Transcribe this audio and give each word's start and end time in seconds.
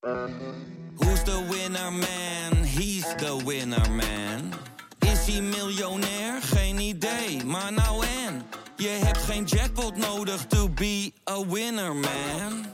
Who's 0.00 1.22
the 1.24 1.46
winner 1.50 1.90
man? 1.90 2.64
He's 2.64 3.04
the 3.16 3.42
winner 3.44 3.90
man. 3.90 4.52
Is 4.98 5.26
hij 5.26 5.42
miljonair? 5.42 6.42
Geen 6.42 6.78
idee, 6.78 7.44
maar 7.44 7.72
nou 7.72 8.04
en. 8.26 8.42
Je 8.76 8.88
hebt 8.88 9.18
geen 9.18 9.44
jackpot 9.44 9.96
nodig 9.96 10.46
to 10.46 10.68
be 10.68 11.12
a 11.30 11.46
winner 11.46 11.94
man. 11.94 12.66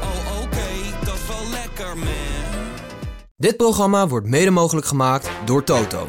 Oh 0.00 0.42
oké, 0.42 1.04
dat 1.04 1.14
is 1.14 1.26
wel 1.28 1.50
lekker 1.50 1.96
man. 1.98 2.74
Dit 3.36 3.56
programma 3.56 4.08
wordt 4.08 4.26
mede 4.26 4.50
mogelijk 4.50 4.86
gemaakt 4.86 5.30
door 5.44 5.64
Toto. 5.64 6.08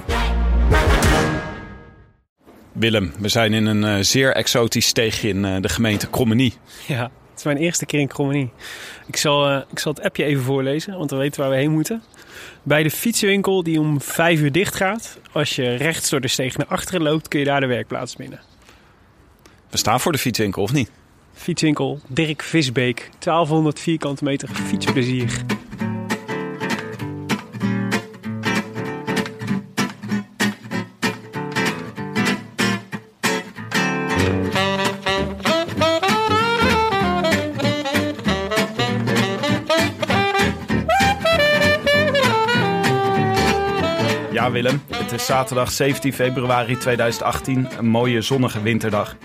Willem, 2.72 3.14
we 3.20 3.30
zijn 3.30 3.54
in 3.54 3.66
een 3.66 3.84
eh, 3.84 4.04
zeer 4.04 4.34
exotisch 4.34 4.88
steegje 4.88 5.28
in 5.28 5.46
eh, 5.46 5.62
de 5.62 5.70
gemeente 5.70 6.10
Krommenie. 6.10 6.54
Ja, 6.88 7.12
het 7.32 7.40
is 7.40 7.44
mijn 7.44 7.58
eerste 7.58 7.86
keer 7.86 8.00
in 8.00 8.08
Krommenie. 8.08 8.52
Ik 9.08 9.18
zal, 9.18 9.50
eh, 9.50 9.62
ik 9.72 9.80
zal 9.80 9.94
het 9.94 10.04
appje 10.04 10.24
even 10.24 10.44
voorlezen, 10.44 10.98
want 10.98 11.12
we 11.12 11.18
weten 11.18 11.42
waar 11.42 11.50
we 11.50 11.56
heen 11.56 11.72
moeten. 11.72 12.04
Bij 12.64 12.84
de 12.84 12.92
fietsenwinkel 12.92 13.64
die 13.64 13.80
om 13.80 14.02
vijf 14.02 14.40
uur 14.40 14.52
dicht 14.52 14.76
gaat. 14.76 15.18
Als 15.32 15.56
je 15.56 15.76
rechts 15.76 16.10
door 16.10 16.22
de 16.22 16.28
steeg 16.28 16.58
naar 16.58 16.68
achteren 16.68 17.02
loopt, 17.02 17.28
kun 17.28 17.40
je 17.40 17.46
daar 17.46 17.60
de 17.60 17.66
werkplaats 17.66 18.16
binnen. 18.16 18.40
We 19.70 19.78
staan 19.78 20.00
voor 20.00 20.12
de 20.12 20.18
fietswinkel, 20.18 20.64
of 20.64 20.74
niet? 20.74 20.92
Fietswinkel 21.34 22.00
Dirk 22.08 22.42
Visbeek. 22.42 23.10
1200 23.20 23.80
vierkante 23.80 24.24
meter 24.24 24.50
fietsplezier. 24.50 25.44
Willem. 44.52 44.82
Het 44.90 45.12
is 45.12 45.26
zaterdag 45.26 45.72
17 45.72 46.14
februari 46.14 46.78
2018, 46.78 47.68
een 47.78 47.86
mooie 47.86 48.22
zonnige 48.22 48.62
winterdag. 48.62 49.16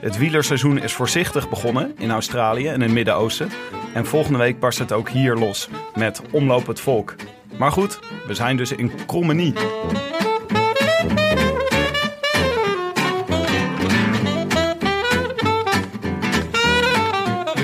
Het 0.00 0.18
wielerseizoen 0.18 0.78
is 0.78 0.92
voorzichtig 0.92 1.48
begonnen 1.48 1.92
in 1.98 2.10
Australië 2.10 2.66
en 2.68 2.80
het 2.80 2.90
Midden-Oosten. 2.90 3.50
En 3.94 4.06
volgende 4.06 4.38
week 4.38 4.58
barst 4.58 4.78
het 4.78 4.92
ook 4.92 5.08
hier 5.08 5.34
los 5.34 5.68
met 5.94 6.22
Omloop 6.30 6.66
het 6.66 6.80
Volk. 6.80 7.14
Maar 7.58 7.72
goed, 7.72 7.98
we 8.26 8.34
zijn 8.34 8.56
dus 8.56 8.72
in 8.72 8.92
Krommenie. 9.06 9.52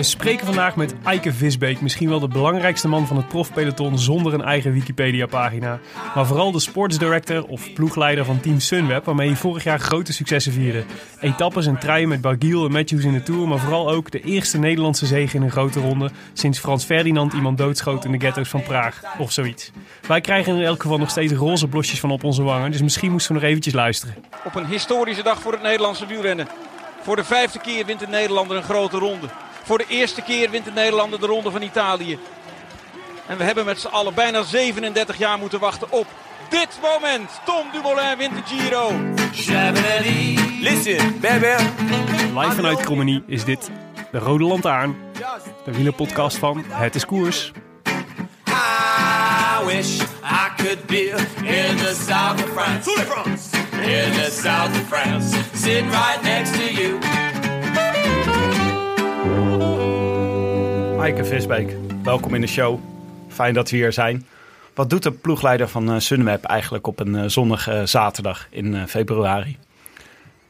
We 0.01 0.07
spreken 0.07 0.47
vandaag 0.47 0.77
met 0.77 0.95
Eike 1.05 1.33
Visbeek, 1.33 1.81
misschien 1.81 2.09
wel 2.09 2.21
de 2.21 2.29
belangrijkste 2.29 2.89
man 2.89 3.07
van 3.07 3.17
het 3.17 3.29
profpeloton 3.29 3.99
zonder 3.99 4.35
een 4.35 4.43
eigen 4.43 4.73
Wikipedia-pagina. 4.73 5.79
Maar 6.15 6.27
vooral 6.27 6.53
de 6.53 6.61
sportsdirector 6.61 7.45
of 7.45 7.73
ploegleider 7.73 8.25
van 8.25 8.41
Team 8.41 8.61
Sunweb, 8.61 9.05
waarmee 9.05 9.29
hij 9.29 9.37
vorig 9.37 9.65
jaar 9.65 9.81
grote 9.81 10.13
successen 10.13 10.53
vierde. 10.53 10.85
Etappes 11.21 11.67
en 11.67 11.79
truien 11.79 12.09
met 12.09 12.21
Bargiel 12.21 12.65
en 12.65 12.73
Matthews 12.73 13.05
in 13.05 13.13
de 13.13 13.23
Tour, 13.23 13.49
maar 13.49 13.59
vooral 13.59 13.91
ook 13.91 14.11
de 14.11 14.21
eerste 14.21 14.59
Nederlandse 14.59 15.07
zege 15.07 15.37
in 15.37 15.43
een 15.43 15.51
grote 15.51 15.81
ronde 15.81 16.11
sinds 16.33 16.59
Frans 16.59 16.85
Ferdinand 16.85 17.33
iemand 17.33 17.59
doodschoot 17.59 18.05
in 18.05 18.13
de 18.13 18.21
ghetto's 18.21 18.49
van 18.49 18.63
Praag 18.63 19.03
of 19.19 19.33
zoiets. 19.33 19.71
Wij 20.07 20.21
krijgen 20.21 20.57
in 20.57 20.63
elk 20.63 20.83
geval 20.83 20.99
nog 20.99 21.11
steeds 21.11 21.33
roze 21.33 21.69
blosjes 21.69 22.01
van 22.01 22.11
op 22.11 22.25
onze 22.25 22.43
wangen, 22.43 22.71
dus 22.71 22.83
misschien 22.83 23.11
moesten 23.11 23.35
we 23.35 23.41
nog 23.41 23.49
eventjes 23.49 23.75
luisteren. 23.75 24.15
Op 24.45 24.55
een 24.55 24.67
historische 24.67 25.23
dag 25.23 25.41
voor 25.41 25.53
het 25.53 25.63
Nederlandse 25.63 26.07
wielrennen. 26.07 26.49
Voor 27.03 27.17
de 27.17 27.25
vijfde 27.25 27.59
keer 27.59 27.87
wint 27.87 28.01
de 28.01 28.07
Nederlander 28.07 28.57
een 28.57 28.63
grote 28.63 28.99
ronde. 28.99 29.27
Voor 29.63 29.79
de 29.79 29.87
eerste 29.89 30.23
keer 30.23 30.51
wint 30.51 30.65
de 30.65 30.71
Nederlander 30.71 31.21
de 31.21 31.27
ronde 31.27 31.51
van 31.51 31.63
Italië. 31.63 32.19
En 33.27 33.39
we 33.39 33.45
hebben 33.45 33.65
met 33.65 33.81
z'n 33.81 33.87
allen 33.87 34.15
bijna 34.15 34.43
37 34.43 35.19
jaar 35.19 35.39
moeten 35.39 35.61
wachten 35.61 35.93
op 35.93 36.07
dit 36.49 36.79
moment. 36.83 37.31
Tom 37.45 37.67
Dumoulin 37.73 38.19
wint 38.19 38.35
de 38.35 38.43
Giro. 38.45 38.93
Listen, 40.61 41.21
baby. 41.21 41.47
Live 42.39 42.55
vanuit 42.55 42.81
Krommenie 42.81 43.23
is 43.27 43.45
dit 43.45 43.71
de 44.13 44.19
Rode 44.19 44.45
Lantaarn, 44.45 44.97
de 45.65 45.73
wielerpodcast 45.73 46.37
van 46.37 46.65
Het 46.69 46.95
is 46.95 47.07
Koers. 47.07 47.53
I 48.47 49.65
wish 49.67 50.01
I 50.25 50.51
could 50.57 50.87
be 50.87 51.11
in 51.37 51.77
the 51.77 51.95
south 52.07 52.43
of 52.43 52.51
France. 52.53 52.91
In 53.83 54.13
the 54.13 54.31
south 54.31 54.71
of 54.71 54.87
France. 54.89 55.37
Sitting 55.55 55.91
right 55.91 56.23
next 56.23 56.53
to 56.53 56.73
you. 56.73 56.99
Eike 61.01 61.25
Visbeek, 61.25 61.77
welkom 62.03 62.35
in 62.35 62.41
de 62.41 62.47
show. 62.47 62.81
Fijn 63.29 63.55
dat 63.55 63.71
we 63.71 63.77
hier 63.77 63.93
zijn. 63.93 64.27
Wat 64.75 64.91
doet 64.91 65.03
de 65.03 65.13
ploegleider 65.13 65.69
van 65.69 65.91
eh, 65.91 65.99
Sunweb 65.99 66.45
eigenlijk 66.45 66.87
op 66.87 67.01
een 67.01 67.15
eh, 67.15 67.25
zonnige 67.27 67.83
zaterdag 67.87 68.47
in 68.51 68.75
eh, 68.75 68.85
februari? 68.85 69.57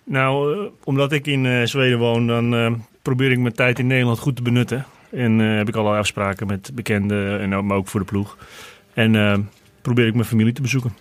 Nou, 0.05 0.55
eh, 0.55 0.67
omdat 0.85 1.13
ik 1.13 1.27
in 1.27 1.47
eh, 1.47 1.63
Zweden 1.67 1.99
woon, 1.99 2.27
dan 2.27 2.55
eh, 2.55 2.73
probeer 3.03 3.31
ik 3.31 3.39
mijn 3.39 3.55
tijd 3.55 3.79
in 3.79 3.87
Nederland 3.87 4.19
goed 4.19 4.37
te 4.37 4.43
benutten. 4.43 4.87
En 5.11 5.41
eh, 5.41 5.57
heb 5.57 5.69
ik 5.69 5.75
allerlei 5.75 6.01
afspraken 6.01 6.47
met 6.47 6.71
bekenden, 6.75 7.41
en 7.41 7.55
ook, 7.55 7.65
maar 7.65 7.77
ook 7.77 7.89
voor 7.89 8.01
de 8.01 8.07
ploeg. 8.07 8.37
En 8.95 9.17
eh, 9.17 9.39
probeer 9.83 10.07
ik 10.07 10.15
mijn 10.15 10.27
familie 10.27 10.53
te 10.53 10.63
bezoeken. 10.63 10.97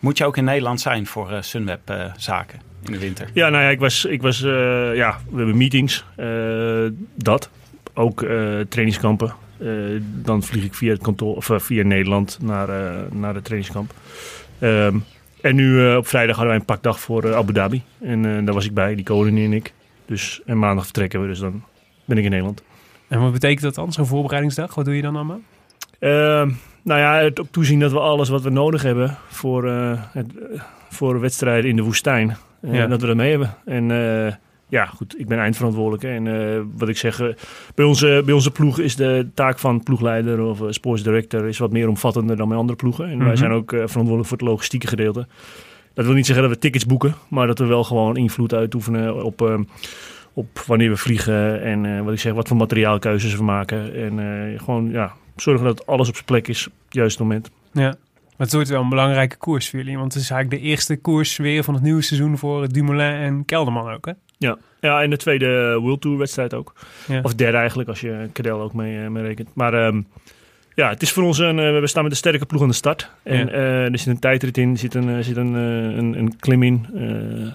Moet 0.00 0.18
je 0.18 0.24
ook 0.24 0.36
in 0.36 0.44
Nederland 0.44 0.80
zijn 0.80 1.06
voor 1.06 1.30
eh, 1.30 1.42
Sunweb 1.42 1.90
eh, 1.90 2.04
zaken 2.16 2.60
in 2.84 2.92
de 2.92 2.98
winter? 2.98 3.30
Ja, 3.34 3.48
nou 3.48 3.64
ja, 3.64 3.70
ik 3.70 3.80
was, 3.80 4.04
ik 4.04 4.22
was 4.22 4.42
eh, 4.42 4.50
ja, 4.94 5.20
we 5.30 5.36
hebben 5.36 5.56
meetings, 5.56 6.04
eh, 6.16 6.26
dat. 7.14 7.50
Ook 7.94 8.22
eh, 8.22 8.28
trainingskampen. 8.68 9.34
Eh, 9.58 9.68
dan 10.02 10.42
vlieg 10.42 10.64
ik 10.64 10.74
via, 10.74 10.92
het 10.92 11.02
kantoor, 11.02 11.36
of, 11.36 11.50
eh, 11.50 11.58
via 11.58 11.82
Nederland 11.82 12.38
naar, 12.42 12.68
naar 13.12 13.34
het 13.34 13.44
trainingskamp. 13.44 13.92
Ehm, 14.58 14.98
en 15.40 15.54
nu 15.54 15.94
op 15.96 16.06
vrijdag 16.06 16.36
hadden 16.36 16.52
wij 16.52 16.60
een 16.60 16.66
pakdag 16.66 17.00
voor 17.00 17.34
Abu 17.34 17.52
Dhabi. 17.52 17.82
En 18.00 18.44
daar 18.44 18.54
was 18.54 18.64
ik 18.64 18.74
bij, 18.74 18.94
die 18.94 19.04
koning 19.04 19.38
en 19.38 19.52
ik. 19.52 19.72
Dus, 20.06 20.40
en 20.46 20.58
maandag 20.58 20.84
vertrekken 20.84 21.20
we, 21.20 21.26
dus 21.26 21.38
dan 21.38 21.62
ben 22.04 22.18
ik 22.18 22.24
in 22.24 22.30
Nederland. 22.30 22.62
En 23.08 23.20
wat 23.20 23.32
betekent 23.32 23.60
dat 23.62 23.74
dan, 23.74 23.92
zo'n 23.92 24.06
voorbereidingsdag? 24.06 24.74
Wat 24.74 24.84
doe 24.84 24.96
je 24.96 25.02
dan 25.02 25.16
allemaal? 25.16 25.40
Ehm, 25.98 26.50
nou 26.82 27.00
ja, 27.00 27.16
het 27.16 27.40
ook 27.40 27.46
toezien 27.50 27.80
dat 27.80 27.92
we 27.92 27.98
alles 27.98 28.28
wat 28.28 28.42
we 28.42 28.50
nodig 28.50 28.82
hebben 28.82 29.16
voor, 29.28 29.68
eh, 29.68 29.92
het, 30.12 30.26
voor 30.88 31.20
wedstrijden 31.20 31.70
in 31.70 31.76
de 31.76 31.82
woestijn, 31.82 32.36
Ja. 32.62 32.86
dat 32.86 33.00
we 33.00 33.06
dat 33.06 33.16
mee 33.16 33.30
hebben. 33.30 33.54
En 33.64 33.90
ja, 34.70 34.86
goed, 34.86 35.18
ik 35.20 35.26
ben 35.28 35.38
eindverantwoordelijke. 35.38 36.08
En 36.08 36.54
eh, 36.54 36.60
wat 36.76 36.88
ik 36.88 36.96
zeg, 36.96 37.20
eh, 37.20 37.28
bij, 37.74 37.84
onze, 37.84 38.22
bij 38.24 38.34
onze 38.34 38.50
ploeg 38.50 38.78
is 38.78 38.96
de 38.96 39.28
taak 39.34 39.58
van 39.58 39.82
ploegleider 39.82 40.40
of 40.42 40.60
uh, 40.60 40.66
sportsdirector 40.70 41.46
is 41.48 41.58
wat 41.58 41.72
meer 41.72 41.88
omvattender 41.88 42.36
dan 42.36 42.48
bij 42.48 42.56
andere 42.56 42.76
ploegen. 42.78 43.04
En 43.04 43.18
wij 43.18 43.26
Mhm. 43.26 43.36
zijn 43.36 43.50
ook 43.52 43.72
eh, 43.72 43.78
verantwoordelijk 43.78 44.28
voor 44.28 44.38
het 44.38 44.46
logistieke 44.46 44.86
gedeelte. 44.86 45.26
Dat 45.94 46.04
wil 46.04 46.14
niet 46.14 46.26
zeggen 46.26 46.44
dat 46.44 46.54
we 46.54 46.60
tickets 46.60 46.86
boeken, 46.86 47.14
maar 47.28 47.46
dat 47.46 47.58
we 47.58 47.64
wel 47.66 47.84
gewoon 47.84 48.16
invloed 48.16 48.54
uitoefenen 48.54 49.24
op, 49.24 49.42
eh, 49.42 49.58
op 50.32 50.58
wanneer 50.66 50.90
we 50.90 50.96
vliegen 50.96 51.62
en 51.62 51.84
eh, 51.86 52.02
wat 52.04 52.12
ik 52.12 52.20
zeg, 52.20 52.32
wat 52.32 52.48
voor 52.48 52.56
materiaalkeuzes 52.56 53.34
we 53.36 53.42
maken. 53.42 53.94
En 53.94 54.18
eh, 54.52 54.60
gewoon 54.62 54.90
ja, 54.90 55.12
zorgen 55.36 55.64
dat 55.64 55.86
alles 55.86 56.08
op 56.08 56.14
zijn 56.14 56.26
plek 56.26 56.48
is 56.48 56.66
op 56.66 56.72
het 56.84 56.94
juiste 56.94 57.22
moment. 57.22 57.50
Ja. 57.72 57.82
Maar 58.36 58.48
het 58.48 58.52
wordt 58.52 58.68
wel 58.70 58.82
een 58.82 58.88
belangrijke 58.88 59.36
koers 59.36 59.70
voor 59.70 59.78
jullie. 59.78 59.98
Want 59.98 60.14
het 60.14 60.22
is 60.22 60.30
eigenlijk 60.30 60.62
de 60.62 60.68
eerste 60.68 60.96
koers 60.96 61.36
weer 61.36 61.64
van 61.64 61.74
het 61.74 61.82
nieuwe 61.82 62.02
seizoen 62.02 62.38
voor 62.38 62.68
Dumoulin 62.68 63.12
en 63.12 63.44
Kelderman 63.44 63.92
ook, 63.92 64.06
hè? 64.06 64.12
Ja, 64.40 64.58
ja 64.80 65.02
en 65.02 65.10
de 65.10 65.16
tweede 65.16 65.78
World 65.80 66.00
Tour 66.00 66.18
wedstrijd 66.18 66.54
ook. 66.54 66.72
Ja. 67.08 67.20
Of 67.22 67.34
derde 67.34 67.56
eigenlijk, 67.56 67.88
als 67.88 68.00
je 68.00 68.28
Cadel 68.32 68.60
ook 68.60 68.74
mee, 68.74 69.02
eh, 69.04 69.08
mee 69.08 69.22
rekent. 69.22 69.48
Maar 69.54 69.74
ehm, 69.74 70.02
ja, 70.74 70.88
het 70.88 71.02
is 71.02 71.12
voor 71.12 71.22
ons 71.22 71.38
een, 71.38 71.58
eh, 71.58 71.80
we 71.80 71.86
staan 71.86 72.02
met 72.02 72.12
een 72.12 72.18
sterke 72.18 72.46
ploeg 72.46 72.62
aan 72.62 72.68
de 72.68 72.74
start. 72.74 73.10
En 73.22 73.38
Ja. 73.46 73.52
eh, 73.52 73.84
er 73.84 73.98
zit 73.98 74.06
een 74.06 74.18
tijdrit 74.18 74.58
in, 74.58 74.70
er 74.70 74.78
zit 74.78 74.94
een, 74.94 75.24
zit 75.24 75.36
een, 75.36 75.54
een, 75.54 76.18
een 76.18 76.36
klim 76.38 76.62
in, 76.62 76.86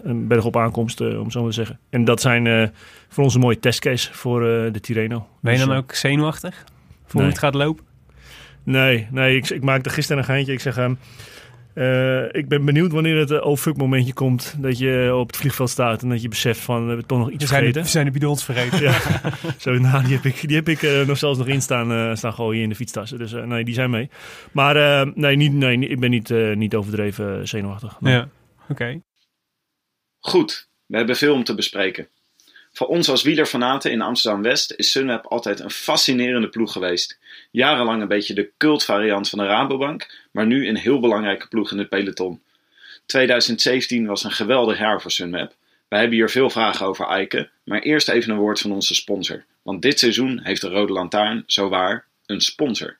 een 0.03 0.27
berg 0.27 0.45
op 0.45 0.57
aankomst, 0.57 1.01
eh, 1.01 1.19
om 1.19 1.31
zo 1.31 1.39
maar 1.41 1.49
te 1.49 1.55
zeggen. 1.55 1.79
En 1.89 2.05
dat 2.05 2.21
zijn 2.21 2.71
voor 3.09 3.23
ons 3.23 3.33
een 3.33 3.41
mooie 3.41 3.59
testcase 3.59 4.13
voor 4.13 4.39
de 4.71 4.79
Tirreno. 4.81 5.27
Ben 5.41 5.51
je 5.53 5.57
Dus, 5.59 5.67
dan 5.67 5.77
ook 5.77 5.93
zenuwachtig? 5.93 6.63
Voor 7.05 7.19
hoe 7.21 7.29
het 7.29 7.39
gaat 7.39 7.53
lopen? 7.53 7.83
Nee, 8.63 9.07
nee 9.11 9.35
ik, 9.35 9.49
ik 9.49 9.63
maakte 9.63 9.89
gisteren 9.89 10.17
een 10.21 10.27
geintje. 10.27 10.53
Ik 10.53 10.59
zeg, 10.59 10.77
ehm, 10.77 10.93
eh, 11.75 12.23
ik 12.31 12.47
ben 12.47 12.65
benieuwd 12.65 12.91
wanneer 12.91 13.17
het 13.17 13.31
uh, 13.31 13.45
oh 13.45 13.57
fuck 13.57 13.77
momentje 13.77 14.13
komt. 14.13 14.55
Dat 14.57 14.77
je 14.77 15.15
op 15.15 15.27
het 15.27 15.37
vliegveld 15.37 15.69
staat 15.69 16.01
en 16.01 16.09
dat 16.09 16.21
je 16.21 16.27
beseft 16.27 16.59
van, 16.59 16.81
we 16.81 16.87
hebben 16.87 17.05
toch 17.05 17.19
nog 17.19 17.29
iets 17.29 17.43
We 17.43 17.49
zijn, 17.49 17.59
de, 17.59 17.65
vergeten. 17.65 17.83
we 17.83 17.89
zijn 17.89 18.05
de 18.05 18.11
bidons 18.11 18.43
vergeten. 18.43 18.81
Ja, 18.81 18.99
zo, 19.57 19.73
nou, 19.73 20.03
die 20.03 20.13
heb 20.15 20.25
ik, 20.25 20.47
die 20.47 20.55
heb 20.55 20.69
ik 20.69 20.83
eh, 20.83 21.05
nog 21.07 21.17
zelfs 21.17 21.37
nog 21.37 21.47
in 21.47 21.61
staan, 21.61 21.91
eh, 21.91 22.15
staan 22.15 22.33
gooien 22.33 22.63
in 22.63 22.69
de 22.69 22.75
fietstassen. 22.75 23.17
Dus 23.17 23.33
eh, 23.33 23.43
nee, 23.43 23.63
die 23.63 23.73
zijn 23.73 23.89
mee. 23.89 24.09
Maar 24.51 24.75
eh, 24.75 25.11
nee, 25.15 25.35
niet, 25.35 25.53
nee, 25.53 25.77
ik 25.77 25.99
ben 25.99 26.09
niet, 26.09 26.31
eh, 26.31 26.55
niet 26.55 26.75
overdreven 26.75 27.47
zenuwachtig. 27.47 27.97
Ja, 27.99 28.29
oké. 28.69 29.01
Goed, 30.19 30.69
we 30.85 30.97
hebben 30.97 31.15
veel 31.15 31.33
om 31.33 31.43
te 31.43 31.55
bespreken. 31.55 32.07
Voor 32.77 32.87
ons 32.87 33.09
als 33.09 33.23
wielerfanaten 33.23 33.91
in 33.91 34.01
Amsterdam-West 34.01 34.73
is 34.75 34.91
Sunweb 34.91 35.25
altijd 35.25 35.59
een 35.59 35.71
fascinerende 35.71 36.49
ploeg 36.49 36.71
geweest. 36.71 37.19
Jarenlang 37.51 38.01
een 38.01 38.07
beetje 38.07 38.33
de 38.33 38.51
cultvariant 38.57 39.29
van 39.29 39.39
de 39.39 39.45
Rabobank, 39.45 40.27
maar 40.31 40.45
nu 40.45 40.67
een 40.67 40.77
heel 40.77 40.99
belangrijke 40.99 41.47
ploeg 41.47 41.71
in 41.71 41.77
het 41.77 41.89
peloton. 41.89 42.41
2017 43.05 44.05
was 44.05 44.23
een 44.23 44.31
geweldig 44.31 44.79
jaar 44.79 45.01
voor 45.01 45.11
Sunweb. 45.11 45.55
Wij 45.87 45.99
hebben 45.99 46.17
hier 46.17 46.29
veel 46.29 46.49
vragen 46.49 46.85
over 46.85 47.07
Eike, 47.07 47.49
maar 47.63 47.79
eerst 47.79 48.09
even 48.09 48.31
een 48.31 48.37
woord 48.37 48.59
van 48.59 48.71
onze 48.71 48.95
sponsor. 48.95 49.43
Want 49.61 49.81
dit 49.81 49.99
seizoen 49.99 50.39
heeft 50.43 50.61
de 50.61 50.69
Rode 50.69 50.93
Lantaarn, 50.93 51.43
zowaar, 51.45 52.05
een 52.25 52.41
sponsor. 52.41 52.97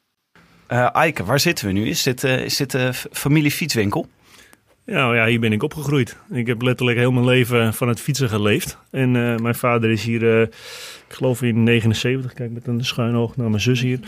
Uh, 0.70 1.10
waar 1.24 1.40
zitten 1.40 1.66
we 1.66 1.72
nu? 1.72 1.88
Is 1.88 2.04
dit, 2.04 2.24
uh, 2.24 2.44
is 2.46 2.58
dit 2.58 2.72
de 2.72 2.94
familie 2.94 3.52
fietswinkel? 3.52 4.08
Nou 4.86 5.16
ja, 5.16 5.26
hier 5.26 5.40
ben 5.40 5.52
ik 5.52 5.64
opgegroeid. 5.64 6.18
Ik 6.32 6.48
heb 6.48 6.62
letterlijk 6.62 6.98
heel 6.98 7.12
mijn 7.12 7.26
leven 7.26 7.74
van 7.74 7.88
het 7.88 8.00
fietsen 8.00 8.30
geleefd. 8.30 8.78
En 8.92 9.16
uh, 9.16 9.38
mijn 9.38 9.56
vader 9.56 9.90
is 9.90 10.04
hier, 10.04 10.42
ik 10.42 10.50
geloof 11.08 11.42
in 11.42 11.64
79, 11.64 12.34
kijk 12.34 12.52
met 12.52 12.68
een 12.68 12.86
schuin 12.86 13.16
oog 13.16 13.38
naar 13.38 13.50
mijn 13.50 13.62
zus 13.62 13.82
hier. 13.82 14.00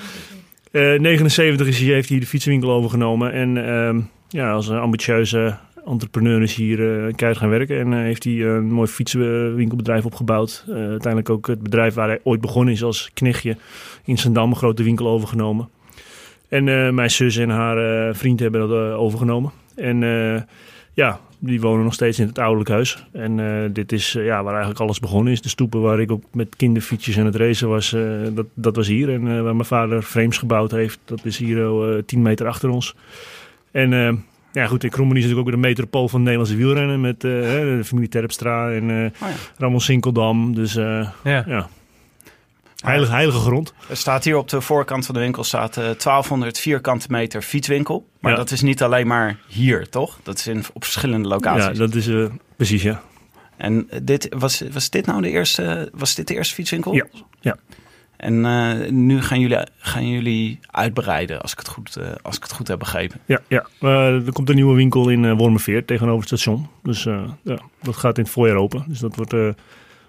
79 0.71 1.68
is 1.68 1.79
hij, 1.79 1.94
heeft 1.94 2.09
hij 2.09 2.19
de 2.19 2.25
fietswinkel 2.25 2.71
overgenomen. 2.71 3.31
En 3.31 3.68
ehm, 3.68 4.00
ja, 4.29 4.51
als 4.51 4.68
een 4.68 4.77
ambitieuze 4.77 5.57
entrepreneur 5.85 6.41
is 6.41 6.56
hier 6.56 6.79
uh, 6.79 7.13
keihard 7.15 7.38
gaan 7.38 7.50
werken. 7.50 7.79
En 7.79 7.91
uh, 7.91 7.97
heeft 8.00 8.24
hij 8.24 8.33
een 8.33 8.71
mooi 8.71 8.88
fietswinkelbedrijf 8.88 10.06
opgebouwd. 10.06 10.65
Uh, 10.68 10.75
uiteindelijk 10.75 11.29
ook 11.29 11.47
het 11.47 11.63
bedrijf 11.63 11.94
waar 11.94 12.07
hij 12.07 12.19
ooit 12.24 12.41
begonnen 12.41 12.74
is 12.74 12.83
als 12.83 13.12
knechtje 13.13 13.57
in 14.06 14.18
Zandam, 14.18 14.50
een 14.50 14.56
grote 14.56 14.83
winkel 14.83 15.07
overgenomen. 15.07 15.69
En 16.50 16.95
mijn 16.95 17.12
zus 17.12 17.38
en 17.38 17.50
haar 17.50 18.15
vriend 18.15 18.39
hebben 18.39 18.69
dat 18.69 18.94
overgenomen. 18.94 19.51
En 19.77 20.00
ja, 20.94 21.19
die 21.39 21.62
wonen 21.62 21.83
nog 21.83 21.94
steeds 21.94 22.19
in 22.19 22.27
het 22.27 22.39
ouderlijk 22.39 22.69
huis. 22.69 23.07
En 23.12 23.69
dit 23.74 23.91
is 23.91 24.12
ja, 24.12 24.44
waar 24.44 24.51
eigenlijk 24.51 24.81
alles 24.81 25.00
begonnen 25.00 25.33
is. 25.33 25.41
De 25.41 25.50
stoepen 25.50 25.81
waar 25.81 26.00
ik 26.00 26.12
ook 26.12 26.24
met 26.33 26.56
kinderfietsjes 26.56 27.15
en 27.15 27.25
het 27.25 27.35
racen 27.35 27.69
was, 27.69 27.95
dat, 28.33 28.45
dat 28.53 28.75
was 28.75 28.88
hier. 28.88 29.09
En 29.13 29.44
waar 29.44 29.56
mijn 29.56 29.65
vader 29.65 30.01
frames 30.01 30.38
gebouwd 30.38 30.71
heeft, 30.71 31.00
dat 31.06 31.25
is 31.25 31.38
hier 31.38 32.03
tien 32.06 32.21
meter 32.21 32.47
achter 32.47 32.69
ons. 32.69 32.95
En 33.71 34.24
ja, 34.51 34.65
goed, 34.68 34.83
in 34.83 34.89
Krommenie 34.89 35.24
is 35.24 35.29
natuurlijk 35.29 35.56
ook 35.56 35.62
de 35.62 35.68
metropool 35.68 36.07
van 36.07 36.19
het 36.19 36.29
Nederlandse 36.29 36.57
wielrennen. 36.57 37.01
Met 37.01 37.21
de 37.21 37.79
familie 37.83 38.09
Terpstra 38.09 38.71
en 38.71 38.89
uh, 38.89 39.03
oh 39.03 39.29
ja. 39.29 39.35
Ramon 39.57 39.81
Sinkeldam. 39.81 40.56
Dus 40.56 40.74
ja. 40.74 41.13
ja. 41.24 41.69
Heilige, 42.83 43.12
heilige 43.12 43.39
grond. 43.39 43.74
Er 43.89 43.97
staat 43.97 44.24
hier 44.24 44.38
op 44.38 44.50
de 44.50 44.62
voorkant 44.62 45.06
van 45.06 45.15
de 45.15 45.21
winkel 45.21 45.44
staat 45.44 45.74
1200 45.74 46.59
vierkante 46.59 47.07
meter 47.09 47.41
fietswinkel. 47.41 48.07
Maar 48.19 48.31
ja. 48.31 48.38
dat 48.38 48.51
is 48.51 48.62
niet 48.62 48.83
alleen 48.83 49.07
maar 49.07 49.39
hier, 49.47 49.89
toch? 49.89 50.19
Dat 50.24 50.38
is 50.38 50.47
in, 50.47 50.63
op 50.74 50.83
verschillende 50.83 51.27
locaties. 51.27 51.65
Ja, 51.65 51.74
dat 51.74 51.95
is 51.95 52.09
precies, 52.56 52.83
ja. 52.83 53.01
En 53.57 53.89
dit, 54.03 54.27
was, 54.38 54.63
was 54.71 54.89
dit 54.89 55.06
nou 55.06 55.21
de 55.21 55.29
eerste, 55.29 55.89
was 55.94 56.15
dit 56.15 56.27
de 56.27 56.33
eerste 56.33 56.53
fietswinkel? 56.53 56.94
Ja, 56.94 57.06
ja. 57.39 57.57
En 58.18 58.33
uh, 58.33 58.89
nu 58.89 59.21
gaan 59.21 59.39
jullie, 59.39 59.57
gaan 59.77 60.09
jullie 60.09 60.59
uitbreiden, 60.71 61.41
als 61.41 61.51
ik 61.51 61.59
het 61.59 61.68
goed, 61.68 61.97
uh, 62.00 62.07
als 62.21 62.38
ik 62.38 62.44
het 62.44 62.51
goed 62.51 62.68
heb 62.68 62.79
begrepen. 62.79 63.19
Ja, 63.25 63.39
ja. 63.47 63.65
Uh, 63.81 64.25
er 64.25 64.31
komt 64.31 64.50
een 64.50 64.56
nieuwe 64.56 64.75
winkel 64.75 65.09
in 65.09 65.35
Wormerveer 65.35 65.85
tegenover 65.85 66.19
het 66.19 66.27
station. 66.27 66.68
Dus 66.83 67.03
ja, 67.44 67.59
dat 67.81 67.95
gaat 67.95 68.18
in 68.18 68.24
het 68.24 68.31
voorjaar 68.31 68.57
open. 68.57 68.85
Dus 68.88 69.00
dat 69.00 69.15
wordt, 69.15 69.31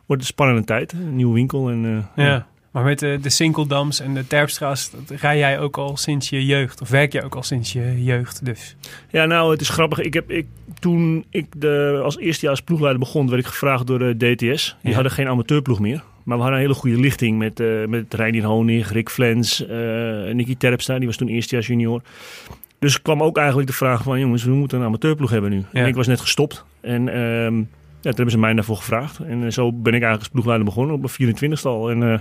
wordt 0.07 0.23
een 0.23 0.29
spannende 0.29 0.65
tijd. 0.65 0.93
Een 0.93 1.17
nieuwe 1.17 1.35
winkel. 1.35 1.71
En, 1.71 2.09
ja. 2.17 2.47
Maar 2.79 2.87
met 2.87 2.99
de, 2.99 3.19
de 3.23 3.29
Sinkeldams 3.29 4.01
en 4.01 4.15
de 4.15 4.27
Terpstraat 4.27 4.93
rij 5.09 5.39
jij 5.39 5.61
ook 5.61 5.77
al 5.77 5.97
sinds 5.97 6.29
je 6.29 6.47
jeugd? 6.47 6.81
Of 6.81 6.89
werk 6.89 7.13
jij 7.13 7.25
ook 7.25 7.35
al 7.35 7.43
sinds 7.43 7.73
je 7.73 8.05
jeugd 8.05 8.45
dus? 8.45 8.77
Ja, 9.11 9.25
nou, 9.25 9.51
het 9.51 9.61
is 9.61 9.69
grappig. 9.69 9.99
Ik 10.01 10.15
heb, 10.15 10.31
ik, 10.31 10.47
toen 10.79 11.25
ik 11.31 11.47
de, 11.57 12.01
als 12.05 12.19
eerstejaars 12.19 12.61
ploegleider 12.61 13.01
begon, 13.01 13.29
werd 13.29 13.41
ik 13.41 13.47
gevraagd 13.47 13.87
door 13.87 13.99
de 13.99 14.17
DTS. 14.17 14.77
Die 14.81 14.89
ja. 14.89 14.95
hadden 14.95 15.13
geen 15.13 15.29
amateurploeg 15.29 15.81
meer. 15.81 16.03
Maar 16.25 16.37
we 16.37 16.43
hadden 16.43 16.61
een 16.61 16.67
hele 16.67 16.79
goede 16.79 17.01
lichting 17.01 17.39
met, 17.39 17.61
uh, 17.61 17.87
met 17.87 18.15
Reinier 18.15 18.45
Honig, 18.45 18.93
Rick 18.93 19.11
Flens, 19.11 19.63
uh, 19.63 19.69
Nicky 20.33 20.57
Terpstra. 20.57 20.99
Die 20.99 21.07
was 21.07 21.17
toen 21.17 21.29
eerstejaars 21.29 21.67
junior. 21.67 22.03
Dus 22.79 23.03
kwam 23.03 23.23
ook 23.23 23.37
eigenlijk 23.37 23.69
de 23.69 23.75
vraag 23.75 24.03
van... 24.03 24.21
jongens, 24.21 24.45
we 24.45 24.51
moeten 24.51 24.79
een 24.79 24.87
amateurploeg 24.87 25.31
hebben 25.31 25.51
nu. 25.51 25.65
Ja. 25.73 25.81
En 25.81 25.87
ik 25.87 25.95
was 25.95 26.07
net 26.07 26.21
gestopt. 26.21 26.65
En... 26.81 27.19
Um, 27.19 27.69
ja, 28.01 28.15
toen 28.15 28.15
hebben 28.15 28.31
ze 28.31 28.39
mij 28.39 28.55
daarvoor 28.55 28.77
gevraagd. 28.77 29.19
En 29.19 29.53
zo 29.53 29.73
ben 29.73 29.95
ik 29.95 30.03
eigenlijk 30.03 30.19
als 30.19 30.29
ploegleider 30.29 30.65
begonnen 30.65 30.95
op 30.95 31.19
mijn 31.19 31.37
24ste 31.37 31.63
al. 31.63 31.91
En 31.91 32.01
uh, 32.01 32.19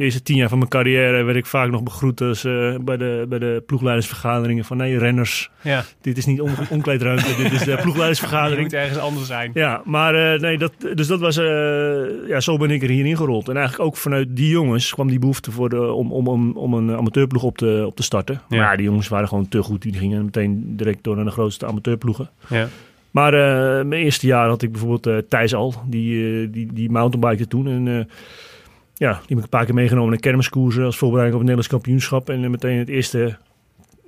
de 0.00 0.06
eerste 0.06 0.22
tien 0.22 0.36
jaar 0.36 0.48
van 0.48 0.58
mijn 0.58 0.70
carrière 0.70 1.22
werd 1.22 1.36
ik 1.36 1.46
vaak 1.46 1.70
nog 1.70 1.82
begroet 1.82 2.20
als, 2.20 2.44
uh, 2.44 2.74
bij, 2.78 2.96
de, 2.96 3.26
bij 3.28 3.38
de 3.38 3.62
ploegleidersvergaderingen 3.66 4.64
van 4.64 4.76
nee, 4.76 4.98
renners. 4.98 5.50
Ja. 5.60 5.84
Dit 6.00 6.16
is 6.16 6.26
niet 6.26 6.40
on 6.40 6.50
onkleedruimte, 6.70 7.36
dit 7.36 7.52
is 7.52 7.64
de 7.64 7.78
ploegleidersvergadering. 7.82 8.56
Je 8.56 8.62
moet 8.62 8.72
ergens 8.72 8.98
anders 8.98 9.26
zijn. 9.26 9.50
Ja, 9.54 9.82
maar 9.84 10.34
uh, 10.34 10.40
nee, 10.40 10.58
dat, 10.58 10.72
dus 10.94 11.06
dat 11.06 11.20
was, 11.20 11.36
uh, 11.38 11.44
ja, 12.28 12.40
zo 12.40 12.56
ben 12.56 12.70
ik 12.70 12.82
er 12.82 12.88
hier 12.88 13.06
ingerold. 13.06 13.48
En 13.48 13.56
eigenlijk 13.56 13.88
ook 13.88 13.96
vanuit 13.96 14.36
die 14.36 14.48
jongens 14.48 14.92
kwam 14.92 15.08
die 15.08 15.18
behoefte 15.18 15.50
voor 15.50 15.68
de, 15.68 15.92
om, 15.92 16.12
om, 16.12 16.28
om, 16.28 16.56
om 16.56 16.74
een 16.74 16.96
amateurploeg 16.96 17.42
op 17.42 17.58
te, 17.58 17.82
op 17.86 17.96
te 17.96 18.02
starten. 18.02 18.40
Ja. 18.48 18.56
Maar 18.56 18.76
die 18.76 18.86
jongens 18.86 19.08
waren 19.08 19.28
gewoon 19.28 19.48
te 19.48 19.62
goed. 19.62 19.82
Die 19.82 19.94
gingen 19.94 20.24
meteen 20.24 20.76
direct 20.76 21.04
door 21.04 21.16
naar 21.16 21.24
de 21.24 21.30
grootste 21.30 21.66
amateurploegen. 21.66 22.30
Ja. 22.48 22.68
Maar 23.10 23.32
mijn 23.86 24.02
eerste 24.02 24.26
jaar 24.26 24.48
had 24.48 24.62
ik 24.62 24.72
bijvoorbeeld 24.72 25.30
Thijs 25.30 25.54
Al, 25.54 25.74
die, 25.86 26.50
die, 26.50 26.72
die 26.72 26.90
mountainbikte 26.90 27.48
toen. 27.48 27.68
En 27.68 28.08
ja, 29.00 29.12
die 29.12 29.28
heb 29.28 29.38
ik 29.38 29.42
een 29.42 29.48
paar 29.48 29.64
keer 29.64 29.74
meegenomen 29.74 30.10
naar 30.10 30.20
kermiskoersen 30.20 30.84
als 30.84 30.96
voorbereiding 30.96 31.40
op 31.40 31.46
het 31.46 31.56
Nederlands 31.56 31.84
kampioenschap. 31.84 32.30
En 32.30 32.50
meteen 32.50 32.78
het 32.78 32.88
eerste 32.88 33.38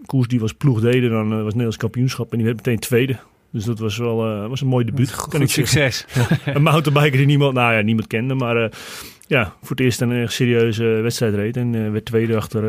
koers 0.06 0.28
die 0.28 0.40
was 0.40 0.52
ploeg 0.52 0.80
deden, 0.80 1.10
dan 1.10 1.28
was 1.28 1.36
het 1.38 1.44
Nederlands 1.44 1.76
kampioenschap. 1.76 2.30
En 2.30 2.36
die 2.36 2.46
werd 2.46 2.56
meteen 2.56 2.78
tweede. 2.78 3.16
Dus 3.50 3.64
dat 3.64 3.78
was 3.78 3.96
wel 3.96 4.42
uh, 4.42 4.48
was 4.48 4.60
een 4.60 4.66
mooi 4.66 4.84
debuut. 4.84 5.12
Goed, 5.12 5.34
goed 5.34 5.50
succes. 5.60 6.06
een 6.44 6.62
mountainbiker 6.62 7.16
die 7.16 7.26
niemand, 7.26 7.54
nou 7.54 7.74
ja, 7.74 7.80
niemand 7.80 8.06
kende. 8.06 8.34
Maar 8.34 8.62
uh, 8.62 8.68
ja, 9.26 9.54
voor 9.60 9.76
het 9.76 9.80
eerst 9.80 10.00
een 10.00 10.12
echt 10.12 10.32
serieuze 10.32 10.84
wedstrijd 10.84 11.34
reed. 11.34 11.56
En 11.56 11.72
uh, 11.72 11.90
werd 11.90 12.04
tweede 12.04 12.36
achter, 12.36 12.62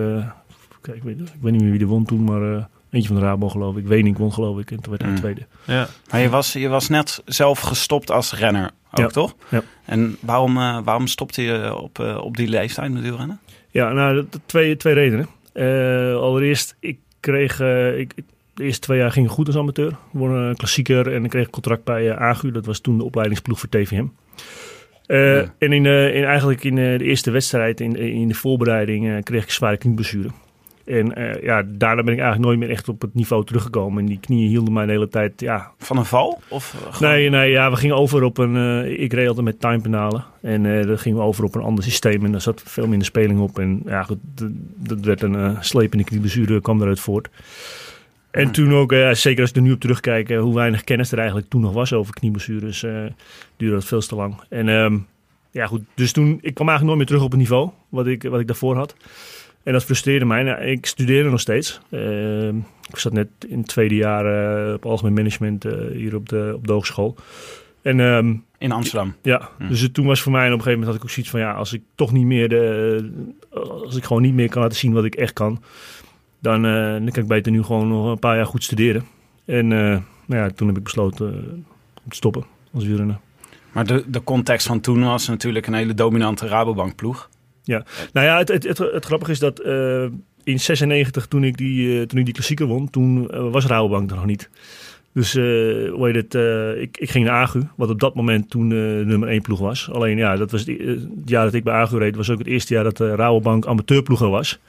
kijk, 0.81 0.98
ik 0.98 1.04
weet, 1.04 1.19
ik 1.19 1.42
weet 1.42 1.52
niet 1.52 1.62
meer 1.62 1.72
wie 1.72 1.81
er 1.81 1.86
won 1.86 2.06
toen, 2.06 2.24
maar 2.24 2.69
eentje 2.94 3.13
van 3.13 3.19
de 3.19 3.25
Rabo 3.25 3.50
geloof 3.50 3.78
ik. 3.78 3.88
Wening 3.88 4.18
won 4.18 4.34
geloof 4.34 4.60
ik 4.60 4.72
en 4.72 4.81
toen 4.81 4.90
werd 4.90 5.01
hij 5.01 5.12
mm. 5.12 5.18
tweede. 5.18 5.45
Ja. 5.66 5.88
Maar 6.12 6.22
je 6.22 6.30
was, 6.30 6.54
je 6.54 6.68
was 6.68 6.90
net 6.90 7.22
zelf 7.25 7.60
gestopt 7.60 8.12
als 8.12 8.34
renner 8.34 8.72
ook, 8.92 9.00
ja. 9.00 9.07
toch? 9.07 9.36
Ja. 9.50 9.62
En 9.86 10.18
waarom, 10.19 10.57
uh, 10.57 10.80
waarom 10.84 11.07
stopte 11.07 11.42
je 11.42 11.75
op, 11.75 12.00
uh, 12.00 12.18
op 12.18 12.38
die 12.38 12.48
leeftijd 12.48 12.92
met 12.92 13.01
wielrennen? 13.01 13.40
Ja, 13.69 13.92
nou, 13.92 14.25
twee, 14.45 14.78
twee 14.78 14.94
redenen. 14.94 15.28
Uh, 15.54 16.16
allereerst, 16.16 16.75
ik 16.80 17.00
kreeg... 17.19 17.60
ik, 17.98 18.13
de 18.54 18.63
eerste 18.63 18.80
twee 18.80 18.98
jaar 18.98 19.12
ging 19.12 19.30
goed 19.30 19.48
als 19.48 19.57
amateur. 19.57 19.95
Won 20.12 20.31
een 20.31 20.56
klassieker 20.56 21.13
en 21.13 21.24
ik 21.24 21.30
kreeg 21.30 21.45
een 21.45 21.51
contract 21.51 21.84
bij 21.84 22.16
Agu. 22.16 22.51
Dat 22.51 22.66
was 22.66 22.80
toen 22.80 22.98
de 22.98 23.04
opleidingsploeg 23.04 23.60
voor 23.60 23.69
TVM. 23.69 24.06
Ja. 25.06 25.54
En 25.57 25.72
in, 25.72 25.86
in, 25.86 26.24
eigenlijk 26.24 26.63
in 26.63 26.75
de 26.75 26.98
eerste 27.01 27.31
wedstrijd, 27.31 27.80
in, 27.80 27.95
in 27.95 28.28
de 28.28 28.34
voorbereiding, 28.34 29.24
kreeg 29.24 29.42
ik 29.42 29.48
een 29.48 29.54
zware 29.54 29.78
knieblessure. 29.78 30.30
En 30.85 31.19
uh, 31.19 31.44
ja, 31.44 31.63
daarna 31.65 32.03
ben 32.03 32.13
ik 32.13 32.19
eigenlijk 32.19 32.39
nooit 32.39 32.59
meer 32.59 32.69
echt 32.69 32.89
op 32.89 33.01
het 33.01 33.13
niveau 33.13 33.45
teruggekomen. 33.45 34.00
En 34.00 34.06
die 34.06 34.19
knieën 34.19 34.50
hielden 34.50 34.74
mij 34.74 34.85
de 34.85 34.91
hele 34.91 35.07
tijd, 35.07 35.41
ja... 35.41 35.71
Van 35.77 35.97
een 35.97 36.06
val? 36.06 36.41
Of 36.47 37.00
Nee, 37.00 37.30
nee, 37.30 37.51
ja, 37.51 37.69
we 37.69 37.75
gingen 37.75 37.95
over 37.95 38.24
op 38.24 38.38
een... 38.38 38.56
Uh, 38.56 39.00
ik 39.00 39.13
reed 39.13 39.27
altijd 39.27 39.45
met 39.45 39.59
timepenalen. 39.59 40.24
En 40.41 40.63
uh, 40.63 40.85
dan 40.85 41.00
gingen 41.00 41.18
we 41.18 41.24
over 41.24 41.44
op 41.44 41.56
een 41.56 41.62
ander 41.62 41.83
systeem. 41.83 42.25
En 42.25 42.31
daar 42.31 42.41
zat 42.41 42.63
veel 42.65 42.88
minder 42.88 43.07
speling 43.07 43.39
op. 43.39 43.59
En 43.59 43.81
ja, 43.85 44.03
goed, 44.03 44.18
dat 44.75 44.99
werd 44.99 45.21
een 45.21 45.57
slepende 45.59 46.04
kniebezuur, 46.04 46.61
kwam 46.61 46.81
eruit 46.81 46.99
voort. 46.99 47.30
En 48.31 48.52
toen 48.52 48.73
ook, 48.73 48.94
zeker 49.11 49.42
als 49.42 49.49
ik 49.49 49.56
er 49.56 49.61
nu 49.61 49.71
op 49.71 49.80
terugkijk, 49.80 50.30
hoe 50.30 50.56
weinig 50.56 50.83
kennis 50.83 51.11
er 51.11 51.18
eigenlijk 51.18 51.49
toen 51.49 51.61
nog 51.61 51.73
was 51.73 51.94
over 51.94 52.13
knieblessures, 52.13 52.80
duurde 53.57 53.75
dat 53.75 53.85
veel 53.85 53.99
te 53.99 54.16
lang. 54.16 54.35
En 54.49 54.68
um, 54.68 55.07
ja, 55.52 55.66
goed, 55.68 55.81
dus 55.95 56.11
toen, 56.11 56.40
ik 56.42 56.54
kwam 56.54 56.69
eigenlijk 56.69 56.83
nooit 56.83 56.97
meer 56.97 57.06
terug 57.06 57.23
op 57.23 57.31
het 57.31 57.40
niveau 57.40 57.69
wat 57.90 58.07
ik, 58.07 58.23
wat 58.23 58.40
ik 58.40 58.47
daarvoor 58.47 58.75
had. 58.75 58.95
En 59.64 59.74
dat 59.74 59.84
frustreerde 59.84 60.26
mij. 60.26 60.44
Nou, 60.44 60.62
ik 60.62 60.86
studeerde 60.86 61.30
nog 61.30 61.40
steeds. 61.40 61.80
Uh, 61.90 62.48
ik 62.90 62.98
zat 62.98 63.14
net 63.14 63.28
in 63.48 63.58
het 63.58 63.68
tweede 63.68 63.96
jaar 63.96 64.68
uh, 64.68 64.74
op 64.74 64.86
algemeen 64.86 65.14
management 65.14 65.66
uh, 65.66 65.74
hier 65.92 66.16
op 66.16 66.30
de, 66.30 66.52
op 66.56 66.68
de 66.68 66.74
hogeschool. 66.74 67.16
En, 67.82 68.00
um, 68.00 68.44
in 68.58 68.72
Amsterdam? 68.72 69.16
Ja, 69.22 69.50
hm. 69.58 69.68
dus 69.68 69.90
toen 69.92 70.06
was 70.06 70.22
voor 70.22 70.32
mij 70.32 70.46
en 70.46 70.52
op 70.52 70.58
een 70.58 70.64
gegeven 70.64 70.80
moment 70.80 70.88
had 70.88 70.96
ik 70.96 71.04
ook 71.04 71.10
zoiets 71.10 71.32
van... 71.32 71.40
ja, 71.40 71.54
als 71.54 71.74
ik 71.74 71.82
toch 71.96 72.12
niet 72.12 72.26
meer 72.26 72.50
de... 72.50 73.12
als 73.86 73.96
ik 73.96 74.04
gewoon 74.04 74.22
niet 74.22 74.34
meer 74.34 74.50
kan 74.50 74.62
laten 74.62 74.78
zien 74.78 74.94
wat 74.94 75.06
ik 75.06 75.16
echt 75.16 75.34
kan... 75.34 75.64
dan, 76.40 76.62
dan 76.62 77.10
kan 77.12 77.24
ik 77.24 77.28
beter 77.28 77.52
nu 77.52 77.64
gewoon 77.64 77.88
nog 77.88 78.12
een 78.12 78.20
paar 78.20 78.36
jaar 78.36 78.46
goed 78.46 78.64
studeren. 78.64 79.06
En 79.46 79.68
nou 79.68 80.02
ja, 80.26 80.50
toen 80.50 80.68
heb 80.68 80.78
ik 80.78 80.84
besloten 80.84 81.28
om 82.04 82.10
te 82.10 82.16
stoppen 82.16 82.44
als 82.74 82.86
wielrenner. 82.86 83.20
Maar 83.72 83.86
de, 83.86 84.04
de 84.08 84.24
context 84.24 84.68
van 84.68 84.80
toen 84.80 85.04
was 85.04 85.28
natuurlijk 85.28 85.68
een 85.68 85.74
hele 85.74 85.94
dominante 85.94 86.48
Rabobank 86.48 86.96
ploeg. 86.96 87.30
Ja, 87.64 87.86
nou 88.14 88.28
ja, 88.28 88.38
het, 88.38 88.64
het, 88.64 89.06
grappige 89.06 89.32
is 89.32 89.40
dat 89.40 89.66
uh, 89.66 90.06
in 90.44 90.60
96 90.60 91.28
toen 91.28 91.44
ik 91.44 91.58
die, 91.58 91.88
uh, 91.88 92.02
toen 92.02 92.20
ik 92.20 92.26
die 92.26 92.34
klassieker 92.34 92.66
won, 92.66 92.90
toen 92.90 93.28
uh, 93.32 93.52
was 93.52 93.66
Rabobank 93.66 94.10
er 94.10 94.16
nog 94.16 94.26
niet. 94.26 94.50
Dus 95.14 95.34
hoe 95.34 96.00
heet 96.02 96.16
het, 96.16 96.34
ik, 96.78 96.98
ik 96.98 97.10
ging 97.10 97.26
naar 97.26 97.42
Agu, 97.42 97.62
wat 97.76 97.90
op 97.90 98.00
dat 98.00 98.16
moment 98.16 98.50
toen 98.50 98.68
nummer 99.08 99.30
1 99.30 99.42
ploeg 99.42 99.60
was. 99.60 99.90
Alleen 99.92 100.18
ja, 100.18 100.36
dat 100.36 100.52
was 100.52 100.66
het, 100.66 101.08
jaar 101.26 101.46
dat 101.46 101.54
ik 101.54 101.64
bij 101.64 101.74
Agu 101.74 101.98
reed, 101.98 102.16
was 102.16 102.30
ook 102.30 102.38
het 102.38 102.48
eerste 102.48 102.74
jaar 102.74 102.84
dat 102.84 102.98
de 102.98 103.16
Rabobank 103.16 103.66
amateurploeg 103.66 104.22
er 104.22 104.30
was. 104.30 104.60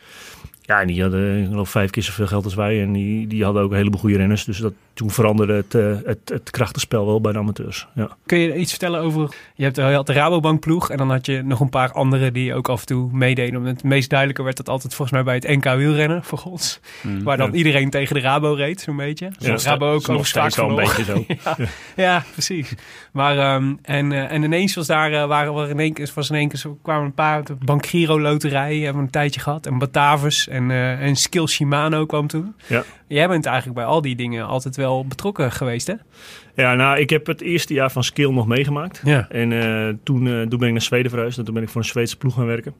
Ja, 0.67 0.81
en 0.81 0.87
die 0.87 1.03
hadden 1.03 1.43
ik 1.43 1.49
geloof 1.49 1.71
vijf 1.71 1.91
keer 1.91 2.03
zoveel 2.03 2.27
geld 2.27 2.45
als 2.45 2.55
wij. 2.55 2.83
En 2.83 2.93
die, 2.93 3.27
die 3.27 3.45
hadden 3.45 3.63
ook 3.63 3.71
een 3.71 3.77
heleboel 3.77 4.01
goede 4.01 4.17
renners. 4.17 4.45
Dus 4.45 4.59
dat, 4.59 4.73
toen 4.95 5.11
veranderde 5.11 5.53
het, 5.53 5.75
uh, 5.75 5.97
het, 6.05 6.19
het 6.25 6.51
krachtenspel 6.51 7.07
wel 7.07 7.21
bij 7.21 7.33
de 7.33 7.39
amateurs. 7.39 7.87
Ja. 7.95 8.17
Kun 8.27 8.39
je 8.39 8.57
iets 8.57 8.71
vertellen 8.71 9.01
over... 9.01 9.35
Je, 9.55 9.65
hebt, 9.65 9.77
je 9.77 9.83
had 9.83 10.07
de 10.07 10.13
Rabobank 10.13 10.61
ploeg 10.61 10.91
en 10.91 10.97
dan 10.97 11.11
had 11.11 11.27
je 11.27 11.43
nog 11.43 11.61
een 11.61 11.69
paar 11.69 11.93
andere 11.93 12.33
die 12.33 12.55
ook 12.55 12.69
af 12.69 12.81
en 12.81 12.87
toe 12.87 13.13
meededen. 13.13 13.65
Het 13.65 13.83
meest 13.83 14.11
duidelijke 14.11 14.43
werd 14.43 14.57
dat 14.57 14.69
altijd 14.69 14.95
volgens 14.95 15.23
mij 15.23 15.25
bij 15.25 15.35
het 15.35 15.65
NK 15.65 15.77
wielrennen, 15.77 16.25
voor 16.25 16.39
gods. 16.39 16.81
Mm, 17.03 17.23
waar 17.23 17.37
dan 17.37 17.55
iedereen 17.55 17.91
tegen 17.91 18.15
de 18.15 18.21
Rabo 18.21 18.53
reed, 18.53 18.81
zo'n 18.81 18.97
beetje. 18.97 19.31
Ja, 19.39 19.57
Rabo 19.57 19.93
ook 19.93 20.07
nog 20.07 20.27
steeds 20.27 20.57
wel 20.57 20.69
een 20.69 20.75
beetje 20.75 21.05
zo. 21.05 21.25
ja, 21.45 21.57
ja, 21.97 22.25
precies. 22.33 22.75
Maar, 23.13 23.55
um, 23.55 23.79
en, 23.83 24.11
uh, 24.11 24.33
en 24.33 24.43
ineens 24.43 24.75
was 24.75 24.87
daar, 24.87 25.13
uh, 25.13 25.27
waren 25.27 25.55
we 25.55 25.69
in 25.69 25.81
één 25.81 25.93
keer, 25.93 26.11
was 26.15 26.31
in 26.31 26.37
één 26.37 26.49
keer, 26.49 26.59
zo 26.59 26.79
kwamen 26.83 27.05
een 27.05 27.15
paar, 27.15 27.45
de 27.45 27.55
Bank 27.55 27.87
Giro 27.87 28.21
loterij 28.21 28.77
hebben 28.77 28.97
we 28.97 29.07
een 29.07 29.11
tijdje 29.11 29.41
gehad. 29.41 29.67
En 29.67 29.79
Batavus 29.79 30.49
en, 30.55 30.71
uh, 30.71 31.01
en 31.01 31.17
Skill 31.17 31.47
Shimano 31.47 32.07
kwam 32.07 32.27
toen. 32.27 32.55
Ja. 32.67 32.85
Jij 33.07 33.29
bent 33.29 33.47
eigenlijk 33.47 33.77
bij 33.77 33.87
al 33.87 34.01
die 34.01 34.17
dingen 34.17 34.47
altijd 34.47 34.77
wel 34.77 35.07
betrokken 35.07 35.53
geweest, 35.53 35.87
hè? 35.87 35.95
Ja, 36.55 36.75
nou, 36.75 36.99
ik 36.99 37.11
heb 37.11 37.27
het 37.27 37.41
eerste 37.41 37.75
jaar 37.75 37.91
van 37.91 38.05
Skill 38.05 38.31
nog 38.31 38.47
meegemaakt. 38.47 39.01
Ja. 39.05 39.29
En 39.29 39.51
uh, 39.51 39.89
toen, 40.03 40.27
uh, 40.27 40.41
toen 40.41 40.59
ben 40.59 40.67
ik 40.67 40.73
naar 40.73 40.83
Zweden 40.83 41.11
verhuisd 41.11 41.39
en 41.39 41.45
toen 41.45 41.55
ben 41.55 41.63
ik 41.63 41.69
voor 41.69 41.81
een 41.81 41.87
Zweedse 41.87 42.17
ploeg 42.17 42.35
gaan 42.35 42.47
werken. 42.47 42.75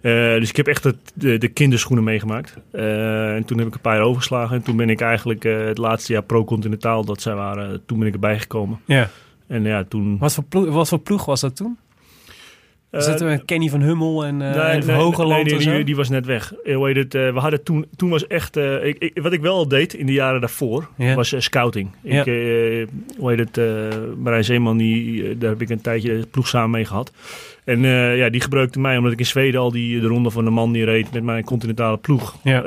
Dus 0.00 0.48
ik 0.48 0.56
heb 0.56 0.66
echt 0.66 0.84
het, 0.84 0.96
de, 1.14 1.38
de 1.38 1.48
kinderschoenen 1.48 2.04
meegemaakt. 2.04 2.56
en 2.72 3.44
toen 3.44 3.58
heb 3.58 3.66
ik 3.66 3.74
een 3.74 3.80
paar 3.80 3.96
jaar 3.96 4.04
overgeslagen. 4.04 4.56
En 4.56 4.62
toen 4.62 4.76
ben 4.76 4.90
ik 4.90 5.00
eigenlijk 5.00 5.42
het 5.42 5.78
laatste 5.78 6.12
jaar 6.12 6.22
pro-continentaal 6.22 7.04
dat 7.04 7.20
zij 7.20 7.34
waren, 7.34 7.82
toen 7.86 7.98
ben 7.98 8.08
ik 8.08 8.14
erbij 8.14 8.38
gekomen. 8.38 8.80
Ja. 8.84 9.10
En 9.46 9.62
ja, 9.62 9.84
toen... 9.84 10.18
Wat 10.18 10.34
voor 10.34 10.44
ploeg, 10.44 10.68
wat 10.68 10.88
voor 10.88 10.98
ploeg 10.98 11.24
was 11.24 11.40
dat 11.40 11.56
toen? 11.56 11.78
Zitten 13.02 13.28
we 13.28 13.44
Kenny 13.44 13.68
van 13.68 13.80
Hummel 13.80 14.24
en, 14.24 14.40
uh, 14.40 14.54
nee, 14.54 14.62
en 14.62 14.86
nee, 14.86 14.96
Hogeland 14.96 15.44
nee, 15.44 15.52
en 15.52 15.58
die, 15.58 15.70
die, 15.70 15.84
die 15.84 15.96
was 15.96 16.08
net 16.08 16.26
weg. 16.26 16.52
Het, 16.64 17.14
uh, 17.14 17.32
we 17.32 17.38
hadden 17.38 17.62
toen, 17.62 17.86
toen 17.96 18.10
was 18.10 18.26
echt, 18.26 18.56
uh, 18.56 18.84
ik, 18.84 18.98
ik, 18.98 19.22
wat 19.22 19.32
ik 19.32 19.40
wel 19.40 19.54
al 19.54 19.68
deed 19.68 19.94
in 19.94 20.06
de 20.06 20.12
jaren 20.12 20.40
daarvoor, 20.40 20.88
was 21.14 21.34
scouting. 21.38 21.90
Ja. 22.02 22.20
Ik, 22.20 22.26
eh, 22.26 22.86
hoe 23.18 23.30
heet 23.30 23.38
het, 23.38 23.60
Marijn 24.18 24.44
Zeeman, 24.44 24.76
die, 24.76 25.38
daar 25.38 25.50
heb 25.50 25.60
ik 25.60 25.70
een 25.70 25.80
tijdje 25.80 26.20
de 26.20 26.26
ploeg 26.26 26.48
samen 26.48 26.70
mee 26.70 26.84
gehad. 26.84 27.12
En 27.64 27.80
ja, 28.16 28.28
die 28.28 28.40
gebruikte 28.40 28.80
mij, 28.80 28.96
omdat 28.96 29.12
ik 29.12 29.18
in 29.18 29.26
Zweden 29.26 29.60
al 29.60 29.70
die, 29.70 30.00
de 30.00 30.06
ronde 30.06 30.30
van 30.30 30.44
de 30.44 30.50
man 30.50 30.72
die 30.72 30.84
reed 30.84 31.12
met 31.12 31.22
mijn 31.22 31.44
continentale 31.44 31.96
ploeg. 31.96 32.36
Ja. 32.42 32.62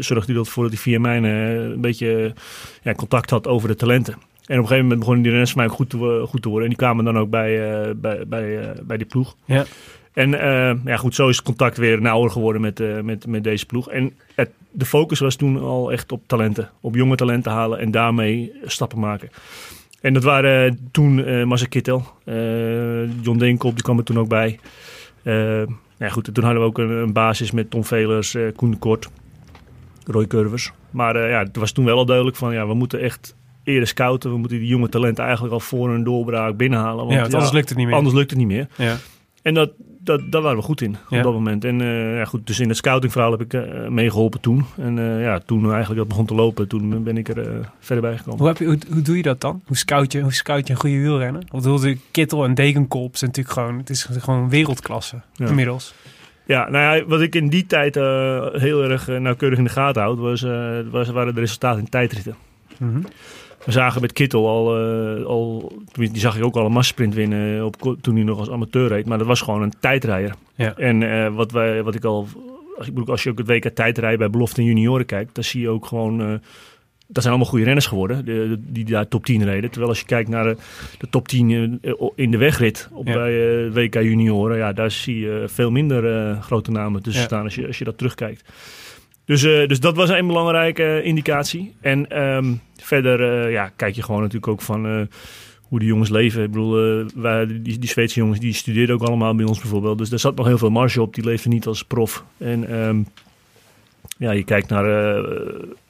zorgde 0.00 0.32
hij 0.32 0.40
ervoor 0.40 0.62
dat 0.62 0.72
hij 0.72 0.82
via 0.82 1.00
mij 1.00 1.16
een 1.16 1.80
beetje 1.80 2.32
ja, 2.82 2.94
contact 2.94 3.30
had 3.30 3.46
over 3.46 3.68
de 3.68 3.74
talenten. 3.74 4.14
En 4.46 4.56
op 4.56 4.62
een 4.62 4.68
gegeven 4.68 4.82
moment 4.82 4.98
begonnen 4.98 5.22
die 5.22 5.30
renners 5.30 5.52
voor 5.52 5.60
mij 5.60 5.70
ook 5.70 5.76
goed 5.76 5.90
te, 5.90 6.24
goed 6.28 6.42
te 6.42 6.48
worden. 6.48 6.64
En 6.64 6.74
die 6.74 6.84
kwamen 6.84 7.04
dan 7.04 7.18
ook 7.18 7.30
bij, 7.30 7.80
uh, 7.88 7.94
bij, 7.96 8.26
bij, 8.26 8.58
uh, 8.58 8.70
bij 8.82 8.96
die 8.96 9.06
ploeg. 9.06 9.36
Ja. 9.44 9.64
En 10.12 10.32
uh, 10.32 10.84
ja, 10.84 10.96
goed, 10.96 11.14
zo 11.14 11.28
is 11.28 11.36
het 11.36 11.44
contact 11.44 11.76
weer 11.76 12.00
nauwer 12.00 12.30
geworden 12.30 12.60
met, 12.60 13.02
met, 13.04 13.26
met 13.26 13.44
deze 13.44 13.66
ploeg. 13.66 13.90
En 13.90 14.12
het, 14.34 14.50
de 14.70 14.84
focus 14.84 15.18
was 15.18 15.36
toen 15.36 15.60
al 15.60 15.92
echt 15.92 16.12
op 16.12 16.22
talenten. 16.26 16.70
Op 16.80 16.94
jonge 16.94 17.16
talenten 17.16 17.52
halen 17.52 17.78
en 17.78 17.90
daarmee 17.90 18.52
stappen 18.64 18.98
maken. 18.98 19.30
En 20.00 20.14
dat 20.14 20.22
waren 20.22 20.88
toen 20.92 21.18
uh, 21.18 21.62
Kittel, 21.68 22.02
John 23.22 23.38
Denkop, 23.38 23.74
die 23.74 23.82
kwam 23.82 23.98
er 23.98 24.04
toen 24.04 24.18
ook 24.18 24.28
bij. 24.28 24.58
ja, 25.98 26.08
goed, 26.08 26.34
toen 26.34 26.44
hadden 26.44 26.62
we 26.62 26.68
ook 26.68 26.78
een, 26.78 26.90
een 26.90 27.12
basis 27.12 27.50
met 27.50 27.70
Tom 27.70 27.84
Velers, 27.84 28.36
Koen 28.56 28.70
de 28.70 28.76
Kort, 28.76 29.08
Roy 30.04 30.26
Curvers. 30.26 30.72
Maar 30.90 31.28
ja, 31.28 31.38
het 31.38 31.56
was 31.56 31.72
toen 31.72 31.84
wel 31.84 31.96
al 31.96 32.06
duidelijk 32.06 32.36
van, 32.36 32.52
ja, 32.52 32.66
we 32.66 32.74
moeten 32.74 33.00
echt 33.00 33.34
eerder 33.66 33.88
scouten. 33.88 34.30
We 34.30 34.38
moeten 34.38 34.58
die 34.58 34.68
jonge 34.68 34.88
talenten 34.88 35.24
eigenlijk 35.24 35.54
al 35.54 35.60
voor 35.60 35.90
een 35.90 36.04
doorbraak 36.04 36.56
binnenhalen. 36.56 36.96
Want, 37.04 37.12
ja, 37.12 37.20
want 37.20 37.34
anders 37.34 37.52
lukt 37.52 37.68
het 37.68 37.78
niet 37.78 37.86
meer. 37.86 37.96
Anders 37.96 38.14
lukt 38.14 38.30
het 38.30 38.38
niet 38.38 38.48
meer. 38.48 38.68
Ja. 38.76 38.96
En 39.42 39.54
dat, 39.54 39.70
dat, 40.00 40.20
daar 40.30 40.42
waren 40.42 40.58
we 40.58 40.64
goed 40.64 40.80
in 40.80 40.96
Ja. 41.08 41.16
op 41.16 41.22
dat 41.22 41.32
moment. 41.32 41.64
En 41.64 41.80
uh, 41.80 42.16
ja, 42.16 42.24
goed, 42.24 42.46
dus 42.46 42.60
in 42.60 42.68
het 42.68 42.76
scoutingverhaal 42.76 43.30
heb 43.30 43.40
ik 43.40 43.52
uh, 43.52 43.88
meegeholpen 43.88 44.40
toen. 44.40 44.64
En 44.76 44.96
uh, 44.96 45.22
ja, 45.22 45.38
toen 45.38 45.64
eigenlijk 45.64 45.96
dat 45.96 46.08
begon 46.08 46.26
te 46.26 46.34
lopen, 46.34 46.68
toen 46.68 47.02
ben 47.02 47.16
ik 47.16 47.28
er 47.28 47.70
verder 47.80 48.04
bij 48.04 48.16
gekomen. 48.16 48.38
Hoe, 48.38 48.48
heb 48.48 48.58
je, 48.58 48.64
hoe, 48.64 48.78
hoe, 48.92 49.02
doe 49.02 49.16
je 49.16 49.22
dat 49.22 49.40
dan? 49.40 49.62
Hoe 49.66 49.76
scout 49.76 50.12
je, 50.12 50.20
hoe 50.20 50.32
scout 50.32 50.66
je 50.66 50.72
een 50.72 50.80
goede 50.80 51.00
wielrenner? 51.00 51.42
Want 51.50 51.82
de 51.82 51.98
Kittel 52.10 52.44
en 52.44 52.54
Degenkolb 52.54 53.16
zijn 53.16 53.30
natuurlijk 53.30 53.58
gewoon, 53.58 53.78
het 53.78 53.90
is 53.90 54.08
gewoon 54.18 54.48
wereldklasse 54.48 55.20
Ja. 55.32 55.46
inmiddels. 55.46 55.94
Ja, 56.46 56.70
nou 56.70 56.96
ja, 56.96 57.04
wat 57.04 57.20
ik 57.20 57.34
in 57.34 57.48
die 57.48 57.66
tijd 57.66 57.94
heel 57.94 58.82
erg 58.82 59.06
nauwkeurig 59.06 59.58
in 59.58 59.64
de 59.64 59.70
gaten 59.70 60.02
houd, 60.02 60.18
was, 60.18 60.46
was, 60.90 61.08
waren 61.08 61.34
de 61.34 61.40
resultaten 61.40 61.80
in 61.80 61.88
tijdritten. 61.88 62.36
Mhm. 62.78 63.00
We 63.66 63.72
zagen 63.72 64.00
met 64.00 64.12
Kittel 64.12 64.48
al, 64.48 64.80
uh, 65.18 65.24
al 65.24 65.72
die 65.92 66.10
zag 66.18 66.36
ik 66.36 66.44
ook 66.44 66.56
al 66.56 66.64
een 66.66 66.72
massasprint 66.72 67.14
winnen 67.14 67.64
op, 67.64 67.96
toen 68.00 68.14
hij 68.14 68.24
nog 68.24 68.38
als 68.38 68.50
amateur 68.50 68.88
reed. 68.88 69.06
Maar 69.06 69.18
dat 69.18 69.26
was 69.26 69.40
gewoon 69.40 69.62
een 69.62 69.72
tijdrijder. 69.80 70.34
Ja. 70.54 70.76
En 70.76 71.00
uh, 71.00 71.34
wat, 71.34 71.52
wij, 71.52 71.82
wat 71.82 71.94
ik 71.94 72.04
al, 72.04 72.26
ik 72.78 72.94
bedoel, 72.94 73.06
als 73.06 73.22
je 73.22 73.30
ook 73.30 73.38
het 73.38 73.46
WK 73.46 73.68
tijdrijden 73.68 74.18
bij 74.18 74.30
belofte 74.30 74.60
en 74.60 74.66
junioren 74.66 75.06
kijkt, 75.06 75.34
dan 75.34 75.44
zie 75.44 75.60
je 75.60 75.68
ook 75.68 75.86
gewoon, 75.86 76.20
uh, 76.20 76.26
dat 77.06 77.22
zijn 77.22 77.28
allemaal 77.28 77.46
goede 77.46 77.64
renners 77.64 77.86
geworden, 77.86 78.24
de, 78.24 78.32
de, 78.48 78.58
die 78.72 78.84
daar 78.84 79.08
top 79.08 79.24
10 79.24 79.44
reden. 79.44 79.70
Terwijl 79.70 79.90
als 79.90 80.00
je 80.00 80.06
kijkt 80.06 80.28
naar 80.28 80.44
de, 80.44 80.56
de 80.98 81.08
top 81.10 81.28
10 81.28 81.80
in 82.14 82.30
de 82.30 82.36
wegrit 82.38 82.88
op 82.92 83.06
Ja. 83.06 83.14
bij 83.14 83.70
WK 83.72 83.94
junioren, 83.94 84.56
ja, 84.56 84.72
daar 84.72 84.90
zie 84.90 85.18
je 85.18 85.44
veel 85.46 85.70
minder 85.70 86.34
grote 86.42 86.70
namen 86.70 87.02
tussen 87.02 87.22
Ja. 87.22 87.28
staan 87.28 87.44
als 87.44 87.54
je, 87.54 87.66
als 87.66 87.78
je 87.78 87.84
dat 87.84 87.98
terugkijkt. 87.98 88.44
Dus, 89.26 89.42
uh, 89.42 89.68
dus 89.68 89.80
dat 89.80 89.96
was 89.96 90.08
een 90.08 90.26
belangrijke 90.26 91.02
indicatie. 91.02 91.74
En 91.80 92.22
um, 92.22 92.60
verder 92.76 93.46
uh, 93.46 93.52
ja, 93.52 93.72
kijk 93.76 93.94
je 93.94 94.02
gewoon 94.02 94.20
natuurlijk 94.20 94.52
ook 94.52 94.62
van 94.62 94.86
uh, 94.86 95.00
hoe 95.62 95.78
de 95.78 95.84
jongens 95.84 96.10
leven. 96.10 96.42
Ik 96.42 96.50
bedoel, 96.50 97.04
wij, 97.14 97.46
die, 97.46 97.78
die 97.78 97.88
Zweedse 97.88 98.18
jongens 98.20 98.40
die 98.40 98.52
studeerden 98.54 98.94
ook 98.94 99.02
allemaal 99.02 99.34
bij 99.34 99.44
ons 99.44 99.60
bijvoorbeeld. 99.60 99.98
Dus 99.98 100.08
daar 100.08 100.18
zat 100.18 100.36
nog 100.36 100.46
heel 100.46 100.58
veel 100.58 100.70
marge 100.70 101.00
op. 101.02 101.14
Die 101.14 101.24
leefden 101.24 101.50
niet 101.50 101.66
als 101.66 101.84
prof. 101.84 102.24
En 102.38 102.78
um, 102.78 103.06
ja, 104.18 104.30
je 104.30 104.44
kijkt 104.44 104.68
naar 104.68 105.24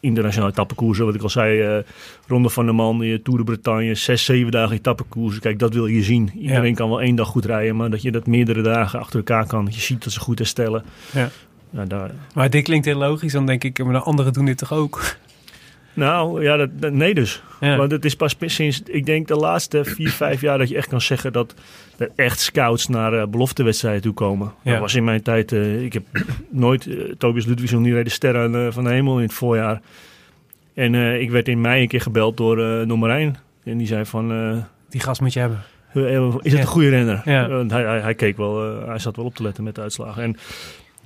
internationale 0.00 0.52
etappekoersen. 0.52 1.04
Wat 1.04 1.14
ik 1.14 1.22
al 1.22 1.28
zei, 1.28 1.82
Ronde 2.26 2.48
van 2.48 2.66
de 2.66 2.72
Man, 2.72 2.98
Tour 2.98 3.38
de 3.38 3.44
Bretagne. 3.44 3.94
Zes, 3.94 4.24
zeven 4.24 4.50
dagen 4.50 4.76
etappekoersen. 4.76 5.40
Kijk, 5.40 5.58
dat 5.58 5.74
wil 5.74 5.86
je 5.86 6.02
zien. 6.02 6.30
Iedereen 6.38 6.68
Ja. 6.68 6.74
kan 6.74 6.88
wel 6.88 7.00
één 7.00 7.16
dag 7.16 7.28
goed 7.28 7.44
rijden. 7.44 7.76
Maar 7.76 7.90
dat 7.90 8.02
je 8.02 8.10
dat 8.10 8.26
meerdere 8.26 8.62
dagen 8.62 8.98
achter 8.98 9.16
elkaar 9.18 9.46
kan. 9.46 9.64
Dat 9.64 9.74
je 9.74 9.80
ziet 9.80 10.04
dat 10.04 10.12
ze 10.12 10.20
goed 10.20 10.38
herstellen. 10.38 10.84
Ja. 11.12 11.30
Daar, 11.70 12.10
Maar 12.34 12.50
dit 12.50 12.64
klinkt 12.64 12.86
heel 12.86 12.98
logisch, 12.98 13.32
dan 13.32 13.46
denk 13.46 13.64
ik, 13.64 13.84
maar 13.84 13.92
de 13.92 13.98
anderen 14.00 14.32
doen 14.32 14.44
dit 14.44 14.58
toch 14.58 14.72
ook? 14.72 15.00
Nou, 15.96 16.42
ja, 16.42 16.56
dat, 16.56 16.70
dat- 16.80 16.92
nee 16.92 17.14
dus. 17.14 17.42
Ja. 17.60 17.76
Want 17.76 17.90
het 17.90 18.04
is 18.04 18.16
pas 18.16 18.36
sinds, 18.40 18.82
ik 18.86 19.06
denk 19.06 19.28
de 19.28 19.36
laatste 19.36 19.84
vier, 19.84 20.10
vijf 20.10 20.40
jaar 20.40 20.58
dat 20.58 20.68
je 20.68 20.76
echt 20.76 20.88
kan 20.88 21.00
zeggen 21.00 21.32
dat 21.32 21.54
er 21.96 22.10
echt 22.16 22.40
scouts 22.40 22.88
naar 22.88 23.14
uh, 23.14 23.24
beloftewedstrijden 23.26 24.02
toe 24.02 24.12
komen. 24.14 24.52
Ja. 24.62 24.70
Dat 24.72 24.80
was 24.80 24.94
in 24.94 25.04
mijn 25.04 25.22
tijd, 25.22 25.52
eh, 25.52 25.82
ik 25.82 25.92
heb 25.92 26.02
nooit, 26.50 26.86
uh, 26.86 27.12
Tobias 27.18 27.44
Ludwigson 27.44 27.82
die 27.82 27.92
reed 27.94 28.04
de 28.04 28.10
sterren 28.10 28.52
uh, 28.54 28.66
van 28.70 28.84
de 28.84 28.90
hemel 28.90 29.16
in 29.16 29.22
het 29.22 29.32
voorjaar. 29.32 29.80
En 30.74 30.92
uh, 30.92 31.20
ik 31.20 31.30
werd 31.30 31.48
in 31.48 31.60
mei 31.60 31.82
een 31.82 31.88
keer 31.88 32.00
gebeld 32.00 32.36
door, 32.36 32.58
uh, 32.58 32.88
door 32.88 32.98
Marijn. 32.98 33.36
En 33.64 33.78
die 33.78 33.86
zei 33.86 34.04
van, 34.04 34.32
uh, 34.32 34.56
Die 34.88 35.00
gast 35.00 35.20
moet 35.20 35.32
je 35.32 35.40
hebben. 35.40 35.62
is 35.92 36.02
het 36.42 36.52
Ja. 36.52 36.58
een 36.60 36.66
goede 36.66 36.88
renner? 36.88 37.20
Hij, 37.24 37.64
hij, 37.68 38.00
hij 38.00 38.14
keek 38.14 38.36
wel, 38.36 38.80
uh, 38.80 38.86
hij 38.88 38.98
zat 38.98 39.16
wel 39.16 39.24
op 39.24 39.34
te 39.34 39.42
letten 39.42 39.64
met 39.64 39.74
de 39.74 39.80
uitslagen. 39.80 40.22
En, 40.22 40.36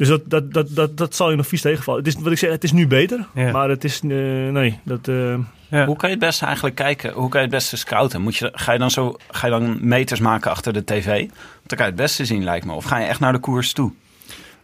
dus 0.00 0.08
dat, 0.08 0.30
dat, 0.30 0.52
dat, 0.52 0.74
dat, 0.74 0.96
dat 0.96 1.14
zal 1.14 1.30
je 1.30 1.36
nog 1.36 1.46
vies 1.46 1.60
tegenvallen. 1.60 2.04
Het 2.04 2.14
is, 2.14 2.22
wat 2.22 2.32
ik 2.32 2.38
zeg, 2.38 2.50
het 2.50 2.64
is 2.64 2.72
nu 2.72 2.86
beter. 2.86 3.26
Ja. 3.34 3.50
Maar 3.50 3.68
het 3.68 3.84
is, 3.84 4.00
uh, 4.04 4.52
nee, 4.52 4.78
dat... 4.82 5.08
Uh, 5.08 5.38
Ja. 5.68 5.86
Hoe 5.86 5.96
kan 5.96 6.08
je 6.08 6.14
het 6.14 6.24
beste 6.24 6.44
eigenlijk 6.44 6.76
kijken? 6.76 7.12
Hoe 7.12 7.28
kan 7.28 7.40
je 7.40 7.46
het 7.46 7.54
beste 7.54 7.76
scouten? 7.76 8.20
Moet 8.20 8.36
je, 8.36 8.50
ga, 8.52 8.72
je 8.72 8.78
dan 8.78 8.90
zo, 8.90 9.16
ga 9.30 9.46
je 9.46 9.52
dan 9.52 9.78
meters 9.80 10.20
maken 10.20 10.50
achter 10.50 10.72
de 10.72 10.84
tv? 10.84 11.06
Want 11.06 11.66
dan 11.66 11.78
kan 11.78 11.86
je 11.86 11.92
het 11.92 12.00
beste 12.00 12.24
zien, 12.24 12.44
lijkt 12.44 12.66
me. 12.66 12.72
Of 12.72 12.84
ga 12.84 12.98
je 12.98 13.06
echt 13.06 13.20
naar 13.20 13.32
de 13.32 13.38
koers 13.38 13.72
toe? 13.72 13.92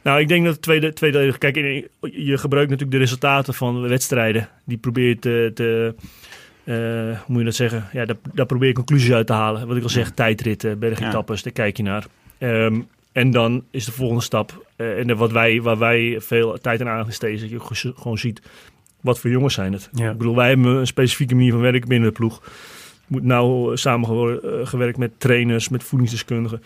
Nou, 0.02 0.20
ik 0.20 0.28
denk 0.28 0.44
dat 0.44 0.52
het 0.52 0.62
tweede, 0.62 0.92
tweede 0.92 1.38
kijk, 1.38 1.56
je 2.00 2.38
gebruikt 2.38 2.70
natuurlijk 2.70 2.90
de 2.90 3.04
resultaten 3.04 3.54
van 3.54 3.82
de 3.82 3.88
wedstrijden. 3.88 4.48
Die 4.64 4.78
probeer 4.78 5.08
je 5.08 5.18
te, 5.18 5.50
te 5.54 5.94
uh, 6.64 6.74
hoe 6.74 7.24
moet 7.26 7.38
je 7.38 7.44
dat 7.44 7.54
zeggen? 7.54 7.88
Ja, 7.92 8.04
daar, 8.04 8.16
daar 8.34 8.46
probeer 8.46 8.68
je 8.68 8.74
conclusies 8.74 9.12
uit 9.12 9.26
te 9.26 9.32
halen. 9.32 9.66
Wat 9.66 9.76
ik 9.76 9.82
al 9.82 9.88
zeg, 9.88 10.10
tijdritten, 10.10 10.78
bergetappes, 10.78 11.42
daar 11.42 11.52
kijk 11.52 11.76
je 11.76 11.82
naar. 11.82 12.06
Um, 12.38 12.88
en 13.12 13.30
dan 13.30 13.64
is 13.70 13.84
de 13.84 13.92
volgende 13.92 14.22
stap, 14.22 14.65
uh, 14.76 14.98
en 14.98 15.16
wat 15.16 15.32
wij, 15.32 15.62
waar 15.62 15.78
wij 15.78 16.16
veel 16.20 16.58
tijd 16.60 16.82
aan 16.82 17.08
is 17.08 17.18
dat 17.18 17.50
je 17.50 17.60
gewoon 17.96 18.18
ziet, 18.18 18.42
wat 19.00 19.18
voor 19.18 19.30
jongens 19.30 19.54
zijn 19.54 19.72
het. 19.72 19.88
Ja. 19.92 20.10
Ik 20.10 20.18
bedoel, 20.18 20.36
wij 20.36 20.48
hebben 20.48 20.66
een 20.66 20.86
specifieke 20.86 21.34
manier 21.34 21.52
van 21.52 21.60
werken 21.60 21.88
binnen 21.88 22.08
de 22.08 22.14
ploeg. 22.14 22.42
Moet 23.06 23.22
nou 23.22 23.76
samengewerkt 23.76 24.98
met 24.98 25.12
trainers, 25.18 25.68
met 25.68 25.84
voedingsdeskundigen. 25.84 26.62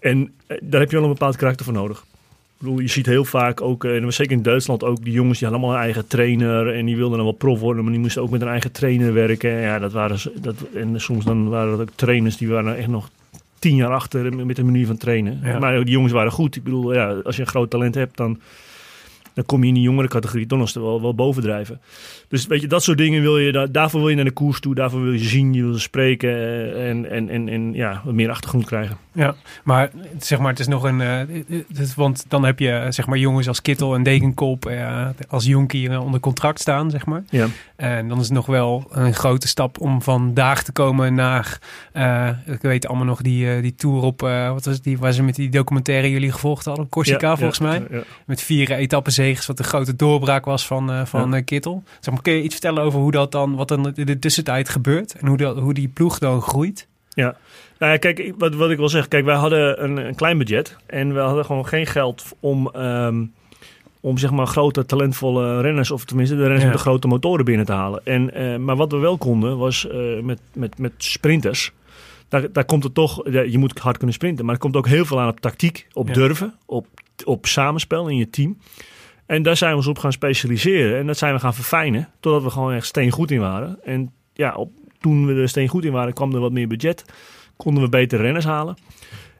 En 0.00 0.32
daar 0.60 0.80
heb 0.80 0.90
je 0.90 0.96
wel 0.96 1.04
een 1.04 1.12
bepaald 1.12 1.36
karakter 1.36 1.64
voor 1.64 1.74
nodig. 1.74 1.98
Ik 1.98 2.68
bedoel, 2.68 2.78
je 2.78 2.88
ziet 2.88 3.06
heel 3.06 3.24
vaak 3.24 3.60
ook, 3.60 3.84
eh, 3.84 3.96
en 3.96 4.12
zeker 4.12 4.36
in 4.36 4.42
Duitsland 4.42 4.84
ook, 4.84 5.04
die 5.04 5.12
jongens 5.12 5.38
die 5.38 5.48
hadden 5.48 5.64
allemaal 5.64 5.82
een 5.82 5.92
eigen 5.92 6.06
trainer 6.06 6.74
en 6.74 6.86
die 6.86 6.96
wilden 6.96 7.16
dan 7.16 7.26
wel 7.26 7.36
prof 7.36 7.60
worden, 7.60 7.82
maar 7.82 7.92
die 7.92 8.02
moesten 8.02 8.22
ook 8.22 8.30
met 8.30 8.40
een 8.40 8.48
eigen 8.48 8.72
trainer 8.72 9.12
werken. 9.12 9.50
Ja, 9.50 9.78
dat 9.78 9.92
waren, 9.92 10.18
dat, 10.40 10.54
en 10.74 11.00
soms 11.00 11.24
dan 11.24 11.48
waren 11.48 11.70
dat 11.70 11.80
ook 11.80 11.94
trainers 11.94 12.36
die 12.36 12.48
waren 12.48 12.76
echt 12.76 12.88
nog 12.88 13.10
tien 13.62 13.76
jaar 13.76 13.92
achter 13.92 14.46
met 14.46 14.56
de 14.56 14.64
manier 14.64 14.86
van 14.86 14.96
trainen. 14.96 15.40
Ja. 15.42 15.58
Maar 15.58 15.84
die 15.84 15.94
jongens 15.94 16.12
waren 16.12 16.32
goed. 16.32 16.56
Ik 16.56 16.64
bedoel, 16.64 16.94
ja, 16.94 17.20
als 17.24 17.36
je 17.36 17.42
een 17.42 17.48
groot 17.48 17.70
talent 17.70 17.94
hebt, 17.94 18.16
dan 18.16 18.40
dan 19.34 19.44
kom 19.44 19.62
je 19.62 19.68
in 19.68 19.74
die 19.74 19.82
jongere 19.82 20.08
categorie 20.08 20.46
toch 20.46 20.58
nog 20.58 20.72
wel, 20.74 21.02
wel 21.02 21.14
bovendrijven. 21.14 21.80
Dus 22.28 22.46
weet 22.46 22.60
je, 22.60 22.66
dat 22.66 22.82
soort 22.82 22.98
dingen 22.98 23.22
wil 23.22 23.38
je, 23.38 23.52
da- 23.52 23.66
daarvoor 23.66 24.00
wil 24.00 24.08
je 24.08 24.14
naar 24.16 24.24
de 24.24 24.30
koers 24.30 24.60
toe, 24.60 24.74
daarvoor 24.74 25.02
wil 25.02 25.12
je 25.12 25.18
zien, 25.18 25.52
je 25.52 25.62
wil 25.64 25.78
spreken 25.78 26.30
eh, 26.30 26.88
en, 26.90 27.10
en, 27.10 27.28
en, 27.28 27.48
en 27.48 27.72
ja, 27.74 28.02
wat 28.04 28.14
meer 28.14 28.30
achtergrond 28.30 28.64
krijgen. 28.64 28.96
Ja, 29.14 29.34
maar 29.64 29.90
zeg 30.18 30.38
maar, 30.38 30.50
het 30.50 30.58
is 30.60 30.66
nog 30.66 30.82
een. 30.84 31.00
eh, 31.00 31.20
want 31.96 32.24
dan 32.28 32.44
heb 32.44 32.58
je 32.58 32.70
eh, 32.70 32.90
zeg 32.90 33.06
maar 33.06 33.18
jongens 33.18 33.48
als 33.48 33.62
Kittel 33.62 33.94
en 33.94 34.02
Dekenkop 34.02 34.66
eh, 34.66 35.06
als 35.28 35.44
jonkie 35.44 36.00
onder 36.00 36.20
contract 36.20 36.60
staan, 36.60 36.90
zeg 36.90 37.06
maar. 37.06 37.22
Ja. 37.30 37.46
En 37.76 38.08
dan 38.08 38.18
is 38.18 38.24
het 38.24 38.34
nog 38.34 38.46
wel 38.46 38.86
een 38.90 39.14
grote 39.14 39.48
stap 39.48 39.80
om 39.80 40.02
vandaag 40.02 40.62
te 40.62 40.72
komen 40.72 41.14
naar. 41.14 41.58
ik 42.46 42.60
weet 42.62 42.86
allemaal 42.86 43.06
nog 43.06 43.22
die, 43.22 43.60
die 43.60 43.74
tour 43.74 44.02
op. 44.02 44.20
wat 44.20 44.64
was 44.64 44.74
het, 44.74 44.84
die 44.84 44.98
waar 44.98 45.12
ze 45.12 45.22
met 45.22 45.34
die 45.34 45.48
documentaire 45.48 46.10
jullie 46.10 46.32
gevolgd 46.32 46.64
hadden? 46.64 46.88
Corsica, 46.88 47.28
Ja, 47.28 47.36
volgens 47.36 47.58
ja, 47.58 47.64
mij. 47.66 47.82
ja. 47.90 48.02
Met 48.26 48.42
vier 48.42 48.70
wat 49.46 49.56
de 49.56 49.62
grote 49.62 49.96
doorbraak 49.96 50.44
was 50.44 50.66
van, 50.66 50.90
eh, 50.90 51.04
van 51.04 51.34
eh, 51.34 51.44
Kittel. 51.44 51.82
Zeg 52.00 52.14
maar, 52.14 52.22
kun 52.22 52.32
je 52.32 52.42
iets 52.42 52.52
vertellen 52.52 52.82
over 52.82 52.98
hoe 53.00 53.10
dat 53.10 53.32
dan, 53.32 53.54
wat 53.56 53.68
dan 53.68 53.92
in 53.94 54.06
de 54.06 54.18
tussentijd 54.18 54.68
gebeurt 54.68 55.14
en 55.14 55.26
hoe, 55.26 55.36
dat, 55.36 55.58
hoe 55.58 55.74
die 55.74 55.88
ploeg 55.88 56.18
dan 56.18 56.42
groeit? 56.42 56.86
Ja, 57.08 57.36
nou 57.78 57.92
ja, 57.92 57.98
kijk, 57.98 58.32
wat, 58.38 58.54
wat 58.54 58.70
ik 58.70 58.76
wil 58.76 58.88
zeggen. 58.88 59.10
Kijk, 59.10 59.24
wij 59.24 59.34
hadden 59.34 59.84
een, 59.84 59.96
een 59.96 60.14
klein 60.14 60.38
budget. 60.38 60.76
En 60.86 61.14
we 61.14 61.20
hadden 61.20 61.44
gewoon 61.44 61.66
geen 61.66 61.86
geld 61.86 62.24
om, 62.40 62.70
ehm, 62.72 63.24
om 64.00 64.18
zeg 64.18 64.30
maar 64.30 64.46
grote, 64.46 64.86
talentvolle 64.86 65.60
renners... 65.60 65.90
of 65.90 66.04
tenminste 66.04 66.34
de 66.34 66.40
renners 66.40 66.62
Ja. 66.62 66.68
met 66.68 66.76
de 66.76 66.82
grote 66.82 67.06
motoren 67.08 67.44
binnen 67.44 67.66
te 67.66 67.72
halen. 67.72 68.00
En, 68.04 68.34
eh, 68.34 68.56
maar 68.56 68.76
wat 68.76 68.92
we 68.92 68.98
wel 68.98 69.18
konden, 69.18 69.58
was 69.58 69.86
met, 70.22 70.40
met, 70.52 70.78
met 70.78 70.92
sprinters... 70.96 71.72
Daar, 72.28 72.52
daar 72.52 72.64
komt 72.64 72.84
het 72.84 72.94
toch... 72.94 73.30
ja, 73.30 73.40
je 73.40 73.58
moet 73.58 73.78
hard 73.78 73.96
kunnen 73.96 74.14
sprinten. 74.14 74.44
Maar 74.44 74.54
er 74.54 74.60
komt 74.60 74.76
ook 74.76 74.86
heel 74.86 75.04
veel 75.04 75.20
aan 75.20 75.28
op 75.28 75.40
tactiek, 75.40 75.86
op 75.92 76.06
Ja. 76.08 76.12
durven... 76.14 76.54
Op, 76.66 76.86
op 77.24 77.46
samenspel 77.46 78.08
in 78.08 78.16
je 78.16 78.30
team. 78.30 78.58
En 79.32 79.42
daar 79.42 79.56
zijn 79.56 79.70
we 79.70 79.76
ons 79.76 79.86
op 79.86 79.98
gaan 79.98 80.12
specialiseren. 80.12 80.98
En 80.98 81.06
dat 81.06 81.18
zijn 81.18 81.34
we 81.34 81.40
gaan 81.40 81.54
verfijnen. 81.54 82.08
Totdat 82.20 82.42
we 82.42 82.50
gewoon 82.50 82.72
echt 82.72 82.86
steengoed 82.86 83.30
in 83.30 83.40
waren. 83.40 83.78
En 83.84 84.12
ja, 84.32 84.54
op, 84.54 84.70
toen 85.00 85.26
we 85.26 85.34
er 85.34 85.48
steengoed 85.48 85.84
in 85.84 85.92
waren, 85.92 86.12
kwam 86.12 86.34
er 86.34 86.40
wat 86.40 86.52
meer 86.52 86.68
budget 86.68 87.04
konden 87.56 87.82
we 87.82 87.88
beter 87.88 88.20
renners 88.20 88.44
halen. 88.44 88.76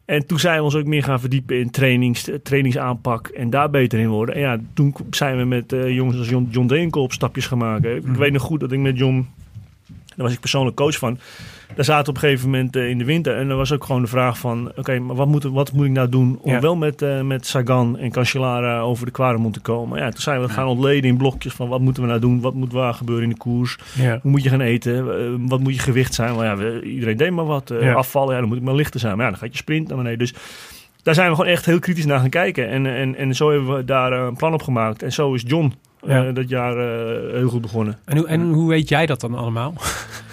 En 0.04 0.26
toen 0.26 0.38
zijn 0.38 0.58
we 0.58 0.62
ons 0.62 0.74
ook 0.74 0.86
meer 0.86 1.02
gaan 1.02 1.20
verdiepen 1.20 1.58
in 1.58 1.70
trainings, 1.70 2.30
trainingsaanpak 2.42 3.28
en 3.28 3.50
daar 3.50 3.70
beter 3.70 3.98
in 3.98 4.08
worden. 4.08 4.34
En 4.34 4.40
ja, 4.40 4.58
toen 4.74 4.94
zijn 5.10 5.36
we 5.36 5.44
met 5.44 5.72
eh, 5.72 5.94
jongens 5.94 6.18
als 6.18 6.28
John, 6.28 6.48
John 6.50 6.66
Deenkolb 6.66 7.12
stapjes 7.12 7.46
gaan 7.46 7.58
maken. 7.58 7.96
Ik 7.96 8.04
weet 8.04 8.32
nog 8.32 8.42
goed 8.42 8.60
dat 8.60 8.72
ik 8.72 8.78
met 8.78 8.98
John, 8.98 9.28
daar 10.16 10.26
was 10.26 10.32
ik 10.32 10.40
persoonlijk 10.40 10.76
coach 10.76 10.98
van, 10.98 11.18
daar 11.74 11.84
zaten 11.84 12.08
op 12.08 12.14
een 12.14 12.20
gegeven 12.20 12.50
moment 12.50 12.76
eh, 12.76 12.88
in 12.88 12.98
de 12.98 13.04
winter. 13.04 13.36
En 13.36 13.48
er 13.50 13.56
was 13.56 13.72
ook 13.72 13.84
gewoon 13.84 14.02
de 14.02 14.08
vraag 14.08 14.38
van, 14.38 14.72
oké, 14.76 14.98
maar 14.98 15.16
wat 15.16 15.26
moet, 15.26 15.42
wat 15.42 15.72
moet 15.72 15.86
ik 15.86 15.90
nou 15.92 16.08
doen 16.08 16.38
om 16.42 16.50
Ja. 16.52 16.60
wel 16.60 16.76
met, 16.76 17.02
eh, 17.02 17.20
met 17.20 17.46
Sagan 17.46 17.98
en 17.98 18.10
Cancellara 18.10 18.80
over 18.80 19.06
de 19.06 19.12
Quaremont 19.12 19.54
te 19.54 19.60
komen? 19.60 19.98
Ja, 19.98 20.10
toen 20.10 20.20
zijn 20.20 20.40
we 20.40 20.48
gaan 20.48 20.66
ontleden 20.66 21.10
in 21.10 21.16
blokjes 21.16 21.52
van 21.52 21.68
wat 21.68 21.80
moeten 21.80 22.02
we 22.02 22.08
nou 22.08 22.20
doen, 22.20 22.40
wat 22.40 22.54
moet 22.54 22.72
waar 22.72 22.94
gebeuren 22.94 23.24
in 23.24 23.30
de 23.30 23.36
koers. 23.36 23.78
Ja. 23.94 24.18
Hoe 24.22 24.30
moet 24.30 24.42
je 24.42 24.48
gaan 24.48 24.60
eten? 24.60 24.96
Eh, 25.18 25.30
wat 25.38 25.60
moet 25.60 25.74
je 25.74 25.80
gewicht 25.80 26.14
zijn? 26.14 26.34
Want 26.34 26.42
ja, 26.46 26.56
we- 26.56 26.82
iedereen 26.82 27.16
deed 27.16 27.30
maar 27.30 27.46
wat. 27.46 27.72
Ja. 27.80 27.92
Afvallen, 27.92 28.34
ja, 28.34 28.40
dan 28.40 28.48
moet 28.48 28.58
ik 28.58 28.64
maar 28.64 28.74
lichter 28.74 29.00
zijn. 29.00 29.16
Maar 29.16 29.24
ja, 29.24 29.30
dan 29.30 29.40
gaat 29.40 29.50
je 29.52 29.56
sprint 29.58 29.88
naar 29.88 29.96
beneden. 29.96 30.18
Dus 30.18 30.34
daar 31.02 31.14
zijn 31.14 31.28
we 31.30 31.34
gewoon 31.36 31.50
echt 31.50 31.66
heel 31.66 31.78
kritisch 31.78 32.06
naar 32.06 32.18
gaan 32.18 32.28
kijken. 32.30 32.68
En, 32.68 32.86
en, 32.86 33.16
en 33.16 33.34
zo 33.34 33.50
hebben 33.50 33.76
we 33.76 33.84
daar 33.84 34.12
een 34.12 34.36
plan 34.36 34.52
op 34.54 34.62
gemaakt. 34.62 35.02
En 35.02 35.12
zo 35.12 35.34
is 35.34 35.42
John 35.46 35.72
Ja. 36.06 36.32
dat 36.32 36.48
jaar 36.48 36.76
eh, 36.76 37.32
heel 37.34 37.48
goed 37.48 37.60
begonnen. 37.60 37.98
En, 38.04 38.16
hoe, 38.16 38.26
en 38.26 38.50
hoe 38.52 38.68
weet 38.68 38.88
jij 38.88 39.06
dat 39.06 39.20
dan 39.20 39.34
allemaal? 39.34 39.74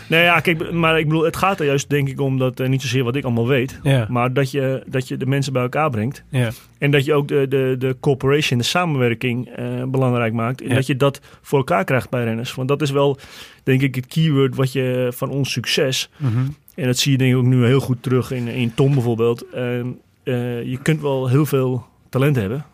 Nee, 0.09 0.23
ja, 0.23 0.39
kijk, 0.39 0.71
maar 0.71 0.99
ik 0.99 1.05
bedoel, 1.07 1.23
het 1.23 1.35
gaat 1.37 1.59
er 1.59 1.65
juist 1.65 1.89
denk 1.89 2.07
ik 2.09 2.19
om 2.21 2.37
dat 2.37 2.59
eh, 2.59 2.67
niet 2.67 2.81
zozeer 2.81 3.03
wat 3.03 3.15
ik 3.15 3.23
allemaal 3.23 3.47
weet. 3.47 3.79
Ja. 3.83 4.05
Maar 4.09 4.33
dat 4.33 4.51
je, 4.51 4.83
dat 4.87 5.07
je 5.07 5.17
de 5.17 5.25
mensen 5.25 5.53
bij 5.53 5.61
elkaar 5.61 5.89
brengt. 5.89 6.23
Ja. 6.29 6.49
En 6.77 6.91
dat 6.91 7.05
je 7.05 7.13
ook 7.13 7.27
de, 7.27 7.45
de, 7.49 7.75
de 7.79 7.95
cooperation, 7.99 8.57
de 8.59 8.65
samenwerking 8.65 9.47
eh, 9.49 9.65
belangrijk 9.87 10.33
maakt. 10.33 10.61
En 10.61 10.67
Ja. 10.69 10.75
dat 10.75 10.87
je 10.87 10.95
dat 10.95 11.21
voor 11.41 11.57
elkaar 11.57 11.83
krijgt 11.83 12.09
bij 12.09 12.23
renners. 12.23 12.55
Want 12.55 12.67
dat 12.67 12.81
is 12.81 12.91
wel, 12.91 13.17
denk 13.63 13.81
ik, 13.81 13.95
het 13.95 14.07
keyword 14.07 14.55
wat 14.55 14.71
je 14.71 15.07
van 15.15 15.29
ons 15.29 15.51
succes. 15.51 16.09
Mhm. 16.17 16.39
En 16.75 16.85
dat 16.85 16.97
zie 16.97 17.11
je 17.11 17.17
denk 17.17 17.31
ik 17.31 17.37
ook 17.37 17.45
nu 17.45 17.65
heel 17.65 17.79
goed 17.79 18.03
terug 18.03 18.31
in, 18.31 18.47
in 18.47 18.73
Tom 18.73 18.93
bijvoorbeeld. 18.93 19.45
Ehm, 19.53 19.87
eh, 20.23 20.63
je 20.63 20.79
kunt 20.81 21.01
wel 21.01 21.27
heel 21.27 21.45
veel 21.45 21.85
talent 22.09 22.35
hebben. 22.35 22.65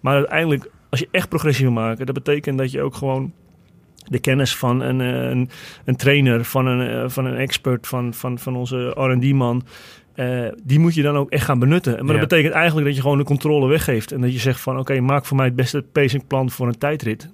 Maar 0.00 0.14
uiteindelijk, 0.16 0.70
als 0.94 1.02
je 1.02 1.08
echt 1.18 1.28
progressie 1.28 1.64
wil 1.64 1.74
maken, 1.74 2.06
dat 2.06 2.14
betekent 2.14 2.58
dat 2.58 2.70
je 2.70 2.82
ook 2.82 2.94
gewoon 2.94 3.32
de 4.08 4.18
kennis 4.18 4.56
van 4.56 4.80
een, 4.80 5.00
eh, 5.00 5.30
een, 5.30 5.50
een 5.84 5.96
trainer, 5.96 6.44
van 6.44 6.66
een, 6.66 6.88
eh, 7.04 7.08
van 7.08 7.24
een 7.24 7.36
expert, 7.36 7.86
van, 7.86 8.14
van, 8.14 8.38
van 8.38 8.56
onze 8.56 8.86
RD-man. 8.94 9.62
eh, 10.14 10.46
die 10.62 10.78
moet 10.78 10.94
je 10.94 11.02
dan 11.02 11.16
ook 11.16 11.30
echt 11.30 11.44
gaan 11.44 11.58
benutten. 11.58 11.92
Maar 11.92 12.14
Ja. 12.14 12.20
dat 12.20 12.28
betekent 12.28 12.54
eigenlijk 12.54 12.86
dat 12.86 12.96
je 12.96 13.02
gewoon 13.02 13.18
de 13.18 13.24
controle 13.24 13.66
weggeeft. 13.68 14.12
En 14.12 14.20
dat 14.20 14.32
je 14.32 14.38
zegt 14.38 14.60
van 14.60 14.78
oké, 14.78 15.00
maak 15.00 15.24
voor 15.26 15.36
mij 15.36 15.46
het 15.46 15.54
beste 15.56 15.82
pacingplan 15.92 16.50
voor 16.50 16.66
een 16.66 16.78
tijdrit. 16.78 17.32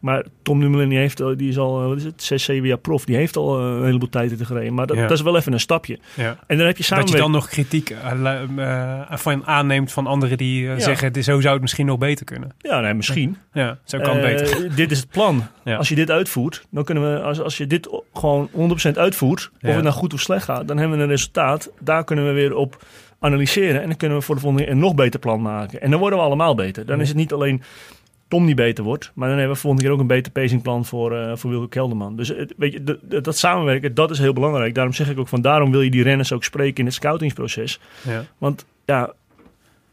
Maar 0.00 0.24
Tom 0.42 0.60
Dumoulin 0.60 0.88
die 0.88 0.98
heeft, 0.98 1.16
die 1.38 1.48
is 1.48 1.58
al, 1.58 1.80
eh, 1.82 1.86
wat 1.88 1.96
is 1.96 2.04
het, 2.04 2.22
6, 2.22 2.44
7 2.44 2.68
jaar 2.68 2.78
prof. 2.78 3.04
Die 3.04 3.16
heeft 3.16 3.36
al 3.36 3.58
eh, 3.58 3.64
een 3.64 3.84
heleboel 3.84 4.08
tijdritten 4.08 4.46
gereden. 4.46 4.74
Maar 4.74 4.86
dat, 4.86 4.96
Ja. 4.96 5.02
dat 5.02 5.16
is 5.16 5.22
wel 5.22 5.36
even 5.36 5.52
een 5.52 5.60
stapje. 5.60 5.98
Ja. 6.14 6.36
En 6.46 6.56
dan 6.56 6.66
heb 6.66 6.76
je 6.76 6.82
Dat 6.88 6.98
samen 6.98 7.06
je 7.06 7.16
dan 7.16 7.30
nog 7.30 7.48
kritiek 7.48 7.90
eh, 7.90 9.00
van 9.10 9.46
aanneemt 9.46 9.92
van 9.92 10.06
anderen 10.06 10.38
die 10.38 10.62
Ja. 10.62 10.78
zeggen, 10.78 11.12
"Dit- 11.12 11.24
zo 11.24 11.40
zou 11.40 11.52
het 11.52 11.62
misschien 11.62 11.86
nog 11.86 11.98
beter 11.98 12.24
kunnen. 12.24 12.54
Ja, 12.58 12.80
nee, 12.80 12.94
misschien. 12.94 13.36
Ja, 13.52 13.78
zo 13.84 13.98
kan 13.98 14.16
het 14.16 14.22
beter. 14.36 14.68
Dit 14.76 14.90
is 14.90 14.98
het 14.98 15.10
plan. 15.10 15.42
Als 15.64 15.88
je 15.88 15.94
dit 15.94 16.10
uitvoert, 16.10 16.66
dan 16.70 16.84
kunnen 16.84 17.12
we, 17.14 17.20
als, 17.22 17.40
als 17.40 17.56
je 17.56 17.66
dit 17.66 17.88
gewoon 18.14 18.48
100% 18.52 18.98
uitvoert, 18.98 19.50
of 19.62 19.74
het 19.74 19.82
nou 19.82 19.94
goed 19.94 20.14
of 20.14 20.20
slecht 20.20 20.44
gaat, 20.44 20.68
dan 20.68 20.78
hebben 20.78 20.96
we 20.96 21.02
een 21.02 21.10
resultaat. 21.10 21.70
Daar 21.80 22.04
kunnen 22.04 22.26
we 22.26 22.32
weer 22.32 22.54
op 22.54 22.84
analyseren. 23.20 23.80
En 23.82 23.88
dan 23.88 23.96
kunnen 23.96 24.18
we 24.18 24.24
voor 24.24 24.34
de 24.34 24.40
volgende 24.40 24.64
keer 24.64 24.74
een 24.74 24.80
nog 24.80 24.94
beter 24.94 25.20
plan 25.20 25.42
maken. 25.42 25.80
En 25.80 25.90
dan 25.90 26.00
worden 26.00 26.18
we 26.18 26.24
allemaal 26.24 26.54
beter. 26.54 26.86
Dan 26.86 27.00
is 27.00 27.08
het 27.08 27.16
niet 27.16 27.32
alleen 27.32 27.62
Tom 28.28 28.46
die 28.46 28.54
beter 28.54 28.84
wordt, 28.84 29.10
maar 29.14 29.28
dan 29.28 29.36
hebben 29.38 29.54
we 29.54 29.60
volgende 29.60 29.86
keer 29.86 29.94
ook 29.96 30.00
een 30.00 30.06
beter 30.06 30.32
pacingplan 30.32 30.84
voor, 30.84 31.16
eh 31.16 31.36
voor 31.36 31.50
Wilco 31.50 31.66
Kelderman. 31.66 32.16
Dus 32.16 32.28
het- 32.28 32.54
weet 32.56 32.72
je, 32.72 32.82
de- 32.84 32.98
de- 33.02 33.20
dat 33.20 33.36
samenwerken, 33.36 33.94
dat 33.94 34.10
is 34.10 34.18
heel 34.18 34.32
belangrijk. 34.32 34.74
Daarom 34.74 34.92
zeg 34.92 35.10
ik 35.10 35.18
ook 35.18 35.28
van, 35.28 35.40
daarom 35.40 35.70
wil 35.70 35.80
je 35.80 35.90
die 35.90 36.02
renners 36.02 36.32
ook 36.32 36.44
spreken 36.44 36.76
in 36.78 36.84
het 36.84 36.94
scoutingsproces. 36.94 37.80
Ja. 38.08 38.24
Want 38.38 38.64
ja, 38.84 39.12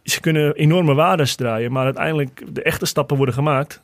ze 0.04 0.20
kunnen 0.20 0.56
enorme 0.56 0.94
waardes 0.94 1.36
draaien, 1.36 1.72
maar 1.72 1.86
uiteindelijk 1.86 2.44
de 2.54 2.62
echte 2.64 2.86
stappen 2.86 3.18
worden 3.18 3.36
gemaakt. 3.36 3.82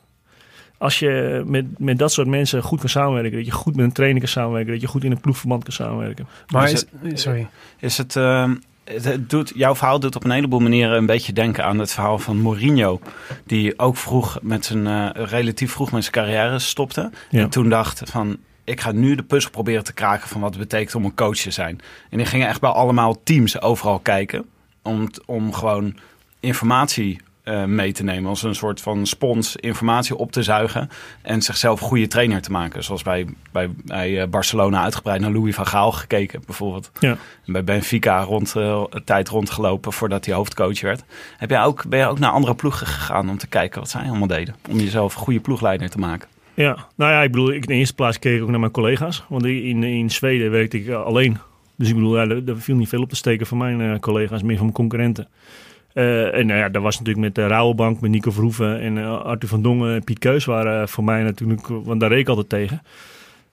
Als 0.78 0.98
je 0.98 1.42
met, 1.46 1.78
met 1.78 1.98
dat 1.98 2.12
soort 2.12 2.26
mensen 2.28 2.62
goed 2.62 2.80
kan 2.80 2.88
samenwerken, 2.88 3.36
dat 3.36 3.46
je 3.46 3.52
goed 3.52 3.76
met 3.76 3.84
een 3.84 3.92
trainer 3.92 4.20
kan 4.20 4.28
samenwerken, 4.28 4.72
dat 4.72 4.80
je 4.80 4.86
goed 4.86 5.04
in 5.04 5.10
een 5.10 5.20
ploegverband 5.20 5.64
kan 5.64 5.72
samenwerken. 5.72 6.26
Maar 6.52 6.70
Is 6.70 6.84
is, 7.02 7.22
sorry. 7.22 7.46
Is 7.78 7.98
het, 7.98 8.16
ehm, 8.16 8.54
het, 8.84 9.30
doet, 9.30 9.52
jouw 9.54 9.74
verhaal 9.74 10.00
doet 10.00 10.16
op 10.16 10.24
een 10.24 10.30
heleboel 10.30 10.60
manieren 10.60 10.96
een 10.96 11.06
beetje 11.06 11.32
denken 11.32 11.64
aan 11.64 11.78
het 11.78 11.92
verhaal 11.92 12.18
van 12.18 12.40
Mourinho. 12.40 13.00
Die 13.46 13.78
ook 13.78 13.96
vroeg 13.96 14.38
met 14.42 14.64
zijn, 14.64 14.86
eh, 14.86 15.24
relatief 15.24 15.72
vroeg 15.72 15.92
met 15.92 16.02
zijn 16.02 16.14
carrière 16.14 16.58
stopte. 16.58 17.10
Ja. 17.30 17.40
En 17.40 17.50
toen 17.50 17.68
dacht 17.68 18.02
van, 18.04 18.38
ik 18.64 18.80
ga 18.80 18.92
nu 18.92 19.14
de 19.14 19.22
puzzel 19.22 19.50
proberen 19.50 19.84
te 19.84 19.92
kraken 19.92 20.28
van 20.28 20.40
wat 20.40 20.50
het 20.50 20.58
betekent 20.58 20.94
om 20.94 21.04
een 21.04 21.14
coach 21.14 21.36
te 21.36 21.50
zijn. 21.50 21.80
En 22.10 22.16
die 22.16 22.26
gingen 22.26 22.48
echt 22.48 22.60
bij 22.60 22.70
allemaal 22.70 23.22
teams 23.22 23.60
overal 23.60 23.98
kijken. 23.98 24.44
Om, 24.82 25.10
om 25.26 25.52
gewoon 25.52 25.96
informatie 26.40 27.20
eh, 27.42 27.64
mee 27.64 27.92
te 27.92 28.02
nemen. 28.02 28.28
Als 28.28 28.42
een 28.42 28.54
soort 28.54 28.80
van 28.80 29.06
spons 29.06 29.56
informatie 29.56 30.16
op 30.16 30.32
te 30.32 30.42
zuigen. 30.42 30.88
En 31.22 31.42
zichzelf 31.42 31.80
een 31.80 31.86
goede 31.86 32.06
trainer 32.06 32.42
te 32.42 32.50
maken. 32.50 32.84
Zoals 32.84 33.02
bij, 33.02 33.26
bij, 33.52 33.70
bij 33.84 34.20
eh, 34.20 34.28
Barcelona 34.28 34.82
uitgebreid 34.82 35.20
naar 35.20 35.30
Louis 35.30 35.54
van 35.54 35.66
Gaal 35.66 35.92
gekeken 35.92 36.42
bijvoorbeeld. 36.46 36.90
Ja. 36.98 37.16
En 37.46 37.52
bij 37.52 37.64
Benfica 37.64 38.22
rond, 38.22 38.54
een 38.54 39.04
tijd 39.04 39.28
rondgelopen 39.28 39.92
voordat 39.92 40.24
hij 40.24 40.34
hoofdcoach 40.34 40.80
werd. 40.80 41.04
Heb 41.36 41.50
jij 41.50 41.62
ook, 41.62 41.88
ben 41.88 41.98
je 41.98 42.06
ook 42.06 42.18
naar 42.18 42.30
andere 42.30 42.54
ploegen 42.54 42.86
gegaan 42.86 43.30
om 43.30 43.38
te 43.38 43.46
kijken 43.46 43.80
wat 43.80 43.90
zij 43.90 44.02
allemaal 44.02 44.26
deden? 44.26 44.54
Om 44.68 44.78
jezelf 44.78 45.14
een 45.14 45.20
goede 45.20 45.40
ploegleider 45.40 45.90
te 45.90 45.98
maken. 45.98 46.28
Ja, 46.54 46.86
nou 46.96 47.12
ja, 47.12 47.22
ik 47.22 47.30
bedoel, 47.30 47.52
ik 47.52 47.62
in 47.62 47.68
de 47.68 47.74
eerste 47.74 47.94
plaats 47.94 48.18
keek 48.18 48.36
ik 48.36 48.42
ook 48.42 48.50
naar 48.50 48.60
mijn 48.60 48.72
collega's. 48.72 49.24
Want 49.28 49.44
in, 49.44 49.82
in 49.82 50.10
Zweden 50.10 50.50
werkte 50.50 50.78
ik 50.78 50.90
alleen. 50.90 51.38
Dus 51.76 51.88
ik 51.88 51.94
bedoel, 51.94 52.16
ja, 52.16 52.22
er, 52.22 52.48
er 52.48 52.60
viel 52.60 52.76
niet 52.76 52.88
veel 52.88 53.02
op 53.02 53.08
te 53.08 53.16
steken 53.16 53.46
van 53.46 53.58
mijn 53.58 54.00
collega's, 54.00 54.42
meer 54.42 54.56
van 54.56 54.64
mijn 54.64 54.76
concurrenten. 54.76 55.28
Eh, 56.00 56.38
en 56.38 56.46
nou 56.46 56.58
ja, 56.60 56.68
daar 56.68 56.82
was 56.82 56.98
natuurlijk 56.98 57.26
met 57.26 57.34
de 57.34 57.46
Rabobank, 57.46 58.00
met 58.00 58.10
Nico 58.10 58.30
Verhoeven 58.30 58.80
en 58.80 58.98
eh, 58.98 59.20
Arthur 59.20 59.48
van 59.48 59.62
Dongen 59.62 59.94
en 59.94 60.04
Piet 60.04 60.18
Keus 60.18 60.44
waren 60.44 60.80
eh, 60.82 60.86
voor 60.86 61.04
mij 61.04 61.22
natuurlijk, 61.22 61.66
want 61.68 62.00
daar 62.00 62.08
reed 62.10 62.18
ik 62.20 62.28
altijd 62.28 62.48
tegen. 62.48 62.82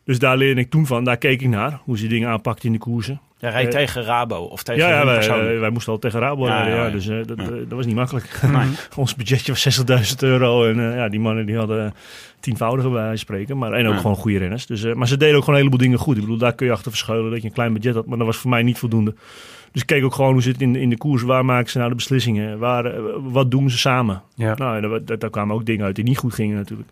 Dus 0.04 0.20
daar 0.20 0.38
leerde 0.38 0.62
ik 0.62 0.70
toen 0.70 0.86
van, 0.86 1.04
daar 1.04 1.18
keek 1.18 1.42
ik 1.42 1.48
naar, 1.50 1.80
hoe 1.84 1.98
ze 1.98 2.08
dingen 2.08 2.30
aanpakten 2.30 2.66
in 2.66 2.72
de 2.72 2.78
koersen. 2.80 3.20
Reed 3.40 3.54
Eh, 3.66 3.70
tegen 3.72 4.04
Rabo 4.04 4.36
of 4.36 4.64
tegen 4.64 4.82
Ja, 4.88 4.90
ja 4.90 5.06
wij, 5.06 5.62
eh, 5.62 5.70
moesten 5.72 5.94
al 5.94 6.00
tegen 6.00 6.20
Rabo 6.20 6.46
Ja, 6.48 6.54
rijden, 6.56 6.74
ja, 6.74 6.80
ja, 6.80 6.86
ja. 6.86 6.92
dus 6.92 7.08
eh, 7.08 7.18
dat, 7.26 7.38
Ja. 7.38 7.44
eh, 7.44 7.50
dat 7.50 7.70
was 7.78 7.86
niet 7.86 7.96
makkelijk. 7.96 8.40
Nee. 8.52 8.68
Ons 8.96 9.16
budgetje 9.16 9.52
was 9.52 9.62
60.000 10.12 10.16
euro 10.20 10.66
en 10.66 10.90
eh, 10.92 10.96
ja, 10.96 11.10
die 11.10 11.20
mannen 11.20 11.46
die 11.46 11.58
hadden 11.58 11.94
tienvoudige 12.40 12.90
bij 12.90 13.16
spreken, 13.16 13.58
maar 13.58 13.72
en 13.74 13.88
ook 13.88 13.94
Ja. 13.94 14.00
gewoon 14.00 14.16
goede 14.16 14.38
renners. 14.38 14.66
Dus, 14.66 14.84
eh, 14.84 14.94
maar 14.94 15.08
ze 15.08 15.18
deden 15.18 15.36
ook 15.36 15.44
gewoon 15.44 15.56
een 15.60 15.66
heleboel 15.66 15.86
dingen 15.86 16.00
goed. 16.00 16.16
Ik 16.16 16.22
bedoel, 16.22 16.38
daar 16.38 16.54
kun 16.56 16.66
je 16.66 16.72
achter 16.72 16.92
verschuilen 16.92 17.32
dat 17.32 17.42
je 17.42 17.48
een 17.48 17.54
klein 17.54 17.74
budget 17.74 17.96
had, 17.96 18.06
maar 18.06 18.18
dat 18.18 18.28
was 18.28 18.38
voor 18.38 18.50
mij 18.50 18.64
niet 18.64 18.78
voldoende. 18.78 19.16
Dus 19.72 19.82
ik 19.82 19.88
keek 19.88 20.04
ook 20.04 20.14
gewoon 20.14 20.34
hoe 20.34 20.42
zit 20.42 20.54
het 20.54 20.62
in, 20.62 20.76
in 20.76 20.90
de 20.90 20.98
koers, 20.98 21.22
waar 21.24 21.46
maken 21.46 21.70
ze 21.70 21.78
nou 21.78 21.90
de 21.90 21.96
beslissingen, 21.96 22.60
waar, 22.60 22.86
eh, 22.86 23.02
wat 23.22 23.52
doen 23.52 23.70
ze 23.70 23.78
samen. 23.78 24.22
Ja. 24.36 24.56
Nou, 24.56 24.76
en 24.84 25.04
daar, 25.06 25.20
daar, 25.20 25.30
kwamen 25.30 25.56
ook 25.56 25.66
dingen 25.66 25.86
uit 25.86 25.96
die 25.96 26.04
niet 26.04 26.18
goed 26.18 26.34
gingen 26.34 26.56
natuurlijk. 26.56 26.90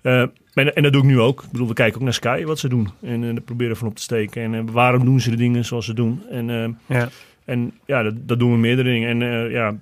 Eh, 0.00 0.20
en, 0.54 0.74
en 0.74 0.82
dat 0.82 0.92
doe 0.92 1.02
ik 1.02 1.08
nu 1.08 1.20
ook. 1.20 1.42
Ik 1.42 1.50
bedoel, 1.50 1.68
we 1.68 1.74
kijken 1.74 1.98
ook 1.98 2.04
naar 2.04 2.14
Sky 2.14 2.44
wat 2.44 2.58
ze 2.58 2.68
doen. 2.68 2.88
En 3.02 3.22
eh 3.24 3.30
daar 3.30 3.40
proberen 3.40 3.76
van 3.76 3.88
op 3.88 3.94
te 3.96 4.02
steken. 4.02 4.42
En 4.42 4.54
eh, 4.54 4.60
waarom 4.72 5.04
doen 5.04 5.20
ze 5.20 5.30
de 5.30 5.36
dingen 5.36 5.64
zoals 5.64 5.84
ze 5.84 5.94
doen. 5.94 6.22
En, 6.30 6.50
eh, 6.50 6.96
Ja. 6.98 7.08
en 7.44 7.72
ja, 7.86 8.02
dat, 8.02 8.14
dat 8.18 8.38
doen 8.38 8.52
we 8.52 8.58
meerdere 8.58 8.88
dingen. 8.90 9.08
En 9.08 9.22
eh, 9.46 9.52
ja, 9.52 9.74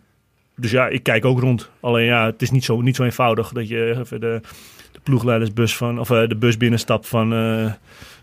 dus 0.56 0.70
ja, 0.70 0.88
ik 0.88 1.02
kijk 1.02 1.24
ook 1.24 1.40
rond. 1.40 1.70
Alleen 1.80 2.04
ja, 2.04 2.24
het 2.26 2.42
is 2.42 2.50
niet 2.50 2.64
zo, 2.64 2.80
niet 2.80 2.96
zo 2.96 3.04
eenvoudig 3.04 3.52
dat 3.52 3.68
je 3.68 3.96
even 3.98 4.20
de, 4.20 4.40
de 4.92 5.00
ploegleidersbus 5.02 5.76
van, 5.76 5.98
of 5.98 6.10
eh, 6.10 6.28
de 6.28 6.36
bus 6.36 6.56
binnenstapt 6.56 7.08
van, 7.08 7.32
eh, 7.32 7.72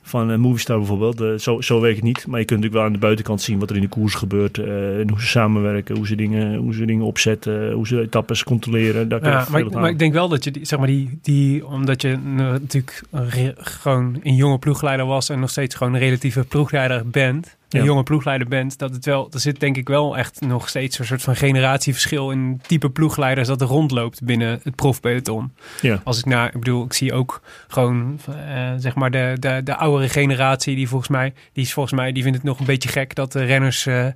van 0.08 0.32
uh, 0.32 0.38
Movistar 0.38 0.78
bijvoorbeeld. 0.78 1.22
Eh, 1.22 1.28
zo, 1.38 1.62
zo 1.62 1.80
werkt 1.82 1.96
het 1.96 2.06
niet. 2.06 2.28
Maar 2.28 2.40
je 2.40 2.46
kunt 2.46 2.60
natuurlijk 2.60 2.74
wel 2.74 2.84
aan 2.84 2.94
de 2.94 3.06
buitenkant 3.06 3.42
zien 3.42 3.60
wat 3.60 3.70
er 3.70 3.76
in 3.76 3.82
de 3.82 3.88
koers 3.88 4.14
gebeurt. 4.14 4.58
eh, 4.58 5.00
en 5.00 5.10
hoe 5.10 5.20
ze 5.22 5.28
samenwerken, 5.28 5.96
hoe 5.96 6.08
ze 6.08 6.16
dingen, 6.16 6.56
hoe 6.58 6.74
ze 6.74 6.86
dingen 6.86 7.06
opzetten, 7.06 7.72
hoe 7.72 7.88
ze 7.88 8.02
etappes 8.02 8.44
controleren. 8.44 9.10
Daar 9.10 9.20
Ja, 9.24 9.46
maar, 9.52 9.60
ik- 9.62 9.66
maar 9.82 9.90
ik 9.90 10.00
denk 10.00 10.14
wel 10.14 10.30
dat 10.30 10.44
je, 10.44 10.52
zeg 10.62 10.80
maar, 10.80 10.88
die, 10.88 11.20
die 11.22 11.68
omdat 11.68 12.02
je 12.02 12.10
eh, 12.12 12.18
natuurlijk 12.36 13.02
een 13.12 13.30
re- 13.30 13.54
gewoon 13.58 14.20
een 14.24 14.36
jonge 14.36 14.60
ploegleider 14.60 15.06
was 15.06 15.30
en 15.30 15.40
nog 15.40 15.50
steeds 15.50 15.76
gewoon 15.76 15.94
een 15.94 16.00
relatieve 16.00 16.44
ploegleider 16.44 17.10
bent, 17.10 17.56
een 17.70 17.80
Ja. 17.80 17.86
jonge 17.86 18.04
ploegleider 18.04 18.48
bent, 18.48 18.78
dat 18.78 18.94
het 18.94 19.06
wel, 19.06 19.28
er 19.32 19.40
zit 19.40 19.60
denk 19.60 19.78
ik 19.78 19.88
wel 19.88 20.18
echt 20.18 20.42
nog 20.42 20.70
steeds 20.70 21.00
een 21.00 21.06
soort 21.06 21.22
van 21.22 21.36
generatieverschil 21.36 22.32
in 22.32 22.62
type 22.68 22.90
ploegleiders 22.90 23.48
dat 23.48 23.62
er 23.62 23.68
rondloopt 23.68 24.24
binnen 24.24 24.60
het 24.64 24.76
profpeloton. 24.76 25.54
Ja. 25.82 26.02
Als 26.04 26.18
ik 26.20 26.26
naar, 26.26 26.48
ik 26.48 26.60
bedoel, 26.60 26.86
ik 26.86 26.94
zie 26.94 27.14
ook 27.14 27.42
gewoon, 27.68 28.20
eh, 28.48 28.72
zeg 28.78 28.96
maar, 28.96 29.12
de, 29.12 29.36
de, 29.40 29.62
de 29.64 29.76
oudere 29.76 30.10
generatie, 30.10 30.76
die 30.76 30.88
volgens 30.88 31.10
mij, 31.10 31.34
die 31.54 31.64
is 31.64 31.74
volgens 31.74 31.96
mij, 31.96 32.12
die 32.12 32.24
vindt 32.24 32.38
het 32.38 32.48
nog 32.48 32.60
een 32.60 32.66
beetje 32.66 32.90
gek 32.90 33.16
dat 33.16 33.32
de 33.32 33.44
renners 33.44 33.86
eh, 33.86 34.06
eh, 34.08 34.14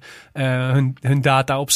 hun, 0.72 0.98
hun, 1.02 1.22
data 1.22 1.60
op, 1.60 1.70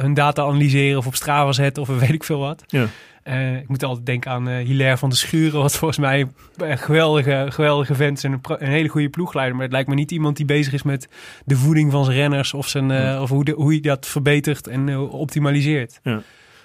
hun 0.00 0.14
data 0.14 0.42
analyseren 0.42 0.98
of 0.98 1.06
op 1.06 1.14
Strava 1.14 1.52
zetten 1.52 1.82
of 1.82 1.88
weet 1.88 2.12
ik 2.12 2.24
veel 2.24 2.38
wat. 2.38 2.64
Ja. 2.66 2.86
Eh, 3.30 3.56
ik 3.56 3.68
moet 3.68 3.82
altijd 3.82 4.06
denken 4.06 4.30
aan 4.30 4.48
eh 4.48 4.64
Hilaire 4.66 4.96
van 4.96 5.08
de 5.08 5.16
Schuren, 5.16 5.60
wat 5.60 5.76
volgens 5.76 5.98
mij 5.98 6.26
een 6.56 6.78
geweldige, 6.78 7.46
geweldige 7.48 7.94
vent 7.94 8.16
is 8.16 8.24
en 8.24 8.40
een, 8.42 8.66
hele 8.66 8.88
goede 8.88 9.08
ploegleider. 9.08 9.54
Maar 9.54 9.64
het 9.64 9.72
lijkt 9.72 9.88
me 9.88 9.94
niet 9.94 10.10
iemand 10.10 10.36
die 10.36 10.46
bezig 10.46 10.72
is 10.72 10.82
met 10.82 11.08
de 11.44 11.56
voeding 11.56 11.90
van 11.90 12.04
zijn 12.04 12.16
renners 12.16 12.54
of, 12.54 12.68
zijn, 12.68 12.90
eh, 12.90 13.20
of 13.22 13.28
hoe, 13.28 13.44
de, 13.44 13.52
hoe 13.52 13.70
hij 13.70 13.80
dat 13.80 14.06
verbetert 14.06 14.66
en 14.66 14.98
optimaliseert. 14.98 16.00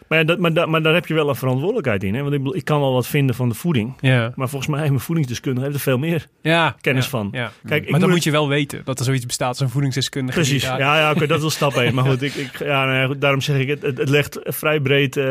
Maar, 0.10 0.18
ja, 0.20 0.24
dat, 0.24 0.40
maar, 0.40 0.70
maar 0.70 0.82
daar 0.82 0.94
heb 0.94 1.06
je 1.08 1.14
wel 1.14 1.30
een 1.30 1.36
verantwoordelijkheid 1.36 2.04
in. 2.04 2.16
Hè? 2.16 2.22
Want 2.22 2.34
ik, 2.34 2.56
ik 2.56 2.66
kan 2.66 2.80
wel 2.80 2.94
wat 2.94 3.08
vinden 3.08 3.36
van 3.36 3.50
de 3.50 3.56
voeding. 3.56 3.94
Ja, 4.00 4.32
Maar 4.36 4.50
volgens 4.50 4.70
mij 4.72 4.80
heeft 4.80 4.92
mijn 4.92 5.04
voedingsdeskundige 5.04 5.66
heeft 5.66 5.78
er 5.78 5.84
veel 5.84 5.98
meer 5.98 6.28
ja 6.42 6.76
kennis 6.82 7.08
van. 7.08 7.30
Ja. 7.32 7.52
Kijk, 7.68 7.84
ik 7.84 7.90
maar 7.90 8.00
dan 8.00 8.10
het- 8.10 8.18
moet 8.18 8.24
je 8.26 8.32
wel 8.32 8.48
weten 8.48 8.82
dat 8.84 9.00
er 9.00 9.06
zoiets 9.06 9.26
bestaat 9.26 9.48
als 9.50 9.60
een 9.60 9.70
voedingsdeskundige. 9.70 10.40
Precies, 10.40 10.64
ja, 10.64 10.78
ja 10.78 11.12
oké, 11.12 11.28
dat 11.28 11.44
is 11.44 11.54
stap 11.54 11.74
1. 11.76 11.94
Maar 11.94 12.06
goed, 12.06 12.22
ik, 12.22 12.34
ik, 12.34 12.60
ja, 12.60 12.86
nou 12.86 13.08
goed, 13.08 13.22
daarom 13.22 13.42
zeg 13.42 13.58
ik, 13.60 13.68
het, 13.68 13.82
het, 13.82 13.98
het 13.98 14.10
legt 14.10 14.40
vrij 14.44 14.80
breed, 14.80 15.18
eh, 15.18 15.26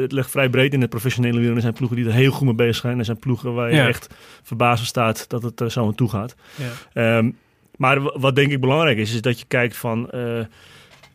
het 0.00 0.12
ligt 0.12 0.30
vrij 0.30 0.48
breed 0.48 0.72
in 0.72 0.80
het 0.80 0.90
professionele 0.90 1.32
wielrennen. 1.32 1.56
Er 1.56 1.62
zijn 1.62 1.74
ploegen 1.74 1.96
die 1.96 2.06
er 2.06 2.12
heel 2.12 2.30
goed 2.32 2.46
mee 2.46 2.54
bezig 2.54 2.76
zijn. 2.76 2.98
Er 2.98 3.04
zijn 3.04 3.18
ploegen 3.18 3.54
waar 3.54 3.72
je 3.74 3.80
echt 3.80 4.14
verbaasd 4.42 4.84
staat 4.86 5.28
dat 5.28 5.42
het 5.42 5.60
er 5.60 5.70
zo 5.70 5.86
aan 5.86 5.94
toe 5.94 6.08
gaat. 6.10 6.34
Ja. 6.54 7.16
Ehm, 7.18 7.30
maar 7.76 8.00
wat 8.20 8.36
denk 8.36 8.52
ik 8.52 8.60
belangrijk 8.60 8.98
is, 8.98 9.14
is 9.14 9.20
dat 9.20 9.38
je 9.38 9.44
kijkt 9.48 9.76
van... 9.76 10.10
eh, 10.10 10.40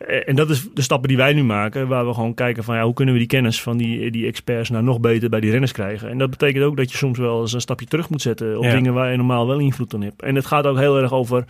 en 0.07 0.35
dat 0.35 0.49
is 0.49 0.67
de 0.73 0.81
stappen 0.81 1.07
die 1.07 1.17
wij 1.17 1.33
nu 1.33 1.43
maken, 1.43 1.87
waar 1.87 2.07
we 2.07 2.13
gewoon 2.13 2.33
kijken 2.33 2.63
van 2.63 2.75
ja, 2.75 2.83
hoe 2.83 2.93
kunnen 2.93 3.13
we 3.13 3.19
die 3.19 3.29
kennis 3.29 3.61
van 3.61 3.77
die, 3.77 4.11
die 4.11 4.27
experts 4.27 4.69
nou 4.69 4.83
nog 4.83 4.99
beter 4.99 5.29
bij 5.29 5.39
die 5.39 5.51
renners 5.51 5.71
krijgen. 5.71 6.09
En 6.09 6.17
dat 6.17 6.29
betekent 6.29 6.63
ook 6.63 6.77
dat 6.77 6.91
je 6.91 6.97
soms 6.97 7.17
wel 7.19 7.41
eens 7.41 7.53
een 7.53 7.61
stapje 7.61 7.85
terug 7.85 8.09
moet 8.09 8.21
zetten 8.21 8.57
op 8.57 8.63
Ja. 8.63 8.73
dingen 8.73 8.93
waar 8.93 9.11
je 9.11 9.17
normaal 9.17 9.47
wel 9.47 9.59
invloed 9.59 9.93
op 9.93 10.01
hebt. 10.01 10.21
En 10.21 10.35
het 10.35 10.45
gaat 10.45 10.65
ook 10.65 10.77
heel 10.77 10.97
erg 11.01 11.13
over 11.13 11.45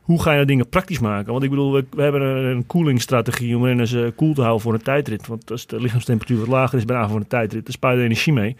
hoe 0.00 0.22
ga 0.22 0.28
je 0.30 0.34
nou 0.34 0.46
dingen 0.46 0.68
praktisch 0.68 0.98
maken. 0.98 1.32
Want 1.32 1.44
ik 1.44 1.50
bedoel, 1.50 1.72
we, 1.72 1.84
we 1.90 2.02
hebben 2.02 2.20
een, 2.22 2.44
een 2.44 2.66
koelingsstrategie 2.66 3.56
om 3.56 3.64
renners 3.64 3.92
eh 3.92 4.02
koel 4.16 4.34
te 4.34 4.40
houden 4.40 4.62
voor 4.62 4.74
een 4.74 4.82
tijdrit. 4.82 5.26
Want 5.26 5.50
als 5.50 5.66
de 5.66 5.80
lichaamstemperatuur 5.80 6.38
wat 6.38 6.48
lager 6.48 6.78
is 6.78 6.84
bijna 6.84 7.08
voor 7.08 7.20
een 7.20 7.26
tijdrit, 7.26 7.64
dan 7.64 7.72
spaar 7.72 7.92
je 7.92 7.98
er 7.98 8.04
energie 8.04 8.32
mee. 8.32 8.56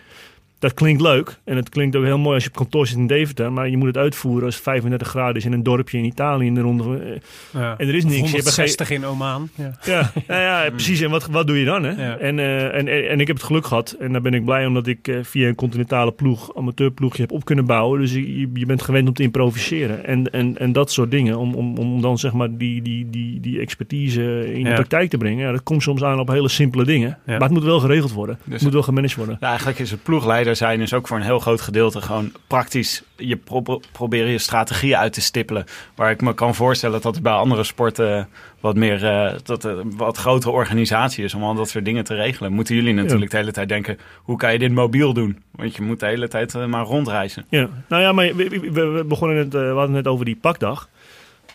Dat 0.58 0.74
klinkt 0.74 1.00
leuk 1.02 1.38
en 1.44 1.56
het 1.56 1.68
klinkt 1.68 1.96
ook 1.96 2.04
heel 2.04 2.18
mooi 2.18 2.34
als 2.34 2.42
je 2.44 2.48
op 2.50 2.56
kantoor 2.56 2.86
zit 2.86 2.96
in 2.96 3.06
Deventer, 3.06 3.52
maar 3.52 3.68
je 3.68 3.76
moet 3.76 3.86
het 3.86 3.96
uitvoeren 3.96 4.44
als 4.44 4.54
het 4.54 4.64
35 4.64 5.08
graden 5.08 5.36
is 5.36 5.44
in 5.44 5.52
een 5.52 5.62
dorpje 5.62 5.98
in 5.98 6.04
Italië 6.04 6.46
in 6.46 6.54
de 6.54 6.60
ronde. 6.60 6.82
van- 6.82 7.00
eh, 7.00 7.10
Ja. 7.52 7.74
En 7.78 7.88
er 7.88 7.94
is 7.94 8.04
niks. 8.04 8.30
Je 8.30 8.36
hebt 8.36 8.46
er 8.46 8.52
geen- 8.52 8.64
160 8.64 8.90
in 8.90 9.04
Oman. 9.06 9.48
Ja. 9.54 9.72
ja, 9.84 10.12
nou 10.26 10.40
ja, 10.42 10.70
precies. 10.76 11.00
En 11.00 11.10
wat, 11.10 11.26
wat 11.26 11.46
doe 11.46 11.58
je 11.58 11.64
dan? 11.64 11.82
Hè? 11.84 12.06
Ja. 12.08 12.16
En, 12.18 12.38
eh, 12.38 12.64
en, 12.64 12.88
en, 12.88 13.08
en 13.08 13.20
ik 13.20 13.26
heb 13.26 13.36
het 13.36 13.44
geluk 13.44 13.66
gehad. 13.66 13.96
En 14.00 14.12
daar 14.12 14.20
ben 14.20 14.34
ik 14.34 14.44
blij 14.44 14.66
omdat 14.66 14.86
ik 14.86 15.08
eh, 15.08 15.16
via 15.22 15.48
een 15.48 15.54
continentale 15.54 16.12
ploeg, 16.12 16.56
amateurploegje 16.56 17.22
heb 17.22 17.32
op 17.32 17.44
kunnen 17.44 17.66
bouwen. 17.66 18.00
Dus 18.00 18.12
je, 18.12 18.50
je 18.54 18.66
bent 18.66 18.82
gewend 18.82 19.08
om 19.08 19.14
te 19.14 19.22
improviseren. 19.22 20.04
En, 20.04 20.30
en, 20.30 20.58
en 20.58 20.72
dat 20.72 20.92
soort 20.92 21.10
dingen. 21.10 21.38
Om, 21.38 21.54
om, 21.54 21.76
om 21.78 22.00
dan 22.00 22.18
zeg 22.18 22.32
maar 22.32 22.56
die, 22.56 22.82
die, 22.82 23.10
die, 23.10 23.40
die 23.40 23.60
expertise 23.60 24.52
in 24.54 24.64
de 24.64 24.72
praktijk 24.72 25.10
te 25.10 25.16
brengen. 25.16 25.44
Ja, 25.44 25.52
dat 25.52 25.62
komt 25.62 25.82
soms 25.82 26.02
aan 26.02 26.18
op 26.20 26.28
hele 26.28 26.48
simpele 26.48 26.84
dingen. 26.84 27.08
Ja. 27.08 27.32
Maar 27.32 27.40
het 27.40 27.50
moet 27.50 27.64
wel 27.64 27.80
geregeld 27.80 28.12
worden. 28.12 28.38
Dus- 28.44 28.52
het 28.54 28.62
moet 28.62 28.72
wel 28.72 28.82
gemanaged 28.82 29.16
worden. 29.16 29.36
Ja, 29.40 29.48
eigenlijk 29.48 29.78
is 29.78 29.90
het 29.90 30.02
ploegleider 30.02 30.47
zijn 30.54 30.80
is 30.80 30.94
ook 30.94 31.06
voor 31.06 31.16
een 31.16 31.22
heel 31.22 31.38
groot 31.38 31.60
gedeelte 31.60 32.00
gewoon 32.00 32.32
praktisch. 32.46 33.02
Je 33.16 33.36
pro 33.36 33.80
proberen 33.92 34.30
je 34.30 34.38
strategieën 34.38 34.96
uit 34.96 35.12
te 35.12 35.20
stippelen. 35.20 35.64
Waar 35.94 36.10
ik 36.10 36.20
me 36.20 36.34
kan 36.34 36.54
voorstellen 36.54 37.00
dat 37.00 37.14
het 37.14 37.22
bij 37.22 37.32
andere 37.32 37.64
sporten 37.64 38.28
wat 38.60 38.76
meer 38.76 39.04
eh, 39.04 39.38
dat 39.42 39.64
een 39.64 39.96
wat 39.96 40.16
grotere 40.16 40.52
organisatie 40.52 41.24
is 41.24 41.34
om 41.34 41.42
al 41.42 41.54
dat 41.54 41.68
soort 41.68 41.84
dingen 41.84 42.04
te 42.04 42.14
regelen. 42.14 42.52
Moeten 42.52 42.74
jullie 42.74 42.94
natuurlijk 42.94 43.30
de 43.30 43.36
hele 43.36 43.52
tijd 43.52 43.68
denken: 43.68 43.98
hoe 44.22 44.36
kan 44.36 44.52
je 44.52 44.58
dit 44.58 44.72
mobiel 44.72 45.12
doen? 45.12 45.42
Want 45.50 45.76
je 45.76 45.82
moet 45.82 46.00
de 46.00 46.06
hele 46.06 46.28
tijd 46.28 46.54
eh, 46.54 46.64
maar 46.64 46.84
rondreizen. 46.84 47.46
Ja, 47.48 47.68
nou 47.88 48.02
ja, 48.02 48.12
maar 48.12 48.36
we, 48.36 48.48
we, 48.48 48.86
we 48.86 49.04
begonnen 49.04 49.36
net, 49.36 49.54
eh, 49.54 49.60
we 49.60 49.66
hadden 49.66 49.82
het 49.94 50.04
net 50.04 50.06
over 50.06 50.24
die 50.24 50.36
pakdag. 50.36 50.88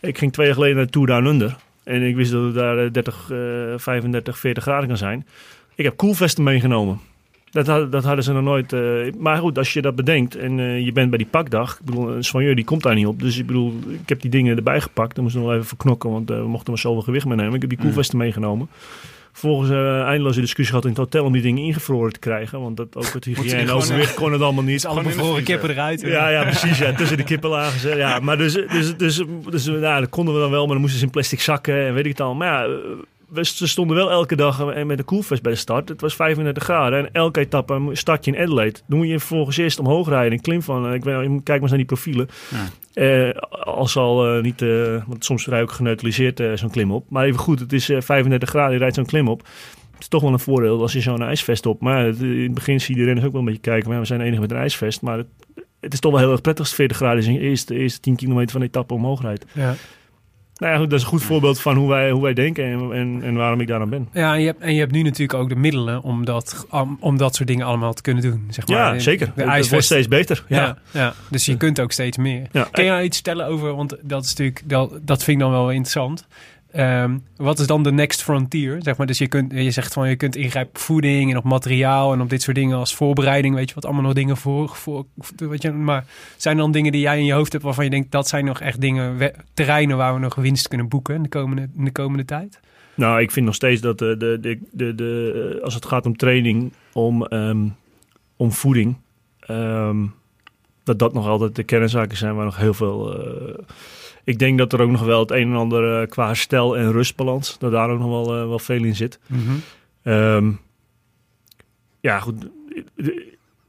Ik 0.02 0.18
ging 0.18 0.34
twee 0.34 0.46
jaar 0.46 0.56
geleden 0.56 0.78
naar 0.78 0.88
Tour 0.88 1.08
Down 1.08 1.26
Under. 1.26 1.56
En 1.84 2.02
ik 2.02 2.16
wist 2.16 2.32
dat 2.32 2.44
het 2.44 2.54
daar 2.54 2.78
eh, 2.78 2.92
30, 2.92 3.30
eh 3.32 3.38
35, 3.78 4.38
40 4.38 4.64
graden 4.64 4.88
kan 4.88 4.98
zijn. 4.98 5.28
Ik 5.76 5.86
heb 5.86 5.98
koelvesten 5.98 6.44
meegenomen. 6.44 7.00
Dat, 7.54 7.92
dat 7.92 8.04
hadden 8.04 8.24
ze 8.24 8.34
nog 8.34 8.44
nooit. 8.44 8.74
eh, 8.74 8.82
maar 9.18 9.38
goed, 9.38 9.58
als 9.58 9.74
je 9.74 9.82
dat 9.82 9.96
bedenkt 9.96 10.36
en 10.36 10.60
eh, 10.60 10.86
je 10.86 10.92
bent 10.92 11.10
bij 11.10 11.18
die 11.18 11.28
pakdag. 11.28 11.74
Ik 11.80 11.86
bedoel, 11.86 12.10
een 12.10 12.24
soigneur 12.24 12.56
die 12.56 12.66
komt 12.66 12.84
daar 12.84 12.96
niet 12.96 13.06
op. 13.08 13.20
Dus 13.20 13.38
ik 13.38 13.46
bedoel, 13.46 13.74
ik 13.88 14.10
heb 14.10 14.22
die 14.22 14.30
dingen 14.32 14.58
erbij 14.58 14.82
gepakt. 14.82 15.16
Dan 15.16 15.24
moesten 15.24 15.42
we 15.42 15.48
nog 15.48 15.56
even 15.56 15.68
verknokken, 15.68 16.10
want 16.12 16.32
eh, 16.32 16.38
we 16.38 16.48
mochten 16.48 16.72
maar 16.72 16.82
zoveel 16.82 17.02
gewicht 17.02 17.26
meenemen. 17.26 17.54
Ik 17.54 17.62
heb 17.62 17.70
die 17.70 17.80
koelvesten 17.80 18.18
meegenomen. 18.18 18.68
Vervolgens 19.32 19.70
eh 19.70 20.02
eindeloze 20.02 20.40
discussie 20.40 20.66
gehad 20.76 20.84
in 20.84 20.90
het 20.90 21.00
hotel 21.00 21.26
om 21.26 21.32
die 21.34 21.42
dingen 21.42 21.64
ingevroren 21.64 22.14
te 22.14 22.20
krijgen. 22.20 22.62
Want 22.62 22.78
dat, 22.78 22.96
ook 22.96 23.14
het 23.14 23.26
hygiëne 23.26 23.56
en 23.56 23.70
overwicht 23.72 24.14
kon 24.14 24.32
het 24.32 24.42
allemaal 24.42 24.64
niet. 24.64 24.86
Alle 24.86 25.04
bevroren 25.04 25.44
kippen 25.44 25.70
eruit. 25.70 26.02
Ja, 26.02 26.30
ja, 26.30 26.44
precies. 26.44 26.78
Ja, 26.78 26.94
tussen 26.94 27.18
de 27.18 27.24
kippen 27.24 27.50
lagen 27.50 27.80
ze. 27.80 27.96
Ja, 27.96 28.20
maar 28.26 28.38
dus, 28.38 28.54
dus, 28.54 28.98
dus, 28.98 29.24
dus 29.50 29.66
nou, 29.66 30.00
dat 30.00 30.10
konden 30.10 30.34
we 30.34 30.40
dan 30.40 30.52
wel, 30.52 30.62
maar 30.64 30.72
dan 30.72 30.82
moesten 30.82 31.00
ze 31.00 31.06
in 31.06 31.12
plastic 31.12 31.42
zakken 31.42 31.86
en 31.86 31.94
weet 31.94 32.06
ik 32.06 32.12
het 32.12 32.22
al. 32.22 32.34
Maar 32.36 32.70
ja, 32.70 32.78
we, 33.34 33.46
ze 33.46 33.68
stonden 33.68 33.96
wel 33.96 34.12
elke 34.12 34.36
dag 34.36 34.66
en 34.74 34.88
met 34.88 35.00
een 35.00 35.06
koelvest 35.06 35.42
bij 35.42 35.52
de 35.52 35.58
start. 35.58 35.90
Het 35.90 36.02
was 36.02 36.16
35 36.16 36.64
graden 36.64 37.00
en 37.00 37.10
elke 37.12 37.40
etappe 37.40 37.90
start 37.92 38.26
je 38.26 38.32
in 38.32 38.42
Adelaide. 38.42 38.80
Dan 38.88 38.98
moet 38.98 39.08
je 39.08 39.20
vervolgens 39.20 39.58
eerst 39.58 39.80
omhoog 39.80 40.10
rijden. 40.10 40.32
Een 40.32 40.42
klim 40.42 40.62
van, 40.62 40.88
eh, 40.88 40.94
ik 40.94 41.04
weet, 41.04 41.16
kijk 41.16 41.44
maar 41.46 41.60
eens 41.60 41.70
naar 41.70 41.78
die 41.78 41.86
profielen. 41.86 42.28
Eh, 42.94 43.30
als 43.64 43.98
al 43.98 44.28
eh, 44.36 44.44
niet, 44.44 44.62
eh, 44.62 45.04
want 45.08 45.26
soms 45.26 45.48
rij 45.48 45.58
je 45.58 45.64
ook 45.64 45.72
geneutraliseerd 45.72 46.40
eh, 46.40 46.52
zo'n 46.54 46.70
klim 46.72 46.92
op. 46.92 47.06
Maar 47.10 47.26
even 47.26 47.40
goed, 47.40 47.60
het 47.60 47.74
is 47.74 47.90
eh, 47.90 48.02
35 48.02 48.50
graden, 48.50 48.72
je 48.74 48.78
rijdt 48.80 48.96
zo'n 48.96 49.06
klim 49.06 49.28
op. 49.28 49.40
Het 49.94 50.02
is 50.02 50.08
toch 50.08 50.22
wel 50.22 50.34
een 50.34 50.40
voordeel 50.40 50.82
als 50.82 50.94
je 50.94 51.02
zo'n 51.02 51.22
ijsvest 51.24 51.66
op. 51.66 51.82
Maar 51.82 52.06
het- 52.06 52.22
in 52.22 52.44
het 52.44 52.54
begin 52.54 52.82
zie 52.82 52.94
je 52.96 53.00
de 53.00 53.06
renners 53.06 53.26
ook 53.26 53.32
wel 53.32 53.42
een 53.42 53.48
beetje 53.48 53.62
kijken. 53.62 53.84
Maar 53.86 53.94
ja, 53.96 54.02
we 54.02 54.08
zijn 54.08 54.20
de 54.20 54.26
enige 54.26 54.42
met 54.42 54.52
een 54.52 54.58
ijsvest. 54.58 55.02
Maar 55.02 55.18
het, 55.18 55.28
het 55.80 55.94
is 55.94 56.00
toch 56.00 56.12
wel 56.12 56.20
heel 56.22 56.32
erg 56.32 56.42
prettig 56.42 56.62
als 56.64 56.68
het 56.78 56.78
40 56.80 56.98
graden 56.98 57.20
is 57.20 57.28
en 57.28 57.34
je 57.34 57.40
eerste, 57.40 57.76
eerste 57.76 58.00
10 58.00 58.16
kilometer 58.16 58.52
van 58.52 58.60
de 58.62 58.68
etappe 58.68 58.94
omhoog 58.94 59.22
rijdt. 59.22 59.46
Ja. 59.54 59.76
Nou 60.58 60.74
ja, 60.74 60.80
dat 60.80 60.94
is 60.94 61.02
een 61.02 61.08
goed 61.08 61.24
voorbeeld 61.24 61.62
van 61.62 61.76
hoe 61.76 61.90
wij, 61.90 62.12
hoe 62.12 62.22
wij 62.22 62.34
denken 62.34 62.64
en, 62.66 62.94
en, 62.94 63.20
en 63.24 63.36
waarom 63.36 63.62
ik 63.62 63.68
daar 63.68 63.82
aan 63.82 63.90
ben. 63.90 64.10
Ja, 64.14 64.34
en 64.34 64.40
je, 64.40 64.46
hebt, 64.46 64.62
en 64.62 64.74
je 64.74 64.80
hebt 64.80 64.92
nu 64.92 65.02
natuurlijk 65.02 65.40
ook 65.40 65.50
de 65.50 65.56
middelen 65.56 66.02
om 66.02 66.26
dat, 66.26 66.66
om, 66.70 66.98
om 67.00 67.18
dat 67.18 67.36
soort 67.36 67.48
dingen 67.48 67.66
allemaal 67.66 67.94
te 67.94 68.02
kunnen 68.02 68.24
doen. 68.24 68.48
Zeg 68.50 68.68
maar. 68.68 68.78
Ja, 68.78 68.92
De- 68.92 69.00
zeker. 69.00 69.32
De 69.36 69.52
Het 69.52 69.70
wordt 69.70 69.86
steeds 69.86 70.08
beter. 70.08 70.44
Ja. 70.48 70.58
Ja, 70.62 70.78
ja, 70.92 71.14
dus 71.30 71.46
je 71.46 71.58
kunt 71.58 71.80
ook 71.80 71.92
steeds 71.92 72.18
meer. 72.18 72.48
Ja. 72.52 72.68
Kun 72.72 72.84
je 72.84 72.90
nou 72.90 73.04
iets 73.04 73.16
vertellen 73.16 73.46
over, 73.46 73.76
want 73.76 73.96
dat 74.02 74.24
is 74.24 74.30
natuurlijk, 74.30 74.62
dat, 74.66 75.00
dat 75.02 75.24
vind 75.24 75.38
ik 75.38 75.44
dan 75.44 75.52
wel 75.52 75.70
interessant. 75.72 76.28
Ehm, 76.74 77.18
wat 77.36 77.60
is 77.60 77.68
dan 77.68 77.84
de 77.84 77.92
next 77.92 78.24
frontier? 78.24 78.78
Zeg 78.82 78.98
maar, 78.98 79.08
dus 79.08 79.18
je, 79.18 79.28
kunt, 79.28 79.52
je 79.52 79.72
zegt 79.72 79.94
van 79.94 80.10
je 80.10 80.16
kunt 80.16 80.36
ingrijpen 80.36 80.72
op 80.76 80.78
voeding 80.78 81.32
en 81.32 81.38
op 81.38 81.44
materiaal 81.44 82.14
en 82.14 82.22
op 82.22 82.30
dit 82.30 82.42
soort 82.42 82.56
dingen 82.56 82.78
als 82.78 82.96
voorbereiding. 82.96 83.56
Weet 83.56 83.70
je 83.70 83.76
wat 83.76 83.86
allemaal 83.86 84.04
nog 84.04 84.14
dingen 84.14 84.38
voor. 84.38 84.70
voor 84.70 85.06
je, 85.58 85.72
maar 85.72 86.06
zijn 86.38 86.58
dan 86.58 86.72
dingen 86.72 86.92
die 86.92 87.02
jij 87.02 87.18
in 87.18 87.26
je 87.26 87.34
hoofd 87.34 87.52
hebt 87.52 87.64
waarvan 87.64 87.84
je 87.84 87.90
denkt 87.90 88.12
dat 88.12 88.28
zijn 88.28 88.46
nog 88.46 88.60
echt 88.60 88.82
dingen, 88.82 89.32
terreinen 89.54 89.98
waar 89.98 90.14
we 90.14 90.20
nog 90.20 90.36
winst 90.36 90.68
kunnen 90.68 90.88
boeken 90.88 91.16
in 91.16 91.24
de 91.24 91.30
komende, 91.30 91.70
in 91.78 91.86
de 91.86 91.92
komende 91.92 92.26
tijd? 92.26 92.60
Nou, 92.96 93.22
ik 93.22 93.32
vind 93.32 93.46
nog 93.46 93.56
steeds 93.56 93.82
dat 93.82 94.00
de, 94.00 94.18
de, 94.18 94.60
de, 94.72 94.96
de, 94.96 95.60
als 95.64 95.74
het 95.74 95.86
gaat 95.86 96.06
om 96.06 96.18
training, 96.18 96.74
om, 96.94 97.26
ehm, 97.26 97.68
om 98.38 98.52
voeding, 98.52 98.96
ehm, 99.40 100.06
dat 100.84 101.00
dat 101.00 101.14
nog 101.14 101.28
altijd 101.28 101.56
de 101.56 101.64
kernzaken 101.64 102.18
zijn 102.18 102.36
waar 102.36 102.46
nog 102.46 102.58
heel 102.58 102.74
veel. 102.74 103.20
eh, 103.20 103.64
ik 104.24 104.40
denk 104.40 104.58
dat 104.58 104.74
er 104.74 104.82
ook 104.82 104.90
nog 104.92 105.04
wel 105.04 105.20
het 105.20 105.32
een 105.32 105.50
en 105.52 105.56
ander 105.56 106.02
eh, 106.02 106.08
qua 106.08 106.26
herstel 106.26 106.78
en 106.78 106.92
rustbalans, 106.92 107.58
dat 107.60 107.72
daar 107.72 107.90
ook 107.90 108.00
nog 108.00 108.10
wel, 108.10 108.38
eh, 108.38 108.48
wel 108.48 108.60
veel 108.60 108.84
in 108.84 108.96
zit. 108.96 109.20
Ehm, 110.04 110.52
ja, 112.00 112.20
goed. 112.20 112.48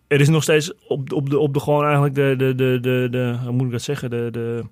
Er 0.07 0.21
is 0.21 0.29
nog 0.29 0.43
steeds 0.43 0.73
op, 0.89 1.13
op, 1.13 1.31
de, 1.31 1.39
op 1.39 1.55
de 1.55 1.61
gewoon 1.61 1.85
eigenlijk 1.85 2.15
de, 2.15 2.35
de, 2.39 2.55
de, 2.55 2.79
de, 2.81 3.09
de 3.11 3.37
hoe 3.43 3.53
moet 3.53 3.67
ik 3.67 3.73
dat 3.73 3.83
zeggen, 3.83 4.11
de, 4.11 4.29
de, 4.33 4.65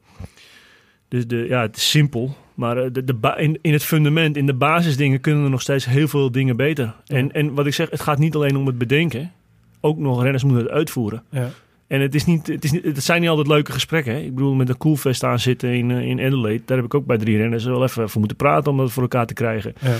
de, 1.08 1.26
de 1.26 1.44
ja, 1.48 1.60
het 1.60 1.76
is 1.76 1.90
simpel. 1.90 2.36
Maar 2.54 2.76
eh, 2.76 2.88
de, 2.92 3.04
de 3.04 3.14
ba- 3.14 3.36
in, 3.36 3.58
in 3.62 3.72
het 3.72 3.82
fundament, 3.84 4.36
in 4.36 4.46
de 4.46 4.54
basisdingen 4.54 5.20
kunnen 5.20 5.44
er 5.44 5.50
nog 5.50 5.60
steeds 5.60 5.84
heel 5.84 6.08
veel 6.08 6.30
dingen 6.32 6.56
beter. 6.56 6.94
En, 7.06 7.32
en 7.32 7.54
wat 7.54 7.66
ik 7.66 7.74
zeg, 7.74 7.90
het 7.90 8.00
gaat 8.00 8.18
niet 8.18 8.34
alleen 8.34 8.56
om 8.56 8.66
het 8.66 8.78
bedenken. 8.78 9.32
Ook 9.80 9.98
nog 9.98 10.22
renners 10.22 10.44
moeten 10.44 10.64
het 10.64 10.72
uitvoeren. 10.72 11.22
Ja. 11.30 11.48
En 11.92 12.00
het, 12.00 12.14
is 12.14 12.24
niet, 12.24 12.46
het, 12.46 12.64
is 12.64 12.70
niet, 12.70 12.84
het 12.84 13.02
zijn 13.04 13.20
niet 13.20 13.30
altijd 13.30 13.48
leuke 13.48 13.72
gesprekken. 13.72 14.12
Hè? 14.12 14.20
Ik 14.20 14.34
bedoel, 14.34 14.54
met 14.54 14.68
een 14.68 14.76
koelvest 14.76 15.24
aan 15.24 15.38
zitten 15.38 15.74
in, 15.74 15.90
eh, 15.90 16.00
in 16.00 16.20
Adelaide. 16.20 16.62
Daar 16.66 16.76
heb 16.76 16.86
ik 16.86 16.94
ook 16.94 17.06
bij 17.06 17.18
drie 17.18 17.36
renners 17.36 17.64
wel 17.64 17.82
even 17.82 18.08
voor 18.08 18.18
moeten 18.18 18.36
praten 18.36 18.70
om 18.72 18.78
dat 18.78 18.92
voor 18.92 19.02
elkaar 19.02 19.26
te 19.26 19.34
krijgen. 19.34 19.74
Ja. 19.80 19.94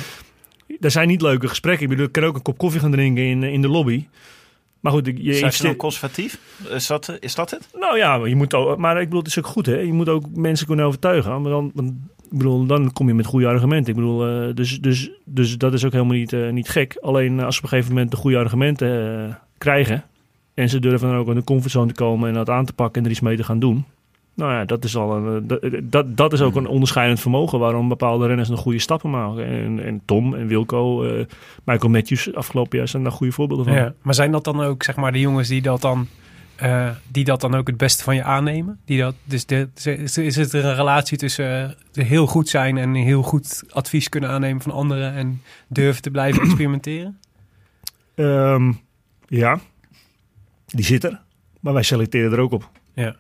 er 0.81 0.91
zijn 0.91 1.09
niet 1.09 1.23
leuke 1.23 1.49
gesprekken. 1.49 1.83
Ik 1.83 1.89
bedoel, 1.89 2.07
ik 2.07 2.13
kan 2.13 2.25
ook 2.25 2.35
een 2.35 2.43
kop 2.43 2.59
koffie 2.59 2.81
gaan 2.81 2.91
drinken 2.91 3.25
in, 3.25 3.43
in 3.43 3.63
de 3.63 3.69
lobby. 3.69 4.07
Maar 4.81 4.93
goed, 4.93 5.07
je 5.07 5.13
Zijn 5.15 5.35
ze 5.35 5.41
investeert- 5.43 5.77
conservatief? 5.77 6.39
Is 6.71 6.87
dat, 6.87 7.17
is 7.21 7.35
dat 7.35 7.51
het? 7.51 7.69
Nou 7.81 7.97
ja, 7.97 8.19
maar 8.19 8.29
je 8.29 8.37
moet 8.37 8.55
ook, 8.55 8.79
maar 8.79 8.97
ik 9.01 9.05
bedoel, 9.05 9.19
het 9.19 9.29
is 9.29 9.39
ook 9.39 9.47
goed, 9.47 9.67
hè? 9.67 9.79
Je 9.79 9.93
moet 9.93 10.09
ook 10.09 10.25
mensen 10.35 10.67
kunnen 10.67 10.85
overtuigen. 10.85 11.43
Maar 11.43 11.51
dan, 11.51 11.73
ik 12.31 12.39
bedoel, 12.39 12.67
dan 12.67 12.93
kom 12.93 13.09
je 13.09 13.15
met 13.15 13.27
goede 13.27 13.47
argumenten. 13.47 13.89
Ik 13.93 13.99
bedoel, 14.01 14.27
eh, 14.29 14.55
dus, 14.55 14.81
dus, 14.81 15.11
dus 15.25 15.59
dat 15.59 15.73
is 15.73 15.85
ook 15.85 15.93
helemaal 15.93 16.17
niet, 16.17 16.33
eh, 16.33 16.51
niet 16.51 16.69
gek. 16.69 16.97
Alleen 17.01 17.39
eh, 17.39 17.45
als 17.45 17.55
ze 17.55 17.61
op 17.61 17.65
een 17.65 17.71
gegeven 17.77 17.95
moment 17.95 18.11
de 18.11 18.17
goede 18.17 18.37
argumenten 18.39 19.19
eh, 19.29 19.35
krijgen 19.59 20.05
en 20.55 20.69
ze 20.69 20.81
durven 20.81 21.09
dan 21.09 21.19
ook 21.19 21.29
in 21.29 21.35
de 21.35 21.45
comfortzone 21.45 21.87
te 21.87 21.95
komen 21.95 22.29
en 22.29 22.35
dat 22.35 22.51
aan 22.51 22.65
te 22.65 22.73
pakken 22.73 23.01
en 23.01 23.05
er 23.05 23.13
iets 23.13 23.21
mee 23.21 23.37
te 23.37 23.45
gaan 23.45 23.59
doen. 23.59 23.85
Nou 24.35 24.53
ja, 24.53 24.65
dat 24.65 24.85
is 24.85 24.97
al 24.97 25.17
een, 25.17 25.51
eh, 25.51 25.61
dat, 25.61 25.71
dat, 25.83 26.17
dat 26.17 26.33
is 26.33 26.41
ook 26.41 26.55
een 26.55 26.67
onderscheidend 26.67 27.21
vermogen 27.21 27.59
waarom 27.59 27.89
bepaalde 27.89 28.27
renners 28.27 28.49
nog 28.49 28.61
goede 28.61 28.79
stappen 28.79 29.11
maken. 29.11 29.47
En, 29.47 29.85
en 29.85 30.03
Tom 30.05 30.35
en 30.35 30.47
Wilco, 30.47 31.05
eh, 31.05 31.25
Michael 31.65 31.91
Matthews 31.91 32.35
afgelopen 32.35 32.79
jaar 32.79 32.89
zijn 32.89 33.03
daar 33.03 33.13
goede 33.13 33.33
voorbeelden 33.33 33.67
van. 33.67 33.75
Ja, 33.75 33.93
maar 34.03 34.15
zijn 34.15 34.33
dat 34.33 34.45
dan 34.45 34.61
ook 34.61 34.83
zeg 34.83 34.97
maar 34.97 35.13
de 35.13 35.21
jongens 35.21 35.49
die 35.49 35.63
dat 35.63 35.81
dan, 35.81 36.07
eh, 36.57 36.89
die 37.09 37.25
dat 37.25 37.41
dan 37.41 37.55
ook 37.55 37.67
het 37.67 37.77
beste 37.77 38.03
van 38.03 38.15
je 38.15 38.23
aannemen? 38.23 38.81
Die 38.85 39.01
dat, 39.01 39.15
dus 39.25 39.47
de, 39.47 39.69
is, 40.15 40.37
het 40.37 40.53
een 40.53 40.75
relatie 40.75 41.19
tussen 41.19 41.77
eh, 41.93 42.07
heel 42.07 42.27
goed 42.27 42.49
zijn 42.49 42.79
en 42.79 42.95
heel 42.95 43.23
goed 43.23 43.63
advies 43.71 44.09
kunnen 44.09 44.31
aannemen 44.31 44.63
van 44.63 44.73
anderen 44.73 45.15
en 45.15 45.43
durven 45.69 46.03
te 46.03 46.11
blijven 46.11 46.43
experimenteren? 46.47 47.19
Ehm, 48.15 48.73
ja, 49.29 49.59
die 50.73 50.85
zit 50.85 51.05
er. 51.05 51.21
Maar 51.61 51.73
wij 51.73 51.83
selecteren 51.83 52.33
er 52.33 52.39
ook 52.41 52.53
op. 52.53 52.71
Ja. 52.95 53.17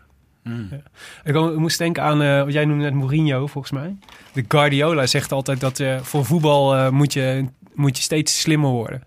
Ik 1.24 1.34
mo- 1.34 1.52
ik 1.52 1.58
moest 1.58 1.78
denken 1.78 2.02
aan, 2.02 2.22
eh, 2.22 2.42
wat 2.44 2.52
jij 2.52 2.64
noemde 2.64 2.84
net 2.84 2.94
Mourinho 2.94 3.46
volgens 3.46 3.72
mij. 3.72 3.96
De 4.32 4.44
Guardiola 4.48 5.06
zegt 5.06 5.32
altijd 5.32 5.60
dat 5.60 5.80
eh, 5.80 6.00
voor 6.00 6.24
voetbal 6.24 6.74
eh, 6.76 6.88
moet, 6.90 7.12
je, 7.12 7.44
moet 7.74 7.96
je 7.96 8.02
steeds 8.02 8.40
slimmer 8.40 8.70
worden. 8.70 9.02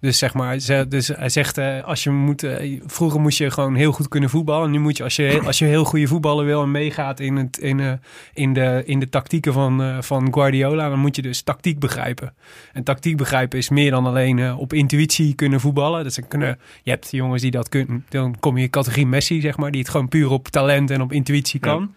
Dus 0.00 0.18
zeg 0.18 0.34
maar, 0.34 0.58
ze, 0.58 0.86
dus 0.88 1.08
hij 1.08 1.28
zegt, 1.28 1.58
eh, 1.58 1.84
als 1.84 2.02
je 2.02 2.10
moet, 2.10 2.42
eh, 2.42 2.80
vroeger 2.86 3.20
moest 3.20 3.38
je 3.38 3.50
gewoon 3.50 3.74
heel 3.74 3.92
goed 3.92 4.08
kunnen 4.08 4.30
voetballen. 4.30 4.70
Nu 4.70 4.78
moet 4.78 4.96
je, 4.96 5.02
als 5.02 5.16
je, 5.16 5.40
als 5.44 5.58
je 5.58 5.64
heel 5.64 5.84
goede 5.84 6.06
voetballer 6.06 6.44
wil 6.44 6.62
en 6.62 6.70
meegaat 6.70 7.20
in, 7.20 7.36
het, 7.36 7.58
in, 7.58 7.80
eh, 7.80 7.92
in, 8.34 8.52
de, 8.52 8.82
in 8.86 8.98
de 8.98 9.08
tactieken 9.08 9.52
van, 9.52 10.02
van 10.04 10.32
Guardiola, 10.34 10.88
dan 10.88 10.98
moet 10.98 11.16
je 11.16 11.22
dus 11.22 11.42
tactiek 11.42 11.78
begrijpen. 11.78 12.34
En 12.72 12.82
tactiek 12.82 13.16
begrijpen 13.16 13.58
is 13.58 13.68
meer 13.68 13.90
dan 13.90 14.06
alleen 14.06 14.54
op 14.54 14.72
intuïtie 14.72 15.34
kunnen 15.34 15.60
voetballen. 15.60 16.02
Dan 16.02 16.28
kunnen, 16.28 16.58
je 16.82 16.90
hebt 16.90 17.10
jongens 17.10 17.42
die 17.42 17.50
dat 17.50 17.68
kunnen. 17.68 18.04
Dan 18.08 18.38
kom 18.40 18.56
je 18.56 18.62
in 18.62 18.70
categorie 18.70 19.06
Messi, 19.06 19.40
zeg 19.40 19.56
maar, 19.56 19.70
die 19.70 19.80
het 19.80 19.90
gewoon 19.90 20.08
puur 20.08 20.30
op 20.30 20.48
talent 20.48 20.90
en 20.90 21.00
op 21.00 21.12
intuïtie 21.12 21.60
kan. 21.60 21.94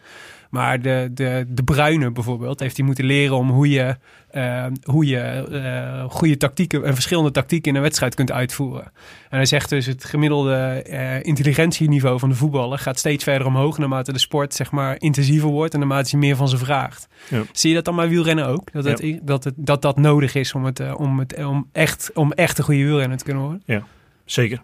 Maar 0.52 0.82
de, 0.82 1.10
de, 1.14 1.46
de 1.48 1.64
Bruine 1.64 2.12
bijvoorbeeld 2.12 2.60
heeft 2.60 2.78
hij 2.78 2.86
moeten 2.86 3.06
leren 3.06 3.36
om 3.36 3.50
hoe 3.50 3.70
je, 3.70 3.96
eh, 4.32 4.66
hoe 4.84 5.06
je 5.06 5.20
eh, 5.20 6.10
goede 6.10 6.38
tactieken 6.38 6.84
en 6.84 6.94
verschillende 6.94 7.32
tactieken 7.32 7.70
in 7.72 7.76
een 7.76 7.84
wedstrijd 7.84 8.16
kunt 8.16 8.32
uitvoeren. 8.32 8.84
En 9.30 9.38
hij 9.38 9.46
zegt 9.46 9.70
dus 9.70 9.86
het 9.86 10.04
gemiddelde 10.04 10.56
eh, 10.56 11.24
intelligentieniveau 11.24 12.20
van 12.20 12.30
de 12.30 12.36
voetballer 12.36 12.80
gaat 12.80 13.00
steeds 13.00 13.24
verder 13.24 13.48
omhoog 13.48 13.78
naarmate 13.78 14.14
de 14.14 14.20
sport 14.20 14.54
zeg 14.54 14.72
maar 14.72 14.96
intensiever 15.00 15.50
wordt 15.50 15.74
en 15.74 15.80
naarmate 15.80 16.10
hij 16.10 16.20
meer 16.20 16.36
van 16.36 16.50
ze 16.50 16.58
vraagt. 16.58 17.08
Ja. 17.28 17.42
Zie 17.52 17.70
je 17.70 17.76
dat 17.76 17.86
dan 17.86 17.96
bij 17.96 18.10
wielrennen 18.10 18.48
ook? 18.48 18.72
Dat 18.72 18.84
het, 18.84 19.20
dat, 19.22 19.44
het, 19.44 19.54
dat 19.58 19.82
dat 19.82 19.98
nodig 19.98 20.36
is 20.36 20.54
om, 20.54 20.66
het, 20.66 20.80
eh, 20.80 21.00
om, 21.00 21.20
het, 21.20 21.44
om, 21.46 21.68
echt, 21.72 22.12
om 22.14 22.32
echt 22.32 22.58
een 22.58 22.64
goede 22.64 22.84
wielrenner 22.84 23.18
te 23.18 23.24
kunnen 23.24 23.44
worden? 23.44 23.86
Zeker. 24.26 24.62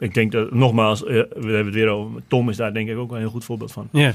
Ik 0.00 0.14
denk 0.14 0.32
dat, 0.32 0.52
nogmaals, 0.52 1.04
eh, 1.04 1.08
we 1.08 1.24
hebben 1.34 1.64
het 1.64 1.74
weer 1.74 1.88
over. 1.88 2.22
Tom 2.28 2.48
is 2.48 2.56
daar 2.56 2.74
denk 2.74 2.88
ik 2.88 2.96
ook 2.96 3.08
wel 3.08 3.16
een 3.16 3.22
heel 3.22 3.32
goed 3.32 3.44
voorbeeld 3.44 3.72
van. 3.72 3.88
Ja. 3.92 4.12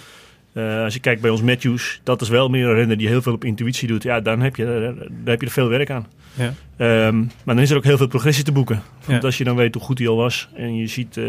Eh, 0.56 0.84
als 0.84 0.94
je 0.94 1.00
kijkt 1.00 1.22
bij 1.22 1.30
ons 1.30 1.42
Matthews, 1.42 2.02
dat 2.04 2.22
is 2.22 2.30
wel 2.30 2.50
meer 2.50 2.68
een 2.68 2.74
renner 2.76 2.98
die 2.98 3.08
heel 3.08 3.22
veel 3.22 3.34
op 3.34 3.44
intuïtie 3.44 3.88
doet. 3.88 4.04
Ja, 4.04 4.20
dan 4.20 4.42
heb 4.42 4.56
je, 4.56 4.66
daar 5.10 5.34
heb 5.34 5.40
je 5.40 5.46
er 5.46 5.52
veel 5.52 5.70
werk 5.70 5.90
aan. 5.90 6.08
Ja. 6.34 6.54
Ehm, 6.78 7.18
maar 7.18 7.56
dan 7.56 7.60
is 7.60 7.70
er 7.70 7.78
ook 7.78 7.84
heel 7.84 7.98
veel 7.98 8.08
progressie 8.08 8.44
te 8.44 8.52
boeken. 8.52 8.76
Ja. 8.76 9.12
Want 9.12 9.24
als 9.24 9.38
je 9.38 9.44
dan 9.44 9.56
weet 9.56 9.74
hoe 9.74 9.84
goed 9.84 10.00
hij 10.00 10.08
al 10.08 10.16
was 10.16 10.50
en 10.54 10.76
je 10.76 10.88
ziet 10.88 11.18
eh, 11.18 11.26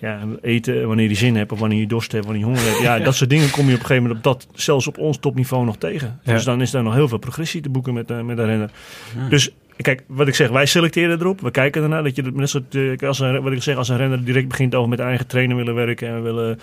ja, 0.00 0.20
eten 0.42 0.86
wanneer 0.86 1.08
je 1.08 1.14
zin 1.14 1.36
hebt 1.36 1.52
of 1.52 1.58
wanneer 1.58 1.78
je 1.78 1.86
dorst 1.86 2.12
hebt, 2.12 2.24
wanneer 2.24 2.42
je 2.42 2.48
honger 2.48 2.66
hebt. 2.66 2.80
Ja, 2.88 2.98
dat 2.98 3.14
soort 3.14 3.30
dingen 3.30 3.50
kom 3.50 3.66
je 3.66 3.74
op 3.74 3.80
een 3.80 3.86
gegeven 3.86 4.02
moment 4.02 4.26
op 4.26 4.32
dat, 4.32 4.46
zelfs 4.54 4.86
op 4.86 4.98
ons 4.98 5.18
topniveau 5.18 5.64
nog 5.64 5.76
tegen. 5.76 6.20
Ja. 6.22 6.32
Dus 6.32 6.44
dan 6.44 6.60
is 6.60 6.70
daar 6.70 6.82
nog 6.82 6.94
heel 6.94 7.08
veel 7.08 7.18
progressie 7.18 7.60
te 7.60 7.68
boeken 7.68 7.94
met, 7.94 8.10
eh, 8.10 8.20
met 8.20 8.38
een 8.38 8.46
renner. 8.46 8.70
Dus 9.28 9.50
kijk, 9.76 10.04
wat 10.06 10.28
ik 10.28 10.34
zeg, 10.34 10.48
wij 10.48 10.66
selecteren 10.66 11.20
erop. 11.20 11.40
We 11.40 11.50
kijken 11.50 11.82
ernaar 11.82 12.02
dat 12.02 12.16
je 12.16 12.22
dat 12.22 12.34
net 12.34 12.48
soort, 12.48 12.74
eh, 12.74 13.08
als 13.08 13.18
een, 13.18 13.42
wat 13.42 13.52
ik 13.52 13.62
zeg, 13.62 13.76
als 13.76 13.88
een 13.88 13.96
renner 13.96 14.24
direct 14.24 14.48
begint 14.48 14.74
over 14.74 14.88
met 14.88 15.00
eigen 15.00 15.26
trainer 15.26 15.56
willen 15.56 15.74
werken 15.74 16.08
en 16.08 16.14
we 16.14 16.20
willen 16.20 16.58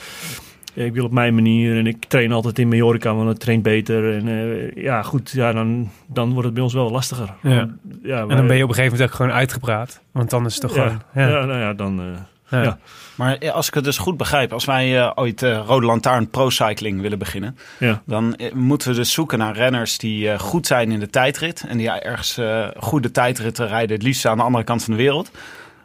ik 0.86 0.94
wil 0.94 1.06
op 1.06 1.12
mijn 1.12 1.36
manier 1.36 1.78
en 1.78 1.88
ik 1.88 2.06
train 2.08 2.32
altijd 2.32 2.60
in 2.60 2.68
Mallorca, 2.68 3.16
want 3.16 3.28
het 3.30 3.40
traint 3.40 3.64
beter. 3.64 4.14
En 4.18 4.28
eh, 4.28 4.84
ja, 4.84 5.02
goed, 5.02 5.32
ja, 5.32 5.54
dan, 5.54 5.90
dan 6.08 6.30
wordt 6.30 6.46
het 6.46 6.54
bij 6.54 6.64
ons 6.64 6.74
wel 6.74 6.90
lastiger. 6.92 7.34
Ja. 7.42 7.56
Want, 7.56 7.72
ja, 8.04 8.20
En 8.22 8.28
dan 8.28 8.48
ben 8.48 8.58
je 8.58 8.64
op 8.64 8.70
een 8.70 8.76
gegeven 8.76 8.92
moment 8.98 9.10
ook 9.12 9.16
gewoon 9.16 9.32
uitgepraat. 9.32 10.02
Want 10.12 10.30
dan 10.30 10.46
is 10.46 10.54
het 10.54 10.62
toch 10.62 10.76
ja, 10.76 10.84
gewoon... 10.84 11.02
ja. 11.14 11.28
Ja. 11.40 11.46
nou 11.46 11.60
ja, 11.60 11.74
dan... 11.74 12.00
eh, 12.00 12.06
Ja. 12.52 12.64
ja. 12.64 12.78
Maar 13.16 13.52
als 13.52 13.68
ik 13.68 13.74
het 13.74 13.84
dus 13.84 13.98
goed 13.98 14.18
begrijp, 14.18 14.54
als 14.54 14.66
wij 14.66 15.00
eh, 15.00 15.12
ooit 15.16 15.44
eh, 15.44 15.64
Rode 15.66 15.86
Lantaarn 15.86 16.30
Pro 16.30 16.50
Cycling 16.50 17.02
willen 17.02 17.20
beginnen, 17.20 17.58
Ja. 17.80 18.02
dan 18.06 18.40
moeten 18.54 18.90
we 18.90 18.96
dus 18.96 19.12
zoeken 19.14 19.38
naar 19.38 19.56
renners 19.56 19.98
die 19.98 20.30
eh, 20.32 20.40
goed 20.40 20.68
zijn 20.68 20.92
in 20.92 21.00
de 21.00 21.10
tijdrit. 21.10 21.64
En 21.68 21.78
die 21.78 21.90
ergens 21.90 22.38
eh, 22.38 22.68
goede 22.78 23.12
tijdritten 23.12 23.68
rijden, 23.68 23.96
het 23.96 24.04
liefst 24.06 24.26
aan 24.26 24.38
de 24.38 24.44
andere 24.44 24.64
kant 24.64 24.84
van 24.84 24.94
de 24.94 25.00
wereld. 25.00 25.32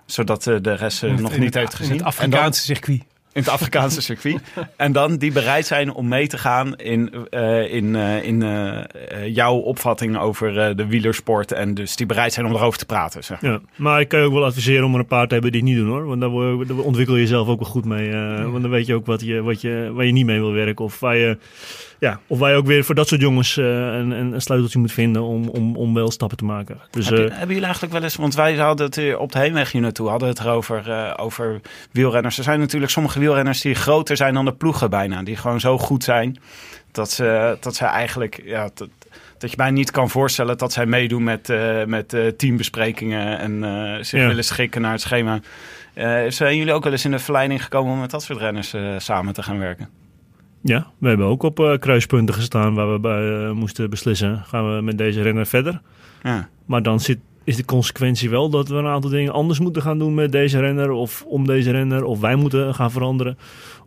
Zodat 0.06 0.46
eh, 0.46 0.56
de 0.62 0.74
rest 0.74 1.02
nog 1.02 1.36
niet 1.36 1.44
het- 1.44 1.54
heeft 1.54 1.74
gezien. 1.74 1.98
In 1.98 2.04
het 2.04 2.18
En 2.18 2.30
dan- 2.30 2.38
Afrikaanse 2.40 2.62
circuit. 2.62 3.02
In 3.34 3.40
het 3.40 3.48
Afrikaanse 3.48 4.00
circuit. 4.10 4.40
En 4.76 4.92
dan 4.92 5.16
die 5.16 5.32
bereid 5.32 5.66
zijn 5.66 5.92
om 5.92 6.08
mee 6.08 6.26
te 6.26 6.38
gaan 6.38 6.76
in, 6.76 7.14
eh, 7.30 7.72
in, 7.74 7.96
eh, 7.96 8.22
in 8.24 8.42
eh, 8.42 9.26
jouw 9.34 9.54
opvatting 9.54 10.18
over 10.18 10.58
eh, 10.58 10.76
de 10.76 10.86
wielersport. 10.86 11.52
En 11.52 11.74
dus 11.74 11.96
die 11.96 12.06
bereid 12.06 12.32
zijn 12.32 12.46
om 12.46 12.54
erover 12.54 12.78
te 12.78 12.86
praten. 12.86 13.24
Zeg. 13.24 13.40
maar. 13.42 13.50
Ja, 13.50 13.60
maar 13.76 14.00
ik 14.00 14.08
kan 14.08 14.20
je 14.20 14.26
ook 14.26 14.32
wel 14.32 14.44
adviseren 14.44 14.84
om 14.84 14.92
er 14.94 15.00
een 15.00 15.06
paar 15.06 15.26
te 15.26 15.32
hebben 15.34 15.52
die 15.52 15.60
het 15.60 15.70
niet 15.70 15.78
doen 15.78 15.88
hoor. 15.88 16.06
Want 16.06 16.20
daar, 16.20 16.30
ontwikkel 16.84 17.14
je 17.14 17.20
jezelf 17.20 17.48
ook 17.48 17.60
wel 17.60 17.68
goed 17.70 17.84
mee. 17.84 18.10
eh, 18.10 18.50
Want 18.50 18.62
dan 18.62 18.70
weet 18.70 18.86
je 18.86 18.94
ook 18.94 19.06
wat 19.06 19.20
je, 19.20 19.42
wat 19.42 19.60
je, 19.60 19.90
waar 19.94 20.04
je 20.06 20.12
niet 20.12 20.26
mee 20.26 20.38
wil 20.40 20.52
werken. 20.52 20.84
Of 20.84 21.00
waar 21.00 21.16
je, 21.16 21.38
ja, 22.04 22.20
of 22.26 22.38
je 22.38 22.44
ook 22.54 22.66
weer 22.66 22.84
voor 22.84 22.94
dat 22.94 23.08
soort 23.08 23.20
jongens 23.20 23.56
eh, 23.56 23.64
een, 23.64 24.10
een, 24.10 24.32
een 24.32 24.40
sleuteltje 24.40 24.78
moet 24.78 24.92
vinden 24.92 25.22
om, 25.22 25.48
om, 25.48 25.76
om 25.76 25.94
wel 25.94 26.10
stappen 26.10 26.36
te 26.36 26.44
maken. 26.44 26.78
Dus 26.90 27.08
Heb 27.08 27.18
je- 27.18 27.24
eh, 27.24 27.30
hebben 27.30 27.48
jullie 27.48 27.62
eigenlijk 27.64 27.92
wel 27.92 28.02
eens, 28.02 28.16
want 28.16 28.34
wij 28.34 28.56
hadden 28.56 28.86
het 28.86 29.16
op 29.16 29.32
de 29.32 29.38
heenweg 29.38 29.72
hier 29.72 29.80
naartoe, 29.80 30.08
hadden 30.08 30.28
het 30.28 30.38
erover 30.40 30.90
eh, 30.90 31.12
over 31.16 31.60
wielrenners. 31.92 32.38
Er 32.38 32.44
zijn 32.44 32.58
natuurlijk 32.60 32.92
sommige 32.92 33.18
wielrenners 33.18 33.60
die 33.60 33.74
groter 33.74 34.16
zijn 34.16 34.34
dan 34.34 34.44
de 34.44 34.52
ploegen 34.52 34.90
bijna. 34.90 35.22
Die 35.22 35.36
gewoon 35.36 35.60
zo 35.60 35.78
goed 35.78 36.04
zijn 36.04 36.38
dat 36.92 37.10
ze, 37.10 37.56
dat 37.60 37.74
ze 37.74 37.84
eigenlijk, 37.84 38.42
ja, 38.44 38.70
dat, 38.74 38.88
dat 39.38 39.50
je 39.50 39.56
bijna 39.56 39.72
niet 39.76 39.90
kan 39.90 40.10
voorstellen 40.10 40.58
dat 40.58 40.72
zij 40.72 40.86
meedoen 40.86 41.24
met, 41.24 41.52
met 41.86 42.16
teambesprekingen 42.36 43.38
en 43.38 44.04
zich 44.04 44.20
Ja. 44.20 44.26
willen 44.26 44.44
schikken 44.44 44.80
naar 44.80 44.92
het 44.92 45.00
schema. 45.00 45.40
Zijn 46.28 46.56
jullie 46.56 46.72
ook 46.72 46.82
wel 46.84 46.92
eens 46.92 47.04
in 47.04 47.10
de 47.10 47.18
verleiding 47.18 47.62
gekomen 47.62 47.92
om 47.92 48.00
met 48.00 48.10
dat 48.10 48.22
soort 48.22 48.38
renners 48.38 48.74
samen 48.98 49.34
te 49.34 49.42
gaan 49.42 49.58
werken? 49.58 49.88
Ja, 50.66 50.86
we 50.98 51.08
hebben 51.08 51.26
ook 51.26 51.42
op 51.42 51.60
eh, 51.60 51.78
kruispunten 51.78 52.34
gestaan 52.34 52.74
waar 52.74 52.92
we 52.92 52.98
bij 52.98 53.44
eh, 53.44 53.50
moesten 53.50 53.90
beslissen. 53.90 54.42
Gaan 54.46 54.76
we 54.76 54.82
met 54.82 54.98
deze 54.98 55.22
renner 55.22 55.46
verder? 55.46 55.80
Ja. 56.22 56.48
Maar 56.66 56.82
dan 56.82 57.00
zit, 57.00 57.18
is 57.44 57.56
de 57.56 57.64
consequentie 57.64 58.30
wel 58.30 58.50
dat 58.50 58.68
we 58.68 58.74
een 58.74 58.86
aantal 58.86 59.10
dingen 59.10 59.32
anders 59.32 59.58
moeten 59.58 59.82
gaan 59.82 59.98
doen 59.98 60.14
met 60.14 60.32
deze 60.32 60.60
renner. 60.60 60.90
Of 60.90 61.24
om 61.26 61.46
deze 61.46 61.70
renner. 61.70 62.04
Of 62.04 62.20
wij 62.20 62.36
moeten 62.36 62.74
gaan 62.74 62.90
veranderen 62.90 63.38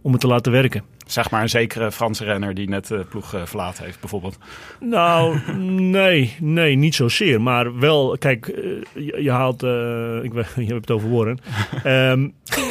om 0.02 0.12
het 0.12 0.22
te 0.22 0.28
laten 0.28 0.52
werken. 0.52 0.84
Zeg 1.06 1.32
maar 1.32 1.42
een 1.42 1.50
zekere 1.50 1.92
Franse 1.92 2.24
renner 2.24 2.54
die 2.54 2.70
net 2.70 2.88
de 2.88 3.06
ploeg 3.10 3.34
eh, 3.34 3.42
verlaten 3.46 3.84
heeft 3.84 4.00
bijvoorbeeld. 4.00 4.38
Nou, 4.80 5.40
nee, 5.98 6.36
nee, 6.40 6.76
niet 6.76 6.96
zozeer. 6.96 7.42
Maar 7.42 7.80
wel, 7.80 8.18
kijk, 8.18 8.48
eh, 8.48 8.64
je, 8.94 9.24
je 9.24 9.32
haalt, 9.32 9.64
eh, 9.64 10.24
ik 10.24 10.34
weet, 10.34 10.48
je 10.68 10.74
hebt 10.74 10.88
het 10.88 10.92
over 10.92 11.10
Warren. 11.10 11.40
Ehm, 11.84 12.30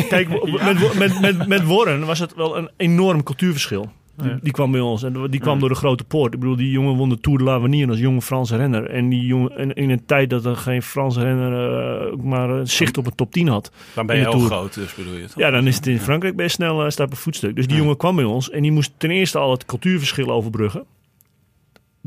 kijk, 0.09 0.29
met, 0.65 0.95
met, 0.99 1.21
met, 1.21 1.47
met 1.49 1.65
Warren 1.65 2.07
was 2.07 2.19
het 2.19 2.35
wel 2.35 2.57
een 2.57 2.71
enorm 2.77 3.23
cultuurverschil. 3.23 3.91
Die, 4.17 4.35
die 4.43 4.53
kwam 4.53 4.71
bij 4.71 4.81
ons 4.81 5.03
en 5.03 5.27
die 5.31 5.41
kwam 5.41 5.61
door 5.61 5.69
de 5.69 5.75
grote 5.75 6.05
poort. 6.05 6.35
Ik 6.35 6.41
bedoel, 6.41 6.57
die 6.57 6.71
jongen 6.71 6.97
won 6.97 7.09
de 7.09 7.21
Tour 7.21 7.39
de 7.39 7.45
l'Avenir 7.45 7.89
als 7.89 7.99
jonge 7.99 8.23
Franse 8.23 8.57
renner. 8.57 8.91
En 8.91 9.09
die 9.09 9.27
jongen, 9.27 9.57
en 9.57 9.75
in 9.75 9.91
een 9.91 10.07
tijd 10.07 10.31
dat 10.31 10.45
er 10.45 10.57
geen 10.57 10.83
Franse 10.83 11.21
renner 11.21 11.53
eh, 11.53 12.17
maar 12.17 12.51
een 12.51 12.67
zicht 12.67 12.99
op 12.99 13.07
een 13.07 13.15
top 13.15 13.33
10 13.33 13.49
had. 13.49 13.73
Dan 13.95 14.07
ben 14.07 14.17
je 14.17 14.29
heel 14.29 14.39
groot, 14.39 14.75
dus 14.75 14.95
bedoel 14.95 15.15
je 15.15 15.23
het? 15.23 15.33
Ja, 15.37 15.51
dan 15.51 15.67
is 15.67 15.77
het 15.77 15.87
in 15.87 15.99
Frankrijk 15.99 16.37
best 16.37 16.55
snel 16.55 16.85
uh, 16.85 16.91
staat 16.91 17.07
op 17.07 17.13
een 17.13 17.19
voetstuk. 17.19 17.57
Dus 17.57 17.67
die 17.67 17.77
jongen 17.77 17.97
kwam 17.97 18.17
bij 18.17 18.25
ons 18.25 18.51
en 18.51 18.63
die 18.63 18.73
moest 18.73 18.93
ten 18.97 19.11
eerste 19.11 19.39
al 19.39 19.51
het 19.51 19.65
cultuurverschil 19.65 20.31
overbruggen. 20.31 20.85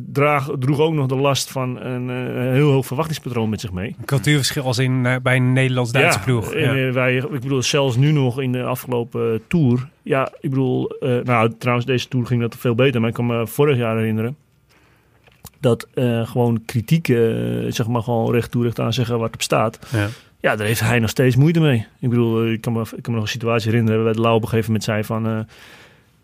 Draag, 0.07 0.49
droeg 0.59 0.79
ook 0.79 0.93
nog 0.93 1.07
de 1.07 1.15
last 1.15 1.51
van 1.51 1.81
een 1.81 2.09
eh, 2.09 2.51
heel 2.51 2.71
hoog 2.71 2.85
verwachtingspatroon 2.85 3.49
met 3.49 3.61
zich 3.61 3.71
mee. 3.71 3.95
Een 3.99 4.05
cultuurverschil 4.05 4.63
als 4.63 4.77
in, 4.77 5.05
eh, 5.05 5.15
bij 5.23 5.35
een 5.35 5.53
Nederlands-Duitse 5.53 6.19
Ja, 6.19 6.25
ploeg. 6.25 6.53
Ja. 6.53 6.75
eh, 6.75 6.93
wij, 6.93 7.15
ik 7.15 7.41
bedoel, 7.41 7.61
zelfs 7.61 7.95
nu 7.95 8.11
nog 8.11 8.41
in 8.41 8.51
de 8.51 8.63
afgelopen 8.63 9.41
tour. 9.47 9.89
Ja, 10.01 10.31
ik 10.39 10.49
bedoel, 10.49 10.91
nou 11.23 11.53
trouwens, 11.57 11.87
deze 11.87 12.07
tour 12.07 12.25
ging 12.25 12.41
dat 12.41 12.55
veel 12.55 12.75
beter. 12.75 12.99
Maar 12.99 13.09
ik 13.09 13.15
kan 13.15 13.25
me 13.25 13.47
vorig 13.47 13.77
jaar 13.77 13.97
herinneren 13.97 14.35
dat 15.59 15.87
gewoon 16.23 16.61
kritiek, 16.65 17.05
zeg 17.69 17.87
maar 17.87 18.01
gewoon 18.01 18.31
recht 18.31 18.51
toe 18.51 18.63
recht 18.63 18.79
aan 18.79 18.93
zeggen 18.93 19.19
wat 19.19 19.33
op 19.33 19.41
staat. 19.41 19.79
Ja. 19.91 20.07
Ja, 20.41 20.55
daar 20.55 20.67
heeft 20.67 20.79
hij 20.79 20.99
nog 20.99 21.09
steeds 21.09 21.35
moeite 21.35 21.59
mee. 21.59 21.85
Ik 21.99 22.09
bedoel, 22.09 22.47
ik 22.47 22.61
kan 22.61 22.73
me, 22.73 22.81
ik 22.81 23.01
kan 23.01 23.13
me 23.13 23.19
nog 23.19 23.21
een 23.21 23.27
situatie 23.27 23.69
herinneren 23.69 24.03
waar 24.03 24.13
de 24.13 24.21
Lau 24.21 24.35
op 24.35 24.41
een 24.41 24.47
gegeven 24.47 24.71
moment 24.71 24.89
zei 24.89 25.03
van... 25.03 25.47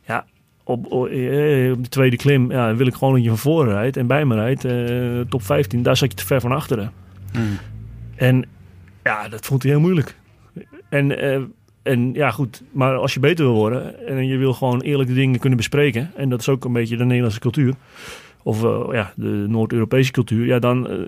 ja, 0.06 0.26
op, 0.66 0.92
op, 0.92 1.08
eh, 1.08 1.72
op 1.72 1.84
de 1.84 1.90
tweede 1.90 2.16
klim 2.16 2.52
ja, 2.52 2.76
wil 2.76 2.88
ik 2.88 2.94
gewoon 2.94 3.14
dat 3.14 3.24
je 3.24 3.30
van 3.30 3.38
voren 3.38 3.74
rijdt 3.74 3.98
en 3.98 4.08
bij 4.08 4.26
me 4.26 4.36
rijdt. 4.36 4.66
eh, 4.66 5.20
top 5.30 5.44
15, 5.44 5.84
daar 5.84 5.98
zat 5.98 6.12
je 6.12 6.18
te 6.18 6.26
ver 6.26 6.42
van 6.42 6.52
achteren. 6.52 6.92
En 8.16 8.46
ja, 9.04 9.28
dat 9.28 9.46
vond 9.46 9.64
hij 9.64 9.72
heel 9.72 9.82
moeilijk. 9.82 10.16
En, 10.90 11.20
eh, 11.20 11.42
en 11.84 12.14
ja, 12.14 12.32
goed, 12.32 12.64
maar 12.72 12.96
als 12.96 13.14
je 13.14 13.20
beter 13.20 13.46
wil 13.46 13.54
worden 13.54 14.08
en 14.08 14.28
je 14.28 14.38
wil 14.38 14.54
gewoon 14.54 14.82
eerlijk 14.82 15.10
de 15.10 15.16
dingen 15.16 15.40
kunnen 15.40 15.58
bespreken, 15.58 16.12
en 16.16 16.30
dat 16.30 16.40
is 16.40 16.50
ook 16.50 16.66
een 16.66 16.74
beetje 16.74 16.98
de 16.98 17.06
Nederlandse 17.06 17.40
cultuur, 17.40 17.74
of 18.44 18.62
ja, 18.92 19.14
de 19.16 19.46
Noord-Europese 19.48 20.12
cultuur, 20.12 20.46
ja, 20.46 20.60
dan 20.60 21.08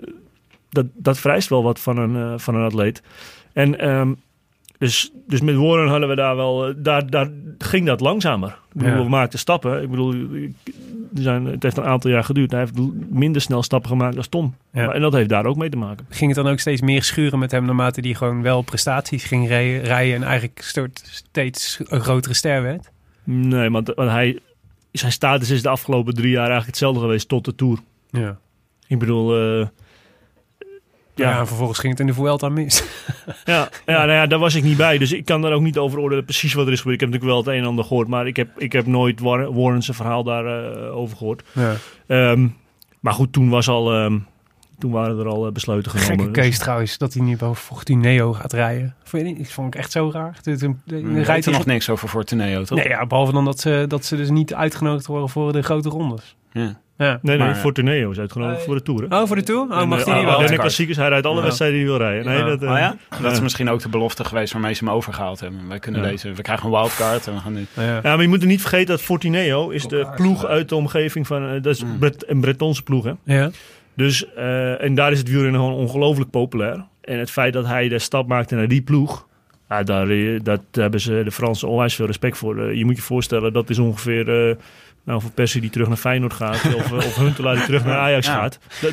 dat, 0.70 0.86
dat 0.94 1.18
vereist 1.18 1.48
wel 1.48 1.62
wat 1.62 1.80
van 1.80 1.98
een, 1.98 2.40
van 2.40 2.54
een 2.54 2.64
atleet. 2.64 3.02
En 3.52 3.78
ehm, 3.78 4.12
dus, 4.78 5.12
dus 5.26 5.40
met 5.40 5.54
Warren 5.54 5.88
hadden 5.88 6.08
we 6.08 6.14
daar 6.14 6.36
wel, 6.36 6.66
eh, 6.68 6.74
daar, 6.76 7.10
daar 7.10 7.30
ging 7.58 7.86
dat 7.86 8.00
langzamer. 8.00 8.48
Ik 8.48 8.78
bedoel, 8.78 8.96
Ja. 8.96 9.02
we 9.02 9.08
maakten 9.08 9.38
stappen. 9.38 9.82
Ik 9.82 9.90
bedoel, 9.90 10.14
zijn, 11.14 11.44
het 11.44 11.62
heeft 11.62 11.76
een 11.76 11.84
aantal 11.84 12.10
jaar 12.10 12.24
geduurd. 12.24 12.50
Hij 12.50 12.60
heeft 12.60 12.78
minder 13.10 13.42
snel 13.42 13.62
stappen 13.62 13.90
gemaakt 13.90 14.14
dan 14.14 14.28
Tom. 14.28 14.54
Ja. 14.72 14.84
Maar- 14.86 14.94
En 14.94 15.00
dat 15.00 15.12
heeft 15.12 15.28
daar 15.28 15.44
ook 15.46 15.56
mee 15.56 15.68
te 15.70 15.76
maken. 15.76 16.06
Ging 16.08 16.34
het 16.34 16.44
dan 16.44 16.52
ook 16.52 16.58
steeds 16.58 16.80
meer 16.80 17.02
schuren 17.02 17.38
met 17.38 17.50
hem 17.50 17.64
naarmate 17.64 18.00
hij 18.00 18.14
gewoon 18.14 18.42
wel 18.42 18.62
prestaties 18.62 19.24
ging 19.24 19.48
rijden, 19.48 19.82
rijden 19.82 20.14
en 20.14 20.22
eigenlijk 20.22 20.60
steeds 21.02 21.80
een 21.84 22.00
grotere 22.00 22.34
ster 22.34 22.62
werd? 22.62 22.90
Nee, 23.24 23.70
want, 23.70 23.92
want 23.94 24.10
hij, 24.10 24.38
zijn 24.92 25.12
status 25.12 25.50
is 25.50 25.62
de 25.62 25.68
afgelopen 25.68 26.14
drie 26.14 26.30
jaar 26.30 26.38
eigenlijk 26.50 26.66
hetzelfde 26.66 27.00
geweest 27.00 27.28
tot 27.28 27.44
de 27.44 27.54
Tour. 27.54 27.78
Ja. 28.10 28.38
Ik 28.86 28.98
bedoel, 28.98 29.36
eh, 29.60 29.66
Ja, 31.18 31.30
ja, 31.30 31.38
en 31.38 31.46
vervolgens 31.46 31.78
ging 31.78 31.92
het 31.92 32.00
in 32.00 32.06
de 32.06 32.14
Vuelta 32.14 32.48
mis. 32.48 32.82
ja, 33.44 33.68
ja, 33.86 33.96
nou 33.98 34.10
ja, 34.10 34.26
daar 34.26 34.38
was 34.38 34.54
ik 34.54 34.62
niet 34.62 34.76
bij. 34.76 34.98
Dus 34.98 35.12
ik 35.12 35.24
kan 35.24 35.42
daar 35.42 35.52
ook 35.52 35.62
niet 35.62 35.78
over 35.78 35.98
oordelen 35.98 36.24
precies 36.24 36.54
wat 36.54 36.66
er 36.66 36.72
is 36.72 36.78
gebeurd. 36.78 37.00
Ik 37.02 37.08
heb 37.08 37.10
natuurlijk 37.10 37.44
wel 37.44 37.52
het 37.52 37.54
een 37.56 37.62
en 37.64 37.68
ander 37.68 37.84
gehoord. 37.84 38.08
Maar 38.08 38.26
ik 38.26 38.36
heb, 38.36 38.48
ik 38.56 38.72
heb 38.72 38.86
nooit 38.86 39.20
War- 39.20 39.54
Warren's 39.54 39.90
verhaal 39.92 40.24
daarover 40.24 40.76
over 40.80 40.96
over 40.96 41.16
gehoord. 41.16 41.42
Ja. 41.52 41.74
Ehm, 42.06 42.48
maar 43.00 43.12
goed, 43.12 43.32
toen, 43.32 43.48
was 43.48 43.68
al, 43.68 43.92
ehm, 43.92 44.18
toen 44.78 44.90
waren 44.90 45.18
er 45.18 45.26
al 45.26 45.46
eh, 45.46 45.52
besluiten 45.52 45.90
genomen. 45.90 46.18
Gekke 46.18 46.32
Dus- 46.32 46.42
keus 46.48 46.58
trouwens, 46.58 46.98
dat 46.98 47.14
hij 47.14 47.22
nu 47.22 47.36
boven 47.36 47.62
Fortuneo 47.62 48.32
gaat 48.32 48.52
rijden. 48.52 48.94
Vond 49.04 49.22
je 49.22 49.28
niet? 49.28 49.38
Ik 49.38 49.50
vond 49.50 49.74
ik 49.74 49.80
echt 49.80 49.92
zo 49.92 50.10
raar. 50.12 50.38
Een- 50.44 50.80
weten 50.86 51.22
rijdt 51.24 51.46
er 51.46 51.52
nog 51.52 51.66
niks 51.66 51.90
over 51.90 52.08
Fortuneo, 52.08 52.62
toch? 52.64 52.78
Nee, 52.78 52.88
ja, 52.88 53.06
behalve 53.06 53.32
dan 53.32 53.44
dat 53.44 53.60
ze, 53.60 53.84
dat 53.88 54.04
ze 54.04 54.16
dus 54.16 54.30
niet 54.30 54.54
uitgenodigd 54.54 55.06
worden 55.06 55.28
voor 55.28 55.52
de 55.52 55.62
grote 55.62 55.88
rondes. 55.88 56.36
Ja. 56.52 56.80
Ja. 56.98 57.06
Nee, 57.22 57.36
nee, 57.36 57.46
Maar- 57.46 58.10
is 58.10 58.18
uitgenodigd 58.18 58.62
voor 58.64 58.74
de 58.74 58.82
Tour. 58.82 59.06
hè? 59.08 59.20
Oh, 59.20 59.26
voor 59.26 59.36
de 59.36 59.42
Tour? 59.42 59.70
Oh, 59.70 59.80
En, 59.80 59.88
mag 59.88 59.98
eh, 59.98 60.04
hij 60.04 60.14
niet 60.14 60.22
ah, 60.22 60.28
wel? 60.28 60.34
Ardennen 60.38 60.60
klassiekers, 60.60 60.96
hij 60.98 61.08
rijdt 61.08 61.26
alle 61.26 61.36
Ja. 61.36 61.42
wedstrijden 61.42 61.78
die 61.78 61.88
hij 61.88 61.98
wil 61.98 62.06
rijden. 62.06 62.26
Nee, 62.26 62.38
Ja. 62.38 62.44
dat, 62.44 62.62
eh, 62.62 62.70
Oh 62.70 62.78
ja? 62.78 62.96
Dat 63.22 63.32
is 63.32 63.40
misschien 63.40 63.68
ook 63.70 63.82
de 63.82 63.88
belofte 63.88 64.24
geweest 64.24 64.52
waarmee 64.52 64.74
ze 64.74 64.84
hem 64.84 64.92
overgehaald 64.94 65.40
hebben. 65.40 65.68
Wij 65.68 65.78
kunnen 65.78 66.02
deze, 66.02 66.32
we 66.32 66.42
krijgen 66.42 66.66
een 66.66 66.72
wildcard 66.72 67.26
en 67.26 67.34
we 67.34 67.40
gaan 67.40 67.52
nu... 67.52 67.66
Ja. 67.76 67.82
Ja, 67.82 68.00
maar 68.02 68.20
je 68.22 68.28
moet 68.28 68.40
er 68.42 68.46
niet 68.48 68.60
vergeten 68.60 68.86
dat 68.86 69.00
Fortuneo 69.02 69.68
is 69.70 69.84
de 69.86 70.06
ploeg 70.16 70.46
uit 70.46 70.68
de 70.68 70.74
omgeving 70.74 71.26
van... 71.26 71.42
eh, 71.48 71.62
dat 71.62 71.74
is 71.74 71.84
Mm. 71.84 71.98
Bret- 71.98 72.28
een 72.28 72.40
Bretonse 72.40 72.82
ploeg, 72.82 73.04
hè? 73.04 73.12
Ja. 73.24 73.50
Dus, 73.96 74.34
eh, 74.34 74.82
en 74.82 74.94
daar 74.94 75.12
is 75.12 75.18
het 75.18 75.28
wielrennen 75.28 75.60
gewoon 75.60 75.76
ongelooflijk 75.76 76.30
populair. 76.30 76.84
En 77.00 77.18
het 77.18 77.30
feit 77.30 77.52
dat 77.52 77.66
hij 77.66 77.88
de 77.88 77.98
stap 77.98 78.28
maakte 78.28 78.54
naar 78.54 78.68
die 78.68 78.82
ploeg... 78.82 79.26
Daar, 79.84 80.08
eh, 80.08 80.40
dat 80.42 80.60
hebben 80.72 81.00
ze 81.00 81.20
de 81.24 81.30
Fransen 81.30 81.68
onwijs 81.68 81.94
veel 81.94 82.06
respect 82.06 82.38
voor. 82.38 82.58
Eh, 82.58 82.74
je 82.74 82.84
moet 82.84 82.96
je 82.96 83.02
voorstellen, 83.02 83.52
dat 83.52 83.70
is 83.70 83.78
ongeveer... 83.78 84.56
nou, 85.08 85.20
voor 85.20 85.30
Persie 85.30 85.60
die 85.60 85.70
terug 85.70 85.88
naar 85.88 85.96
Feyenoord 85.96 86.32
gaat... 86.32 86.74
of, 86.76 86.92
of 86.92 87.16
Huntelaar 87.16 87.54
die 87.54 87.64
terug 87.64 87.84
naar 87.84 87.96
Ajax 87.98 88.26
Ja. 88.26 88.32
gaat. 88.32 88.58
Dat, 88.80 88.92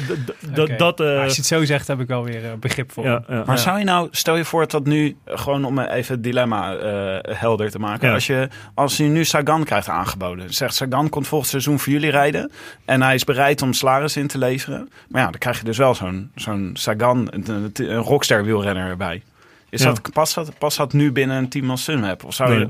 dat, 0.56 0.78
dat, 0.80 1.00
eh, 1.00 1.22
als 1.22 1.32
je 1.32 1.38
het 1.38 1.46
zo 1.46 1.66
zegt, 1.66 1.88
heb 1.88 2.00
ik 2.00 2.08
wel 2.08 2.24
weer 2.24 2.46
eh, 2.46 2.54
begrip 2.60 2.92
voor. 2.92 3.04
ja, 3.06 3.24
ja. 3.28 3.36
Maar 3.46 3.56
Ja. 3.56 3.62
zou 3.62 3.80
je 3.80 3.84
nou, 3.86 4.08
stel 4.12 4.36
je 4.36 4.46
voor 4.46 4.68
dat 4.68 4.86
nu, 4.86 5.16
eh, 5.26 5.38
gewoon 5.38 5.66
om 5.66 5.80
even 5.80 6.14
het 6.16 6.24
dilemma 6.24 6.76
eh, 6.76 7.36
helder 7.38 7.72
te 7.72 7.80
maken. 7.80 8.08
Ja. 8.08 8.14
Als, 8.14 8.28
je, 8.28 8.50
als 8.74 8.98
je 8.98 9.04
nu 9.04 9.26
Sagan 9.26 9.64
krijgt 9.64 9.90
aangeboden. 9.90 10.54
Zegt 10.54 10.76
Sagan 10.76 11.10
komt 11.10 11.28
volgend 11.28 11.50
seizoen 11.50 11.80
voor 11.80 11.94
jullie 11.94 12.12
rijden. 12.12 12.52
En 12.86 13.02
hij 13.02 13.16
is 13.16 13.24
bereid 13.24 13.62
om 13.62 13.74
salaris 13.74 14.18
in 14.18 14.28
te 14.28 14.38
leveren. 14.38 14.90
Maar 15.08 15.22
ja, 15.22 15.30
dan 15.30 15.40
krijg 15.40 15.58
je 15.60 15.66
dus 15.66 15.78
wel 15.78 15.96
zo'n 15.96 16.32
zo'n 16.36 16.70
Sagan, 16.74 17.28
een, 17.32 17.44
een, 17.50 17.72
een 17.76 17.98
rockster 17.98 18.44
wielrenner 18.44 18.90
erbij. 18.90 19.24
Is 19.70 19.82
Ja. 19.82 19.88
dat, 19.88 20.12
past, 20.14 20.36
dat, 20.36 20.58
past 20.58 20.78
dat 20.78 20.94
nu 20.94 21.12
binnen 21.12 21.38
een 21.38 21.50
team 21.50 21.70
als 21.70 21.84
Sunweb? 21.84 22.24
Of 22.24 22.34
zou 22.34 22.50
Nee. 22.50 22.60
je... 22.60 22.68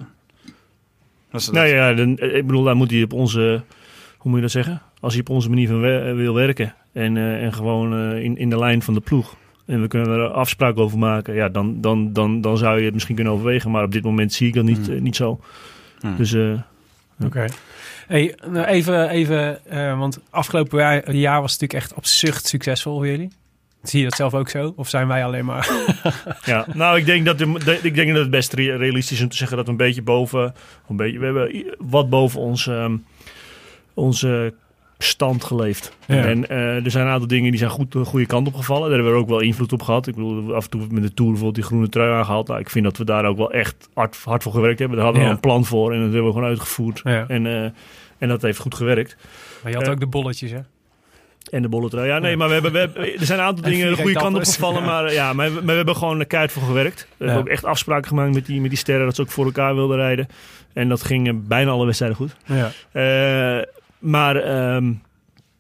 Dat 1.43 1.54
Nou 1.54 1.67
ja, 1.67 1.93
dan, 1.93 2.17
eh, 2.17 2.36
ik 2.36 2.45
bedoel, 2.48 2.63
daar 2.63 2.76
moet 2.76 2.91
hij 2.91 3.04
op 3.04 3.13
onze, 3.13 3.62
hoe 4.17 4.32
moet 4.32 4.36
je 4.36 4.41
dat 4.41 4.52
zeggen? 4.52 4.82
Als 5.00 5.13
hij 5.13 5.21
op 5.21 5.30
onze 5.30 5.50
manier 5.50 5.67
van 5.67 5.80
wer- 5.82 6.15
wil 6.15 6.34
werken 6.34 6.76
en, 6.93 7.17
eh, 7.17 7.43
en 7.43 7.54
gewoon 7.54 7.93
eh, 7.93 8.24
in, 8.24 8.38
in 8.38 8.50
de 8.50 8.58
lijn 8.60 8.82
van 8.82 8.93
de 8.93 9.00
ploeg. 9.00 9.36
En 9.65 9.82
we 9.82 9.88
kunnen 9.88 10.10
er 10.10 10.28
afspraken 10.28 10.82
over 10.82 10.98
maken. 10.98 11.34
Ja, 11.34 11.50
dan, 11.50 11.82
dan, 11.82 12.13
dan, 12.13 12.41
dan 12.41 12.58
zou 12.58 12.80
je 12.80 12.86
het 12.86 12.93
misschien 12.93 13.15
kunnen 13.15 13.34
overwegen. 13.34 13.71
Maar 13.71 13.84
op 13.84 13.91
dit 13.91 14.04
moment 14.04 14.34
zie 14.34 14.48
ik 14.48 14.54
dat 14.54 14.63
niet, 14.63 14.88
Hmm. 14.88 15.02
niet 15.04 15.15
zo. 15.15 15.39
Hmm. 16.00 16.15
Dus 16.17 16.34
eh, 16.34 16.52
Oké. 17.24 17.45
Hey, 18.08 18.38
nou 18.48 18.65
even, 18.65 19.10
even 19.10 19.65
eh, 19.65 20.00
want 20.00 20.19
afgelopen 20.30 20.80
jaar, 20.80 21.12
jaar 21.12 21.41
was 21.41 21.52
het 21.52 21.62
natuurlijk 21.62 21.89
echt 21.89 21.98
absurd 21.98 22.45
succesvol 22.48 22.95
voor 22.95 23.08
jullie. 23.08 23.30
Zie 23.89 24.00
je 24.00 24.06
dat 24.06 24.15
zelf 24.15 24.34
ook 24.34 24.50
zo? 24.50 24.74
Of 24.76 24.89
zijn 24.89 25.08
wij 25.08 25.26
alleen 25.26 25.45
maar... 25.45 25.69
ja, 26.45 26.65
nou, 26.74 26.98
ik 26.98 27.06
denk 27.06 27.26
dat, 27.26 27.38
de, 27.38 27.52
de- 27.65 27.80
ik 27.82 27.95
denk 27.95 28.08
dat 28.10 28.17
het 28.21 28.30
best 28.30 28.54
re- 28.54 28.76
realistisch 28.78 29.17
is 29.17 29.24
om 29.24 29.30
te 29.30 29.38
zeggen 29.38 29.58
dat 29.58 29.65
we 29.65 29.71
een 29.71 29.78
beetje 29.78 30.02
boven, 30.02 30.54
een 30.89 30.95
beetje, 30.95 31.19
we 31.19 31.26
hebben 31.26 31.76
wat 31.80 32.10
boven 32.10 32.39
ons, 32.39 32.67
ehm, 32.67 32.98
onze 33.93 34.54
stand 34.98 35.43
geleefd. 35.43 35.98
Ja. 36.08 36.24
En 36.26 36.50
eh, 36.50 36.86
er 36.86 36.91
zijn 36.91 37.06
een 37.06 37.12
aantal 37.12 37.28
dingen 37.28 37.50
die 37.50 37.60
zijn 37.60 37.71
goed 37.71 37.91
de 37.91 38.06
goede 38.06 38.26
kant 38.26 38.48
op 38.48 38.56
gevallen. 38.56 38.88
Daar 38.89 38.98
hebben 38.98 39.13
we 39.13 39.19
ook 39.19 39.30
wel 39.30 39.39
invloed 39.39 39.74
op 39.74 39.82
gehad. 39.82 40.08
Ik 40.08 40.15
bedoel, 40.15 40.56
af 40.56 40.63
en 40.63 40.69
toe 40.69 40.88
met 40.89 41.02
de 41.04 41.13
Tour 41.13 41.32
bijvoorbeeld 41.32 41.56
die 41.56 41.63
groene 41.63 41.89
trui 41.89 42.12
aangehaald. 42.12 42.48
Nou, 42.48 42.60
ik 42.60 42.69
vind 42.69 42.84
dat 42.86 42.98
we 42.98 43.06
daar 43.06 43.26
ook 43.26 43.38
wel 43.38 43.52
echt 43.52 43.89
hard, 43.93 44.17
hard 44.24 44.43
voor 44.43 44.52
gewerkt 44.52 44.80
hebben. 44.80 44.98
Daar 44.98 45.06
hadden 45.06 45.24
we 45.24 45.30
Ja. 45.30 45.36
een 45.36 45.41
plan 45.41 45.65
voor 45.65 45.91
en 45.93 46.00
dat 46.00 46.08
hebben 46.12 46.26
we 46.26 46.34
gewoon 46.34 46.50
uitgevoerd. 46.50 47.02
Ja. 47.04 47.26
En, 47.28 47.45
eh, 47.45 47.63
en 48.17 48.28
dat 48.28 48.41
heeft 48.41 48.60
goed 48.60 48.76
gewerkt. 48.76 49.17
Maar 49.63 49.71
je 49.71 49.78
had 49.78 49.88
Eh, 49.88 49.93
ook 49.93 50.00
de 50.00 50.08
bolletjes, 50.08 50.52
hè? 50.52 50.60
En 51.56 51.62
de 51.62 51.70
bolletrui. 51.70 52.08
Ja, 52.08 52.20
nee, 52.20 52.38
maar 52.38 52.48
we 52.48 52.54
hebben, 52.54 52.72
we 52.72 52.78
hebben, 52.80 53.04
er 53.20 53.26
zijn 53.26 53.39
een 53.39 53.46
aantal 53.46 53.63
En 53.63 53.70
dingen 53.72 53.89
de 53.89 53.96
goede 53.96 54.13
kant 54.20 54.36
op 54.36 54.44
gevallen. 54.44 54.84
Maar, 54.84 55.13
ja, 55.13 55.34
maar, 55.34 55.48
we- 55.48 55.54
maar 55.56 55.65
we 55.65 55.72
hebben 55.72 55.96
gewoon 55.96 56.20
de 56.20 56.26
keihard 56.26 56.54
voor 56.54 56.63
gewerkt. 56.63 57.08
We 57.18 57.26
hebben 57.26 57.44
ook 57.44 57.50
echt 57.50 57.65
afspraken 57.65 58.08
gemaakt 58.08 58.34
met 58.34 58.46
die, 58.46 58.62
met 58.62 58.70
die 58.70 58.80
sterren 58.80 59.06
dat 59.06 59.15
ze 59.15 59.22
ook 59.22 59.32
voor 59.32 59.46
elkaar 59.46 59.76
wilden 59.76 59.98
rijden. 59.98 60.28
En 60.74 60.89
dat 60.89 61.04
ging 61.04 61.28
eh, 61.28 61.34
bijna 61.38 61.72
alle 61.72 61.86
wedstrijden 61.86 62.18
goed. 62.18 62.36
Ja. 62.46 62.72
Eh, 62.91 63.63
maar 64.00 64.36
ehm, 64.36 64.91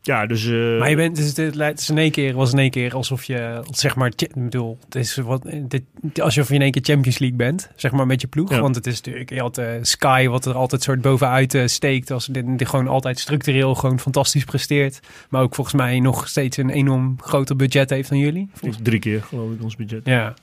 ja, 0.05 0.25
dus... 0.25 0.45
eh, 0.45 0.79
Maar 0.79 0.89
je 0.89 0.95
bent, 0.95 1.15
dus 1.15 1.33
dit, 1.33 1.55
het 1.57 1.79
is 1.79 1.89
in 1.89 1.97
één 1.97 2.11
keer, 2.11 2.33
was 2.33 2.51
in 2.51 2.59
één 2.59 2.69
keer 2.69 2.93
alsof 2.93 3.23
je, 3.23 3.61
zeg 3.69 3.95
maar, 3.95 4.11
ik 4.15 4.33
bedoel, 4.35 4.77
het 4.85 4.95
is 4.95 5.15
wat, 5.15 5.47
dit, 5.61 5.83
alsof 6.21 6.47
je 6.47 6.53
in 6.53 6.61
één 6.61 6.71
keer 6.71 6.81
Champions 6.83 7.19
League 7.19 7.37
bent, 7.37 7.69
zeg 7.75 7.91
maar, 7.91 8.05
met 8.05 8.21
je 8.21 8.27
ploeg. 8.27 8.49
Ja. 8.49 8.61
Want 8.61 8.75
het 8.75 8.87
is 8.87 8.95
natuurlijk, 8.95 9.29
je 9.29 9.39
had 9.39 9.57
eh, 9.57 9.67
Sky, 9.81 10.27
wat 10.27 10.45
er 10.45 10.53
altijd 10.53 10.83
soort 10.83 11.01
bovenuit 11.01 11.53
eh, 11.53 11.65
steekt, 11.65 12.11
als 12.11 12.25
dit, 12.25 12.45
gewoon 12.67 12.87
altijd 12.87 13.19
structureel 13.19 13.75
gewoon 13.75 13.99
fantastisch 13.99 14.43
presteert. 14.43 14.99
Maar 15.29 15.41
ook 15.41 15.55
volgens 15.55 15.75
mij 15.75 15.99
nog 15.99 16.27
steeds 16.27 16.57
een 16.57 16.69
enorm 16.69 17.15
groter 17.21 17.55
budget 17.55 17.89
heeft 17.89 18.09
dan 18.09 18.17
jullie. 18.17 18.49
het 18.53 18.65
is 18.65 18.75
drie 18.83 18.99
keer 18.99 19.21
geloof 19.23 19.51
ik 19.53 19.63
ons 19.63 19.75
budget. 19.75 20.01
Ja. 20.03 20.33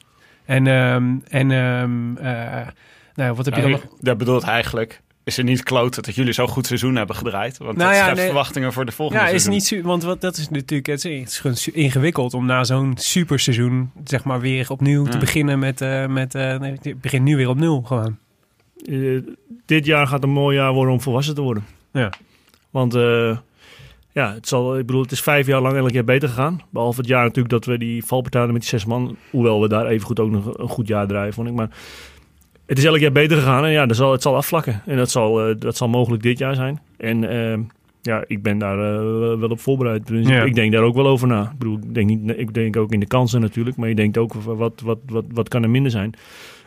En, 0.44 0.66
ehm, 0.66 1.14
en 1.29 1.51
ehm, 1.51 2.16
eh, 2.16 2.66
nou, 3.14 3.35
wat 3.35 3.44
heb 3.44 3.55
je 3.55 3.61
dan 3.62 3.70
nog? 3.70 3.87
Dat 4.01 4.18
bedoelt 4.18 4.42
eigenlijk, 4.42 5.01
is 5.25 5.39
er 5.39 5.45
niet 5.45 5.63
kloten 5.63 6.03
dat 6.03 6.15
jullie 6.15 6.33
zo'n 6.33 6.49
goed 6.49 6.67
seizoen 6.67 6.97
hebben 6.97 7.17
gedraaid? 7.17 7.59
Want 7.59 7.77
Nou 7.77 7.89
dat 7.89 7.99
ja, 7.99 8.03
schept 8.03 8.17
nee. 8.17 8.27
verwachtingen 8.27 8.73
voor 8.73 8.85
de 8.85 8.93
volgende 8.93 9.23
Ja, 9.23 9.29
is 9.29 9.47
niet 9.47 9.65
su- 9.65 9.83
want 9.83 10.03
wat, 10.03 10.21
dat 10.21 10.37
is 10.37 10.49
natuurlijk 10.49 10.87
het 10.87 11.05
is, 11.05 11.39
het 11.43 11.67
ingewikkeld 11.73 12.35
om 12.35 12.47
na 12.47 12.65
zo'n 12.65 12.93
superseizoen 12.97 13.91
zeg 14.05 14.25
maar 14.25 14.41
weer 14.41 14.71
opnieuw 14.71 15.05
te 15.05 15.13
Ja. 15.13 15.19
beginnen 15.19 15.59
met 15.59 15.81
eh 15.81 16.07
met 16.07 16.35
eh, 16.35 16.59
nee, 16.59 16.77
ik 16.83 17.01
begin 17.01 17.23
nu 17.23 17.37
weer 17.37 17.49
op 17.49 17.57
nul 17.59 17.83
gewoon. 17.83 18.17
Eh, 18.85 19.21
dit 19.67 19.87
jaar 19.87 20.07
gaat 20.07 20.23
een 20.23 20.31
mooi 20.31 20.57
jaar 20.57 20.73
worden 20.73 20.93
om 20.95 21.01
volwassen 21.01 21.35
te 21.35 21.41
worden. 21.43 21.65
Ja. 21.93 22.13
Want 22.71 22.95
eh, 22.95 23.37
ja, 24.13 24.35
het, 24.35 24.49
zal, 24.49 24.79
ik 24.79 24.87
bedoel, 24.87 25.03
het 25.03 25.13
is 25.13 25.21
vijf 25.21 25.47
jaar 25.47 25.61
lang 25.61 25.77
elk 25.77 25.91
jaar 25.91 26.05
beter 26.05 26.29
gegaan. 26.29 26.61
Behalve 26.71 27.01
het 27.01 27.09
jaar 27.09 27.23
natuurlijk 27.23 27.49
dat 27.55 27.65
we 27.65 27.79
die 27.79 28.05
valpartij 28.05 28.41
hadden 28.41 28.59
met 28.61 28.69
die 28.71 28.79
zes 28.79 28.89
man. 28.89 29.17
Hoewel 29.31 29.61
we 29.61 29.69
daar 29.69 29.87
even 29.87 30.07
goed 30.07 30.21
ook 30.21 30.31
nog 30.31 30.59
een 30.59 30.69
goed 30.69 30.89
jaar 30.89 31.07
draaien, 31.07 31.33
vond 31.33 31.49
ik. 31.49 31.55
Maar 31.55 31.69
het 32.73 32.81
is 32.81 32.87
elk 32.87 32.99
jaar 32.99 33.13
beter 33.13 33.37
gegaan 33.37 33.65
en 33.65 33.71
ja, 33.71 33.87
dat 33.87 33.97
zal, 33.97 34.13
het 34.13 34.23
zal 34.23 34.37
afvlakken. 34.37 34.83
En 34.87 34.97
dat 34.97 35.11
zal, 35.11 35.49
eh, 35.49 35.55
dat 35.59 35.77
zal 35.77 35.89
mogelijk 35.89 36.23
dit 36.23 36.39
jaar 36.39 36.55
zijn. 36.55 36.81
En 36.97 37.29
eh, 37.29 37.59
ja, 38.03 38.25
ik 38.27 38.43
ben 38.43 38.59
daar 38.59 38.79
eh, 38.79 39.39
wel 39.39 39.49
op 39.49 39.61
voorbereid. 39.61 40.07
Dus 40.07 40.29
Ja. 40.29 40.43
Ik 40.43 40.55
denk 40.55 40.73
daar 40.73 40.83
ook 40.83 40.95
wel 40.95 41.07
over 41.07 41.29
na. 41.29 41.43
Ik 41.43 41.59
bedoel, 41.59 41.77
ik 41.77 41.95
denk, 41.95 42.09
niet, 42.09 42.39
ik 42.39 42.55
denk 42.55 42.77
ook 42.77 42.93
in 42.93 43.01
de 43.01 43.07
kansen 43.07 43.41
natuurlijk. 43.41 43.77
Maar 43.77 43.89
je 43.89 43.95
denkt 43.95 44.19
ook, 44.19 44.33
wat, 44.35 44.81
wat, 44.81 44.99
wat, 45.07 45.25
wat 45.33 45.49
kan 45.49 45.63
er 45.63 45.71
minder 45.71 45.91
zijn? 45.91 46.15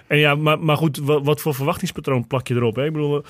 En 0.07 0.17
ja, 0.17 0.35
maar, 0.35 0.59
maar 0.59 0.77
goed, 0.77 0.97
wat, 0.97 1.25
wat 1.25 1.41
voor 1.41 1.53
verwachtingspatroon 1.53 2.27
plak 2.27 2.47
je 2.47 2.55
erop? 2.55 2.75
Hè? 2.75 2.85
Ik 2.85 2.93
bedoel, 2.93 3.23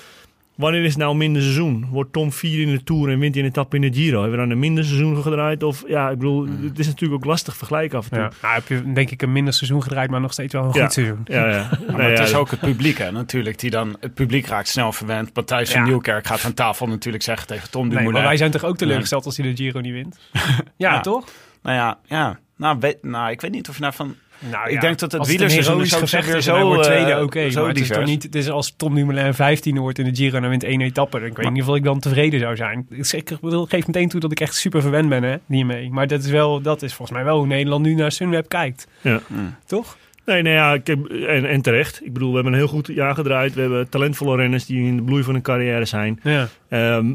wanneer 0.56 0.82
is 0.82 0.88
het 0.88 0.98
nou 0.98 1.10
een 1.10 1.16
minder 1.16 1.42
seizoen? 1.42 1.86
Wordt 1.90 2.12
Tom 2.12 2.32
vier 2.32 2.60
in 2.68 2.74
de 2.74 2.82
Tour 2.84 3.10
en 3.10 3.18
wint 3.18 3.34
hij 3.34 3.42
een 3.44 3.48
etappe 3.50 3.76
in 3.76 3.82
de 3.82 3.92
Giro? 3.92 4.20
Hebben 4.20 4.38
we 4.38 4.44
dan 4.44 4.50
een 4.54 4.58
minder 4.58 4.84
seizoen 4.84 5.22
gedraaid? 5.22 5.62
Of 5.62 5.84
ja, 5.88 6.10
ik 6.10 6.18
bedoel, 6.18 6.46
het 6.62 6.78
is 6.78 6.86
natuurlijk 6.86 7.20
ook 7.20 7.28
lastig 7.28 7.56
vergelijken 7.56 7.98
af 7.98 8.04
en 8.04 8.10
toe. 8.10 8.20
Ja. 8.20 8.30
Nou, 8.42 8.54
heb 8.54 8.68
je 8.68 8.92
denk 8.92 9.10
ik 9.10 9.22
een 9.22 9.32
minder 9.32 9.52
seizoen 9.54 9.82
gedraaid, 9.82 10.10
maar 10.10 10.20
nog 10.20 10.32
steeds 10.32 10.52
wel 10.52 10.64
een 10.64 10.70
Ja. 10.72 10.82
goed 10.82 10.92
seizoen. 10.92 11.20
Ja, 11.24 11.48
ja. 11.48 11.54
Ja, 11.56 11.68
Nee, 11.86 11.96
maar 11.96 12.08
het 12.08 12.18
ja, 12.18 12.24
is 12.24 12.34
ook 12.34 12.50
het 12.50 12.60
publiek, 12.60 12.98
hè, 12.98 13.12
natuurlijk. 13.12 13.58
Die 13.58 13.70
dan, 13.70 13.96
het 14.00 14.14
publiek 14.14 14.46
raakt 14.46 14.68
snel 14.68 14.92
verwend. 14.92 15.34
Matthijs 15.34 15.70
van 15.70 15.80
Ja. 15.80 15.86
Nieuwkerk 15.86 16.26
gaat 16.26 16.44
aan 16.44 16.54
tafel 16.54 16.86
natuurlijk 16.86 17.24
zeggen 17.24 17.46
tegen 17.46 17.70
Tom 17.70 17.88
Nee, 17.88 18.08
maar 18.08 18.22
wij 18.22 18.36
zijn 18.36 18.50
toch 18.50 18.64
ook 18.64 18.76
teleurgesteld 18.76 19.24
als 19.24 19.36
hij 19.36 19.46
de 19.46 19.56
Giro 19.56 19.80
niet 19.80 19.92
wint? 19.92 20.18
ja, 20.32 20.62
Ja. 20.76 21.00
toch? 21.00 21.28
Nou 21.62 21.76
ja, 21.76 21.98
ja. 22.04 22.38
Nou, 22.56 22.76
weet, 22.80 23.02
nou, 23.02 23.30
ik 23.30 23.40
weet 23.40 23.50
niet 23.50 23.68
of 23.68 23.74
je 23.74 23.80
nou 23.80 23.94
van... 23.94 24.14
Nou, 24.38 24.70
Ik 24.70 24.80
denk 24.80 24.98
dat 24.98 25.12
het 25.12 25.26
wielerseizoen 25.26 25.86
zo, 25.86 25.98
en 25.98 26.54
hij 26.54 26.64
wordt 26.64 26.82
tweede, 26.82 27.10
eh, 27.10 27.22
oké. 27.22 27.50
zo 27.50 27.60
maar 27.60 27.68
het 27.68 27.80
is 27.80 27.88
toch 27.88 28.04
niet, 28.04 28.22
het 28.22 28.34
is 28.34 28.50
als 28.50 28.74
Tom 28.76 28.94
Dumoulin 28.94 29.34
15 29.34 29.78
wordt 29.78 29.98
in 29.98 30.04
de 30.04 30.14
Giro 30.14 30.36
en 30.36 30.40
dan 30.40 30.50
wint 30.50 30.64
één 30.64 30.80
etappe. 30.80 31.18
Dan 31.18 31.28
ik 31.28 31.36
weet 31.36 31.50
niet 31.50 31.62
of 31.62 31.76
ik 31.76 31.84
dan 31.84 32.00
tevreden 32.00 32.40
zou 32.40 32.56
zijn. 32.56 32.86
Ik, 32.90 33.36
geef 33.68 33.86
meteen 33.86 34.08
toe 34.08 34.20
dat 34.20 34.32
ik 34.32 34.40
echt 34.40 34.54
super 34.54 34.82
verwend 34.82 35.08
ben 35.08 35.22
hè, 35.22 35.36
hiermee. 35.46 35.90
Maar 35.90 36.06
dat 36.06 36.20
is, 36.20 36.30
wel, 36.30 36.60
dat 36.60 36.82
is 36.82 36.94
volgens 36.94 37.16
mij 37.16 37.26
wel 37.26 37.38
hoe 37.38 37.46
Nederland 37.46 37.84
nu 37.84 37.94
naar 37.94 38.12
Sunweb 38.12 38.48
kijkt. 38.48 38.88
Ja. 39.00 39.20
Toch? 39.66 39.96
Nee, 40.26 40.42
nou 40.42 40.54
ja, 40.54 40.74
ik 40.74 40.86
heb, 40.86 41.06
en, 41.06 41.44
en 41.44 41.62
terecht. 41.62 42.00
Ik 42.04 42.12
bedoel, 42.12 42.28
we 42.28 42.34
hebben 42.34 42.52
een 42.52 42.58
heel 42.58 42.68
goed 42.68 42.86
jaar 42.86 43.14
gedraaid. 43.14 43.54
We 43.54 43.60
hebben 43.60 43.88
talentvolle 43.88 44.36
renners 44.36 44.66
die 44.66 44.86
in 44.86 44.96
de 44.96 45.02
bloei 45.02 45.22
van 45.22 45.32
hun 45.32 45.42
carrière 45.42 45.84
zijn. 45.84 46.20
Ja. 46.22 46.48
Ehm, 46.68 47.12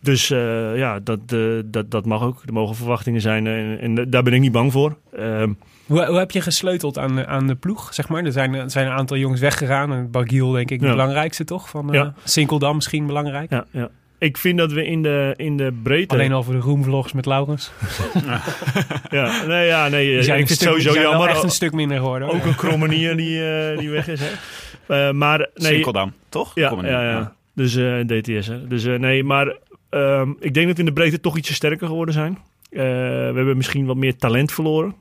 dus 0.00 0.30
eh, 0.30 0.76
ja, 0.76 1.00
dat, 1.00 1.18
eh, 1.26 1.38
dat, 1.64 1.90
dat 1.90 2.06
mag 2.06 2.22
ook. 2.22 2.42
Er 2.46 2.52
mogen 2.52 2.76
verwachtingen 2.76 3.20
zijn 3.20 3.46
en, 3.46 3.78
en 3.80 4.10
daar 4.10 4.22
ben 4.22 4.32
ik 4.32 4.40
niet 4.40 4.52
bang 4.52 4.72
voor. 4.72 4.96
Ehm, 5.16 5.52
Hoe, 5.92 6.06
hoe 6.06 6.18
heb 6.18 6.30
je 6.30 6.40
gesleuteld 6.40 6.98
aan, 6.98 7.26
aan 7.26 7.46
de 7.46 7.54
ploeg, 7.54 7.94
zeg 7.94 8.08
maar? 8.08 8.24
Er 8.24 8.32
zijn, 8.32 8.54
er 8.54 8.70
zijn 8.70 8.86
een 8.86 8.92
aantal 8.92 9.16
jongens 9.16 9.40
weggegaan. 9.40 9.92
En 9.92 10.10
Bagiel 10.10 10.50
denk 10.50 10.70
ik 10.70 10.80
de 10.80 10.86
Ja. 10.86 10.90
belangrijkste 10.92 11.44
toch? 11.44 11.68
Van 11.68 11.88
eh 11.88 11.94
Ja. 11.94 12.14
Sinkeldam 12.24 12.74
misschien 12.74 13.06
belangrijk. 13.06 13.50
ja, 13.50 13.64
ja. 13.70 13.88
Ik 14.18 14.36
vind 14.38 14.58
dat 14.58 14.72
we 14.72 14.84
in 14.86 15.02
de, 15.02 15.34
in 15.36 15.56
de 15.56 15.72
breedte... 15.82 16.14
Alleen 16.14 16.32
al 16.32 16.42
voor 16.42 16.54
de 16.54 16.60
roomvlogs 16.60 17.12
met 17.12 17.26
Laurens. 17.26 17.72
Ja, 19.10 19.46
nee, 19.46 19.66
ja, 19.66 19.88
nee, 19.88 20.06
Die 20.08 20.16
ik 20.16 20.22
zijn, 20.24 20.36
vind 20.36 20.50
stuk, 20.50 20.68
sowieso 20.68 20.88
die 20.88 20.92
zijn 21.00 21.02
wel 21.02 21.12
jammer. 21.12 21.28
echt 21.36 21.42
een 21.42 21.50
stuk 21.50 21.72
minder 21.72 21.96
geworden. 21.98 22.28
hoor. 22.28 22.36
Ook 22.36 22.44
een 22.44 22.54
krommenier 22.54 23.16
die, 23.16 23.44
eh, 23.50 23.78
die 23.78 23.90
weg 23.90 24.08
is. 24.08 24.20
Hè. 24.20 25.06
Eh, 25.08 25.12
maar 25.14 25.38
nee, 25.38 25.72
Sinkeldam, 25.72 26.12
toch? 26.28 26.50
Ja, 26.54 26.74
ja, 26.82 27.02
ja. 27.10 27.34
Dus 27.54 27.76
eh, 27.76 27.94
DTS. 28.06 28.46
Hè. 28.46 28.66
Dus 28.66 28.84
eh, 28.84 28.98
nee, 28.98 29.24
maar 29.24 29.56
ehm, 29.90 30.30
ik 30.40 30.54
denk 30.54 30.66
dat 30.66 30.74
we 30.76 30.82
in 30.82 30.88
de 30.88 30.92
breedte 30.92 31.20
toch 31.20 31.36
ietsje 31.36 31.54
sterker 31.54 31.86
geworden 31.86 32.14
zijn. 32.14 32.38
Eh, 32.70 32.78
we 32.80 33.32
hebben 33.34 33.56
misschien 33.56 33.86
wat 33.86 33.96
meer 33.96 34.16
talent 34.16 34.52
verloren. 34.52 34.94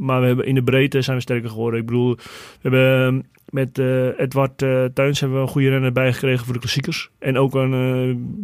Maar 0.00 0.20
we 0.20 0.26
hebben, 0.26 0.46
in 0.46 0.54
de 0.54 0.62
breedte 0.62 1.02
zijn 1.02 1.16
we 1.16 1.22
sterker 1.22 1.50
geworden. 1.50 1.80
Ik 1.80 1.86
bedoel, 1.86 2.14
we 2.14 2.22
hebben 2.60 3.06
ehm, 3.06 3.20
met 3.48 3.78
eh, 3.78 4.18
Edward 4.18 4.62
eh 4.62 4.84
Tuins 4.84 5.20
hebben 5.20 5.38
we 5.38 5.44
een 5.44 5.50
goede 5.50 5.68
renner 5.68 5.92
bijgekregen 5.92 6.44
voor 6.44 6.54
de 6.54 6.60
klassiekers. 6.60 7.10
En 7.18 7.38
ook 7.38 7.54
een 7.54 7.72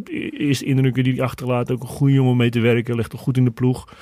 eh, 0.04 0.40
eerste 0.40 0.64
indrukken 0.64 1.04
die 1.04 1.14
hij 1.14 1.24
achterlaat. 1.24 1.70
Ook 1.70 1.82
een 1.82 1.88
goede 1.88 2.14
jongen 2.14 2.36
mee 2.36 2.50
te 2.50 2.60
werken. 2.60 2.96
Ligt 2.96 3.10
toch 3.10 3.20
goed 3.20 3.36
in 3.36 3.44
de 3.44 3.50
ploeg. 3.50 3.94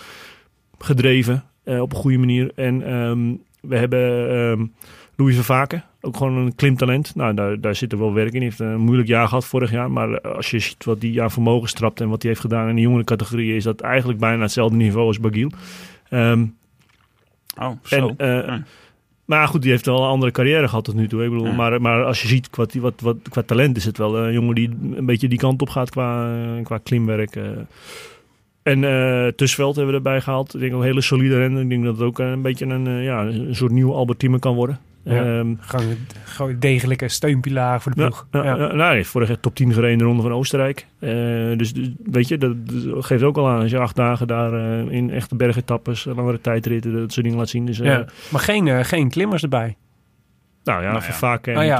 Gedreven 0.79 1.45
op 1.65 1.93
een 1.93 1.99
goede 1.99 2.19
manier. 2.19 2.53
En 2.55 2.83
ehm, 2.83 3.35
we 3.61 3.77
hebben 3.77 4.31
ehm 4.31 4.67
Louis 5.17 5.35
Vervaken. 5.35 5.85
Ook 6.01 6.17
gewoon 6.17 6.37
een 6.37 6.55
klimtalent. 6.55 7.15
Nou, 7.15 7.35
daar, 7.35 7.61
daar 7.61 7.75
zit 7.75 7.93
er 7.93 7.99
wel 7.99 8.13
werk 8.13 8.33
in. 8.33 8.41
Hij 8.41 8.45
heeft 8.45 8.59
een 8.59 8.81
moeilijk 8.81 9.09
jaar 9.09 9.29
gehad 9.29 9.45
vorig 9.45 9.71
jaar. 9.71 9.91
Maar 9.91 10.21
als 10.21 10.51
je 10.51 10.59
ziet 10.59 10.85
wat 10.85 11.03
hij 11.03 11.23
aan 11.23 11.31
vermogen 11.31 11.69
strapt 11.69 12.01
en 12.01 12.09
wat 12.09 12.23
hij 12.23 12.31
heeft 12.31 12.43
gedaan 12.43 12.69
in 12.69 12.75
de 12.75 12.81
jongere 12.81 13.05
categorieën, 13.05 13.57
is 13.57 13.65
dat 13.65 13.81
eigenlijk 13.81 14.19
bijna 14.19 14.43
hetzelfde 14.43 14.77
niveau 14.77 15.07
als 15.07 15.21
Bagiel. 15.21 15.51
Ehm, 16.09 16.45
Oh, 17.61 17.71
zo. 17.83 18.15
en, 18.17 18.47
eh. 18.49 18.55
Maar 19.25 19.49
goed, 19.49 19.63
die 19.63 19.71
heeft 19.71 19.87
wel 19.87 20.03
een 20.03 20.09
andere 20.09 20.33
carrière 20.33 20.69
gehad 20.69 20.85
tot 20.85 20.95
nu 20.95 21.09
toe. 21.09 21.25
Ik 21.25 21.31
bedoel, 21.31 21.47
Ja. 21.47 21.53
maar, 21.53 21.81
maar 21.81 22.05
als 22.05 22.23
je 22.23 22.29
ziet 22.29 22.49
wat, 22.57 22.75
wat, 22.75 23.01
wat, 23.01 23.17
qua 23.31 23.43
talent 23.43 23.77
is 23.77 23.85
het 23.85 23.99
wel 23.99 24.17
een 24.19 24.33
jongen 24.33 24.55
die 24.55 24.71
een 24.95 25.07
beetje 25.07 25.29
die 25.29 25.39
kant 25.39 25.63
op 25.63 25.69
gaat 25.69 25.91
qua, 25.91 26.37
qua 26.63 26.79
klimwerk. 26.79 27.37
eh. 27.37 27.45
En 28.63 28.85
eh 28.85 29.27
Tusveld 29.33 29.77
hebben 29.77 29.93
we 29.95 29.99
erbij 29.99 30.21
gehaald. 30.21 30.55
Ik 30.55 30.61
denk 30.61 30.73
ook 30.73 30.81
een 30.81 30.87
hele 30.87 31.01
solide 31.01 31.37
renner. 31.39 31.63
Ik 31.63 31.69
denk 31.69 31.85
dat 31.85 31.95
het 31.97 32.07
ook 32.07 32.19
een 32.19 32.43
beetje 32.43 32.67
een, 32.67 33.03
ja, 33.03 33.23
een 33.25 33.55
soort 33.55 33.73
nieuwe 33.73 33.93
Albert 33.95 34.19
Thieme 34.19 34.39
kan 34.39 34.55
worden. 34.55 34.79
Ja. 35.05 35.39
Ehm, 35.39 35.55
Gewoon, 36.25 36.59
degelijke 36.59 37.09
steunpilaar 37.09 37.81
voor 37.81 37.93
de 37.95 38.01
ploeg. 38.01 38.27
ja, 38.31 38.45
Ja. 38.45 38.57
ja. 38.57 38.73
nou, 38.73 39.05
vorig 39.05 39.29
jaar 39.29 39.41
top 39.41 39.55
10 39.55 39.73
gereden 39.73 39.93
in 39.93 39.99
de 39.99 40.05
Ronde 40.05 40.23
van 40.23 40.33
Oostenrijk. 40.33 40.87
Eh, 40.99 41.11
dus, 41.57 41.73
dus 41.73 41.89
weet 42.05 42.29
je, 42.29 42.39
dat, 42.39 42.69
dat 42.69 43.05
geeft 43.05 43.23
ook 43.23 43.37
al 43.37 43.49
aan. 43.49 43.61
Als 43.61 43.71
je 43.71 43.79
acht 43.79 43.97
dagen 43.97 44.27
daar 44.27 44.53
eh, 44.53 44.93
in 44.93 45.11
echte 45.11 45.37
bergetappes, 45.37 46.05
langere 46.05 46.41
tijdritten, 46.41 46.93
dat 46.93 47.13
soort 47.13 47.25
dingen 47.25 47.39
laat 47.41 47.49
zien. 47.49 47.67
Dus, 47.67 47.81
eh, 47.81 47.87
Ja. 47.87 48.05
Maar 48.31 48.41
geen, 48.41 48.69
eh, 48.69 48.85
geen 48.85 49.11
klimmers 49.11 49.43
erbij. 49.43 49.77
Nou 50.65 50.83
ja, 50.83 50.91
Nou 50.91 51.03
voor 51.03 51.13
ja. 51.13 51.19
vaak 51.19 51.47
en 51.47 51.57
Oh 51.59 51.65
ja, 51.65 51.79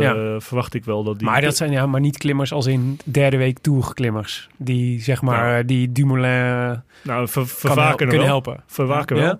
ja. 0.00 0.40
verwacht 0.40 0.74
ik 0.74 0.84
wel 0.84 1.04
dat 1.04 1.18
die... 1.18 1.28
maar 1.28 1.40
dat 1.40 1.56
zijn 1.56 1.70
ja, 1.72 1.86
maar 1.86 2.00
niet 2.00 2.18
klimmers 2.18 2.52
als 2.52 2.66
in 2.66 2.98
derde 3.04 3.36
week 3.36 3.58
tourklimmers. 3.58 4.48
Die 4.56 5.00
zeg 5.00 5.22
maar, 5.22 5.50
Nou. 5.50 5.64
die 5.64 5.92
Dumoulin 5.92 6.82
nou, 7.02 7.28
ver, 7.28 7.78
er 7.78 7.94
kunnen 7.94 8.16
wel. 8.16 8.24
helpen. 8.26 8.62
Verwaken 8.66 9.16
Ja? 9.16 9.22
wel. 9.22 9.38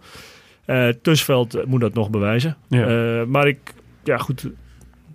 Eh, 0.67 0.89
Tusveld 1.03 1.55
eh, 1.55 1.65
moet 1.65 1.81
dat 1.81 1.95
nog 1.95 2.11
bewijzen. 2.11 2.57
Ja. 2.69 2.87
Eh, 3.21 3.25
maar 3.27 3.47
ik, 3.47 3.75
ja 4.05 4.17
goed, 4.19 4.49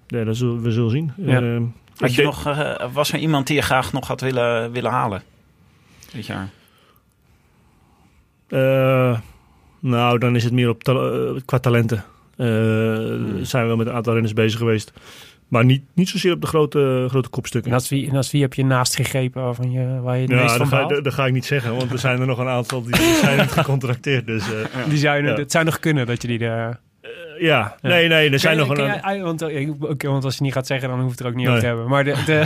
ja, 0.07 0.23
dat 0.23 0.35
zullen, 0.35 0.61
we 0.61 0.71
zullen 0.71 0.91
zien. 0.91 1.11
Ja. 1.17 1.41
Eh, 1.41 1.61
Had 1.97 2.13
je 2.15 2.23
nog, 2.23 2.45
eh, 2.47 2.93
was 2.93 3.11
er 3.13 3.19
iemand 3.19 3.47
die 3.47 3.55
je 3.55 3.61
graag 3.61 3.93
nog 3.93 4.07
had 4.07 4.21
willen, 4.21 4.71
willen 4.71 4.91
halen? 4.91 5.21
Dit 6.13 6.25
jaar. 6.25 6.49
Eh, 8.47 9.19
nou, 9.79 10.17
dan 10.17 10.35
is 10.35 10.43
het 10.43 10.53
meer 10.53 10.69
op 10.69 10.83
ta- 10.83 10.93
eh, 11.11 11.41
qua 11.45 11.59
talenten. 11.59 12.03
Hmm. 12.35 13.43
Zijn 13.45 13.61
we 13.61 13.67
wel 13.67 13.75
met 13.77 13.87
een 13.87 13.93
aantal 13.93 14.13
renners 14.13 14.33
bezig 14.33 14.59
geweest. 14.59 14.93
Maar 15.51 15.65
niet, 15.65 15.83
niet 15.93 16.09
zozeer 16.09 16.33
op 16.33 16.41
de 16.41 16.47
grote, 16.47 17.05
grote 17.09 17.29
kopstukken. 17.29 17.71
En 17.71 17.77
als 17.77 17.89
wie, 17.89 18.09
en 18.09 18.15
als 18.15 18.31
wie 18.31 18.41
heb 18.41 18.53
je 18.53 18.65
naast 18.65 18.95
gegrepen 18.95 19.43
waarvan 19.43 19.71
je, 19.71 19.99
waar 20.01 20.15
je 20.15 20.21
het 20.21 20.31
meest 20.31 20.49
van 20.55 20.69
dat 20.69 20.79
ga, 20.79 20.85
dat, 20.87 21.03
dat 21.03 21.13
ga 21.13 21.25
ik 21.25 21.33
niet 21.33 21.45
zeggen, 21.45 21.75
want 21.75 21.91
er 21.91 21.99
zijn 21.99 22.19
er 22.19 22.25
nog 22.27 22.37
een 22.37 22.47
aantal 22.47 22.81
die, 22.83 22.91
die 22.97 23.15
zijn 23.15 23.37
niet 23.39 23.51
gecontracteerd. 23.51 24.25
Dus 24.27 24.43
eh, 24.53 24.57
Die 24.89 24.97
zou, 24.97 25.17
je- 25.17 25.23
Ja. 25.29 25.33
Het 25.35 25.51
zou 25.51 25.65
nog 25.65 25.79
kunnen 25.79 26.05
dat 26.05 26.21
je 26.21 26.27
die... 26.27 26.37
De, 26.37 26.77
ja, 27.39 27.75
nee, 27.81 28.07
nee, 28.07 28.29
er 28.29 28.39
zijn 28.39 28.57
nog 28.57 28.69
een 28.69 28.85
jij- 28.85 29.21
want, 29.21 29.41
eh, 29.41 29.69
oké, 29.81 30.07
want 30.07 30.23
als 30.23 30.35
je 30.37 30.43
niet 30.43 30.53
gaat 30.53 30.67
zeggen, 30.67 30.89
dan 30.89 30.99
hoeft 30.99 31.11
het 31.11 31.19
er 31.19 31.25
ook 31.27 31.35
niet 31.35 31.45
Nee. 31.47 31.55
over 31.55 31.67
te 31.67 31.67
hebben. 31.75 31.89
Maar, 31.89 32.03
de, 32.03 32.15
de, 32.25 32.43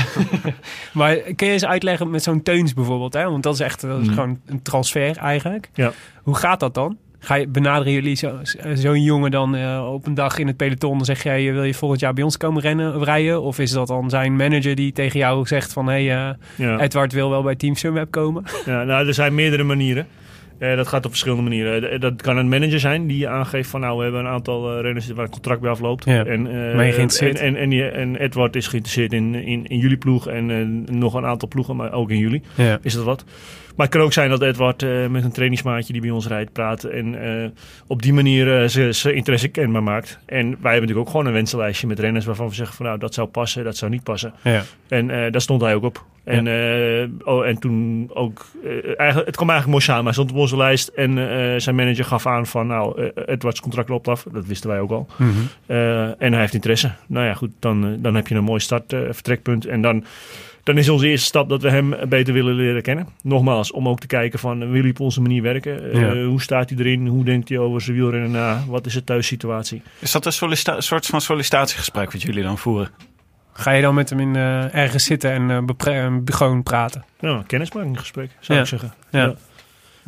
maar 1.00 1.16
kun 1.16 1.48
je 1.48 1.54
eens 1.54 1.66
uitleggen 1.66 2.10
met 2.10 2.24
zo'n 2.24 2.44
Teuns 2.44 2.74
bijvoorbeeld? 2.74 3.14
Hè? 3.14 3.24
Want 3.30 3.44
dat 3.44 3.54
is 3.54 3.60
echt 3.60 3.82
dat 3.82 4.00
is 4.00 4.06
Mhm. 4.06 4.14
gewoon 4.16 4.40
een 4.46 4.62
transfer 4.62 5.18
eigenlijk. 5.18 5.70
Ja. 5.74 5.92
Hoe 6.24 6.36
gaat 6.36 6.60
dat 6.60 6.74
dan? 6.74 6.98
Ga 7.26 7.36
je, 7.36 7.48
benaderen 7.48 7.94
jullie 7.94 8.16
zo- 8.16 8.40
zo'n 8.74 9.02
jongen 9.04 9.32
dan 9.32 9.56
eh, 9.56 9.90
op 9.94 10.06
een 10.08 10.14
dag 10.14 10.38
in 10.40 10.48
het 10.48 10.58
peloton? 10.58 10.96
Dan 10.98 11.06
zeg 11.06 11.24
jij, 11.24 11.54
wil 11.54 11.64
je 11.64 11.74
volgend 11.74 12.00
jaar 12.02 12.14
bij 12.14 12.24
ons 12.24 12.38
komen 12.38 12.62
rennen, 12.62 13.04
rijden? 13.04 13.42
Of 13.42 13.60
is 13.60 13.72
dat 13.72 13.88
dan 13.88 14.10
zijn 14.10 14.36
manager 14.36 14.76
die 14.76 14.92
tegen 14.92 15.20
jou 15.20 15.46
zegt 15.48 15.74
van... 15.74 15.88
hé, 15.88 16.06
hey, 16.06 16.28
eh, 16.30 16.34
Ja. 16.56 16.80
Edward 16.80 17.14
wil 17.14 17.30
wel 17.30 17.44
bij 17.44 17.56
Team 17.56 17.76
Sunweb 17.76 18.12
komen? 18.12 18.44
Ja, 18.66 18.84
nou, 18.84 19.08
er 19.08 19.14
zijn 19.14 19.36
meerdere 19.36 19.64
manieren. 19.64 20.08
Eh, 20.60 20.76
dat 20.76 20.88
gaat 20.88 21.04
op 21.06 21.10
verschillende 21.12 21.44
manieren. 21.44 21.92
Eh, 21.92 22.00
Dat 22.00 22.22
kan 22.22 22.38
een 22.38 22.50
manager 22.50 22.80
zijn 22.80 23.08
die 23.08 23.18
je 23.18 23.28
aangeeft 23.28 23.70
van 23.70 23.80
nou, 23.80 23.98
we 23.98 24.04
hebben 24.04 24.22
een 24.22 24.28
aantal 24.32 24.76
eh, 24.76 24.82
renners 24.82 25.08
waar 25.12 25.26
een 25.26 25.32
contract 25.32 25.62
bij 25.62 25.70
afloopt. 25.70 26.06
Ja. 26.06 26.26
En, 26.26 26.48
eh, 26.48 26.76
Ben 26.76 26.86
je 26.86 26.92
geïnteresseerd? 26.92 27.40
En, 27.40 27.56
en, 27.56 27.94
en, 27.94 28.16
Edward 28.16 28.56
is 28.56 28.68
geïnteresseerd 28.68 29.14
in, 29.14 29.36
in, 29.36 29.66
in 29.68 29.78
jullie 29.78 29.98
ploeg 29.98 30.28
en 30.28 30.50
eh, 30.52 30.94
nog 30.96 31.14
een 31.14 31.26
aantal 31.26 31.48
ploegen, 31.48 31.76
maar 31.76 31.92
ook 31.94 32.10
in 32.10 32.18
jullie. 32.18 32.42
Ja. 32.56 32.80
Is 32.82 32.94
dat 32.94 33.04
wat? 33.04 33.26
Maar 33.76 33.86
het 33.86 33.96
kan 33.96 34.06
ook 34.06 34.14
zijn 34.14 34.30
dat 34.30 34.42
Edward 34.42 34.84
eh, 34.84 35.08
met 35.08 35.24
een 35.24 35.32
trainingsmaatje 35.32 35.94
die 35.94 36.02
bij 36.02 36.12
ons 36.12 36.28
rijdt 36.28 36.52
praat 36.52 36.84
en 36.84 37.22
eh, 37.44 37.50
op 37.88 38.02
die 38.02 38.14
manier 38.14 38.62
eh, 38.62 38.92
zijn 38.92 39.16
interesse 39.16 39.48
kenbaar 39.48 39.84
maakt. 39.84 40.20
En 40.26 40.46
wij 40.46 40.52
hebben 40.52 40.72
natuurlijk 40.72 41.00
ook 41.00 41.10
gewoon 41.10 41.26
een 41.26 41.34
wensenlijstje 41.34 41.88
met 41.88 42.00
renners 42.00 42.26
waarvan 42.26 42.48
we 42.48 42.56
zeggen 42.56 42.76
van 42.76 42.86
nou, 42.86 42.98
dat 42.98 43.14
zou 43.14 43.28
passen, 43.28 43.64
dat 43.64 43.78
zou 43.78 43.92
niet 43.92 44.04
passen. 44.04 44.34
Ja. 44.44 44.64
En 44.88 45.08
daar 45.08 45.42
stond 45.42 45.62
hij 45.62 45.76
ook 45.76 45.84
op. 45.84 46.06
En, 46.24 46.48
oh, 47.24 47.46
en 47.46 47.60
toen 47.60 48.10
ook, 48.14 48.46
eigenlijk, 48.98 49.26
het 49.26 49.36
kwam 49.36 49.50
eigenlijk 49.50 49.68
mooi 49.68 49.82
samen. 49.82 50.04
Hij 50.04 50.14
stond 50.14 50.32
op 50.32 50.38
onze 50.38 50.58
lijst 50.58 50.88
en 50.88 51.14
zijn 51.62 51.76
manager 51.76 52.06
gaf 52.06 52.28
aan 52.28 52.46
van, 52.46 52.68
nou, 52.68 53.12
Edwards 53.26 53.60
contract 53.60 53.90
loopt 53.90 54.08
af. 54.08 54.26
Dat 54.32 54.46
wisten 54.46 54.70
wij 54.70 54.80
ook 54.80 54.92
al. 54.92 55.08
Mhm. 55.18 55.32
En 56.18 56.32
hij 56.32 56.40
heeft 56.42 56.54
interesse. 56.54 56.92
Nou 57.08 57.26
ja, 57.26 57.34
goed, 57.34 57.52
dan, 57.60 57.98
dan 58.02 58.16
heb 58.16 58.28
je 58.28 58.36
een 58.36 58.44
mooi 58.44 58.60
start, 58.60 58.96
vertrekpunt. 59.10 59.66
En 59.66 59.82
dan, 59.82 60.06
dan 60.66 60.78
is 60.78 60.90
onze 60.90 61.08
eerste 61.08 61.26
stap 61.26 61.50
dat 61.50 61.62
we 61.62 61.70
hem 61.70 61.96
beter 62.10 62.34
willen 62.34 62.54
leren 62.56 62.82
kennen. 62.82 63.08
Nogmaals, 63.24 63.72
om 63.72 63.88
ook 63.88 64.00
te 64.00 64.08
kijken 64.08 64.40
van, 64.40 64.72
wil 64.72 64.82
hij 64.82 64.90
op 64.90 65.00
onze 65.00 65.22
manier 65.22 65.42
werken? 65.42 65.92
Eh, 65.92 66.02
Ja. 66.02 66.24
Hoe 66.24 66.42
staat 66.42 66.70
hij 66.70 66.80
erin? 66.80 67.08
Hoe 67.08 67.24
denkt 67.24 67.50
hij 67.50 67.58
over 67.58 67.82
zijn 67.82 67.96
wielrennen 67.98 68.32
na? 68.32 68.64
Wat 68.68 68.86
is 68.86 68.94
de 68.94 69.04
thuissituatie? 69.04 69.82
Is 70.00 70.12
dat 70.12 70.26
een 70.26 70.58
soort 70.84 71.06
van 71.06 71.22
sollicitatiegesprek 71.22 72.12
wat 72.12 72.22
jullie 72.22 72.44
dan 72.44 72.58
voeren? 72.58 72.90
Ga 73.54 73.72
je 73.72 73.82
dan 73.82 73.96
met 73.96 74.10
hem 74.10 74.20
in, 74.20 74.36
eh, 74.36 74.76
ergens 74.76 75.04
zitten 75.04 75.32
en 75.32 75.50
eh, 75.78 76.04
en 76.04 76.22
gewoon 76.26 76.64
praten? 76.64 77.06
Nou, 77.20 77.38
een 77.38 77.46
kennismakingsgesprek, 77.46 78.30
zou 78.40 78.58
Ja. 78.58 78.64
ik 78.64 78.70
zeggen. 78.70 78.94
Ja. 79.12 79.36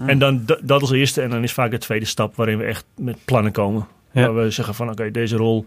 En 0.05 0.19
dan 0.19 0.45
dat 0.63 0.81
als 0.81 0.91
eerste. 0.91 1.21
En 1.21 1.29
dan 1.29 1.43
is 1.43 1.51
vaak 1.53 1.71
de 1.71 1.77
tweede 1.77 2.05
stap 2.05 2.35
waarin 2.35 2.57
we 2.57 2.63
echt 2.63 2.85
met 2.97 3.17
plannen 3.25 3.51
komen. 3.51 3.87
Ja. 4.11 4.21
Waar 4.31 4.43
we 4.43 4.51
zeggen 4.51 4.75
van 4.75 4.89
oké, 4.89 5.11
deze 5.11 5.35
rol, 5.35 5.65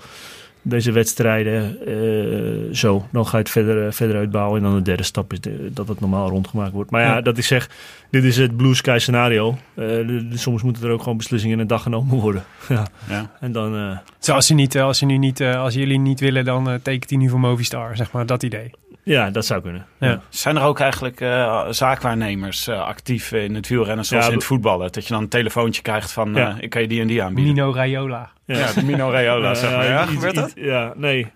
deze 0.63 0.93
wedstrijden, 0.93 1.77
eh, 1.87 2.75
zo. 2.75 3.07
Dan 3.13 3.27
ga 3.27 3.37
je 3.37 3.43
het 3.43 3.51
verder, 3.53 3.87
eh, 3.87 3.93
verder 3.93 4.17
uitbouwen. 4.17 4.57
En 4.59 4.63
dan 4.65 4.75
de 4.75 4.83
derde 4.83 5.03
stap 5.03 5.33
is 5.33 5.41
de- 5.41 5.71
dat 5.73 5.89
het 5.89 6.01
normaal 6.01 6.29
rondgemaakt 6.29 6.73
wordt. 6.73 6.91
Maar 6.91 7.01
ja, 7.03 7.15
Ja. 7.15 7.21
dat 7.21 7.39
ik 7.39 7.45
zeg, 7.45 7.69
dit 8.11 8.25
is 8.25 8.37
het 8.37 8.57
blue 8.57 8.75
sky 8.75 8.97
scenario. 8.99 9.59
Eh, 9.75 9.87
soms 10.33 10.63
moeten 10.63 10.85
er 10.85 10.91
ook 10.91 11.03
gewoon 11.03 11.17
beslissingen 11.17 11.55
in 11.57 11.63
een 11.63 11.69
dag 11.69 11.83
genomen 11.83 12.19
worden. 12.19 12.45
ja. 12.69 12.87
Ja. 13.09 13.31
En 13.41 13.53
dan... 13.53 13.77
eh, 13.77 13.99
Zo, 14.19 14.33
als, 14.35 14.49
je 14.49 14.55
niet, 14.55 14.79
als, 14.79 15.01
je 15.01 15.07
nu 15.07 15.17
niet, 15.19 15.43
als 15.43 15.75
jullie 15.75 15.99
niet 15.99 16.21
willen, 16.21 16.45
dan 16.45 16.79
tekent 16.83 17.11
hij 17.11 17.19
nu 17.19 17.29
voor 17.29 17.41
Movistar, 17.41 17.97
zeg 17.97 18.13
maar, 18.13 18.27
dat 18.27 18.43
idee. 18.43 18.71
ja, 19.03 19.31
dat 19.31 19.47
zou 19.47 19.61
kunnen. 19.63 19.87
Ja. 20.01 20.21
Zijn 20.29 20.57
er 20.57 20.63
ook 20.63 20.81
eigenlijk 20.81 21.21
eh, 21.21 21.67
zaakwaarnemers 21.71 22.67
eh, 22.69 22.81
actief 22.81 23.33
in 23.33 23.55
het 23.55 23.69
wielrennen 23.69 24.05
zoals 24.05 24.25
Ja, 24.25 24.31
in 24.31 24.37
het 24.37 24.47
voetballen? 24.47 24.93
Dat 24.93 25.07
je 25.07 25.13
dan 25.13 25.23
een 25.23 25.29
telefoontje 25.29 25.83
krijgt 25.83 26.13
van, 26.13 26.35
Ja. 26.35 26.51
eh, 26.51 26.57
ik 26.63 26.71
kan 26.71 26.83
je 26.83 26.89
die 26.89 27.01
en 27.01 27.07
die 27.07 27.23
aanbieden. 27.23 27.55
Nino 27.55 27.73
Raiola. 27.73 28.31
Ja, 28.59 28.73
de 28.73 28.85
Mino 28.85 29.11
Raiola, 29.11 29.55
zeg 29.55 29.71
maar. 29.71 29.85
Ja, 29.89 30.07
gebeurt 30.07 30.35
dat? 30.35 30.53
Ja, 30.55 30.93
nee. 30.97 31.27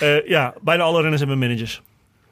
Eh, 0.00 0.26
ja, 0.28 0.54
bijna 0.62 0.82
alle 0.82 1.00
renners 1.00 1.20
hebben 1.20 1.38
managers. 1.38 1.82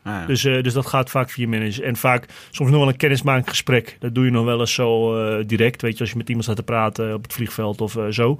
Ah, 0.02 0.12
ja. 0.12 0.26
Dus, 0.26 0.44
eh, 0.44 0.62
dus 0.62 0.72
dat 0.72 0.86
gaat 0.86 1.10
vaak 1.10 1.30
via 1.30 1.48
managers. 1.48 1.80
En 1.80 1.96
vaak 1.96 2.26
soms 2.50 2.70
nog 2.70 2.78
wel 2.78 2.88
een 2.88 2.96
kennismakingsgesprek. 2.96 3.96
Dat 4.00 4.14
doe 4.14 4.24
je 4.24 4.30
nog 4.30 4.44
wel 4.44 4.60
eens 4.60 4.74
zo 4.74 5.16
eh, 5.24 5.44
direct. 5.46 5.82
Weet 5.82 5.94
je, 5.94 6.00
als 6.00 6.10
je 6.10 6.16
met 6.16 6.26
iemand 6.26 6.44
staat 6.44 6.56
te 6.56 6.62
praten 6.62 7.14
op 7.14 7.22
het 7.22 7.32
vliegveld 7.32 7.80
of 7.80 7.96
eh, 7.96 8.04
zo. 8.10 8.38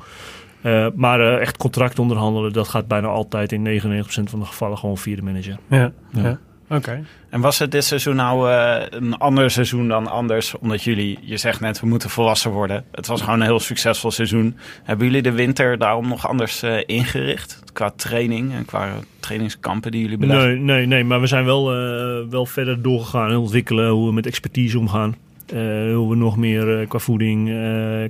Eh, 0.62 0.86
maar 0.95 1.20
eh, 1.20 1.41
echt 1.41 1.57
contract 1.57 1.99
onderhandelen, 1.99 2.53
dat 2.53 2.68
gaat 2.68 2.88
bijna 2.88 3.07
altijd 3.09 3.53
in 3.53 3.62
99% 3.64 4.30
van 4.30 4.38
de 4.38 4.45
gevallen 4.45 4.78
gewoon 4.78 4.99
via 4.99 5.16
de 5.16 5.22
manager. 5.22 5.57
Ja, 5.68 5.93
Ja. 6.12 6.22
ja. 6.22 6.38
Oké. 6.71 7.05
En 7.31 7.41
was 7.41 7.59
het 7.59 7.73
dit 7.73 7.85
seizoen 7.85 8.16
nou 8.16 8.51
eh, 8.51 8.83
een 8.91 9.18
ander 9.18 9.51
seizoen 9.51 9.89
dan 9.89 10.07
anders? 10.07 10.59
Omdat 10.59 10.83
jullie, 10.83 11.18
je 11.21 11.37
zegt 11.37 11.61
net, 11.61 11.81
we 11.81 11.87
moeten 11.87 12.11
volwassen 12.11 12.51
worden. 12.51 12.85
Het 12.93 13.07
was 13.07 13.21
gewoon 13.21 13.41
een 13.41 13.47
heel 13.47 13.61
succesvol 13.61 14.11
seizoen. 14.11 14.57
Hebben 14.83 15.07
jullie 15.07 15.23
de 15.23 15.33
winter 15.33 15.79
daarom 15.79 16.09
nog 16.09 16.29
anders 16.29 16.62
eh, 16.62 16.77
ingericht? 16.87 17.62
Qua 17.73 17.91
training 17.97 18.53
en 18.53 18.64
qua 18.64 18.89
trainingskampen 19.21 19.91
die 19.91 20.01
jullie 20.01 20.18
beleggen? 20.18 20.49
Nee, 20.49 20.59
nee, 20.59 20.87
nee, 20.87 21.05
maar 21.05 21.21
we 21.21 21.27
zijn 21.27 21.45
wel, 21.45 21.75
eh, 21.75 22.29
wel 22.31 22.47
verder 22.47 22.83
doorgegaan 22.83 23.31
en 23.31 23.37
ontwikkelen 23.37 23.91
hoe 23.91 24.07
we 24.07 24.12
met 24.12 24.27
expertise 24.27 24.79
omgaan. 24.79 25.16
Hoe 25.95 26.09
we 26.09 26.16
nog 26.16 26.37
meer 26.37 26.87
qua 26.89 26.99
voeding, 26.99 27.47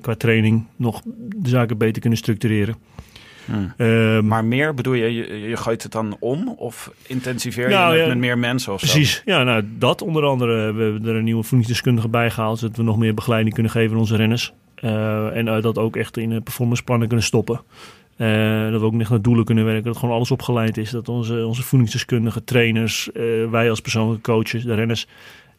qua 0.01 0.15
training, 0.15 0.67
nog 0.77 1.01
de 1.37 1.49
zaken 1.49 1.79
beter 1.79 2.01
kunnen 2.01 2.19
structureren. 2.19 2.75
Hmm. 3.51 3.73
Ehm, 3.77 4.27
Maar 4.27 4.45
meer, 4.45 4.75
bedoel 4.75 4.93
je, 4.95 5.15
je, 5.15 5.49
je 5.49 5.57
gooit 5.57 5.83
het 5.83 5.93
dan 5.93 6.17
om? 6.21 6.49
Of 6.49 6.91
intensiveer 7.07 7.69
je 7.69 7.75
Nou, 7.75 7.93
het 7.93 8.03
ja, 8.03 8.09
met 8.09 8.19
meer 8.19 8.39
mensen 8.39 8.73
of 8.73 8.81
zo? 8.81 8.87
Precies, 8.87 9.23
ja, 9.25 9.43
nou 9.43 9.65
dat 9.79 10.03
onder 10.03 10.25
andere. 10.25 10.73
We 10.73 10.83
hebben 10.83 11.07
er 11.07 11.15
een 11.17 11.25
nieuwe 11.25 11.43
voedingsdeskundige 11.43 12.09
bij 12.09 12.31
gehaald, 12.31 12.59
zodat 12.59 12.77
we 12.77 12.83
nog 12.83 12.99
meer 12.99 13.15
begeleiding 13.15 13.55
kunnen 13.55 13.73
geven 13.73 13.93
aan 13.93 13.99
onze 14.01 14.17
renners. 14.17 14.53
Eh, 14.75 15.37
en 15.37 15.49
eh, 15.49 15.63
dat 15.63 15.79
ook 15.79 15.97
echt 15.97 16.17
in 16.17 16.29
de 16.31 16.41
performanceplannen 16.41 17.09
kunnen 17.09 17.27
stoppen. 17.27 17.61
Eh, 18.17 18.71
dat 18.71 18.81
we 18.81 18.87
ook 18.87 19.01
echt 19.01 19.11
naar 19.11 19.23
doelen 19.23 19.45
kunnen 19.45 19.65
werken, 19.65 19.85
dat 19.85 19.97
gewoon 19.97 20.15
alles 20.15 20.31
opgeleid 20.31 20.77
is. 20.77 20.91
Dat 20.91 21.09
onze, 21.09 21.47
onze 21.47 21.63
voedingsdeskundigen, 21.63 22.45
trainers, 22.45 23.09
wij 23.51 23.71
als 23.71 23.81
persoonlijke 23.81 24.23
coaches, 24.33 24.63
de 24.65 24.75
renners, 24.75 25.07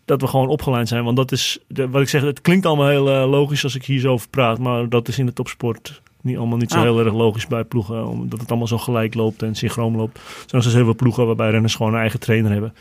dat 0.05 0.21
we 0.21 0.27
gewoon 0.27 0.47
opgeleid 0.47 0.87
zijn. 0.87 1.03
Want 1.03 1.17
dat 1.17 1.31
is, 1.31 1.59
de- 1.67 1.89
wat 1.89 2.01
ik 2.01 2.09
zeg, 2.09 2.21
het 2.21 2.41
klinkt 2.41 2.65
allemaal 2.65 2.87
heel 2.87 3.27
logisch 3.27 3.63
als 3.63 3.75
ik 3.75 3.85
hier 3.85 3.99
zo 3.99 4.11
over 4.11 4.29
praat, 4.29 4.59
maar 4.59 4.89
dat 4.89 5.07
is 5.07 5.19
in 5.19 5.25
de 5.25 5.33
topsport 5.33 6.01
niet, 6.23 6.37
allemaal 6.37 6.57
niet 6.57 6.71
zo 6.71 6.77
Ah. 6.77 6.83
heel 6.83 6.99
erg 7.05 7.13
logisch 7.13 7.47
bij 7.47 7.63
ploegen. 7.63 8.07
Omdat 8.07 8.39
het 8.39 8.49
allemaal 8.49 8.67
zo 8.67 8.77
gelijk 8.77 9.13
loopt 9.13 9.43
en 9.43 9.55
synchroon 9.55 9.95
loopt. 9.95 10.17
Er 10.17 10.21
zijn 10.35 10.47
nog 10.51 10.61
steeds 10.61 10.75
heel 10.75 10.85
veel 10.85 10.95
ploegen 10.95 11.25
waarbij 11.25 11.49
renners 11.49 11.75
gewoon 11.75 11.93
een 11.93 11.99
eigen 11.99 12.19
trainer 12.19 12.51
hebben. 12.51 12.73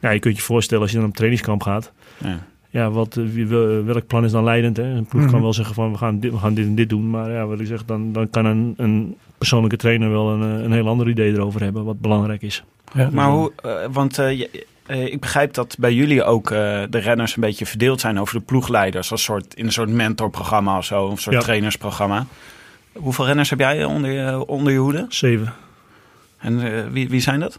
Ja, 0.00 0.10
je 0.10 0.18
kunt 0.18 0.36
je 0.36 0.42
voorstellen 0.42 0.82
als 0.82 0.90
je 0.92 0.96
dan 0.96 1.04
op 1.06 1.10
een 1.10 1.16
trainingskamp 1.16 1.62
gaat. 1.62 1.92
Ja. 2.18 2.38
Ja, 2.70 2.90
wat, 2.90 3.20
welk 3.84 4.06
plan 4.06 4.24
is 4.24 4.32
dan 4.32 4.44
leidend? 4.44 4.76
Hè? 4.76 4.82
Een 4.82 5.06
ploeg 5.06 5.22
Mhm. 5.22 5.30
kan 5.30 5.42
wel 5.42 5.52
zeggen 5.52 5.74
van 5.74 5.92
we 5.92 5.98
gaan 5.98 6.18
dit, 6.20 6.32
we 6.32 6.38
gaan 6.38 6.54
dit 6.54 6.66
en 6.66 6.74
dit 6.74 6.88
doen. 6.88 7.10
Maar 7.10 7.30
ja, 7.30 7.46
wat 7.46 7.60
ik 7.60 7.66
zeg, 7.66 7.84
dan, 7.84 8.12
dan 8.12 8.30
kan 8.30 8.44
een, 8.44 8.74
een 8.76 9.16
persoonlijke 9.38 9.76
trainer 9.76 10.10
wel 10.10 10.28
een, 10.30 10.42
eh, 10.58 10.64
een 10.64 10.72
heel 10.72 10.88
ander 10.88 11.08
idee 11.08 11.32
erover 11.32 11.62
hebben. 11.62 11.84
Wat 11.84 12.00
belangrijk 12.00 12.42
is. 12.42 12.64
Ja. 12.94 13.08
Maar 13.12 13.30
hoe, 13.30 13.52
eh, 13.62 13.70
want 13.92 14.18
eh, 14.18 14.38
je- 14.38 14.66
ik 15.10 15.20
begrijp 15.20 15.54
dat 15.54 15.76
bij 15.78 15.92
jullie 15.94 16.24
ook 16.24 16.50
eh, 16.50 16.82
de 16.90 16.98
renners 16.98 17.34
een 17.36 17.40
beetje 17.42 17.66
verdeeld 17.66 18.00
zijn 18.00 18.20
over 18.20 18.34
de 18.38 18.44
ploegleiders. 18.44 19.10
Als 19.10 19.22
soort, 19.22 19.54
in 19.54 19.66
een 19.66 19.72
soort 19.72 19.90
mentorprogramma 19.90 20.76
of 20.78 20.84
zo, 20.84 21.10
een 21.10 21.16
soort 21.16 21.36
Ja. 21.36 21.40
trainersprogramma. 21.42 22.26
Hoeveel 22.98 23.26
renners 23.26 23.50
heb 23.50 23.58
jij 23.58 23.84
onder 23.84 24.10
je, 24.10 24.46
onder 24.46 24.72
je 24.72 24.78
hoede? 24.78 25.06
Zeven. 25.08 25.52
En 26.38 26.60
eh, 26.60 26.86
wie, 26.90 27.08
wie 27.08 27.20
zijn 27.20 27.40
dat? 27.40 27.58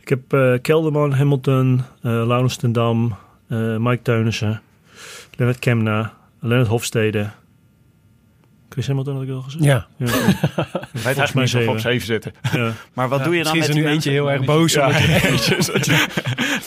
Ik 0.00 0.08
heb 0.08 0.32
eh, 0.32 0.52
Kelderman, 0.62 1.12
Hamilton, 1.12 1.82
eh 2.02 2.10
Laurens 2.10 2.58
Dam, 2.58 3.16
eh, 3.48 3.76
Mike 3.76 4.02
Teunissen, 4.02 4.62
Lennart 5.36 5.58
Kemna, 5.58 6.12
Lennart 6.38 6.68
Hofstede. 6.68 7.30
Chris 8.78 8.90
Hamilton 8.90 9.14
had 9.14 9.22
ik 9.22 9.30
al 9.30 9.40
gezegd. 9.40 9.64
Ja. 9.64 9.86
Ja. 9.96 10.04
Niet 11.06 11.18
of 11.18 11.32
we 11.52 11.64
op 11.70 11.78
zeven 11.78 12.06
zitten. 12.06 12.32
Ja. 12.52 12.72
Maar 12.94 13.08
wat 13.08 13.18
Ja, 13.18 13.24
doe 13.24 13.36
je 13.36 13.42
dan 13.44 13.56
misschien 13.56 13.58
met 13.58 13.68
is 13.68 13.84
er 13.84 13.88
nu 13.88 13.94
eentje 13.94 14.10
heel 14.10 14.30
erg 14.30 14.44
boos. 14.44 14.72
Ja. 14.78 14.88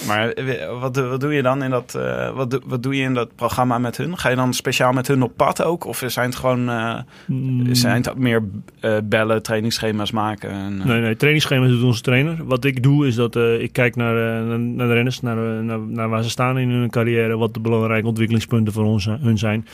Maar 0.08 0.30
eh, 0.30 0.80
wat, 0.80 0.94
doe- 0.94 1.08
wat 1.08 1.20
doe 1.22 1.34
je 1.34 1.42
dan 1.42 1.64
in 1.64 1.70
dat, 1.70 1.96
eh, 1.96 2.30
wat, 2.36 2.52
doe- 2.52 2.62
wat 2.66 2.84
doe 2.84 2.96
je 2.96 3.04
in 3.04 3.14
dat 3.14 3.36
programma 3.36 3.78
met 3.78 3.98
hun? 3.98 4.18
Ga 4.18 4.30
je 4.30 4.36
dan 4.36 4.54
speciaal 4.54 4.92
met 4.94 5.08
hun 5.08 5.22
op 5.24 5.32
pad 5.36 5.64
ook? 5.64 5.86
Of 5.86 6.04
zijn 6.08 6.26
het 6.30 6.36
gewoon 6.36 6.70
eh, 6.70 7.00
Mm. 7.28 7.76
zijn 7.76 7.96
het 7.96 8.10
ook 8.10 8.18
meer 8.18 8.44
eh, 8.80 8.98
bellen, 9.04 9.42
trainingsschema's 9.44 10.12
maken? 10.12 10.50
En, 10.50 10.78
Nee, 10.78 11.02
nee, 11.02 11.16
trainingsschema's 11.16 11.70
doet 11.70 11.84
onze 11.84 12.02
trainer. 12.02 12.46
Wat 12.46 12.66
ik 12.66 12.84
doe 12.84 13.08
is 13.08 13.16
dat 13.16 13.36
eh, 13.36 13.62
ik 13.62 13.74
kijk 13.74 13.96
naar, 13.96 14.44
naar, 14.60 14.88
de 14.88 14.94
renners, 14.94 15.22
naar, 15.22 15.36
naar, 15.64 15.80
naar 15.80 16.10
waar 16.10 16.24
ze 16.24 16.30
staan 16.30 16.58
in 16.58 16.70
hun 16.70 16.90
carrière, 16.90 17.38
wat 17.38 17.54
de 17.54 17.60
belangrijke 17.60 18.08
ontwikkelingspunten 18.08 18.74
voor 18.74 18.86
ons, 18.86 19.06
hun 19.06 19.38
zijn. 19.38 19.68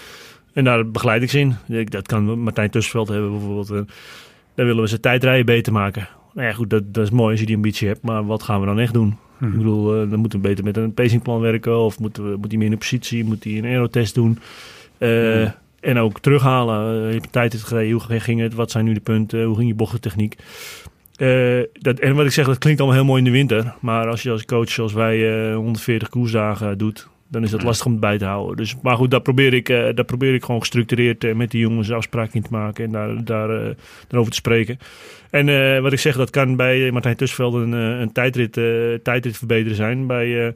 En 0.57 0.63
daar 0.63 0.91
begeleid 0.91 1.21
ik 1.21 1.29
ze 1.29 1.39
in. 1.39 1.55
Dat 1.85 2.07
kan 2.07 2.39
Martijn 2.39 2.69
Tussenveld 2.69 3.07
hebben 3.07 3.31
bijvoorbeeld. 3.31 3.67
Daar 4.55 4.65
willen 4.65 4.81
we 4.81 4.87
zijn 4.87 5.01
tijdrijden 5.01 5.45
beter 5.45 5.73
maken. 5.73 6.07
Nou 6.33 6.47
ja, 6.47 6.53
goed, 6.53 6.69
dat, 6.69 6.93
dat 6.93 7.03
is 7.03 7.09
mooi 7.09 7.31
als 7.31 7.39
je 7.39 7.45
die 7.45 7.55
ambitie 7.55 7.87
hebt, 7.87 8.01
maar 8.01 8.25
wat 8.25 8.43
gaan 8.43 8.59
we 8.59 8.65
dan 8.65 8.79
echt 8.79 8.93
doen? 8.93 9.17
Ik 9.41 9.57
bedoel, 9.57 10.01
eh, 10.01 10.09
dan 10.09 10.19
moeten 10.19 10.41
we 10.41 10.47
beter 10.47 10.63
met 10.63 10.77
een 10.77 10.93
pacingplan 10.93 11.39
werken, 11.39 11.77
of 11.77 11.99
moeten 11.99 12.31
we, 12.31 12.37
moet 12.37 12.47
hij 12.47 12.57
meer 12.57 12.65
in 12.65 12.71
de 12.71 12.77
positie, 12.77 13.23
moet 13.23 13.43
hij 13.43 13.57
een 13.57 13.65
aerotest 13.65 14.15
doen. 14.15 14.39
Eh, 14.97 15.41
En 15.79 15.97
ook 15.97 16.19
terughalen. 16.19 17.01
Eh, 17.03 17.07
je 17.07 17.19
hebt 17.19 17.31
tijd 17.31 17.55
gereden, 17.55 17.91
hoe 17.91 18.19
ging 18.19 18.39
het, 18.41 18.53
wat 18.53 18.71
zijn 18.71 18.85
nu 18.85 18.93
de 18.93 18.99
punten, 18.99 19.43
hoe 19.43 19.55
ging 19.55 19.67
je 19.67 19.75
bochtentechniek? 19.75 20.35
Dat, 21.81 21.99
en 21.99 22.15
wat 22.15 22.25
ik 22.25 22.31
zeg, 22.31 22.45
dat 22.45 22.57
klinkt 22.57 22.79
allemaal 22.79 22.97
heel 22.97 23.07
mooi 23.07 23.19
in 23.19 23.31
de 23.31 23.37
winter. 23.37 23.73
Maar 23.79 24.07
als 24.07 24.23
je 24.23 24.31
als 24.31 24.45
coach, 24.45 24.69
zoals 24.69 24.93
wij, 24.93 25.49
eh 25.49 25.55
140 25.55 26.09
koersdagen 26.09 26.77
doet, 26.77 27.07
dan 27.29 27.43
is 27.43 27.51
dat 27.51 27.63
lastig 27.63 27.85
om 27.85 27.91
het 27.91 28.01
bij 28.01 28.17
te 28.17 28.25
houden. 28.25 28.57
Dus, 28.57 28.75
maar 28.81 28.95
goed, 28.95 29.11
daar 29.11 29.21
probeer 29.21 29.53
ik, 29.53 29.67
daar 29.67 30.03
probeer 30.05 30.33
ik 30.33 30.43
gewoon 30.43 30.59
gestructureerd 30.59 31.23
eh, 31.23 31.35
met 31.35 31.51
die 31.51 31.61
jongens 31.61 31.91
afspraken 31.91 32.33
in 32.33 32.41
te 32.41 32.51
maken 32.51 32.85
en 32.85 32.91
daar, 32.91 33.23
daar, 33.23 33.49
eh, 33.49 33.75
daarover 34.07 34.31
te 34.31 34.37
spreken. 34.37 34.79
En 35.29 35.81
wat 35.81 35.93
ik 35.93 35.99
zeg, 35.99 36.15
dat 36.15 36.29
kan 36.29 36.55
bij 36.55 36.91
Martijn 36.91 37.15
Tussenveld 37.15 37.53
een, 37.53 37.71
een 37.71 38.11
tijdrit, 38.11 38.53
tijdrit 39.03 39.37
verbeteren 39.37 39.75
zijn. 39.75 40.07
Bij, 40.07 40.53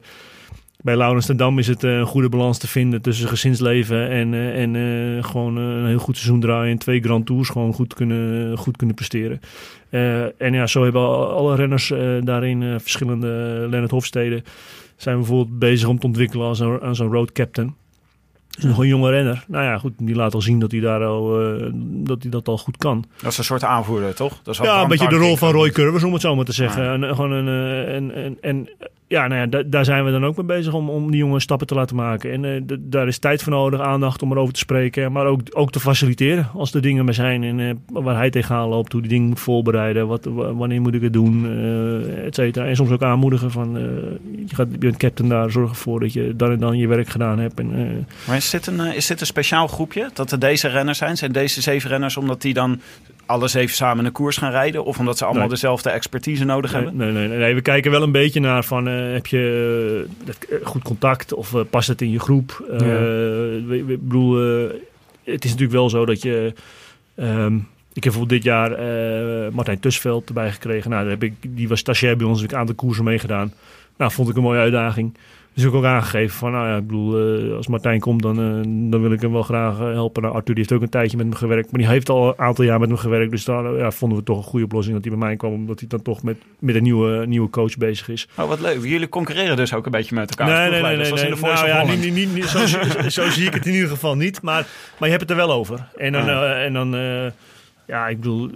bij 0.82 0.96
Laurens 0.96 1.26
ten 1.26 1.36
Dam 1.36 1.58
is 1.58 1.66
het 1.66 1.82
een 1.82 2.06
goede 2.06 2.28
balans 2.28 2.58
te 2.58 2.68
vinden 2.68 3.02
tussen 3.02 3.28
gezinsleven 3.28 4.08
en, 4.08 4.34
en 4.34 5.24
gewoon 5.24 5.56
een 5.56 5.86
heel 5.86 5.98
goed 5.98 6.16
seizoen 6.16 6.40
draaien. 6.40 6.72
En 6.72 6.78
twee 6.78 7.02
Grand 7.02 7.26
Tours 7.26 7.48
gewoon 7.48 7.72
goed 7.72 7.94
kunnen, 7.94 8.58
goed 8.58 8.76
kunnen 8.76 8.96
presteren. 8.96 9.40
En 10.38 10.52
ja, 10.52 10.66
zo 10.66 10.82
hebben 10.82 11.00
al- 11.00 11.30
alle 11.30 11.56
renners 11.56 11.92
daarin 12.20 12.80
verschillende 12.80 13.60
uh, 13.62 13.70
Lennart 13.70 13.90
Hofstede 13.90 14.42
zijn 15.02 15.16
bijvoorbeeld 15.16 15.58
bezig 15.58 15.88
om 15.88 15.98
te 15.98 16.06
ontwikkelen 16.06 16.46
als 16.46 16.60
een, 16.60 16.80
als 16.80 16.98
een 16.98 17.12
road 17.12 17.32
captain. 17.32 17.74
Nog 18.60 18.78
een 18.78 18.86
jonge 18.86 19.10
renner. 19.10 19.44
Nou 19.48 19.64
ja, 19.64 19.78
goed, 19.78 19.92
die 19.98 20.14
laat 20.14 20.34
al 20.34 20.40
zien 20.40 20.58
dat 20.58 20.70
hij, 20.70 20.80
daar 20.80 21.04
al, 21.04 21.40
eh, 21.40 21.70
dat, 21.82 22.22
hij 22.22 22.30
dat 22.30 22.48
al 22.48 22.58
goed 22.58 22.76
kan. 22.76 23.04
Dat 23.22 23.32
is 23.32 23.38
een 23.38 23.44
soort 23.44 23.64
aanvoerder, 23.64 24.14
toch? 24.14 24.40
Dat 24.42 24.54
is 24.54 24.60
Ja, 24.60 24.82
een 24.82 24.88
beetje 24.88 25.08
de 25.08 25.16
rol 25.16 25.36
van. 25.36 25.50
Roy 25.52 25.70
Curvers, 25.70 26.04
om 26.04 26.12
het 26.12 26.22
zo 26.22 26.36
maar 26.36 26.44
te 26.44 26.52
zeggen. 26.52 26.82
Ja. 26.82 26.92
En, 26.92 27.04
eh, 27.04 27.14
gewoon 27.14 27.30
een, 27.30 27.48
eh, 27.48 27.94
en, 27.94 28.14
en, 28.14 28.38
en 28.40 28.68
ja, 29.12 29.26
nou 29.26 29.40
ja, 29.40 29.46
da- 29.46 29.62
daar 29.66 29.84
zijn 29.84 30.04
we 30.04 30.10
dan 30.10 30.24
ook 30.24 30.36
mee 30.36 30.46
bezig 30.46 30.72
om, 30.74 30.90
om 30.90 31.10
die 31.10 31.20
jongen 31.20 31.40
stappen 31.40 31.66
te 31.66 31.74
laten 31.74 31.96
maken. 31.96 32.32
En 32.32 32.44
eh, 32.44 32.76
daar 32.80 33.06
is 33.06 33.18
tijd 33.18 33.42
voor 33.42 33.52
nodig, 33.52 33.80
aandacht 33.80 34.22
om 34.22 34.32
erover 34.32 34.52
te 34.52 34.58
spreken. 34.58 35.12
Maar 35.12 35.26
ook, 35.26 35.40
ook 35.52 35.70
te 35.72 35.80
faciliteren 35.80 36.48
als 36.54 36.74
er 36.74 36.80
dingen 36.82 37.04
mee 37.04 37.14
zijn. 37.14 37.42
En 37.44 37.60
eh, 37.60 37.74
waar 37.86 38.16
hij 38.16 38.30
tegenaan 38.30 38.68
loopt, 38.68 38.92
hoe 38.92 39.00
die 39.00 39.10
dingen 39.10 39.28
moet 39.28 39.40
voorbereiden. 39.40 40.06
Wat, 40.06 40.24
wa- 40.24 40.52
wanneer 40.54 40.80
moet 40.80 40.94
ik 40.94 41.02
het 41.02 41.12
doen, 41.12 41.46
eh 41.46 42.26
et 42.26 42.34
cetera. 42.34 42.66
En 42.66 42.76
soms 42.76 42.90
ook 42.90 43.02
aanmoedigen 43.02 43.50
van, 43.50 43.72
je, 44.46 44.54
gaat, 44.54 44.68
je 44.70 44.78
bent 44.78 44.96
captain 44.96 45.28
daar, 45.28 45.50
zorg 45.50 45.70
ervoor 45.70 46.00
dat 46.00 46.12
je 46.12 46.32
dan 46.36 46.50
en 46.50 46.58
dan 46.58 46.76
je 46.78 46.86
werk 46.86 47.08
gedaan 47.08 47.38
hebt. 47.38 47.60
En, 47.60 48.06
Maar 48.26 48.36
is 48.36 48.50
dit, 48.50 48.66
een, 48.66 48.80
is 48.94 49.06
dit 49.06 49.20
een 49.20 49.26
speciaal 49.26 49.66
groepje? 49.66 50.10
Dat 50.14 50.32
er 50.32 50.38
deze 50.38 50.68
renners 50.68 50.98
zijn? 50.98 51.16
Zijn 51.16 51.32
deze 51.32 51.60
zeven 51.60 51.90
renners 51.90 52.16
omdat 52.16 52.42
die 52.42 52.54
dan 52.54 52.80
alle 53.26 53.48
zeven 53.48 53.74
samen 53.76 54.04
de 54.04 54.10
koers 54.10 54.36
gaan 54.36 54.50
rijden? 54.50 54.84
Of 54.84 54.98
omdat 54.98 55.18
ze 55.18 55.24
allemaal 55.24 55.42
Nee. 55.42 55.50
dezelfde 55.52 55.90
expertise 55.90 56.44
nodig 56.44 56.72
Nee, 56.72 56.82
hebben? 56.82 57.00
nee, 57.00 57.12
nee, 57.12 57.28
nee, 57.28 57.38
nee. 57.38 57.54
We 57.54 57.60
kijken 57.60 57.90
wel 57.90 58.02
een 58.02 58.12
beetje 58.12 58.40
naar 58.40 58.64
van 58.64 58.88
eh, 58.88 59.12
heb 59.12 59.26
je 59.26 60.06
eh, 60.26 60.56
eh, 60.56 60.66
goed 60.66 60.82
contact 60.82 61.34
of 61.34 61.54
past 61.70 61.88
het 61.88 62.00
in 62.02 62.10
je 62.10 62.20
groep? 62.20 62.64
Ja. 62.70 62.78
we- 62.78 63.98
bedoel, 64.00 64.34
het 65.24 65.44
is 65.44 65.50
natuurlijk 65.50 65.72
wel 65.72 65.90
zo 65.90 66.06
dat 66.06 66.22
je. 66.22 66.52
ehm, 67.14 67.56
ik 67.92 68.04
heb 68.04 68.12
bijvoorbeeld 68.12 68.28
dit 68.42 68.42
jaar 68.52 68.70
Martijn 69.52 69.80
Tusveld 69.80 70.28
erbij 70.28 70.52
gekregen. 70.52 70.90
Nou, 70.90 71.02
daar 71.02 71.10
heb 71.12 71.22
ik, 71.22 71.34
die 71.48 71.68
was 71.68 71.78
stagiair 71.78 72.16
bij 72.16 72.26
ons, 72.26 72.36
heb 72.40 72.48
ik 72.48 72.54
een 72.54 72.60
aantal 72.60 72.74
koersen 72.74 73.04
meegedaan. 73.04 73.52
Nou, 73.96 74.12
vond 74.12 74.28
ik 74.28 74.36
een 74.36 74.42
mooie 74.42 74.60
uitdaging. 74.60 75.16
Dus 75.54 75.64
ik 75.64 75.74
ook 75.74 75.84
aangegeven 75.84 76.36
van, 76.38 76.52
nou 76.52 76.68
ja, 76.68 76.76
ik 76.76 76.86
bedoel, 76.86 77.36
eh, 77.50 77.56
als 77.56 77.66
Martijn 77.66 78.00
komt, 78.00 78.22
dan, 78.22 78.38
eh, 78.40 78.90
dan 78.90 79.00
wil 79.02 79.12
ik 79.12 79.20
hem 79.20 79.32
wel 79.32 79.42
graag 79.42 79.78
eh, 79.78 79.84
helpen. 79.92 80.22
Nou, 80.22 80.34
Arthur 80.34 80.54
die 80.54 80.64
heeft 80.64 80.72
ook 80.76 80.82
een 80.82 80.88
tijdje 80.92 81.16
met 81.16 81.26
me 81.26 81.34
gewerkt, 81.34 81.70
maar 81.70 81.80
die 81.80 81.88
heeft 81.88 82.08
al 82.08 82.26
een 82.28 82.38
aantal 82.38 82.64
jaar 82.64 82.80
met 82.80 82.88
me 82.88 82.96
gewerkt. 82.96 83.30
Dus 83.30 83.44
daar 83.44 83.76
ja, 83.76 83.90
vonden 83.90 84.18
we 84.18 84.24
toch 84.24 84.36
een 84.36 84.42
goede 84.42 84.64
oplossing 84.64 84.94
dat 84.94 85.04
hij 85.04 85.16
bij 85.18 85.26
mij 85.26 85.36
kwam, 85.36 85.52
omdat 85.52 85.78
hij 85.78 85.88
dan 85.88 86.02
toch 86.02 86.22
met, 86.22 86.36
met 86.58 86.74
een 86.74 86.82
nieuwe, 86.82 87.26
nieuwe 87.26 87.50
coach 87.50 87.76
bezig 87.76 88.08
is. 88.08 88.28
Oh, 88.38 88.48
wat 88.48 88.60
leuk. 88.60 88.84
Jullie 88.84 89.08
concurreren 89.08 89.56
dus 89.56 89.74
ook 89.74 89.84
een 89.84 89.90
beetje 89.92 90.14
met 90.14 90.30
elkaar. 90.30 90.46
Nee, 90.70 90.70
nee, 90.70 90.96
nee, 90.96 91.12
nee. 91.12 91.12
nee. 91.12 91.40
Nou 91.40 91.66
ja, 91.66 91.82
niet, 91.84 92.14
niet, 92.14 92.34
niet, 92.34 92.44
zo, 92.44 92.66
zo, 92.66 92.78
zo 93.20 93.28
zie 93.30 93.46
ik 93.46 93.54
het 93.54 93.66
in 93.66 93.72
ieder 93.74 93.88
geval 93.88 94.16
niet. 94.16 94.42
Maar, 94.42 94.66
maar 94.98 95.08
je 95.08 95.14
hebt 95.16 95.20
het 95.20 95.30
er 95.30 95.46
wel 95.46 95.52
over. 95.52 95.88
En 95.96 96.12
dan, 96.12 96.24
Ja. 96.24 96.54
eh, 96.54 96.64
en 96.64 96.72
dan 96.72 96.90
ja, 97.86 98.08
ik 98.08 98.16
bedoel, 98.16 98.50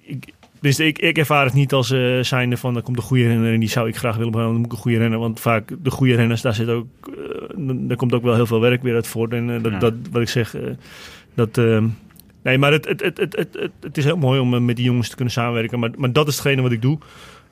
ik, 0.00 0.24
dus 0.62 0.80
ik, 0.80 0.98
ik 0.98 1.18
ervaar 1.18 1.44
het 1.44 1.54
niet 1.54 1.72
als 1.72 1.90
eh 1.90 2.18
zijnde 2.20 2.56
van, 2.56 2.76
er 2.76 2.82
komt 2.82 2.96
een 2.96 3.02
goede 3.02 3.26
renner 3.26 3.52
en 3.52 3.60
die 3.60 3.68
zou 3.68 3.88
ik 3.88 3.96
graag 3.96 4.16
willen 4.16 4.32
behouden. 4.32 4.60
Dan 4.60 4.68
moet 4.68 4.72
ik 4.72 4.78
een 4.78 4.90
goede 4.90 4.98
renner. 5.02 5.18
Want 5.18 5.40
vaak 5.40 5.72
de 5.82 5.90
goede 5.90 6.14
renners, 6.14 6.40
daar 6.40 6.54
zit 6.54 6.68
ook, 6.68 6.86
eh, 7.08 7.58
daar 7.58 7.96
komt 7.96 8.12
ook 8.12 8.22
wel 8.22 8.34
heel 8.34 8.46
veel 8.46 8.60
werk 8.60 8.82
weer 8.82 8.94
uit 8.94 9.06
voort. 9.06 9.32
En 9.32 9.50
eh, 9.50 9.62
dat, 9.62 9.72
Ja. 9.72 9.78
dat, 9.78 9.94
wat 10.10 10.22
ik 10.22 10.28
zeg, 10.28 10.56
dat... 11.34 11.58
eh, 11.58 11.84
Nee, 12.44 12.58
maar 12.58 12.72
het, 12.72 12.88
het, 12.88 13.00
het, 13.02 13.18
het, 13.18 13.36
het, 13.36 13.48
het, 13.60 13.70
het 13.80 13.98
is 13.98 14.04
heel 14.04 14.16
mooi 14.16 14.40
om 14.40 14.64
met 14.64 14.76
die 14.76 14.84
jongens 14.84 15.08
te 15.08 15.14
kunnen 15.16 15.34
samenwerken. 15.34 15.78
Maar, 15.78 15.90
maar 15.96 16.12
dat 16.12 16.28
is 16.28 16.34
hetgene 16.34 16.62
wat 16.62 16.72
ik 16.72 16.82
doe. 16.82 16.98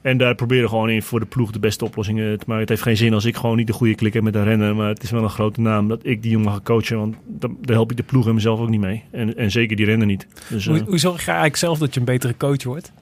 En 0.02 0.18
daar 0.18 0.34
proberen 0.34 0.62
we 0.62 0.68
gewoon 0.68 0.90
in 0.90 1.02
voor 1.02 1.20
de 1.20 1.26
ploeg 1.26 1.50
de 1.50 1.58
beste 1.58 1.84
oplossingen 1.84 2.38
te 2.38 2.44
maken. 2.46 2.60
Het 2.60 2.68
heeft 2.68 2.82
geen 2.82 2.96
zin 2.96 3.14
als 3.14 3.24
ik 3.24 3.36
gewoon 3.36 3.56
niet 3.56 3.66
de 3.66 3.72
goede 3.72 3.94
klik 3.94 4.12
heb 4.12 4.22
met 4.22 4.34
een 4.34 4.44
renner. 4.44 4.76
Maar 4.76 4.88
het 4.88 5.02
is 5.02 5.10
wel 5.10 5.22
een 5.22 5.30
grote 5.30 5.60
naam 5.60 5.88
dat 5.88 6.00
ik 6.02 6.22
die 6.22 6.30
jongen 6.30 6.52
ga 6.52 6.60
coachen. 6.62 6.98
Want 6.98 7.16
dan- 7.26 7.56
daar 7.60 7.74
help 7.76 7.90
ik 7.90 7.96
de 7.96 8.02
ploeg 8.02 8.26
en 8.28 8.34
mezelf 8.34 8.60
ook 8.60 8.68
niet 8.68 8.80
mee. 8.80 9.02
En, 9.10 9.36
en 9.36 9.50
zeker 9.50 9.76
die 9.76 9.86
renner 9.86 10.06
niet. 10.06 10.26
Dus, 10.48 10.66
Hoe, 10.66 10.78
eh, 10.78 10.86
hoe 10.86 10.98
zorg 10.98 11.20
je 11.20 11.26
eigenlijk 11.26 11.56
zelf 11.56 11.78
dat 11.78 11.94
je 11.94 12.00
een 12.00 12.06
betere 12.06 12.36
coach 12.36 12.62
wordt? 12.64 12.92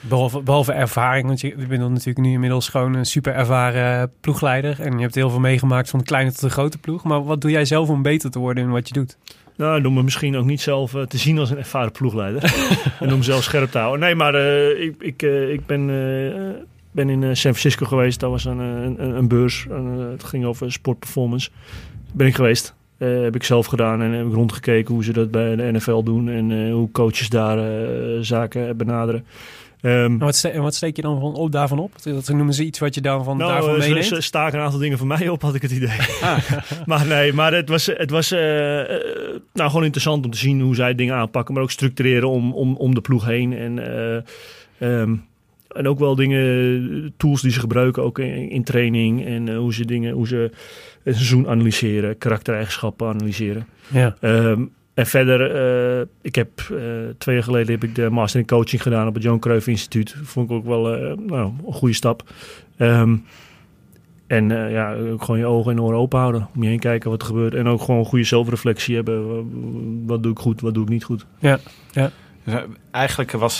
Behalve, 0.00 0.40
behalve 0.42 0.72
ervaring, 0.72 1.26
want 1.26 1.40
je, 1.40 1.48
je 1.48 1.66
bent 1.66 1.80
dan 1.80 1.90
natuurlijk 1.92 2.26
nu 2.26 2.32
inmiddels 2.32 2.68
gewoon 2.68 2.94
een 2.94 3.06
super 3.06 3.34
ervaren 3.34 4.12
ploegleider. 4.20 4.80
En 4.80 4.92
je 4.96 5.00
hebt 5.02 5.14
heel 5.14 5.30
veel 5.30 5.40
meegemaakt 5.40 5.90
van 5.90 5.98
de 5.98 6.04
kleine 6.04 6.30
tot 6.30 6.40
de 6.40 6.50
grote 6.50 6.78
ploeg. 6.78 7.04
Maar 7.04 7.24
wat 7.24 7.40
doe 7.40 7.50
jij 7.50 7.64
zelf 7.64 7.88
om 7.88 8.02
beter 8.02 8.30
te 8.30 8.38
worden 8.38 8.64
in 8.64 8.70
wat 8.70 8.88
je 8.88 8.94
doet? 8.94 9.16
Nou, 9.56 9.80
door 9.80 9.92
me 9.92 10.02
misschien 10.02 10.36
ook 10.36 10.44
niet 10.44 10.60
zelf 10.60 10.94
eh, 10.94 11.02
te 11.02 11.18
zien 11.18 11.38
als 11.38 11.50
een 11.50 11.58
ervaren 11.58 11.92
ploegleider. 11.92 12.42
en 13.00 13.12
om 13.12 13.18
mezelf 13.18 13.42
scherp 13.42 13.70
te 13.70 13.78
houden. 13.78 14.00
Nee, 14.00 14.14
maar 14.14 14.34
eh, 14.34 14.82
ik, 14.82 14.94
ik, 14.98 15.22
eh, 15.22 15.52
ik 15.52 15.66
ben, 15.66 15.86
ben 16.90 17.08
in 17.08 17.22
San 17.22 17.36
Francisco 17.36 17.86
geweest. 17.86 18.20
Dat 18.20 18.30
was 18.30 18.44
een, 18.44 18.58
een, 18.58 19.16
een 19.16 19.28
beurs. 19.28 19.66
Het 20.10 20.24
ging 20.24 20.44
over 20.44 20.72
sportperformance. 20.72 21.50
Ben 22.12 22.26
ik 22.26 22.34
geweest. 22.34 22.74
Heb 22.98 23.34
ik 23.34 23.44
zelf 23.44 23.66
gedaan 23.66 24.02
en 24.02 24.10
heb 24.10 24.26
ik 24.26 24.34
rondgekeken 24.34 24.94
hoe 24.94 25.04
ze 25.04 25.12
dat 25.12 25.30
bij 25.30 25.56
de 25.56 25.72
NFL 25.72 26.02
doen. 26.02 26.28
En 26.28 26.70
hoe 26.70 26.90
coaches 26.90 27.28
daar 27.28 27.58
zaken 28.24 28.76
benaderen. 28.76 29.24
Ehm, 29.86 30.04
En 30.12 30.18
wat, 30.18 30.34
ste- 30.36 30.48
en 30.48 30.62
wat 30.62 30.74
steek 30.74 30.96
je 30.96 31.02
dan 31.02 31.20
van 31.20 31.34
op, 31.34 31.52
daarvan 31.52 31.78
op? 31.78 31.92
Dat 32.02 32.28
noemen 32.28 32.54
ze 32.54 32.64
iets 32.64 32.78
wat 32.78 32.94
je 32.94 33.00
dan 33.00 33.24
van 33.24 33.36
nou, 33.36 33.52
daarvan 33.52 33.74
eh, 33.74 33.80
ze, 33.80 33.86
meeneemt? 33.86 34.06
ze 34.06 34.20
staken 34.20 34.58
een 34.58 34.64
aantal 34.64 34.80
dingen 34.80 34.98
van 34.98 35.06
mij 35.06 35.28
op, 35.28 35.42
had 35.42 35.54
ik 35.54 35.62
het 35.62 35.70
idee. 35.70 35.98
maar 36.86 37.06
nee, 37.06 37.32
maar 37.32 37.52
het 37.54 37.68
was, 37.68 37.86
het 37.86 38.10
was 38.10 38.30
eh, 38.30 38.80
eh, 38.80 38.86
nou, 39.52 39.68
gewoon 39.68 39.84
interessant 39.84 40.24
om 40.24 40.30
te 40.30 40.38
zien 40.38 40.60
hoe 40.60 40.74
zij 40.74 40.94
dingen 40.94 41.14
aanpakken. 41.14 41.54
Maar 41.54 41.62
ook 41.62 41.70
structureren 41.70 42.28
om, 42.28 42.52
om, 42.52 42.76
om 42.76 42.94
de 42.94 43.00
ploeg 43.00 43.24
heen. 43.24 43.52
En, 43.52 43.78
eh, 43.78 44.16
ehm, 45.00 45.14
en 45.68 45.88
ook 45.88 45.98
wel 45.98 46.14
dingen, 46.14 47.14
tools 47.16 47.42
die 47.42 47.50
ze 47.50 47.60
gebruiken, 47.60 48.02
ook 48.02 48.18
in, 48.18 48.50
in 48.50 48.64
training. 48.64 49.26
En 49.26 49.54
hoe 49.54 49.74
ze 49.74 49.84
dingen, 49.84 50.12
hoe 50.12 50.26
ze 50.26 50.50
het 51.02 51.14
seizoen 51.14 51.48
analyseren, 51.48 52.18
karaktereigenschappen 52.18 53.08
analyseren. 53.08 53.66
ja. 53.88 54.16
Ehm, 54.20 54.62
en 54.96 55.06
verder, 55.06 55.54
eh, 56.00 56.06
ik 56.22 56.34
heb 56.34 56.48
eh, 56.60 56.76
twee 57.18 57.34
jaar 57.34 57.44
geleden 57.44 57.72
heb 57.72 57.84
ik 57.84 57.94
de 57.94 58.10
master 58.10 58.40
in 58.40 58.46
coaching 58.46 58.82
gedaan 58.82 59.06
op 59.06 59.14
het 59.14 59.22
Johan 59.22 59.38
Cruijff 59.38 59.66
Instituut. 59.66 60.16
Vond 60.22 60.50
ik 60.50 60.56
ook 60.56 60.64
wel 60.66 60.94
eh, 60.94 61.16
nou, 61.16 61.52
een 61.66 61.72
goede 61.72 61.94
stap. 61.94 62.22
Ehm, 62.76 63.16
en 64.26 64.48
ja, 64.48 64.94
ook 64.94 65.22
gewoon 65.24 65.40
je 65.40 65.46
ogen 65.46 65.72
en 65.72 65.80
oren 65.80 65.98
open 65.98 66.18
houden. 66.18 66.48
Om 66.54 66.62
je 66.62 66.68
heen 66.68 66.78
kijken 66.78 67.10
wat 67.10 67.20
er 67.20 67.26
gebeurt. 67.26 67.54
En 67.54 67.66
ook 67.68 67.80
gewoon 67.82 68.04
goede 68.04 68.24
zelfreflectie 68.24 68.94
hebben. 68.94 69.26
Wa- 69.28 69.42
Wat 70.06 70.22
doe 70.22 70.32
ik 70.32 70.38
goed, 70.38 70.60
wat 70.60 70.74
doe 70.74 70.82
ik 70.82 70.88
niet 70.88 71.04
goed. 71.04 71.26
Dus, 72.44 72.54
eh, 72.54 72.62
eigenlijk 72.90 73.30
was 73.32 73.58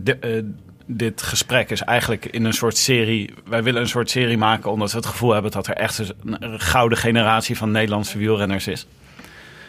di- 0.00 0.42
dit 0.86 1.22
gesprek 1.22 1.70
is 1.70 1.80
eigenlijk 1.82 2.26
in 2.26 2.44
een 2.44 2.52
soort 2.52 2.76
serie. 2.76 3.30
Wij 3.48 3.62
willen 3.62 3.80
een 3.80 3.88
soort 3.88 4.10
serie 4.10 4.38
maken 4.38 4.70
omdat 4.70 4.90
we 4.90 4.96
het 4.96 5.06
gevoel 5.06 5.32
hebben 5.32 5.50
dat 5.50 5.66
er 5.66 5.74
echt 5.74 5.98
een, 5.98 6.36
een 6.52 6.60
gouden 6.60 6.98
generatie 6.98 7.56
van 7.56 7.70
Nederlandse 7.70 8.18
wielrenners 8.18 8.66
is. 8.68 8.86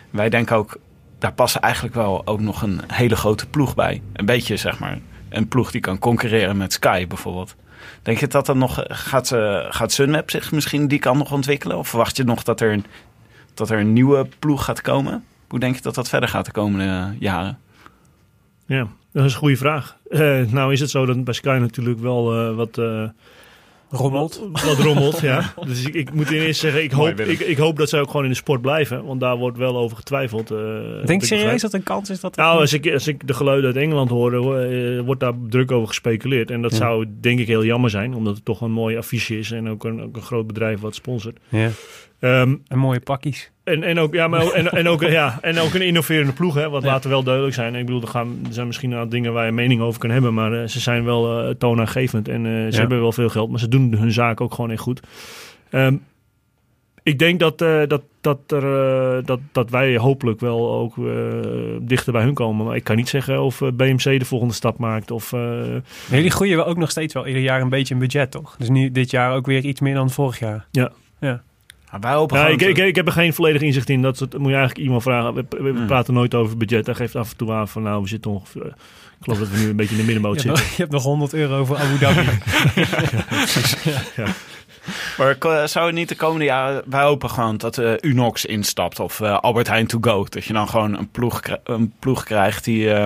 Wij 0.10 0.30
denken 0.30 0.56
ook, 0.56 0.78
daar 1.24 1.34
passen 1.34 1.62
eigenlijk 1.62 1.96
wel 1.96 2.28
ook 2.28 2.40
nog 2.40 2.62
een 2.62 2.82
hele 2.88 3.16
grote 3.16 3.48
ploeg 3.48 3.76
bij. 3.76 4.02
Een 4.14 4.26
beetje 4.26 4.58
zeg 4.58 4.80
maar, 4.80 5.00
een 5.30 5.48
ploeg 5.48 5.72
die 5.72 5.82
kan 5.82 6.00
concurreren 6.00 6.58
met 6.58 6.74
Sky 6.74 7.08
bijvoorbeeld. 7.08 7.56
Denk 8.02 8.18
je 8.18 8.28
dat 8.28 8.48
er 8.48 8.56
nog 8.56 8.84
gaat, 8.88 9.32
eh, 9.32 9.66
gaat 9.70 9.92
Sunweb 9.92 10.30
zich 10.30 10.52
misschien 10.52 10.88
die 10.88 11.00
kan 11.00 11.18
nog 11.18 11.32
ontwikkelen? 11.32 11.78
Of 11.78 11.88
verwacht 11.88 12.18
je 12.18 12.24
nog 12.24 12.44
dat 12.44 12.62
er 12.62 12.72
een, 12.72 12.86
dat 13.54 13.70
er 13.70 13.80
een 13.80 13.94
nieuwe 13.94 14.28
ploeg 14.40 14.64
gaat 14.64 14.82
komen? 14.82 15.26
Hoe 15.48 15.60
denk 15.60 15.76
je 15.76 15.82
dat 15.82 15.96
dat 15.96 16.10
verder 16.10 16.30
gaat 16.30 16.46
de 16.46 16.52
komende 16.52 16.86
eh, 16.86 17.20
jaren? 17.20 17.60
Ja, 18.66 18.88
dat 19.12 19.26
is 19.26 19.34
een 19.34 19.40
goede 19.40 19.58
vraag. 19.58 19.98
Eh, 20.10 20.42
nou 20.48 20.74
is 20.74 20.80
het 20.80 20.90
zo 20.90 21.06
dat 21.06 21.24
bij 21.24 21.34
Sky 21.34 21.58
natuurlijk 21.60 22.00
wel 22.00 22.54
wat... 22.56 22.82
Rommelt. 23.96 24.42
Wat, 24.52 24.64
wat 24.64 24.78
rommelt, 24.78 25.20
ja. 25.22 25.54
Dus 25.68 25.86
ik, 25.86 25.94
ik 25.94 26.14
moet 26.14 26.32
eerst 26.32 26.60
zeggen, 26.60 26.84
ik 26.84 26.92
hoop, 26.92 27.20
ik, 27.20 27.40
ik 27.40 27.58
hoop 27.58 27.78
dat 27.78 27.90
zij 27.90 28.00
ook 28.02 28.08
gewoon 28.10 28.24
in 28.24 28.30
de 28.32 28.36
sport 28.36 28.62
blijven. 28.62 29.06
Want 29.06 29.20
daar 29.20 29.38
wordt 29.38 29.58
wel 29.58 29.78
over 29.78 29.98
getwijfeld. 29.98 30.52
eh, 30.52 30.58
Denk 31.06 31.22
je 31.22 31.28
serieus 31.28 31.62
dat 31.62 31.74
een 31.74 31.84
kans 31.84 32.10
is 32.10 32.20
dat... 32.20 32.36
Nou, 32.36 32.60
als 32.60 32.74
ik, 32.74 32.92
als 32.94 33.08
ik 33.08 33.28
de 33.28 33.34
geluiden 33.34 33.66
uit 33.74 33.84
Engeland 33.84 34.10
hoor, 34.10 34.60
eh, 34.62 35.00
wordt 35.02 35.20
daar 35.20 35.34
druk 35.50 35.72
over 35.72 35.88
gespeculeerd. 35.88 36.52
En 36.52 36.62
dat 36.62 36.72
Ja. 36.72 36.78
zou 36.78 37.06
denk 37.22 37.40
ik 37.40 37.48
heel 37.48 37.66
jammer 37.66 37.90
zijn, 37.90 38.14
omdat 38.14 38.36
het 38.36 38.46
toch 38.46 38.62
een 38.62 38.72
mooi 38.72 38.98
affiche 38.98 39.38
is. 39.38 39.52
En 39.52 39.70
ook 39.70 39.84
een, 39.84 40.02
ook 40.02 40.16
een 40.16 40.22
groot 40.22 40.48
bedrijf 40.48 40.80
wat 40.80 40.96
sponsort. 40.96 41.38
Ja. 41.50 41.70
Ehm, 42.24 42.56
En 42.68 42.78
mooie 42.78 43.00
pakjes. 43.00 43.52
en, 43.64 43.84
en, 43.84 44.00
ook, 44.00 44.14
ja, 44.14 44.28
maar, 44.28 44.52
en, 44.52 44.72
en, 44.72 44.88
ook, 44.88 45.02
ja, 45.20 45.38
en 45.42 45.60
ook 45.60 45.74
een 45.74 45.82
innoverende 45.82 46.32
ploeg, 46.34 46.56
hè, 46.56 46.70
wat 46.70 46.84
Ja. 46.84 46.90
laten 46.90 47.10
wel 47.10 47.24
duidelijk 47.24 47.56
zijn. 47.56 47.76
Ik 47.76 47.86
bedoel, 47.86 48.02
er, 48.02 48.08
gaan, 48.08 48.40
er 48.48 48.54
zijn 48.54 48.68
misschien 48.68 48.94
aantal 48.94 49.10
dingen 49.10 49.34
waar 49.34 49.46
je 49.46 49.52
mening 49.52 49.82
over 49.82 50.00
kan 50.00 50.10
hebben, 50.10 50.34
maar 50.34 50.54
eh, 50.62 50.68
ze 50.68 50.80
zijn 50.80 51.04
wel 51.04 51.42
eh, 51.48 51.50
toonaangevend 51.58 52.28
en 52.28 52.46
eh, 52.46 52.52
ze 52.52 52.68
Ja. 52.72 52.80
hebben 52.80 53.02
wel 53.02 53.12
veel 53.12 53.30
geld, 53.30 53.50
maar 53.50 53.60
ze 53.60 53.68
doen 53.68 53.94
hun 53.96 54.12
zaak 54.12 54.42
ook 54.42 54.54
gewoon 54.54 54.72
echt 54.72 54.82
goed. 54.82 55.00
Ehm, 55.70 55.96
ik 57.04 57.20
denk 57.20 57.40
dat, 57.40 57.58
dat, 57.58 58.02
dat, 58.22 58.40
er, 58.52 59.26
dat, 59.26 59.40
dat 59.52 59.70
wij 59.70 59.98
hopelijk 59.98 60.40
wel 60.40 60.74
ook 60.74 60.96
dichter 61.82 62.14
bij 62.14 62.24
hun 62.24 62.34
komen. 62.34 62.66
Maar 62.66 62.76
ik 62.76 62.84
kan 62.84 62.96
niet 62.96 63.10
zeggen 63.10 63.42
of 63.42 63.60
BMC 63.74 64.04
de 64.20 64.26
volgende 64.26 64.54
stap 64.54 64.78
maakt. 64.78 65.12
Of, 65.12 65.32
jullie 66.10 66.30
groeien 66.32 66.58
wel 66.58 66.66
ook 66.66 66.78
nog 66.78 66.90
steeds 66.92 67.14
wel 67.14 67.28
ieder 67.28 67.42
jaar 67.42 67.62
een 67.62 67.70
beetje 67.70 67.94
een 67.94 68.00
budget, 68.00 68.32
toch? 68.32 68.56
Dus 68.58 68.70
nu 68.70 68.92
dit 68.92 69.12
jaar 69.12 69.34
ook 69.36 69.46
weer 69.46 69.64
iets 69.66 69.80
meer 69.82 69.94
dan 69.94 70.10
vorig 70.10 70.40
jaar. 70.40 70.68
Maar 71.94 72.02
wij 72.02 72.14
hopen 72.14 72.38
ja, 72.38 72.44
gewoon 72.44 72.60
ik, 72.60 72.68
ik, 72.78 72.86
ik 72.88 72.96
heb 72.96 73.06
er 73.08 73.14
geen 73.14 73.34
volledig 73.34 73.62
inzicht 73.62 73.90
in. 73.90 74.02
Dat, 74.02 74.18
soort- 74.18 74.38
moet 74.38 74.50
je 74.50 74.56
eigenlijk 74.56 74.86
iemand 74.86 75.04
vragen. 75.04 75.34
We, 75.34 75.46
we 75.50 75.70
Hmm. 75.70 75.86
praten 75.86 76.14
nooit 76.14 76.34
over 76.36 76.58
budget. 76.58 76.86
Hij 76.86 76.96
geeft 76.96 77.16
af 77.16 77.32
en 77.32 77.38
toe 77.38 77.52
aan 77.52 77.68
van 77.68 77.84
nou, 77.84 78.02
we 78.02 78.08
zitten 78.08 78.32
ongeveer... 78.32 78.66
Ik 78.66 78.74
geloof 79.30 79.40
dat 79.40 79.50
we 79.50 79.58
nu 79.64 79.70
een 79.70 79.76
beetje 79.76 79.94
in 79.96 80.00
de 80.00 80.06
middenmoot 80.06 80.36
zitten. 80.42 80.64
nog, 80.64 80.70
je 80.72 80.82
hebt 80.82 80.92
nog 80.92 81.04
100 81.04 81.34
euro 81.34 81.66
voor 81.66 81.78
Abu 81.78 81.98
Dhabi. 81.98 82.28
Maar 85.18 85.36
ko- 85.36 85.68
zou 85.68 85.86
het 85.86 85.96
niet 85.96 86.10
de 86.10 86.16
komende 86.16 86.46
jaren... 86.46 86.84
Wij 86.86 87.04
hopen 87.04 87.30
gewoon 87.30 87.58
dat 87.58 87.78
eh, 87.78 87.92
Unox 88.02 88.46
instapt 88.46 89.00
of 89.00 89.20
eh, 89.22 89.40
Albert 89.40 89.68
Heijn 89.68 89.88
to 89.88 89.98
go. 90.02 90.26
Dat 90.30 90.46
je 90.46 90.54
dan 90.54 90.68
gewoon 90.70 90.98
een 90.98 91.10
ploeg, 91.12 91.42
een 91.64 91.94
ploeg 92.00 92.24
krijgt 92.24 92.64
die, 92.64 92.94
eh, 92.94 93.06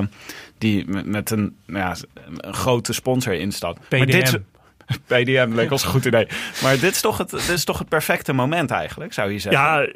die 0.57 0.85
met, 0.87 1.05
met 1.05 1.31
een, 1.31 1.55
nou 1.65 1.79
ja, 1.79 1.95
een 2.37 2.53
grote 2.53 2.93
sponsor 2.93 3.33
instapt. 3.33 3.79
Maar 3.89 4.05
dit, 4.05 4.39
PDM. 5.07 5.49
Leek 5.53 5.71
ons 5.71 5.83
een 5.83 5.89
goed 5.89 6.05
idee. 6.05 6.27
Maar 6.63 6.79
dit 6.79 6.91
is, 6.91 7.01
toch 7.01 7.17
het, 7.17 7.29
dit 7.29 7.49
is 7.49 7.63
toch 7.63 7.77
het 7.79 7.89
perfecte 7.89 8.33
moment 8.33 8.71
eigenlijk, 8.71 9.13
zou 9.13 9.31
je 9.31 9.39
zeggen? 9.39 9.61
Ja, 9.61 9.87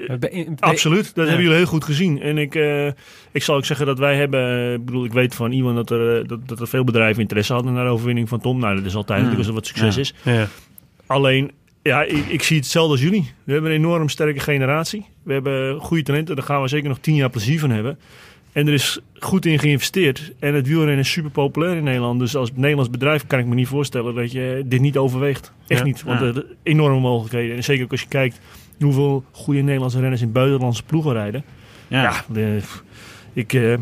absoluut. 0.59 1.05
Dat 1.05 1.15
Ja. 1.15 1.21
hebben 1.23 1.41
jullie 1.41 1.57
heel 1.57 1.65
goed 1.65 1.83
gezien. 1.83 2.21
En 2.21 2.37
ik, 2.37 2.55
eh, 2.55 2.87
ik 3.31 3.43
zal 3.43 3.55
ook 3.55 3.65
zeggen 3.65 3.85
dat 3.85 3.99
wij 3.99 4.15
hebben... 4.15 4.41
eh, 4.67 4.73
Ik 4.73 4.85
bedoel, 4.85 5.05
ik 5.05 5.13
weet 5.13 5.35
van 5.35 5.51
iemand 5.51 5.75
dat 5.75 5.89
er, 5.89 6.19
eh, 6.21 6.27
dat, 6.27 6.47
dat 6.47 6.59
er 6.59 6.67
veel 6.67 6.83
bedrijven 6.83 7.21
interesse 7.21 7.53
hadden 7.53 7.73
naar 7.73 7.85
de 7.85 7.89
overwinning 7.91 8.29
van 8.29 8.39
Tom. 8.39 8.59
Nou, 8.59 8.75
dat 8.75 8.85
is 8.85 8.95
altijd 8.95 9.19
Hmm. 9.19 9.27
natuurlijk 9.29 9.37
als 9.37 9.47
er 9.47 9.53
wat 9.53 9.65
succes 9.85 9.95
Ja. 10.23 10.31
is. 10.31 10.37
Ja. 10.37 10.47
Alleen, 11.05 11.51
ja, 11.81 12.03
ik, 12.03 12.25
ik 12.27 12.43
zie 12.43 12.55
het 12.55 12.65
hetzelfde 12.65 12.91
als 12.91 13.01
jullie. 13.01 13.31
We 13.43 13.51
hebben 13.53 13.71
een 13.71 13.77
enorm 13.77 14.09
sterke 14.09 14.39
generatie. 14.39 15.05
We 15.23 15.33
hebben 15.33 15.79
goede 15.79 16.03
talenten. 16.03 16.35
Daar 16.35 16.45
gaan 16.45 16.61
we 16.61 16.67
zeker 16.67 16.89
nog 16.89 16.99
tien 16.99 17.15
jaar 17.15 17.29
plezier 17.29 17.59
van 17.59 17.69
hebben. 17.71 17.99
En 18.51 18.67
er 18.67 18.73
is 18.73 18.99
goed 19.19 19.45
in 19.45 19.59
geïnvesteerd. 19.59 20.31
En 20.39 20.53
het 20.53 20.67
wielrennen 20.67 20.97
is 20.97 21.11
super 21.11 21.31
populair 21.31 21.77
in 21.77 21.83
Nederland. 21.83 22.19
Dus 22.19 22.35
als 22.35 22.51
Nederlands 22.55 22.89
bedrijf 22.89 23.27
kan 23.27 23.39
ik 23.39 23.45
me 23.45 23.55
niet 23.55 23.67
voorstellen 23.67 24.15
dat 24.15 24.31
je 24.31 24.63
dit 24.65 24.81
niet 24.81 24.97
overweegt. 24.97 25.51
Echt 25.67 25.79
Ja. 25.79 25.85
niet. 25.85 26.03
Want 26.03 26.19
Ja. 26.19 26.25
er 26.25 26.33
zijn 26.33 26.45
enorme 26.63 26.99
mogelijkheden. 26.99 27.55
En 27.55 27.63
zeker 27.63 27.83
ook 27.83 27.91
als 27.91 28.01
je 28.01 28.07
kijkt 28.07 28.39
hoeveel 28.79 29.23
goede 29.31 29.61
Nederlandse 29.61 29.99
renners 29.99 30.21
in 30.21 30.31
buitenlandse 30.31 30.83
ploegen 30.83 31.13
rijden. 31.13 31.43
Ja. 31.87 32.01
Ja, 32.01 32.23
de- 32.33 32.59
ik, 33.33 33.53
eh, 33.53 33.73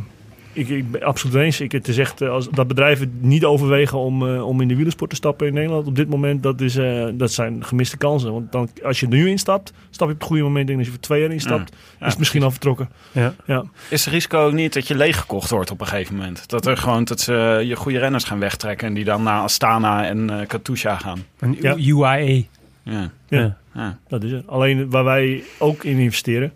ik, 0.54 0.70
ik 0.70 0.92
ben 0.92 1.04
absoluut 1.04 1.36
eens. 1.36 1.62
Ik, 1.62 1.72
het 1.72 1.88
is 1.88 1.98
echt, 1.98 2.22
eh, 2.22 2.30
als 2.30 2.50
dat 2.50 2.68
bedrijven 2.68 3.18
niet 3.20 3.46
overwegen 3.46 3.98
om, 3.98 4.28
eh, 4.28 4.48
om 4.48 4.62
in 4.62 4.68
de 4.68 4.76
wielersport 4.76 5.10
te 5.10 5.16
stappen 5.16 5.48
in 5.48 5.54
Nederland 5.54 5.88
op 5.88 5.96
dit 5.96 6.10
moment, 6.10 6.44
dat, 6.44 6.62
is, 6.62 6.76
eh, 6.76 7.08
dat 7.14 7.32
zijn 7.32 7.66
gemiste 7.66 7.98
kansen. 7.98 8.34
Want 8.34 8.52
dan, 8.52 8.70
als 8.84 9.00
je 9.00 9.06
er 9.06 9.12
nu 9.12 9.30
instapt, 9.30 9.74
stap 9.90 10.08
je 10.08 10.14
op 10.14 10.20
het 10.20 10.30
goede 10.30 10.44
moment 10.44 10.70
in. 10.70 10.78
Als 10.78 10.86
je 10.86 10.92
voor 10.92 11.02
twee 11.02 11.22
jaar 11.22 11.32
instapt, 11.32 11.76
Ja, 12.00 12.06
is 12.06 12.10
het 12.12 12.18
misschien 12.20 12.44
al 12.44 12.52
vertrokken. 12.52 12.90
Ja. 13.12 13.34
Ja. 13.46 13.64
Is 13.90 14.06
het 14.06 14.14
risico 14.14 14.46
ook 14.46 14.54
niet 14.54 14.74
dat 14.74 14.88
je 14.88 14.96
leeggekocht 14.96 15.50
wordt 15.50 15.72
op 15.72 15.82
een 15.82 15.88
gegeven 15.88 16.16
moment? 16.16 16.50
Dat 16.50 16.66
er 16.66 16.78
gewoon 16.78 17.04
dat 17.04 17.20
ze 17.20 17.64
je 17.66 17.76
goede 17.76 18.00
renners 18.00 18.24
gaan 18.24 18.40
wegtrekken 18.40 18.88
en 18.88 18.94
die 18.94 19.04
dan 19.04 19.24
naar 19.24 19.42
Astana 19.42 20.06
en 20.08 20.30
eh 20.30 20.48
Katusha 20.48 20.96
gaan. 20.98 21.24
Een 21.40 21.58
Ja. 21.62 21.76
UAE. 21.78 22.46
Ja. 22.84 23.12
Ja. 23.28 23.58
Ja. 23.74 23.98
Dat 24.08 24.24
is 24.24 24.32
het. 24.32 24.48
Alleen 24.48 24.90
waar 24.90 25.04
wij 25.04 25.44
ook 25.58 25.84
in 25.84 25.98
investeren. 25.98 26.54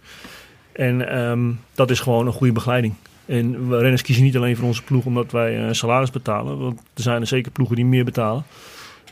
En 0.71 1.09
ehm, 1.09 1.51
dat 1.75 1.89
is 1.89 1.99
gewoon 1.99 2.25
een 2.27 2.33
goede 2.33 2.53
begeleiding. 2.53 2.93
En 3.25 3.69
renners 3.69 4.01
kiezen 4.01 4.23
niet 4.23 4.37
alleen 4.37 4.55
voor 4.55 4.67
onze 4.67 4.83
ploeg 4.83 5.05
omdat 5.05 5.31
wij 5.31 5.67
eh, 5.67 5.73
salaris 5.73 6.11
betalen. 6.11 6.57
Want 6.57 6.79
er 6.79 7.01
zijn 7.01 7.21
er 7.21 7.27
zeker 7.27 7.51
ploegen 7.51 7.75
die 7.75 7.85
meer 7.85 8.03
betalen. 8.03 8.43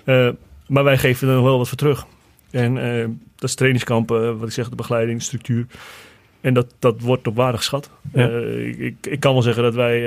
Eh, 0.03 0.29
maar 0.67 0.83
wij 0.83 0.97
geven 0.97 1.27
er 1.27 1.35
nog 1.35 1.43
wel 1.43 1.57
wat 1.57 1.67
voor 1.67 1.77
terug. 1.77 2.05
En 2.51 2.77
eh, 2.77 3.07
dat 3.35 3.49
is 3.49 3.55
trainingskampen, 3.55 4.37
wat 4.37 4.47
ik 4.47 4.53
zeg, 4.53 4.69
de 4.69 4.75
begeleiding, 4.75 5.17
de 5.17 5.23
structuur. 5.23 5.65
En 6.41 6.53
dat, 6.53 6.73
dat 6.79 7.01
wordt 7.01 7.27
op 7.27 7.35
waarde 7.35 7.57
geschat. 7.57 7.89
Ja. 8.13 8.27
Ik, 8.27 8.95
ik, 9.01 9.19
kan 9.19 9.33
wel 9.33 9.41
zeggen 9.41 9.63
dat 9.63 9.75
wij 9.75 10.01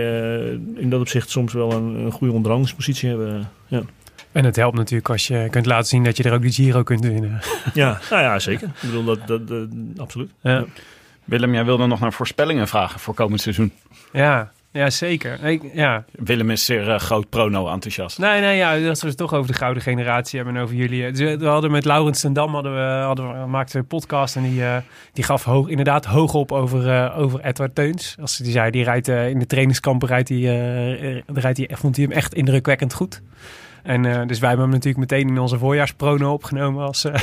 in 0.74 0.90
dat 0.90 1.00
opzicht 1.00 1.30
soms 1.30 1.52
wel 1.52 1.72
een, 1.72 1.94
een 1.94 2.12
goede 2.12 2.32
onderhandelingspositie 2.34 3.08
hebben. 3.08 3.50
Ja. 3.66 3.82
En 4.32 4.44
het 4.44 4.56
helpt 4.56 4.76
natuurlijk 4.76 5.10
als 5.10 5.26
je 5.26 5.46
kunt 5.50 5.66
laten 5.66 5.86
zien 5.86 6.04
dat 6.04 6.16
je 6.16 6.22
er 6.22 6.32
ook 6.32 6.42
de 6.42 6.52
Giro 6.52 6.82
kunt 6.82 7.04
winnen. 7.04 7.40
Ja, 7.74 8.00
nou 8.10 8.22
ja, 8.22 8.38
zeker. 8.38 8.66
Ik 8.66 8.80
bedoel, 8.80 9.04
dat, 9.04 9.26
dat, 9.26 9.48
dat- 9.48 9.68
absoluut. 9.96 10.30
Ja. 10.40 10.64
Willem, 11.24 11.52
jij 11.52 11.64
wilde 11.64 11.86
nog 11.86 12.00
naar 12.00 12.12
voorspellingen 12.12 12.68
vragen 12.68 13.00
voor 13.00 13.14
komend 13.14 13.40
seizoen. 13.40 13.72
Ja, 14.12 14.52
Ja, 14.74 14.90
zeker. 14.90 15.44
Ik, 15.44 15.62
ja. 15.72 16.04
Willem 16.12 16.50
is 16.50 16.64
zeer 16.64 16.88
uh, 16.88 16.98
groot 16.98 17.28
prono-enthousiast. 17.28 18.18
Nee, 18.18 18.40
nee, 18.40 18.56
ja, 18.56 18.78
dat 18.78 19.00
we 19.00 19.08
het 19.08 19.16
toch 19.16 19.34
over 19.34 19.52
de 19.52 19.58
gouden 19.58 19.82
generatie 19.82 20.36
hebben 20.38 20.56
en 20.56 20.62
over 20.62 20.74
jullie. 20.74 21.12
Dus 21.12 21.36
we 21.38 21.46
hadden 21.46 21.70
met 21.70 21.84
Laurens 21.84 22.20
ten 22.20 22.32
Dam 22.32 22.54
hadden 22.54 22.74
we, 22.74 23.02
hadden 23.04 23.40
we, 23.40 23.46
maakten 23.46 23.78
een 23.78 23.86
podcast 23.86 24.36
en 24.36 24.42
die, 24.42 24.60
uh, 24.60 24.76
die 25.12 25.24
gaf 25.24 25.44
hoog, 25.44 25.68
inderdaad 25.68 26.04
hoog 26.04 26.34
op 26.34 26.52
over, 26.52 26.86
uh, 26.86 27.18
over 27.18 27.40
Edward 27.40 27.74
Teuns. 27.74 28.16
Als 28.20 28.36
die 28.36 28.52
zei, 28.52 28.70
die 28.70 28.84
rijdt 28.84 29.08
in 29.08 29.38
de 29.38 29.46
trainingskampen, 29.46 30.08
rijdt 30.08 30.28
hij, 30.28 30.40
rijdt 31.26 31.58
hij, 31.58 31.70
vond 31.72 31.96
hij 31.96 32.04
hem 32.04 32.14
echt 32.14 32.34
indrukwekkend 32.34 32.94
goed. 32.94 33.22
En 33.84 34.04
uh, 34.04 34.20
dus 34.26 34.38
wij 34.38 34.48
hebben 34.48 34.66
hem 34.66 34.74
natuurlijk 34.74 35.10
meteen 35.10 35.28
in 35.28 35.38
onze 35.38 35.58
voorjaarsprono 35.58 36.32
opgenomen. 36.32 36.86
Als, 36.86 37.04
uh... 37.04 37.14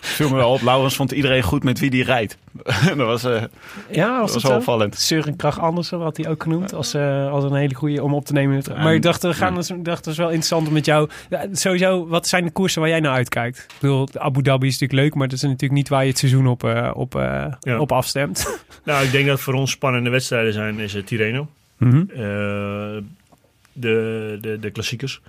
Viel 0.00 0.28
me 0.28 0.34
wel 0.34 0.52
op. 0.52 0.60
Laurens 0.60 0.96
vond 0.96 1.12
iedereen 1.12 1.42
goed 1.42 1.64
met 1.64 1.78
wie 1.78 1.90
die 1.90 2.04
rijdt. 2.04 2.38
dat 2.86 2.96
was, 2.96 3.24
uh, 3.24 3.42
ja, 3.90 4.20
was 4.20 4.32
dat 4.32 4.42
was 4.42 4.50
wel 4.50 4.56
opvallend. 4.58 4.98
Søren 4.98 5.36
Krach 5.36 5.60
Andersen 5.60 6.00
had 6.00 6.16
hij 6.16 6.28
ook 6.28 6.42
genoemd 6.42 6.74
als, 6.74 6.94
als 7.30 7.44
een 7.44 7.54
hele 7.54 7.74
goede 7.74 8.02
om 8.02 8.14
op 8.14 8.24
te 8.24 8.32
nemen. 8.32 8.62
Ja, 8.66 8.82
maar 8.82 8.94
ik 8.94 9.02
dacht, 9.02 9.22
we 9.22 9.34
gaan, 9.34 9.54
dus, 9.54 9.66
dacht, 9.66 10.04
dat 10.04 10.12
is 10.12 10.18
wel 10.18 10.26
interessant 10.28 10.66
om 10.66 10.72
met 10.72 10.84
jou... 10.84 11.08
Ja, 11.30 11.46
sowieso, 11.52 12.06
wat 12.06 12.26
zijn 12.26 12.44
de 12.44 12.50
koersen 12.50 12.80
waar 12.80 12.90
jij 12.90 13.00
naar 13.00 13.14
uitkijkt? 13.14 13.58
Ik 13.58 13.74
bedoel, 13.80 14.08
Abu 14.14 14.42
Dhabi 14.42 14.66
is 14.66 14.78
natuurlijk 14.78 15.00
leuk, 15.00 15.14
maar 15.14 15.28
dat 15.28 15.36
is 15.36 15.42
natuurlijk 15.42 15.72
niet 15.72 15.88
waar 15.88 16.02
je 16.02 16.08
het 16.08 16.18
seizoen 16.18 16.46
op, 16.46 16.64
op, 16.92 17.12
ja. 17.60 17.78
op 17.78 17.92
afstemt. 17.92 18.60
nou, 18.84 19.04
ik 19.04 19.12
denk 19.12 19.26
dat 19.26 19.40
voor 19.40 19.54
ons 19.54 19.70
spannende 19.70 20.10
wedstrijden 20.10 20.52
zijn 20.52 20.78
is 20.78 20.96
Tirreno. 21.04 21.48
Mm 21.76 21.90
-hmm. 21.90 22.06
de, 23.72 24.38
de, 24.40 24.58
de 24.60 24.70
klassiekers 24.70 25.20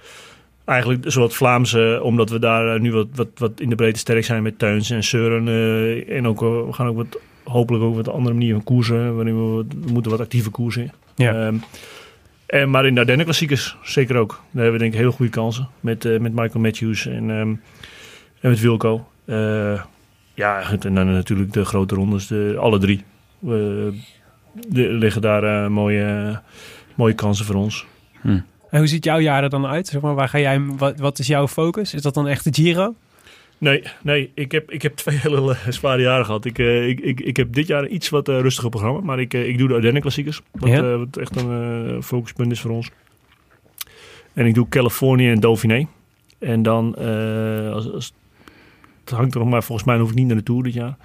eigenlijk 0.69 1.05
een 1.05 1.11
soort 1.11 1.33
Vlaamse, 1.33 1.99
omdat 2.03 2.29
we 2.29 2.39
daar 2.39 2.79
nu 2.79 2.91
wat, 2.91 3.07
wat, 3.15 3.27
wat 3.35 3.59
in 3.59 3.69
de 3.69 3.75
breedte 3.75 3.99
sterk 3.99 4.23
zijn 4.23 4.43
met 4.43 4.59
Teuns 4.59 4.89
en 4.89 5.03
Seuren. 5.03 5.47
Uh, 5.47 6.17
en 6.17 6.27
ook, 6.27 6.39
we 6.39 6.67
gaan 6.71 6.87
ook 6.87 6.95
wat, 6.95 7.19
hopelijk 7.43 7.83
ook 7.83 7.95
wat 7.95 8.09
andere 8.09 8.33
manier 8.35 8.53
van 8.53 8.63
koersen, 8.63 9.15
waarin 9.15 9.35
we, 9.35 9.55
wat, 9.55 9.65
we 9.85 9.91
moeten 9.91 10.11
wat 10.11 10.19
actieve 10.19 10.49
koersen. 10.49 10.91
Ja. 11.15 11.47
Um, 11.47 11.63
en, 12.45 12.69
maar 12.69 12.85
in 12.85 12.93
de 12.93 12.99
Ardennen 12.99 13.25
klassiekers 13.25 13.77
zeker 13.83 14.15
ook. 14.15 14.29
Daar 14.29 14.63
hebben 14.63 14.71
we 14.71 14.79
denk 14.79 14.93
ik 14.93 14.99
heel 14.99 15.11
goede 15.11 15.31
kansen. 15.31 15.67
Met, 15.79 16.05
uh, 16.05 16.19
met 16.19 16.33
Michael 16.33 16.63
Matthews 16.63 17.05
en, 17.05 17.29
um, 17.29 17.61
en 18.41 18.49
met 18.49 18.59
Wilco. 18.59 19.07
Uh, 19.25 19.81
ja, 20.33 20.61
en 20.79 20.95
dan 20.95 21.11
natuurlijk 21.11 21.53
de 21.53 21.65
grote 21.65 21.95
rondes, 21.95 22.27
de, 22.27 22.55
alle 22.59 22.79
drie. 22.79 23.03
de, 23.39 23.93
liggen 24.73 25.21
daar 25.21 25.71
mooie, 25.71 26.39
mooie 26.95 27.13
kansen 27.13 27.45
voor 27.45 27.55
ons. 27.55 27.85
Hm. 28.21 28.39
Hoe 28.69 28.87
ziet 28.87 29.03
jouw 29.03 29.19
jaar 29.19 29.43
er 29.43 29.49
dan 29.49 29.65
uit? 29.65 29.87
Zeg 29.87 30.01
maar, 30.01 30.15
waar 30.15 30.29
ga 30.29 30.39
jij, 30.39 30.61
wat, 30.61 30.99
wat 30.99 31.19
is 31.19 31.27
jouw 31.27 31.47
focus? 31.47 31.93
Is 31.93 32.01
dat 32.01 32.13
dan 32.13 32.27
echt 32.27 32.43
de 32.43 32.53
Giro? 32.53 32.95
Nee, 33.57 33.83
nee 34.01 34.31
ik, 34.33 34.51
heb, 34.51 34.71
ik 34.71 34.81
heb 34.81 34.95
twee 34.95 35.17
hele 35.23 35.55
zware 35.69 36.01
jaren 36.01 36.25
gehad. 36.25 36.45
Ik, 36.45 36.57
uh, 36.57 36.87
ik, 36.87 36.99
ik, 36.99 37.19
ik 37.19 37.37
heb 37.37 37.53
dit 37.53 37.67
jaar 37.67 37.83
een 37.83 37.93
iets 37.93 38.09
wat 38.09 38.29
uh, 38.29 38.39
rustiger 38.39 38.69
programma. 38.69 38.99
Maar 38.99 39.19
ik, 39.19 39.33
uh, 39.33 39.47
ik 39.47 39.57
doe 39.57 39.67
de 39.67 39.73
Ardennen 39.73 40.01
klassiekers. 40.01 40.41
Wat, 40.51 40.69
Ja. 40.69 40.97
wat 40.97 41.17
echt 41.17 41.35
een 41.41 42.03
focuspunt 42.03 42.51
is 42.51 42.61
voor 42.61 42.71
ons. 42.71 42.89
En 44.33 44.45
ik 44.45 44.53
doe 44.53 44.69
Californië 44.69 45.29
en 45.29 45.39
Dauphiné. 45.39 45.87
En 46.39 46.63
dan, 46.63 46.95
als, 47.73 47.91
als, 47.91 48.13
het 49.03 49.09
hangt 49.09 49.33
er 49.33 49.39
nog 49.39 49.49
maar, 49.49 49.63
volgens 49.63 49.87
mij 49.87 49.97
hoef 49.97 50.09
ik 50.09 50.15
niet 50.15 50.27
naar 50.27 50.35
de 50.35 50.43
Tour 50.43 50.63
dit 50.63 50.73
jaar. 50.73 50.97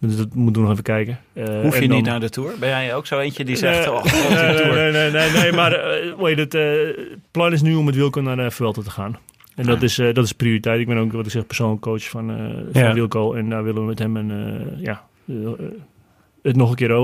Dus 0.00 0.16
dat 0.16 0.34
moeten 0.34 0.62
we 0.62 0.68
nog 0.68 0.70
even 0.72 0.84
kijken. 0.92 1.18
Uh, 1.34 1.44
Hoef 1.44 1.74
je 1.76 1.82
en 1.82 1.88
dan- 1.88 1.96
niet 1.96 2.06
naar 2.06 2.20
de 2.20 2.28
Tour? 2.28 2.52
Ben 2.60 2.68
jij 2.68 2.94
ook 2.94 3.06
zo 3.06 3.18
eentje 3.18 3.44
die 3.44 3.56
zegt... 3.56 3.78
Nee, 3.86 3.94
oh, 3.94 4.04
nee, 4.04 4.54
Tour. 4.56 4.74
nee, 4.74 4.92
nee, 4.92 5.10
nee, 5.10 5.30
nee, 5.30 5.52
maar 5.52 5.72
eh, 5.72 6.36
het, 6.36 6.54
eh, 6.54 6.62
het 6.96 7.18
plan 7.30 7.52
is 7.52 7.62
nu 7.62 7.74
om 7.74 7.84
met 7.84 7.94
Wilco 7.94 8.20
naar 8.20 8.38
uh, 8.38 8.50
Vuelta 8.50 8.82
te 8.82 8.90
gaan. 8.90 9.18
En 9.54 9.66
dat, 9.66 9.78
Ja. 9.78 9.84
is, 9.84 9.98
eh, 9.98 10.14
dat 10.14 10.24
is 10.24 10.32
prioriteit. 10.32 10.80
Ik 10.80 10.86
ben 10.86 10.96
ook, 10.96 11.12
wat 11.12 11.24
ik 11.26 11.30
zeg, 11.32 11.46
persoonlijk 11.46 11.80
coach 11.82 12.08
van, 12.08 12.30
eh, 12.30 12.36
van 12.72 12.82
Ja. 12.82 12.92
Wilco. 12.94 13.32
En 13.34 13.48
daar 13.48 13.64
willen 13.64 13.80
we 13.82 13.86
met 13.88 13.98
hem 13.98 14.16
een, 14.16 14.30
eh, 14.30 14.82
ja, 14.84 15.02
eh, 15.28 15.34
het 16.42 16.56
nog 16.56 16.70
een 16.70 16.76
keer 16.76 16.90
eh, 16.90 16.96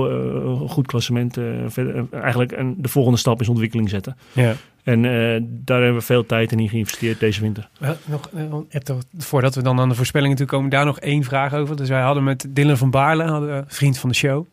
een 0.45 0.69
goed 0.69 0.87
klassement. 0.87 1.37
eh, 1.37 1.43
verder, 1.67 1.95
eh, 2.11 2.21
eigenlijk 2.21 2.51
een, 2.51 2.75
de 2.77 2.89
volgende 2.89 3.17
stap 3.17 3.41
is 3.41 3.49
ontwikkeling 3.49 3.89
zetten. 3.89 4.17
Ja. 4.33 4.53
En 4.85 5.05
eh, 5.05 5.41
daar 5.47 5.81
hebben 5.81 5.99
we 5.99 6.05
veel 6.05 6.25
tijd 6.25 6.51
in 6.51 6.69
geïnvesteerd 6.69 7.19
deze 7.19 7.41
winter. 7.41 7.69
Wel, 7.79 7.95
nog, 8.05 8.29
eh, 8.35 8.41
even, 8.69 9.01
voordat 9.17 9.55
we 9.55 9.61
dan 9.61 9.79
aan 9.79 9.89
de 9.89 9.95
voorspellingen 9.95 10.37
toe 10.37 10.45
komen, 10.45 10.69
daar 10.69 10.85
nog 10.85 10.99
één 10.99 11.23
vraag 11.23 11.53
over. 11.53 11.75
Dus 11.75 11.89
wij 11.89 12.01
hadden 12.01 12.23
met 12.23 12.45
Dylan 12.49 12.77
van 12.77 12.89
Baarle, 12.89 13.23
hadden, 13.23 13.65
vriend 13.67 13.97
van 13.97 14.09
de 14.09 14.15
show, 14.15 14.45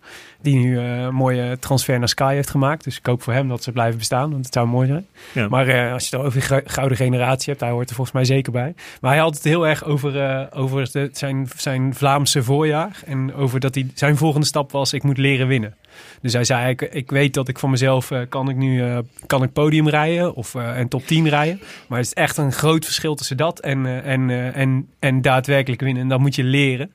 die 0.43 0.57
nu 0.57 0.79
eh, 0.79 1.03
een 1.03 1.15
mooie 1.15 1.59
transfer 1.59 1.99
naar 1.99 2.09
Sky 2.09 2.35
heeft 2.35 2.51
gemaakt. 2.51 2.85
Dus 2.85 2.99
ik 2.99 3.07
hoop 3.07 3.23
voor 3.23 3.33
hem 3.33 3.49
dat 3.49 3.63
ze 3.63 3.73
blijven 3.73 3.99
bestaan, 3.99 4.31
want 4.31 4.45
het 4.45 4.55
zou 4.55 4.67
mooi 4.67 4.87
zijn. 4.87 5.07
Ja. 5.33 5.49
Maar 5.49 5.67
eh, 5.69 5.93
als 5.93 6.09
je 6.09 6.17
het 6.17 6.25
over 6.27 6.41
de 6.41 6.47
gou- 6.47 6.63
gouden 6.65 6.97
generatie 6.97 7.49
hebt, 7.49 7.61
hij 7.61 7.71
hoort 7.71 7.89
er 7.89 7.95
volgens 7.95 8.17
mij 8.17 8.25
zeker 8.25 8.53
bij. 8.53 8.75
Maar 9.01 9.11
hij 9.13 9.21
had 9.21 9.35
het 9.35 9.45
heel 9.45 9.67
erg 9.67 9.85
over, 9.85 10.21
eh, 10.21 10.61
over 10.61 10.93
de, 10.93 11.09
zijn, 11.13 11.49
zijn 11.57 11.95
Vlaamse 11.95 12.43
voorjaar. 12.43 13.03
En 13.07 13.35
over 13.35 13.61
dat 13.61 13.75
hij, 13.75 13.87
zijn 13.95 14.17
volgende 14.17 14.47
stap 14.47 14.73
was, 14.73 14.93
ik 14.93 15.03
moet 15.03 15.19
leren 15.19 15.47
winnen. 15.47 15.75
Dus 16.23 16.33
hij 16.33 16.45
zei, 16.45 16.71
ik, 16.71 16.81
ik 16.81 17.11
weet 17.11 17.35
dat 17.35 17.49
ik 17.49 17.59
van 17.59 17.71
mezelf 17.71 18.11
eh, 18.11 18.21
kan 18.29 18.49
ik 18.49 18.57
nu 18.57 18.83
eh, 18.83 18.99
kan 19.27 19.43
ik 19.43 19.53
podium 19.53 19.89
rijden 19.89 20.35
of 20.35 20.55
eh, 20.55 20.79
en 20.79 20.89
top 20.89 21.07
10 21.07 21.29
rijden. 21.29 21.61
Maar 21.89 21.99
het 21.99 22.07
is 22.07 22.13
echt 22.13 22.37
een 22.37 22.53
groot 22.53 22.85
verschil 22.85 23.15
tussen 23.15 23.37
dat 23.37 23.61
en, 23.61 24.03
en, 24.05 24.31
en, 24.55 24.89
en 24.99 25.23
daadwerkelijk 25.23 25.81
winnen. 25.81 26.03
En 26.03 26.09
dat 26.09 26.21
moet 26.21 26.35
je 26.35 26.45
leren. 26.45 26.91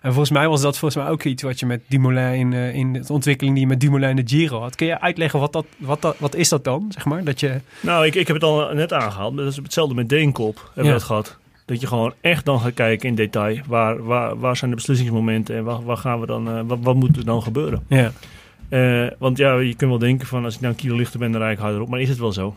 En 0.00 0.08
volgens 0.12 0.30
mij 0.30 0.48
was 0.48 0.60
dat 0.60 0.78
volgens 0.78 1.02
mij 1.02 1.12
ook 1.12 1.24
iets 1.24 1.42
wat 1.42 1.60
je 1.60 1.66
met 1.66 1.80
Dumoulin 1.88 2.52
in, 2.52 2.52
in 2.74 2.92
de 2.92 3.12
ontwikkeling 3.12 3.54
die 3.54 3.64
je 3.64 3.70
met 3.70 3.80
Dumoulin 3.80 4.08
in 4.10 4.16
de 4.16 4.22
Giro 4.36 4.60
had. 4.60 4.74
Kun 4.74 4.86
je 4.86 5.00
uitleggen 5.00 5.40
wat, 5.40 5.52
dat, 5.52 5.66
wat, 5.76 6.02
dat, 6.02 6.16
wat 6.18 6.34
is 6.34 6.48
dat 6.48 6.64
dan, 6.64 6.86
zeg 6.88 7.04
maar? 7.04 7.24
Dat 7.24 7.40
je, 7.40 7.60
Nou, 7.80 8.06
ik, 8.06 8.14
ik 8.14 8.26
heb 8.26 8.36
het 8.36 8.44
al 8.44 8.74
net 8.74 8.92
aangehaald. 8.92 9.36
Dat 9.36 9.46
is 9.46 9.56
hetzelfde 9.56 9.94
met 9.94 10.08
Deenkop. 10.08 10.56
Hebben 10.56 10.84
Ja. 10.84 10.90
we 10.92 10.96
dat 10.98 11.02
gehad. 11.02 11.38
Dat 11.66 11.80
je 11.80 11.86
gewoon 11.86 12.12
echt 12.20 12.44
dan 12.44 12.60
gaat 12.60 12.74
kijken 12.74 13.08
in 13.08 13.14
detail. 13.14 13.58
Waar, 13.66 14.04
waar, 14.04 14.38
waar 14.38 14.56
zijn 14.56 14.70
de 14.70 14.76
beslissingsmomenten 14.76 15.56
en 15.56 15.64
waar, 15.64 15.84
waar 15.84 15.96
gaan 15.96 16.20
we 16.20 16.26
dan, 16.26 16.66
wat, 16.66 16.78
wat 16.82 16.94
moet 16.94 17.16
er 17.16 17.24
dan 17.24 17.42
gebeuren? 17.42 17.84
ja. 17.88 18.12
Eh, 18.70 19.06
want 19.18 19.36
ja, 19.38 19.58
je 19.58 19.74
kunt 19.74 19.90
wel 19.90 19.98
denken 19.98 20.26
van 20.26 20.44
als 20.44 20.54
ik 20.54 20.60
nou 20.60 20.72
een 20.72 20.78
kilo 20.80 20.96
lichter 20.96 21.18
ben, 21.18 21.32
dan 21.32 21.40
rijd 21.40 21.56
ik 21.56 21.62
harder 21.62 21.80
op. 21.80 21.88
Maar 21.88 22.00
is 22.00 22.08
het 22.08 22.18
wel 22.18 22.32
zo? 22.32 22.54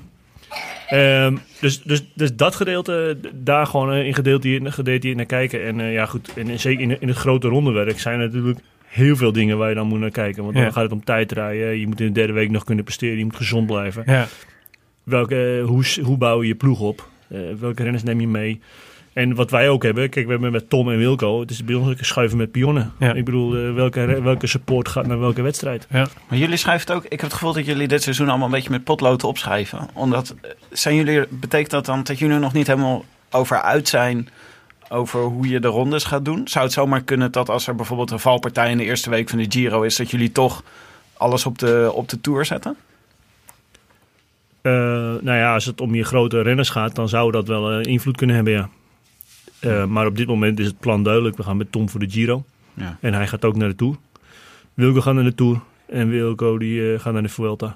Ehm, 0.88 1.36
dus, 1.62 1.82
dus, 1.82 2.04
dus 2.14 2.36
dat 2.36 2.56
gedeelte, 2.56 3.18
daar 3.34 3.66
gewoon 3.68 3.92
eh, 3.94 4.06
in 4.06 4.14
gedetailleerd, 4.14 4.74
gedetailleerd 4.74 5.16
naar 5.18 5.26
kijken. 5.26 5.64
En 5.66 5.80
eh, 5.80 5.94
ja 5.94 6.06
goed, 6.06 6.34
en 6.36 6.60
zeker 6.60 6.82
in, 6.82 7.02
in 7.02 7.08
het 7.08 7.18
grote 7.18 7.48
rondewerk 7.48 8.00
zijn 8.00 8.20
er 8.20 8.26
natuurlijk 8.26 8.60
heel 8.86 9.16
veel 9.16 9.32
dingen 9.32 9.58
waar 9.58 9.70
je 9.70 9.76
dan 9.76 9.88
moet 9.88 10.00
naar 10.00 10.10
kijken. 10.12 10.44
Want 10.44 10.56
Ja. 10.56 10.64
dan 10.64 10.74
gaat 10.74 10.84
het 10.84 10.92
om 10.92 11.04
tijdrijden. 11.04 11.80
Je 11.80 11.88
moet 11.88 12.00
in 12.00 12.06
de 12.08 12.12
derde 12.12 12.34
week 12.34 12.50
nog 12.50 12.64
kunnen 12.64 12.84
presteren. 12.84 13.18
Je 13.18 13.24
moet 13.26 13.36
gezond 13.36 13.66
blijven. 13.68 14.04
Ja. 14.06 14.28
Welke, 15.04 15.64
hoe, 15.66 15.84
hoe 16.04 16.18
bouw 16.18 16.42
je 16.42 16.48
je 16.48 16.56
ploeg 16.56 16.80
op? 16.80 17.10
Welke 17.60 17.84
renners 17.84 18.04
neem 18.04 18.20
je 18.20 18.28
mee? 18.28 18.62
En 19.14 19.36
wat 19.36 19.52
wij 19.52 19.70
ook 19.70 19.84
hebben, 19.84 20.10
kijk, 20.10 20.26
we 20.26 20.32
hebben 20.32 20.52
met 20.52 20.70
Tom 20.70 20.92
en 20.92 20.98
Wilco, 20.98 21.40
het 21.40 21.52
is 21.52 21.64
bij 21.64 21.76
ons 21.76 21.90
ook 21.90 22.00
een 22.00 22.06
schuiven 22.06 22.38
met 22.38 22.52
pionnen. 22.52 22.94
Ja. 23.00 23.14
Ik 23.14 23.26
bedoel, 23.26 23.56
eh, 23.56 23.74
welke, 23.74 24.22
welke 24.22 24.48
support 24.48 24.88
gaat 24.88 25.08
naar 25.08 25.20
welke 25.20 25.42
wedstrijd? 25.42 25.88
Maar 25.90 26.08
jullie 26.30 26.58
schrijven 26.58 26.88
het 26.88 26.96
ook... 26.96 27.04
Ik 27.04 27.12
heb 27.12 27.22
het 27.22 27.34
gevoel 27.34 27.54
dat 27.54 27.66
jullie 27.66 27.88
dit 27.88 28.04
seizoen 28.04 28.30
allemaal 28.30 28.46
een 28.46 28.54
beetje 28.54 28.70
met 28.70 28.84
potlood 28.84 29.24
opschrijven. 29.24 29.88
Omdat, 29.94 30.36
eh, 30.42 30.50
zijn 30.72 30.96
jullie, 30.96 31.28
betekent 31.30 31.70
dat 31.72 31.86
dan 31.86 32.04
dat 32.04 32.20
jullie 32.20 32.36
er 32.36 32.42
nog 32.42 32.54
niet 32.54 32.68
helemaal 32.68 33.06
over 33.32 33.62
uit 33.62 33.88
zijn... 33.88 34.30
over 34.90 35.22
hoe 35.22 35.48
je 35.48 35.60
de 35.60 35.68
rondes 35.68 36.04
gaat 36.04 36.26
doen? 36.26 36.48
Zou 36.48 36.66
het 36.66 36.74
zomaar 36.74 37.02
kunnen 37.02 37.32
dat 37.32 37.50
als 37.50 37.68
er 37.68 37.76
bijvoorbeeld 37.76 38.12
een 38.12 38.20
valpartij 38.20 38.72
in 38.72 38.78
de 38.78 38.84
eerste 38.84 39.10
week 39.10 39.30
van 39.30 39.38
de 39.38 39.46
Giro 39.50 39.82
is... 39.82 39.96
dat 39.96 40.12
jullie 40.12 40.32
toch 40.32 40.64
alles 41.14 41.46
op 41.46 41.60
de, 41.60 41.92
op 41.94 42.10
de 42.10 42.22
Tour 42.22 42.46
zetten? 42.46 42.76
Eh, 44.62 44.72
nou 45.22 45.38
ja, 45.38 45.54
als 45.54 45.66
het 45.66 45.82
om 45.82 45.96
je 45.96 46.04
grote 46.04 46.42
renners 46.42 46.70
gaat, 46.70 46.96
dan 46.96 47.10
zou 47.10 47.32
dat 47.32 47.48
wel 47.48 47.80
invloed 47.80 48.18
kunnen 48.18 48.36
hebben, 48.36 48.54
ja. 48.54 48.70
Eh, 49.64 49.86
maar 49.86 50.06
op 50.06 50.18
dit 50.18 50.28
moment 50.28 50.60
is 50.60 50.66
het 50.66 50.80
plan 50.80 51.04
duidelijk. 51.04 51.38
We 51.38 51.44
gaan 51.44 51.58
met 51.58 51.72
Tom 51.72 51.90
voor 51.90 52.00
de 52.00 52.10
Giro. 52.10 52.46
Ja. 52.74 52.98
En 53.02 53.14
hij 53.14 53.28
gaat 53.28 53.46
ook 53.46 53.56
naar 53.56 53.70
de 53.70 53.76
Tour. 53.76 53.96
Wilco 54.74 55.02
gaat 55.02 55.14
naar 55.14 55.24
de 55.24 55.36
Tour. 55.36 55.60
En 55.86 56.10
Wilco 56.10 56.58
die 56.58 56.94
eh, 56.94 57.00
gaat 57.00 57.14
naar 57.14 57.22
de 57.22 57.30
Vuelta. 57.30 57.76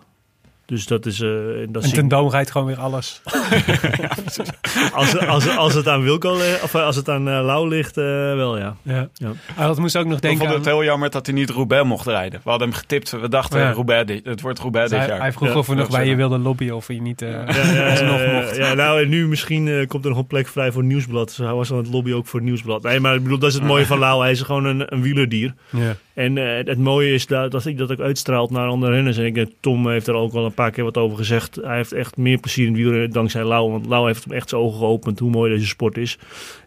Dus 0.68 0.86
dat 0.86 1.06
is... 1.06 1.20
eh, 1.22 1.30
dat 1.70 1.84
En 1.84 1.90
zie- 1.90 1.98
ten 1.98 2.08
Dam 2.08 2.30
rijdt 2.30 2.52
gewoon 2.52 2.68
weer 2.68 2.80
alles. 2.80 3.22
als, 4.94 5.18
als, 5.28 5.56
als 5.58 5.74
het 5.74 5.88
aan 5.88 6.02
Wilco 6.04 6.36
ligt, 6.38 6.64
of 6.64 6.74
eh, 6.74 6.84
als 6.84 6.96
het 6.96 7.10
aan 7.10 7.28
eh, 7.30 7.44
Lau 7.46 7.68
ligt, 7.68 7.98
eh, 7.98 8.04
wel 8.34 8.58
ja. 8.58 8.76
Ja. 8.82 9.10
Ja. 9.14 9.32
Ah, 9.56 9.66
dat 9.68 9.78
moest 9.80 9.98
ook 9.98 10.06
nog 10.06 10.16
Ik 10.16 10.22
denken 10.22 10.40
vond 10.40 10.52
aan... 10.52 10.58
het 10.58 10.66
heel 10.66 10.84
jammer 10.84 11.10
dat 11.10 11.26
hij 11.26 11.36
niet 11.36 11.50
Roubaix 11.50 11.86
mocht 11.88 12.06
rijden. 12.08 12.40
We 12.44 12.50
hadden 12.50 12.68
hem 12.70 12.78
getipt. 12.78 13.12
We 13.12 13.30
dachten, 13.30 13.60
Ja. 13.60 13.72
Roubaix, 13.72 14.06
dit- 14.06 14.26
het 14.26 14.42
wordt 14.42 14.60
Roubaix 14.60 14.90
dit 14.90 15.00
hij, 15.00 15.08
jaar. 15.08 15.20
hij 15.20 15.32
vroeg 15.32 15.48
Ja, 15.48 15.56
of 15.56 15.68
we 15.68 15.74
nog 15.76 15.90
bij 15.90 16.00
je 16.00 16.06
zeggen. 16.08 16.28
wilde 16.30 16.44
lobbyen 16.44 16.76
of 16.76 16.88
je 16.88 17.02
niet... 17.02 17.22
eh, 17.22 17.30
Ja, 17.32 17.46
ja, 17.74 17.90
alsnog 17.90 18.22
ja, 18.22 18.32
mocht. 18.32 18.56
ja, 18.56 18.74
nou, 18.74 19.02
en 19.02 19.10
nu 19.10 19.28
misschien 19.28 19.68
eh, 19.68 19.88
komt 19.88 20.04
er 20.04 20.10
nog 20.10 20.20
een 20.20 20.28
plek 20.28 20.48
vrij 20.48 20.72
voor 20.72 20.82
het 20.82 20.92
Nieuwsblad. 20.92 21.28
Dus 21.28 21.38
hij 21.38 21.54
was 21.54 21.72
aan 21.72 21.78
het 21.78 21.88
lobby 21.88 22.14
ook 22.14 22.28
voor 22.28 22.40
het 22.40 22.48
Nieuwsblad. 22.50 22.82
Nee, 22.84 23.00
maar 23.00 23.16
ik 23.16 23.24
bedoel, 23.24 23.40
dat 23.40 23.50
is 23.50 23.56
het 23.56 23.64
mooie 23.64 23.86
van 23.86 24.00
Lau. 24.00 24.22
Hij 24.22 24.32
is 24.32 24.42
gewoon 24.42 24.66
een, 24.66 24.94
een 24.94 25.02
wielerdier. 25.02 25.54
Ja. 25.70 25.96
En 26.18 26.38
eh, 26.38 26.66
het 26.66 26.78
mooie 26.78 27.14
is 27.14 27.28
dat, 27.28 27.52
dat 27.52 27.66
ik 27.66 27.78
dat 27.78 27.92
ook 27.92 28.00
uitstraalt 28.00 28.50
naar 28.52 28.68
andere 28.68 28.92
renners. 28.94 29.18
En 29.18 29.26
ik, 29.26 29.34
denk, 29.36 29.50
Tom 29.60 29.90
heeft 29.90 30.08
er 30.08 30.14
ook 30.14 30.34
al 30.34 30.46
een 30.46 30.54
paar 30.54 30.72
keer 30.72 30.84
wat 30.84 30.98
over 30.98 31.18
gezegd. 31.18 31.56
Hij 31.64 31.76
heeft 31.76 31.92
echt 31.92 32.18
meer 32.18 32.38
plezier 32.38 32.66
in 32.66 32.72
het 32.72 32.82
wielrennen 32.82 33.10
dankzij 33.12 33.44
Lau. 33.44 33.72
Want 33.72 33.86
Lau 33.86 34.06
heeft 34.08 34.24
hem 34.24 34.34
echt 34.34 34.50
zijn 34.50 34.62
ogen 34.62 34.78
geopend 34.80 35.20
hoe 35.20 35.30
mooi 35.32 35.52
deze 35.54 35.68
sport 35.68 35.98
is. 35.98 36.18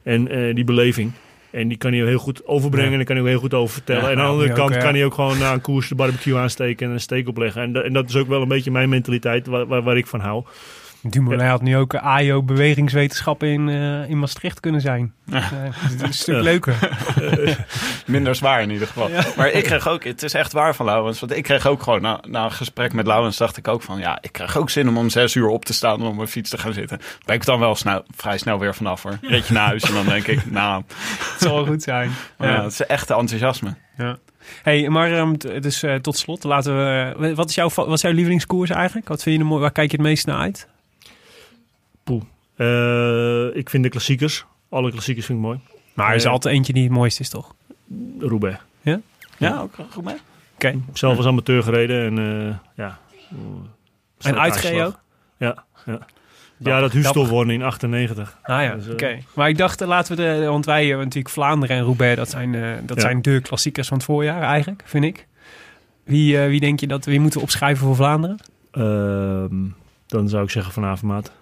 En 0.03 0.28
eh, 0.28 0.55
die 0.55 0.64
beleving. 0.64 1.12
En 1.51 1.68
die 1.68 1.76
kan 1.78 1.92
hij 1.92 2.07
heel 2.07 2.18
goed 2.18 2.46
overbrengen 2.46 2.86
Ja. 2.92 2.98
en 2.98 3.05
daar 3.07 3.07
kan 3.07 3.16
hij 3.16 3.24
ook 3.24 3.30
heel 3.30 3.40
goed 3.40 3.55
over 3.55 3.72
vertellen. 3.74 4.03
Ja, 4.03 4.11
en 4.11 4.18
aan 4.18 4.24
de 4.24 4.30
andere 4.30 4.51
ook, 4.51 4.57
kant 4.57 4.76
kan 4.76 4.94
hij 4.94 5.05
ook 5.05 5.14
gewoon 5.14 5.38
na 5.38 5.53
een 5.53 5.61
koers 5.61 5.88
de 5.88 5.94
barbecue 5.94 6.36
aansteken 6.36 6.86
en 6.86 6.92
een 6.92 7.01
steek 7.01 7.28
opleggen. 7.28 7.62
En, 7.62 7.72
da- 7.72 7.80
en 7.82 7.92
dat 7.92 8.09
is 8.09 8.16
ook 8.16 8.28
wel 8.28 8.42
een 8.42 8.48
beetje 8.48 8.70
mijn 8.70 8.88
mentaliteit 8.88 9.46
waar, 9.46 9.66
waar, 9.66 9.82
waar 9.82 9.96
ik 9.96 10.07
van 10.07 10.20
hou. 10.20 10.44
Dumoulin 11.03 11.46
had 11.46 11.62
nu 11.62 11.76
ook 11.76 11.94
AIO 11.94 12.42
bewegingswetenschappen 12.42 13.48
in, 13.48 13.68
eh, 13.68 14.11
in 14.11 14.18
Maastricht 14.18 14.61
kunnen 14.61 14.80
zijn. 14.80 15.12
Eh, 15.30 15.51
dat 15.82 15.92
is 15.94 16.01
een 16.01 16.14
stuk 16.14 16.42
leuker. 16.42 16.74
Minder 18.07 18.34
zwaar 18.34 18.62
in 18.62 18.70
ieder 18.70 18.86
geval. 18.86 19.11
Maar 19.36 19.51
ik 19.51 19.64
kreeg 19.64 19.88
ook, 19.88 20.05
het 20.05 20.22
is 20.22 20.34
echt 20.34 20.53
waar 20.53 20.74
van 20.74 20.86
Laurens. 20.86 21.20
Want 21.20 21.36
ik 21.36 21.42
kreeg 21.42 21.66
ook 21.66 21.82
gewoon, 21.82 22.03
na, 22.03 22.20
na 22.28 22.44
een 22.44 22.53
gesprek 22.53 22.92
met 22.92 23.07
Laurens, 23.07 23.36
dacht 23.36 23.57
ik 23.57 23.68
ook 23.68 23.82
van, 23.82 23.98
ja, 23.98 24.18
ik 24.20 24.32
krijg 24.32 24.57
ook 24.57 24.70
zin 24.70 24.88
om 24.88 24.96
om 24.98 25.11
zes 25.11 25.34
uur 25.34 25.46
op 25.48 25.64
te 25.64 25.72
staan 25.72 26.07
op 26.07 26.14
mijn 26.16 26.28
fiets 26.28 26.51
te 26.51 26.59
gaan 26.59 26.72
zitten. 26.72 26.98
Ben 27.24 27.34
ik 27.34 27.44
dan 27.44 27.61
wel 27.61 27.74
snel, 27.74 28.05
vrij 28.16 28.38
snel 28.38 28.59
weer 28.59 28.74
vanaf 28.74 29.03
hoor. 29.03 29.18
Reed 29.22 29.46
je 29.46 29.53
naar 29.55 29.66
huis 29.66 29.82
en 29.82 29.94
dan 29.94 30.07
denk 30.07 30.26
ik, 30.26 30.51
nou, 30.51 30.82
Het 31.32 31.40
zal 31.40 31.55
wel 31.55 31.66
goed 31.66 31.82
zijn. 31.82 32.11
ja, 32.38 32.62
het 32.62 32.72
is 32.72 32.86
echt 32.86 33.11
enthousiasme. 33.11 33.74
Ja. 33.96 34.18
Hey, 34.62 34.88
maar 34.88 35.36
dus 35.61 35.82
eh, 35.82 35.94
tot 35.94 36.16
slot, 36.16 36.44
laten 36.44 36.76
we. 36.76 37.14
eh, 37.28 37.34
wat, 37.34 37.48
is 37.48 37.55
jouw, 37.55 37.70
wat 37.74 37.92
is 37.92 38.01
jouw 38.01 38.12
lievelingskoers 38.12 38.70
eigenlijk? 38.70 39.09
Wat 39.09 39.22
vind 39.22 39.36
je 39.36 39.42
er 39.42 39.48
mooi? 39.48 39.61
Waar 39.61 39.72
kijk 39.72 39.90
je 39.90 39.96
het 39.96 40.07
meest 40.07 40.26
naar 40.26 40.38
uit? 40.38 40.68
Poeh. 42.11 42.22
Eh, 42.56 43.56
ik 43.56 43.70
vind 43.70 43.82
de 43.82 43.88
klassiekers. 43.88 44.44
Alle 44.68 44.90
klassiekers 44.90 45.26
vind 45.26 45.38
ik 45.38 45.44
mooi. 45.44 45.61
Maar 45.94 46.08
er 46.08 46.14
is 46.14 46.24
Eh, 46.24 46.30
altijd 46.30 46.54
eentje 46.54 46.72
die 46.72 46.82
het 46.82 46.92
mooiste 46.92 47.20
is, 47.22 47.28
toch? 47.28 47.54
Roubaix. 48.18 48.58
Ja, 49.38 49.61
ook 49.61 49.74
goed 49.90 50.04
mee. 50.04 50.16
Oké. 50.54 50.78
Zelf 50.92 51.16
als 51.16 51.26
amateur 51.26 51.62
gereden 51.62 52.04
en 52.18 52.46
eh, 52.48 52.54
ja. 52.76 52.98
En 54.20 54.38
uitgereden 54.40 54.86
ook? 54.86 55.00
Ja, 55.36 55.64
ja. 55.86 55.98
Ja, 56.56 56.80
dat 56.80 56.92
Hustel 56.92 57.26
won 57.26 57.50
in 57.50 57.62
98. 57.62 58.38
Ah 58.42 58.62
ja, 58.62 58.74
Dus, 58.74 58.86
eh, 58.86 58.92
oké. 58.92 59.18
Maar 59.34 59.48
ik 59.48 59.56
dacht, 59.58 59.80
eh, 59.80 59.88
laten 59.88 60.16
we 60.16 60.22
de. 60.22 60.44
Want 60.46 60.64
wij 60.66 60.86
hebben 60.86 61.04
natuurlijk 61.04 61.34
Vlaanderen 61.34 61.76
en 61.76 61.82
Roubaix, 61.82 62.16
dat 62.16 62.30
zijn, 62.30 62.54
eh, 62.54 62.72
dat 62.82 62.96
Ja. 62.96 63.02
zijn 63.02 63.22
de 63.22 63.40
klassiekers 63.40 63.88
van 63.88 63.96
het 63.96 64.06
voorjaar 64.06 64.42
eigenlijk, 64.42 64.82
vind 64.86 65.04
ik. 65.04 65.26
Wie, 66.04 66.38
eh, 66.42 66.48
wie 66.48 66.61
denk 66.61 66.80
je 66.80 66.86
dat 66.86 67.04
wie 67.04 67.20
moeten 67.20 67.38
we 67.38 67.44
opschrijven 67.44 67.86
voor 67.86 67.96
Vlaanderen? 67.96 68.36
Ehm, 68.70 69.54
dan 70.06 70.28
zou 70.28 70.44
ik 70.44 70.50
zeggen 70.50 70.72
van 70.72 70.84
Avermaat. 70.84 71.32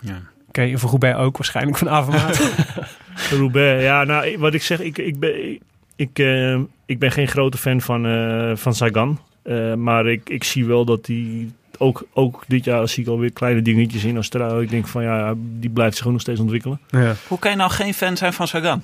Ja. 0.00 0.22
Oké, 0.48 0.62
en 0.62 0.78
voor 0.78 0.90
Roubaix 0.90 1.18
ook 1.18 1.36
waarschijnlijk 1.36 1.78
van 1.78 1.88
Avermaat. 1.88 2.52
Roubaix, 3.38 3.82
ja, 3.82 4.04
nou, 4.04 4.38
wat 4.38 4.54
ik 4.54 4.62
zeg, 4.62 4.80
ik, 4.80 4.98
ik, 4.98 5.18
ben, 5.18 5.52
ik, 5.52 5.60
ik, 5.96 6.18
eh, 6.18 6.58
ik 6.86 6.98
ben 6.98 7.12
geen 7.12 7.28
grote 7.28 7.58
fan 7.58 7.80
van, 7.80 8.06
eh, 8.06 8.56
van 8.56 8.74
Sagan. 8.74 9.20
Eh, 9.42 9.74
maar 9.74 10.06
ik, 10.06 10.30
ik 10.30 10.44
zie 10.44 10.64
wel 10.64 10.84
dat 10.84 11.04
die, 11.04 11.52
ook, 11.78 12.06
ook 12.12 12.44
dit 12.46 12.64
jaar 12.64 12.88
zie 12.88 13.02
ik 13.02 13.08
alweer 13.08 13.32
kleine 13.32 13.62
dingetjes 13.62 14.04
in 14.04 14.14
Australië. 14.14 14.62
Ik 14.62 14.70
denk 14.70 14.86
van 14.86 15.02
ja, 15.02 15.34
die 15.36 15.70
blijft 15.70 15.96
zich 15.96 16.06
ook 16.06 16.12
nog 16.12 16.20
steeds 16.20 16.40
ontwikkelen. 16.40 16.80
ja. 16.88 17.14
Hoe 17.28 17.38
kan 17.38 17.50
je 17.50 17.56
nou 17.56 17.70
geen 17.70 17.94
fan 17.94 18.16
zijn 18.16 18.32
van 18.32 18.48
Sagan? 18.48 18.82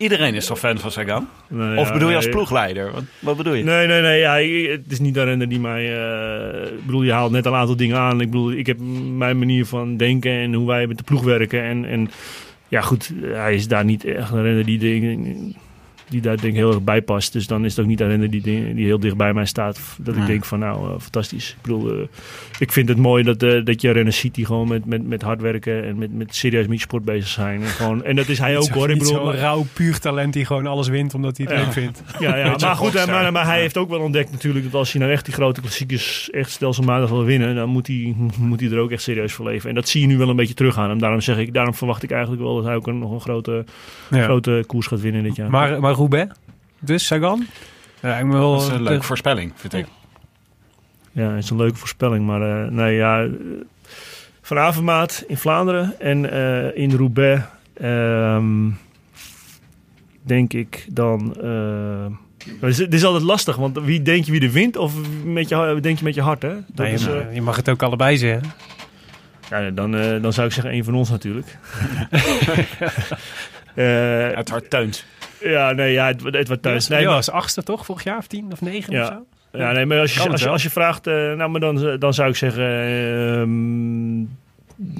Iedereen 0.00 0.34
is 0.34 0.46
toch 0.46 0.58
fan 0.58 0.78
van 0.78 0.90
Sagan? 0.90 1.28
Nou 1.48 1.76
Of 1.76 1.92
bedoel 1.92 2.08
je 2.08 2.16
als 2.16 2.28
ploegleider? 2.28 2.92
Wat, 2.92 3.02
wat 3.18 3.36
bedoel 3.36 3.54
je? 3.54 3.64
Nee, 3.64 3.86
nee, 3.86 4.00
nee. 4.00 4.18
Ja, 4.20 4.34
het 4.72 4.92
is 4.92 4.98
niet 5.00 5.14
de 5.14 5.22
renner 5.22 5.48
die 5.48 5.60
mij... 5.60 5.84
eh, 5.84 6.72
ik 6.72 6.86
bedoel, 6.86 7.02
je 7.02 7.12
haalt 7.12 7.32
net 7.32 7.46
een 7.46 7.54
aantal 7.54 7.76
dingen 7.76 7.96
aan. 7.96 8.20
Ik 8.20 8.30
bedoel, 8.30 8.52
ik 8.52 8.66
heb 8.66 8.78
mijn 9.16 9.38
manier 9.38 9.66
van 9.66 9.96
denken 9.96 10.32
en 10.32 10.54
hoe 10.54 10.66
wij 10.66 10.86
met 10.86 10.96
de 10.98 11.02
ploeg 11.04 11.22
werken. 11.22 11.62
En, 11.62 11.84
en 11.84 12.10
ja, 12.68 12.80
goed, 12.80 13.12
hij 13.22 13.54
is 13.54 13.68
daar 13.68 13.84
niet 13.84 14.04
echt 14.04 14.30
een 14.30 14.42
renner 14.42 14.64
die, 14.64 14.78
dingen- 14.78 15.54
die 16.10 16.20
daar 16.20 16.36
denk 16.36 16.52
ik 16.52 16.58
heel 16.58 16.68
erg 16.70 16.82
bij 16.82 17.02
past. 17.02 17.32
Dus 17.32 17.46
dan 17.46 17.64
is 17.64 17.70
het 17.70 17.80
ook 17.80 17.86
niet 17.90 18.00
een 18.00 18.08
renner 18.08 18.30
die, 18.30 18.42
die 18.42 18.84
heel 18.84 18.98
dicht 19.00 19.16
bij 19.16 19.32
mij 19.34 19.44
staat. 19.46 19.80
Dat 19.98 20.16
ik 20.16 20.26
denk 20.26 20.44
van, 20.44 20.58
nou, 20.58 20.76
eh, 20.94 21.00
fantastisch. 21.00 21.50
Ik 21.50 21.62
bedoel, 21.62 21.90
eh, 21.92 21.98
ik 22.58 22.72
vind 22.72 22.88
het 22.88 22.98
mooi 22.98 23.22
dat, 23.24 23.42
eh, 23.42 23.64
dat 23.64 23.80
je 23.80 23.90
renners 23.90 24.18
ziet 24.18 24.34
die 24.34 24.46
gewoon 24.46 24.68
met, 24.68 24.84
met, 24.84 25.06
met 25.08 25.22
hard 25.22 25.40
werken 25.40 25.84
en 25.84 25.98
met, 25.98 26.12
met 26.14 26.34
serieus 26.34 26.66
met 26.66 26.80
sport 26.80 27.04
bezig 27.04 27.28
zijn. 27.28 27.62
En, 27.62 27.66
gewoon, 27.68 28.04
en 28.04 28.16
dat 28.16 28.28
is 28.28 28.38
hij 28.38 28.56
ook 28.56 28.62
Zo- 28.62 28.72
hoor. 28.72 28.90
Ik 28.90 28.98
bedoel, 28.98 29.12
zo'n 29.14 29.32
rauw, 29.32 29.66
puur 29.72 29.98
talent 29.98 30.32
die 30.32 30.44
gewoon 30.44 30.66
alles 30.66 30.88
wint 30.88 31.14
omdat 31.14 31.36
hij 31.36 31.46
het 31.46 31.54
Ja. 31.58 31.62
leuk 31.62 31.72
vindt. 31.72 32.02
Ja, 32.18 32.36
ja. 32.36 32.44
Maar 32.60 32.76
goed, 32.76 32.92
rockstar. 32.92 33.22
maar, 33.22 33.32
maar 33.32 33.46
hij 33.46 33.60
heeft 33.60 33.76
ook 33.76 33.88
wel 33.90 34.00
ontdekt 34.00 34.30
natuurlijk 34.30 34.64
dat 34.64 34.74
als 34.74 34.92
hij 34.92 35.00
nou 35.00 35.12
echt 35.12 35.24
die 35.24 35.34
grote 35.34 35.60
klassiekers 35.60 36.30
echt 36.30 36.50
stelselmatig 36.50 37.08
wil 37.10 37.24
winnen, 37.24 37.54
dan 37.54 37.68
moet 37.68 37.86
hij, 37.86 38.14
moet 38.38 38.60
hij 38.60 38.70
er 38.70 38.78
ook 38.78 38.90
echt 38.90 39.02
serieus 39.02 39.32
voor 39.32 39.44
leven. 39.46 39.68
En 39.68 39.74
dat 39.74 39.88
zie 39.88 40.00
je 40.00 40.06
nu 40.06 40.18
wel 40.18 40.28
een 40.28 40.36
beetje 40.36 40.54
terug 40.54 40.78
aan 40.78 40.88
hem. 40.88 40.98
Daarom 40.98 41.20
zeg 41.20 41.38
ik, 41.38 41.52
daarom 41.54 41.74
verwacht 41.74 42.02
ik 42.02 42.10
eigenlijk 42.10 42.42
wel 42.42 42.54
dat 42.54 42.64
hij 42.64 42.74
ook 42.74 42.86
een, 42.86 42.98
nog 42.98 43.12
een 43.12 43.20
grote, 43.20 43.64
grote 44.10 44.64
koers 44.66 44.86
gaat 44.86 45.00
winnen 45.00 45.22
dit 45.22 45.36
jaar. 45.36 45.50
Maar, 45.50 45.80
maar 45.80 45.94
Roubaix? 46.00 46.32
Dus 46.78 47.06
Sagan? 47.06 47.46
Ja, 48.02 48.16
ik 48.18 48.26
wel, 48.26 48.52
Dat 48.52 48.62
is 48.62 48.68
een 48.68 48.76
de- 48.76 48.82
leuke 48.82 49.04
voorspelling, 49.04 49.52
vind 49.56 49.72
ik. 49.72 49.86
Ja, 51.12 51.30
het 51.30 51.44
is 51.44 51.50
een 51.50 51.56
leuke 51.56 51.76
voorspelling. 51.76 52.26
Maar 52.26 52.64
eh, 52.64 52.70
nee, 52.70 52.94
ja, 52.96 53.22
eh, 53.22 53.30
Van 54.42 54.58
Avermaat 54.58 55.24
in 55.26 55.36
Vlaanderen 55.36 55.94
en 56.00 56.30
eh, 56.32 56.76
in 56.82 56.90
Roubaix 56.96 57.42
ehm, 57.74 58.68
denk 60.22 60.52
ik 60.52 60.86
dan... 60.92 61.34
eh, 61.42 62.06
het, 62.60 62.70
is, 62.70 62.78
het 62.78 62.94
is 62.94 63.04
altijd 63.04 63.24
lastig, 63.24 63.56
want 63.56 63.78
wie 63.78 64.02
denk 64.02 64.24
je 64.24 64.32
wie 64.32 64.40
er 64.42 64.50
wint 64.50 64.76
of 64.76 64.92
met 65.24 65.48
je, 65.48 65.78
denk 65.80 65.98
je 65.98 66.04
met 66.04 66.14
je 66.14 66.22
hart, 66.22 66.42
hè? 66.42 66.54
Dat 66.54 66.86
Nee, 66.86 66.92
is, 66.92 67.06
maar 67.08 67.28
eh, 67.28 67.34
je 67.34 67.42
mag 67.42 67.56
het 67.56 67.68
ook 67.68 67.82
allebei 67.82 68.16
zeggen. 68.16 68.52
Ja, 69.50 69.70
dan, 69.70 69.96
eh, 69.96 70.22
dan 70.22 70.32
zou 70.32 70.46
ik 70.46 70.52
zeggen 70.52 70.72
één 70.72 70.84
van 70.84 70.94
ons 70.94 71.10
natuurlijk. 71.10 71.46
Eh, 73.74 74.30
Het 74.36 74.48
hart 74.48 74.70
teunt. 74.70 75.04
Ja, 75.40 75.72
nee, 75.72 75.92
ja, 75.92 76.06
het, 76.06 76.22
het 76.24 76.46
wordt 76.46 76.62
thuis. 76.62 76.88
Nee, 76.88 77.00
ja, 77.00 77.06
maar, 77.06 77.14
was 77.14 77.30
achtste 77.30 77.62
toch? 77.62 77.84
Vorig 77.84 78.04
jaar 78.04 78.18
of 78.18 78.26
tien 78.26 78.52
of 78.52 78.60
negen 78.60 78.92
Ja. 78.92 79.02
of 79.02 79.06
zo? 79.08 79.58
ja, 79.58 79.72
nee, 79.72 79.86
maar 79.86 79.98
als 80.00 80.14
je, 80.14 80.28
als 80.30 80.42
je, 80.42 80.48
als 80.48 80.62
je 80.62 80.70
vraagt, 80.70 81.06
eh, 81.06 81.14
nou, 81.14 81.50
maar 81.50 81.60
dan, 81.60 81.96
dan 81.98 82.14
zou 82.14 82.28
ik 82.28 82.36
zeggen, 82.36 82.64
ehm, 82.64 84.18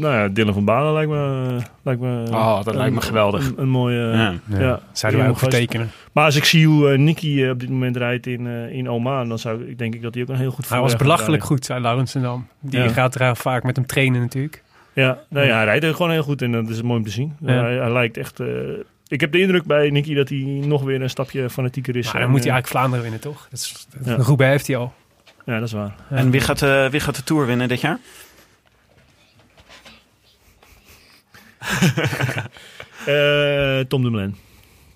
nou 0.01 0.14
ja, 0.14 0.28
Dylan 0.28 0.55
van 0.55 0.64
Balen 0.64 0.93
lijkt 0.93 1.11
me, 1.11 1.57
lijkt 1.82 2.01
me 2.01 2.22
Oh, 2.30 2.64
dat 2.64 2.74
lijkt 2.74 2.95
me 2.95 3.01
geweldig. 3.01 3.47
Een, 3.49 3.55
een 3.57 3.68
mooie, 3.68 3.97
Ja. 4.01 4.34
ja. 4.59 4.80
Zouden 4.93 5.20
wij 5.20 5.30
ook 5.30 5.38
vertekenen. 5.38 5.91
Maar 6.12 6.24
als 6.24 6.36
ik 6.36 6.45
zie 6.45 6.66
hoe 6.66 6.91
eh, 6.93 6.99
Nicky 6.99 7.43
eh, 7.43 7.51
op 7.51 7.61
dit 7.61 7.68
moment 7.68 7.97
rijdt 7.97 8.26
in, 8.26 8.47
eh, 8.47 8.72
in 8.72 8.88
Oman, 8.91 9.28
dan 9.28 9.38
zou 9.38 9.64
ik, 9.68 9.78
denk 9.78 9.95
ik 9.95 10.03
dat 10.03 10.14
hij 10.14 10.22
ook 10.22 10.28
een 10.28 10.36
heel 10.36 10.51
goed 10.51 10.68
Hij 10.68 10.80
was 10.80 10.97
belachelijk 10.97 11.28
rijden. 11.30 11.47
goed, 11.47 11.64
zei 11.64 11.80
Laurensendam. 11.80 12.47
Die 12.61 12.80
Ja. 12.80 12.88
gaat 12.88 13.14
er 13.14 13.36
vaak 13.36 13.62
met 13.62 13.76
hem 13.76 13.86
trainen 13.86 14.20
natuurlijk. 14.20 14.62
Ja, 14.93 15.18
nou 15.28 15.47
ja, 15.47 15.55
hij 15.55 15.64
rijdt 15.64 15.84
er 15.84 15.95
gewoon 15.95 16.11
heel 16.11 16.22
goed 16.22 16.43
en 16.43 16.53
dat 16.53 16.68
is 16.68 16.82
mooi 16.82 16.99
om 16.99 17.05
te 17.05 17.11
zien. 17.11 17.36
Ja. 17.41 17.53
Hij, 17.53 17.74
hij 17.76 17.93
lijkt 17.93 18.16
echt... 18.16 18.41
ik 19.11 19.21
heb 19.21 19.33
de 19.33 19.41
indruk 19.41 19.65
bij 19.65 19.91
Nicky 19.91 20.15
dat 20.15 20.29
hij 20.29 20.39
nog 20.65 20.83
weer 20.83 21.03
een 21.03 21.11
stapje 21.11 21.51
fanatieker 21.51 21.97
is. 21.97 22.05
Maar 22.07 22.15
En, 22.15 22.21
dan 22.21 22.31
moet 22.31 22.45
hij 22.45 22.49
eh, 22.49 22.55
eigenlijk 22.55 22.67
Vlaanderen 22.67 23.03
winnen, 23.03 23.21
toch? 23.21 23.49
Dat 23.51 23.59
is, 23.59 23.87
dat, 23.99 24.07
Ja. 24.07 24.25
Roubaix 24.25 24.53
heeft 24.53 24.67
hij 24.67 24.77
al. 24.77 24.93
Ja, 25.45 25.55
dat 25.59 25.69
is 25.69 25.73
waar. 25.73 25.95
En 26.11 26.31
wie 26.31 26.41
gaat, 26.41 26.63
eh, 26.63 26.87
wie 26.87 27.01
gaat 27.01 27.17
de 27.17 27.23
Tour 27.25 27.47
winnen 27.47 27.69
dit 27.69 27.81
jaar? 27.81 27.99
Eh, 33.07 33.81
Tom 33.81 34.03
Dumoulin. 34.03 34.37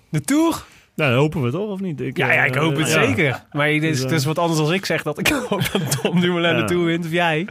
De 0.09 0.21
Tour? 0.21 0.65
Nou, 0.95 1.11
dat 1.11 1.19
hopen 1.19 1.41
we 1.41 1.51
toch, 1.51 1.69
of 1.69 1.79
niet? 1.79 2.01
Ja, 2.13 2.33
ja, 2.33 2.43
ik 2.43 2.55
hoop 2.55 2.75
het 2.75 2.87
eh, 2.87 2.93
ja. 2.93 3.05
zeker. 3.05 3.43
Maar 3.51 3.67
het 3.67 3.83
is, 3.83 3.89
Dus, 3.89 3.97
eh, 3.99 4.03
het 4.03 4.19
is 4.19 4.25
wat 4.25 4.39
anders 4.39 4.59
als 4.59 4.69
ik 4.69 4.85
zeg 4.85 5.03
dat 5.03 5.19
ik 5.19 5.27
hoop 5.49 5.69
dat 5.71 6.01
Tom 6.01 6.19
Dumoulin 6.19 6.57
Ja. 6.57 6.65
Tour 6.65 6.85
wint 6.85 7.05
of 7.05 7.11
jij. 7.11 7.47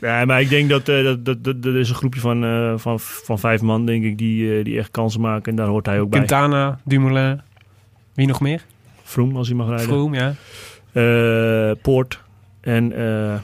Ja, 0.00 0.24
maar 0.24 0.40
ik 0.40 0.48
denk 0.48 0.68
dat, 0.68 0.88
eh, 0.88 1.04
dat, 1.04 1.24
dat, 1.24 1.44
dat, 1.44 1.62
dat 1.62 1.74
is 1.74 1.88
een 1.88 1.94
groepje 1.94 2.20
van, 2.20 2.44
eh, 2.44 2.72
van, 2.76 3.00
van 3.00 3.38
vijf 3.38 3.60
man, 3.60 3.86
denk 3.86 4.04
ik, 4.04 4.18
die, 4.18 4.58
eh, 4.58 4.64
die 4.64 4.78
echt 4.78 4.90
kansen 4.90 5.20
maken. 5.20 5.50
En 5.50 5.56
daar 5.56 5.66
hoort 5.66 5.86
hij 5.86 6.00
ook 6.00 6.10
bij. 6.10 6.18
Quintana, 6.18 6.78
Dumoulin. 6.84 7.40
Wie 8.14 8.26
nog 8.26 8.40
meer? 8.40 8.64
Froome, 9.02 9.38
als 9.38 9.48
hij 9.48 9.56
mag 9.56 9.68
rijden. 9.68 9.86
Froome, 9.86 10.16
ja. 10.16 10.34
Eh, 10.92 11.76
Poort. 11.82 12.20
En, 12.60 12.92
eh, 12.92 13.38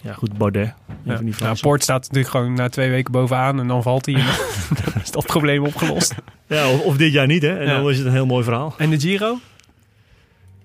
ja 0.00 0.12
goed, 0.12 0.38
Bardet. 0.38 0.74
Even 1.06 1.26
ja. 1.26 1.32
Nou. 1.38 1.58
Port 1.60 1.82
staat 1.82 2.00
natuurlijk 2.02 2.28
gewoon 2.28 2.54
na 2.54 2.68
twee 2.68 2.90
weken 2.90 3.12
bovenaan 3.12 3.60
en 3.60 3.68
dan 3.68 3.82
valt 3.82 4.06
hij. 4.06 4.14
En 4.14 4.24
dan 4.84 5.02
is 5.02 5.10
dat 5.10 5.26
probleem 5.26 5.64
opgelost. 5.64 6.14
Ja, 6.50 6.70
of, 6.70 6.80
of 6.84 6.96
dit 6.96 7.12
jaar 7.12 7.26
niet, 7.26 7.42
hè. 7.42 7.58
En 7.58 7.66
Ja. 7.66 7.76
dan 7.80 7.90
is 7.90 7.96
het 7.98 8.06
een 8.06 8.12
heel 8.12 8.26
mooi 8.26 8.44
verhaal. 8.44 8.74
En 8.78 8.90
de 8.90 9.00
Giro? 9.00 9.38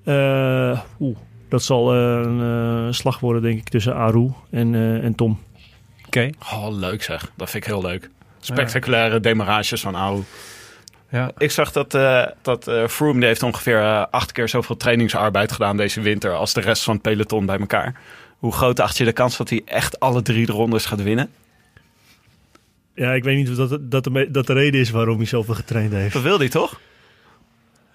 Eh, 0.04 0.80
oeh, 1.00 1.18
dat 1.50 1.64
zal 1.64 1.94
eh, 1.94 2.00
een 2.24 2.42
eh, 2.88 2.92
slag 2.94 3.20
worden, 3.20 3.42
denk 3.42 3.60
ik, 3.60 3.70
tussen 3.70 3.96
Aru 3.96 4.32
en, 4.52 4.76
eh, 4.76 5.04
en 5.04 5.16
Tom. 5.16 5.40
Oké. 6.06 6.30
Oh, 6.54 6.68
leuk 6.72 7.04
zeg. 7.04 7.32
Dat 7.36 7.50
vind 7.50 7.64
ik 7.66 7.70
heel 7.70 7.82
leuk. 7.82 8.10
Spectaculaire 8.40 9.20
demarages 9.20 9.82
van 9.82 9.96
Aru. 9.96 10.22
Ja. 11.10 11.32
Ik 11.38 11.52
zag 11.52 11.72
dat, 11.72 11.94
eh 11.94 12.24
dat 12.42 12.68
eh, 12.68 12.88
Froome 12.88 13.20
die 13.20 13.28
heeft 13.28 13.44
ongeveer 13.44 14.08
acht 14.08 14.32
keer 14.32 14.50
zoveel 14.50 14.78
trainingsarbeid 14.78 15.52
gedaan 15.52 15.78
deze 15.78 16.02
winter 16.02 16.34
als 16.36 16.54
de 16.54 16.62
rest 16.62 16.84
van 16.84 16.94
het 16.94 17.02
peloton 17.04 17.46
bij 17.46 17.60
elkaar. 17.60 17.96
Hoe 18.38 18.52
groot 18.52 18.80
acht 18.80 18.98
je 18.98 19.04
de 19.06 19.12
kans 19.12 19.38
dat 19.38 19.50
hij 19.50 19.62
echt 19.66 20.00
alle 20.00 20.22
drie 20.22 20.46
de 20.46 20.52
rondes 20.52 20.86
gaat 20.86 21.04
winnen? 21.04 21.30
Ja, 22.96 23.14
ik 23.14 23.24
weet 23.24 23.38
niet 23.38 23.50
of 23.50 23.56
dat, 23.56 23.92
dat, 23.92 24.04
de, 24.04 24.28
dat 24.32 24.48
de 24.48 24.54
reden 24.54 24.80
is 24.80 24.90
waarom 24.90 25.18
hij 25.18 25.26
zoveel 25.26 25.54
getraind 25.54 25.92
heeft. 25.94 26.14
Dat 26.14 26.22
wil 26.24 26.38
hij 26.38 26.50
toch? 26.50 26.80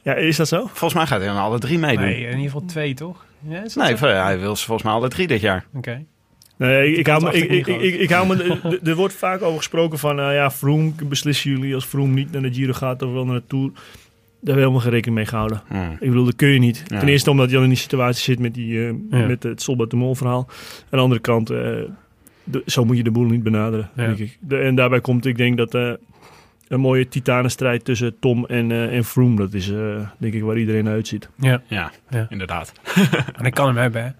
Ja, 0.03 0.15
is 0.15 0.37
dat 0.37 0.49
zo? 0.49 0.59
Volgens 0.67 0.95
mij 0.95 1.07
gaat 1.07 1.21
hij 1.21 1.29
aan 1.31 1.37
alle 1.43 1.59
drie 1.59 1.79
meedoen. 1.79 2.05
Nee, 2.05 2.15
Nee, 2.15 2.23
in 2.25 2.29
ieder 2.37 2.45
geval 2.51 2.65
twee, 2.65 2.95
toch? 2.95 3.25
Ja, 3.49 3.69
zo? 3.69 3.81
hij 4.07 4.39
wil 4.39 4.57
ze 4.57 4.65
volgens 4.65 4.87
mij 4.87 4.97
alle 4.97 5.09
drie 5.09 5.27
dit 5.27 5.41
jaar. 5.41 5.67
Oké. 5.75 6.05
Nee, 6.57 6.91
ik, 6.91 6.97
ik, 6.97 7.07
hou 7.07 7.23
me, 7.23 7.33
ik, 7.33 7.43
ik, 7.51 7.51
ik 7.51 7.67
niet 7.67 7.83
ik, 7.83 8.01
ik 8.01 8.11
hou 8.11 8.27
me, 8.27 8.79
er- 8.83 8.95
wordt 8.95 9.15
vaak 9.15 9.43
over 9.43 9.57
gesproken 9.57 9.99
van, 9.99 10.17
nou 10.17 10.33
ja, 10.33 10.51
Froome 10.51 10.93
beslissen 11.05 11.51
jullie 11.51 11.75
als 11.75 11.85
Froome 11.85 12.13
niet 12.15 12.33
naar 12.33 12.43
de 12.43 12.53
Giro 12.53 12.73
gaat 12.73 13.03
of 13.03 13.13
wel 13.13 13.25
naar 13.25 13.35
de 13.41 13.47
Tour. 13.47 13.71
Daar 13.73 13.83
hebben 14.55 14.55
we 14.55 14.61
helemaal 14.61 14.81
geen 14.81 14.91
rekening 14.91 15.17
mee 15.17 15.27
gehouden. 15.27 15.63
Hmm. 15.69 15.93
Ik 16.01 16.09
bedoel, 16.09 16.25
dat 16.25 16.37
kun 16.37 16.49
je 16.49 16.59
niet. 16.59 16.83
Ja. 16.87 16.99
Ten 16.99 17.09
eerste 17.09 17.31
omdat 17.31 17.51
je 17.51 17.57
al 17.57 17.63
in 17.63 17.69
die 17.69 17.79
situatie 17.79 18.23
zit 18.23 18.39
met, 18.39 18.55
die, 18.55 18.79
eh, 18.87 18.95
Ja. 19.21 19.27
met 19.27 19.43
het 19.43 19.63
Solbat 19.63 19.91
de 19.91 19.97
Mol 19.97 20.15
verhaal. 20.15 20.47
Aan 20.49 20.87
de 20.91 20.97
andere 20.97 21.21
kant, 21.21 21.51
eh, 21.51 21.73
de- 22.51 22.63
zo 22.67 22.85
moet 22.85 22.97
je 22.97 23.03
de 23.03 23.11
boel 23.11 23.25
niet 23.27 23.43
benaderen, 23.43 23.91
Ja. 23.95 24.05
denk 24.07 24.19
ik. 24.19 24.39
De- 24.41 24.59
en 24.59 24.75
daarbij 24.75 25.01
komt, 25.01 25.27
ik 25.27 25.37
denk 25.37 25.57
dat 25.57 25.75
eh, 25.75 25.93
een 26.69 26.81
mooie 26.81 27.09
titanenstrijd 27.09 27.85
tussen 27.85 28.19
Tom 28.19 28.47
en, 28.47 28.71
eh 28.73 28.97
en 28.97 29.05
Froome, 29.05 29.37
dat 29.37 29.53
is 29.55 29.71
eh, 29.71 30.09
denk 30.19 30.35
ik 30.35 30.43
waar 30.43 30.59
iedereen 30.59 30.85
naar 30.85 30.93
uitziet. 30.93 31.29
Ja, 31.37 31.63
Ja, 31.67 31.91
Ja. 32.11 32.27
inderdaad. 32.29 32.73
en 33.39 33.45
ik 33.45 33.55
kan 33.55 33.67
hem 33.67 33.77
hebben, 33.77 34.03
hè. 34.05 34.11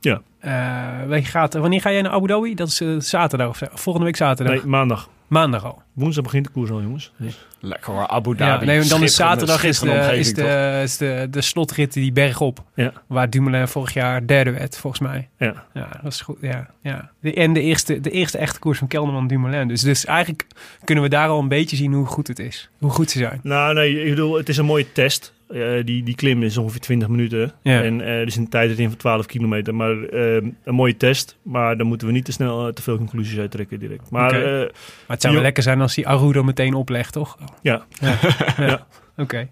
Ja. 0.00 0.22
Eh, 0.38 1.08
wij 1.08 1.22
gaat, 1.22 1.54
wanneer 1.54 1.80
ga 1.80 1.92
jij 1.92 2.02
naar 2.02 2.12
Abu 2.12 2.26
Dhabi? 2.26 2.54
Dat 2.54 2.68
is 2.68 3.08
zaterdag 3.08 3.48
of. 3.48 3.60
Volgende 3.72 4.06
week 4.06 4.16
zaterdag. 4.16 4.54
Nee, 4.54 4.66
maandag. 4.66 5.08
Maandag 5.32 5.64
al. 5.64 5.82
Woensdag 5.92 6.24
begint 6.24 6.44
de 6.44 6.50
koers 6.52 6.70
al, 6.70 6.82
jongens. 6.82 7.12
Dus- 7.16 7.46
Lekker 7.60 7.92
hoor, 7.92 8.06
Abu 8.06 8.30
Ja, 8.30 8.36
Dhabi. 8.36 8.64
nee, 8.64 8.84
dan 8.84 9.02
is 9.02 9.14
zaterdag 9.14 9.64
is 9.64 9.78
de, 9.78 9.86
is, 9.86 9.92
omgeving, 9.92 10.36
toch? 10.36 10.44
de, 10.46 10.80
is 10.82 10.96
de, 10.96 11.26
de 11.30 11.40
slotrit 11.40 11.92
die 11.92 12.12
bergop. 12.12 12.64
Ja. 12.74 12.92
Waar 13.06 13.30
Dumoulin 13.30 13.68
vorig 13.68 13.92
jaar 13.94 14.26
derde 14.26 14.50
werd, 14.50 14.78
volgens 14.78 15.02
mij. 15.02 15.28
Ja. 15.38 15.64
Ja, 15.74 15.88
dat 16.02 16.12
is 16.12 16.20
goed. 16.20 16.36
Ja, 16.40 16.70
ja. 16.82 17.10
De, 17.20 17.34
en 17.34 17.52
de 17.52 17.60
eerste, 17.60 18.00
de 18.00 18.10
eerste 18.10 18.38
echte 18.38 18.58
koers 18.58 18.78
van 18.78 18.88
Kelderman 18.88 19.26
Dumoulin. 19.26 19.68
Dus, 19.68 19.80
dus 19.80 20.04
eigenlijk 20.04 20.46
kunnen 20.84 21.04
we 21.04 21.10
daar 21.10 21.28
al 21.28 21.38
een 21.38 21.48
beetje 21.48 21.76
zien 21.76 21.92
hoe 21.92 22.06
goed 22.06 22.28
het 22.28 22.38
is. 22.38 22.70
Hoe 22.78 22.90
goed 22.90 23.10
ze 23.10 23.18
zijn. 23.18 23.40
Nou, 23.42 23.74
nee, 23.74 24.02
ik 24.04 24.08
bedoel, 24.10 24.36
het 24.36 24.48
is 24.48 24.56
een 24.56 24.64
mooie 24.64 24.92
test. 24.92 25.32
Eh, 25.52 25.84
die, 25.84 26.02
die 26.02 26.14
klim 26.14 26.42
is 26.42 26.56
ongeveer 26.58 26.80
20 26.80 27.08
minuten. 27.08 27.52
Ja. 27.62 27.82
En 27.82 28.00
eh, 28.00 28.20
er 28.20 28.26
is 28.26 28.36
een 28.36 28.48
tijd 28.48 28.78
in 28.78 28.88
van 28.88 28.98
12 28.98 29.26
kilometer. 29.26 29.74
Maar 29.74 30.02
eh, 30.02 30.34
een 30.64 30.74
mooie 30.74 30.96
test. 30.96 31.36
Maar 31.42 31.76
dan 31.76 31.86
moeten 31.86 32.06
we 32.06 32.12
niet 32.12 32.24
te 32.24 32.32
snel 32.32 32.66
eh, 32.66 32.72
te 32.72 32.82
veel 32.82 32.96
conclusies 32.96 33.38
uittrekken 33.38 33.78
direct. 33.78 34.10
Maar 34.10 34.34
het 35.06 35.20
zou 35.20 35.34
wel 35.34 35.42
lekker 35.42 35.62
zijn 35.62 35.80
als 35.80 35.94
die 35.94 36.08
Arudo 36.08 36.42
meteen 36.42 36.74
oplegt, 36.74 37.12
toch? 37.12 37.38
ja, 37.62 37.84
Ja. 38.00 38.18
Ja. 38.56 38.86
Oké, 39.16 39.48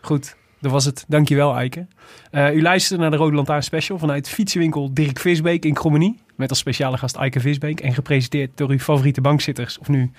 goed. 0.00 0.36
Dat 0.60 0.72
was 0.72 0.84
het. 0.84 1.04
Dankjewel, 1.08 1.56
Eike. 1.56 1.86
U 2.32 2.62
luisterde 2.62 3.02
naar 3.02 3.10
de 3.10 3.16
Rode 3.16 3.36
Lantaarn 3.36 3.62
Special 3.62 3.98
vanuit 3.98 4.28
fietsenwinkel 4.28 4.94
Dirk 4.94 5.18
Visbeek 5.18 5.64
in 5.64 5.74
Krommenie. 5.74 6.18
Met 6.36 6.50
als 6.50 6.58
speciale 6.58 6.98
gast 6.98 7.16
Eike 7.16 7.40
Visbeek. 7.40 7.80
En 7.80 7.94
gepresenteerd 7.94 8.56
door 8.56 8.70
uw 8.70 8.78
favoriete 8.78 9.20
bankzitters. 9.20 9.78
Of 9.78 9.88
nu 9.88 10.10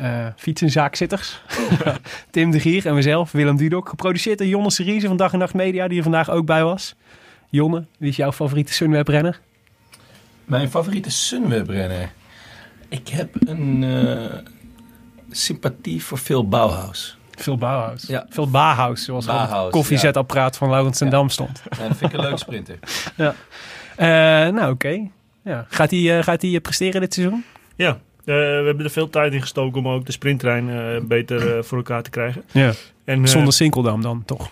eh 0.00 0.26
fietsenzaakzitters. 0.36 1.40
Tim 2.30 2.50
de 2.50 2.60
Gier 2.60 2.86
en 2.86 2.94
mezelf, 2.94 3.32
Willem 3.32 3.56
Dudok. 3.56 3.88
Geproduceerd 3.88 4.38
door 4.38 4.46
Jonne 4.46 4.70
Seriese 4.70 5.06
van 5.06 5.16
Dag 5.16 5.32
en 5.32 5.38
Nacht 5.38 5.54
Media, 5.54 5.88
die 5.88 5.96
er 5.96 6.02
vandaag 6.02 6.30
ook 6.30 6.46
bij 6.46 6.64
was. 6.64 6.94
Jonne, 7.48 7.84
wie 7.98 8.08
is 8.08 8.16
jouw 8.16 8.32
favoriete 8.32 8.72
Sunweb-renner? 8.72 9.40
Mijn 10.44 10.70
favoriete 10.70 11.10
Sunweb-renner? 11.10 12.12
Ik 12.88 13.08
heb 13.08 13.48
een 13.48 13.84
eh, 13.84 14.38
sympathie 15.30 16.04
voor 16.04 16.18
Phil 16.18 16.48
Bauhaus. 16.48 17.18
Phil 17.30 17.56
Bauhaus. 17.58 18.02
Ja. 18.06 18.26
Phil 18.30 18.50
Bauhaus, 18.50 19.04
zoals 19.04 19.26
op 19.26 19.32
het 19.32 19.48
Bauhaus, 19.48 19.70
koffiezetapparaat 19.70 20.56
van 20.56 20.70
Laurens 20.70 20.98
Ja. 20.98 21.08
Dam 21.08 21.28
stond. 21.28 21.62
Ja, 21.78 21.88
dat 21.88 21.96
vind 21.96 22.12
ik 22.12 22.18
een 22.18 22.24
leuke 22.24 22.38
sprinter. 22.38 22.78
Eh, 23.96 24.06
nou, 24.48 24.72
oké. 24.72 25.08
Ja. 25.44 25.66
Gaat 25.68 25.90
hij 25.90 26.18
eh, 26.18 26.24
gaat 26.24 26.42
hij, 26.42 26.60
presteren 26.60 27.00
dit 27.00 27.14
seizoen? 27.14 27.44
ja. 27.76 27.98
Eh, 28.24 28.34
we 28.34 28.62
hebben 28.64 28.84
er 28.84 28.90
veel 28.90 29.10
tijd 29.10 29.32
in 29.32 29.40
gestoken 29.40 29.78
om 29.80 29.88
ook 29.88 30.06
de 30.06 30.12
sprinttrein 30.12 30.70
eh, 30.70 31.00
beter 31.02 31.56
eh, 31.56 31.62
voor 31.62 31.78
elkaar 31.78 32.02
te 32.02 32.10
krijgen. 32.10 32.42
Ja. 32.52 32.72
En, 33.04 33.22
eh, 33.22 33.26
Zonder 33.28 33.52
Sinkeldam 33.52 34.02
dan, 34.02 34.22
toch? 34.24 34.50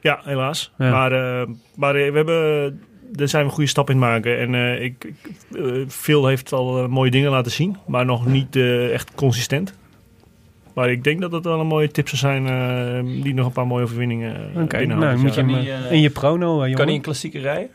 Ja, 0.00 0.20
helaas. 0.24 0.72
Ja. 0.78 0.90
Maar, 0.90 1.12
eh, 1.12 1.48
maar 1.76 1.92
we 1.94 2.10
hebben, 2.14 2.80
daar 3.12 3.28
zijn 3.28 3.44
we 3.46 3.50
goede 3.52 3.68
stap 3.68 3.90
in 3.90 3.98
maken. 3.98 4.38
En 4.38 4.54
eh, 4.54 4.82
ik, 4.84 5.04
ik, 5.04 5.36
Phil 5.88 6.26
heeft 6.26 6.52
al 6.52 6.88
mooie 6.88 7.10
dingen 7.10 7.30
laten 7.30 7.52
zien, 7.52 7.76
maar 7.86 8.04
nog 8.04 8.26
niet 8.26 8.56
eh, 8.56 8.92
echt 8.92 9.14
consistent. 9.14 9.74
Maar 10.74 10.90
ik 10.90 11.04
denk 11.04 11.20
dat 11.20 11.30
dat 11.30 11.44
wel 11.44 11.60
een 11.60 11.66
mooie 11.66 11.90
tip 11.90 12.08
zou 12.08 12.16
zijn 12.18 12.46
eh, 12.46 13.22
die 13.22 13.34
nog 13.34 13.46
een 13.46 13.52
paar 13.52 13.66
mooie 13.66 13.84
overwinningen 13.84 14.50
Oké, 14.56 14.78
binnenhoudt 14.78 15.12
nou 15.12 15.18
moet 15.18 15.34
je 15.34 15.40
hem 15.40 15.90
in 15.92 16.00
je 16.00 16.10
prono, 16.10 16.58
Kan 16.58 16.86
hij 16.86 16.94
een 16.94 17.00
klassieke 17.00 17.38
rijden? 17.38 17.70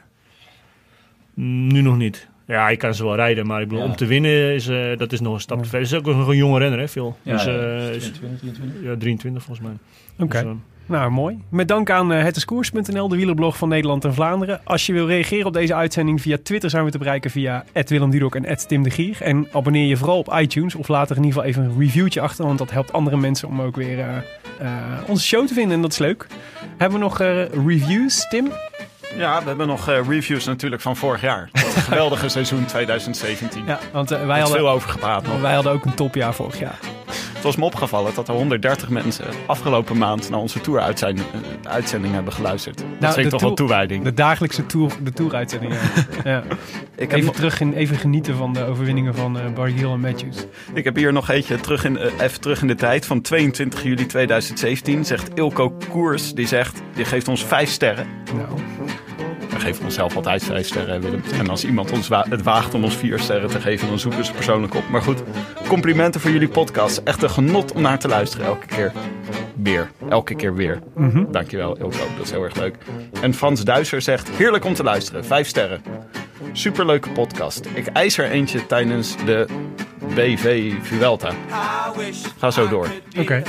Nu 1.34 1.82
nog 1.82 1.98
niet. 1.98 2.28
Ja, 2.52 2.70
ik 2.70 2.80
kan 2.80 2.94
ze 2.94 3.04
wel 3.04 3.16
rijden, 3.16 3.48
maar 3.48 3.62
ik 3.62 3.68
bedoel, 3.68 3.84
Ja. 3.84 3.90
om 3.90 3.96
te 3.96 4.06
winnen, 4.06 4.54
is, 4.54 4.68
eh, 4.68 4.98
dat 4.98 5.12
is 5.12 5.20
nog 5.20 5.34
een 5.34 5.40
stap 5.40 5.64
te 5.64 5.70
ver. 5.70 5.80
Het 5.80 5.88
is 5.88 5.98
ook 5.98 6.06
nog 6.06 6.28
een 6.28 6.36
jonge 6.38 6.60
renner, 6.60 6.80
hè, 6.80 6.88
Phil? 6.88 7.18
Ja, 7.22 7.32
dus, 7.34 7.44
ja, 7.44 7.52
eh, 7.52 7.94
is- 7.96 8.04
22, 8.12 8.40
23. 8.40 8.84
ja, 8.84 8.96
23 8.98 9.44
volgens 9.44 9.68
mij. 9.68 9.78
Oké, 10.20 10.38
Dus, 10.38 10.42
eh, 10.52 10.56
nou 10.86 11.12
mooi. 11.12 11.40
Met 11.50 11.68
dank 11.68 11.90
aan 11.90 12.12
uh, 12.12 12.26
de 12.32 13.16
wielerblog 13.16 13.58
van 13.58 13.70
Nederland 13.70 14.06
en 14.06 14.14
Vlaanderen. 14.14 14.62
Als 14.64 14.86
je 14.86 14.94
wil 14.94 15.08
reageren 15.08 15.46
op 15.46 15.54
deze 15.54 15.74
uitzending 15.76 16.22
via 16.22 16.38
Twitter 16.44 16.70
zijn 16.70 16.86
we 16.86 16.92
te 16.92 16.98
bereiken 16.98 17.32
via 17.32 17.66
Willem 17.86 18.10
Dudok 18.10 18.36
en 18.36 18.58
Tim 18.68 18.84
de 18.84 18.90
Gier. 18.90 19.22
En 19.22 19.48
abonneer 19.52 19.88
je 19.88 19.98
vooral 19.98 20.18
op 20.18 20.34
iTunes 20.40 20.76
of 20.76 20.88
laat 20.88 21.10
er 21.10 21.18
in 21.18 21.24
ieder 21.24 21.42
geval 21.42 21.50
even 21.56 21.64
een 21.72 21.80
reviewtje 21.80 22.22
achter, 22.22 22.46
want 22.46 22.58
dat 22.58 22.72
helpt 22.72 22.94
andere 22.94 23.18
mensen 23.18 23.48
om 23.48 23.62
ook 23.62 23.76
weer 23.76 24.00
eh, 24.00 24.18
eh, 24.60 24.72
onze 25.08 25.26
show 25.26 25.48
te 25.48 25.54
vinden 25.54 25.76
en 25.76 25.82
dat 25.82 25.92
is 25.92 25.98
leuk. 25.98 26.28
Hebben 26.78 27.00
we 27.00 27.04
nog 27.06 27.20
eh, 27.20 27.46
reviews, 27.66 28.28
Tim? 28.30 28.48
Ja, 29.18 29.40
we 29.42 29.48
hebben 29.48 29.68
nog 29.68 29.90
eh, 29.90 30.08
reviews 30.08 30.46
natuurlijk 30.46 30.82
van 30.82 30.96
vorig 30.96 31.22
jaar. 31.22 31.50
Geweldige 31.76 32.30
seizoen 32.30 32.66
2017. 32.66 33.64
Ja, 33.66 33.80
want 33.92 34.12
eh, 34.12 34.26
wij, 34.26 34.40
hadden, 34.40 34.58
veel 34.58 34.70
over 34.70 34.90
gepraat 34.90 35.28
nog. 35.28 35.42
wij 35.42 35.54
hadden 35.54 35.72
ook 35.72 35.86
een 35.86 35.94
topjaar 35.94 36.34
vorig 36.34 36.60
jaar. 36.60 36.80
Het 37.34 37.50
was 37.50 37.60
me 37.60 37.66
opgevallen 37.66 38.14
dat 38.16 38.28
er 38.28 38.34
130 38.34 38.90
mensen 38.90 39.26
afgelopen 39.46 39.98
maand 39.98 40.30
naar 40.30 40.40
onze 40.40 40.62
tour-uitzending 40.62 42.14
hebben 42.14 42.34
geluisterd. 42.34 42.78
Dat 42.78 42.86
Nou, 43.00 43.14
vind 43.14 43.16
de 43.16 43.22
ik 43.24 43.30
toch 43.30 43.40
wel 43.42 43.54
tour- 43.54 43.56
toewijding. 43.56 44.04
De 44.04 44.14
dagelijkse 44.14 44.66
tour, 44.66 44.92
de 45.04 45.12
tour-uitzending. 45.14 45.74
ja. 45.74 45.80
ja. 46.32 46.44
Ik 46.96 47.12
heb, 47.12 47.20
Even, 47.20 47.34
terug 47.34 47.60
in, 47.60 47.74
even 47.74 47.98
genieten 47.98 48.36
van 48.36 48.54
de 48.54 48.64
overwinningen 48.66 49.16
van 49.16 49.40
eh 49.40 49.46
Bargiel 49.54 49.94
en 49.94 50.00
Matthews. 50.00 50.38
ik 50.74 50.84
heb 50.84 50.96
hier 50.96 51.14
nog 51.14 51.30
eentje 51.30 51.60
terug 51.60 51.86
in, 51.86 51.98
eh, 51.98 52.12
even 52.20 52.42
terug 52.42 52.62
in 52.62 52.68
de 52.68 52.76
tijd. 52.76 53.06
Van 53.06 53.22
22 53.22 53.84
juli 53.84 54.06
2017 54.06 55.06
zegt 55.06 55.30
Ilko 55.34 55.78
Koers, 55.90 56.34
die 56.34 56.48
zegt, 56.48 56.82
die 56.94 57.06
geeft 57.06 57.28
ons 57.28 57.46
vijf 57.46 57.70
sterren. 57.70 58.08
Nou, 58.36 58.60
geven 59.62 59.84
onszelf 59.86 60.16
altijd 60.16 60.44
vijf 60.44 60.68
sterren, 60.68 61.02
Willem. 61.02 61.24
En 61.40 61.50
als 61.50 61.66
iemand 61.66 61.92
ons 61.92 62.08
wa- 62.08 62.26
het 62.30 62.44
waagt 62.44 62.74
om 62.74 62.84
ons 62.84 62.96
vier 62.96 63.20
sterren 63.20 63.50
te 63.50 63.62
geven, 63.62 63.88
dan 63.88 64.00
zoeken 64.00 64.26
ze 64.26 64.32
persoonlijk 64.34 64.76
op. 64.76 64.90
Maar 64.90 65.02
goed, 65.02 65.24
complimenten 65.68 66.22
voor 66.22 66.32
jullie 66.32 66.48
podcast. 66.48 66.98
Echt 67.04 67.24
een 67.24 67.30
genot 67.30 67.72
om 67.74 67.82
naar 67.82 68.00
te 68.00 68.08
luisteren 68.08 68.46
elke 68.46 68.66
keer. 68.66 68.92
Weer. 69.56 69.92
Elke 70.10 70.36
keer 70.36 70.54
weer. 70.56 70.80
Dankjewel, 71.32 71.78
Ilko. 71.78 71.98
Dat 72.18 72.26
is 72.26 72.32
heel 72.32 72.44
erg 72.44 72.56
leuk. 72.56 72.76
En 73.22 73.34
Frans 73.34 73.64
Duiser 73.64 74.02
zegt, 74.02 74.30
heerlijk 74.30 74.66
om 74.66 74.74
te 74.74 74.84
luisteren. 74.84 75.26
Vijf 75.26 75.48
sterren. 75.48 75.82
Superleuke 76.52 77.10
podcast. 77.10 77.66
Ik 77.74 77.88
eis 77.88 78.18
er 78.18 78.30
eentje 78.30 78.66
tijdens 78.66 79.16
de 79.26 79.46
BV 80.16 80.72
Vuelta. 80.82 81.30
Ga 82.38 82.52
zo 82.52 82.68
door. 82.68 82.88
oké. 83.20 83.42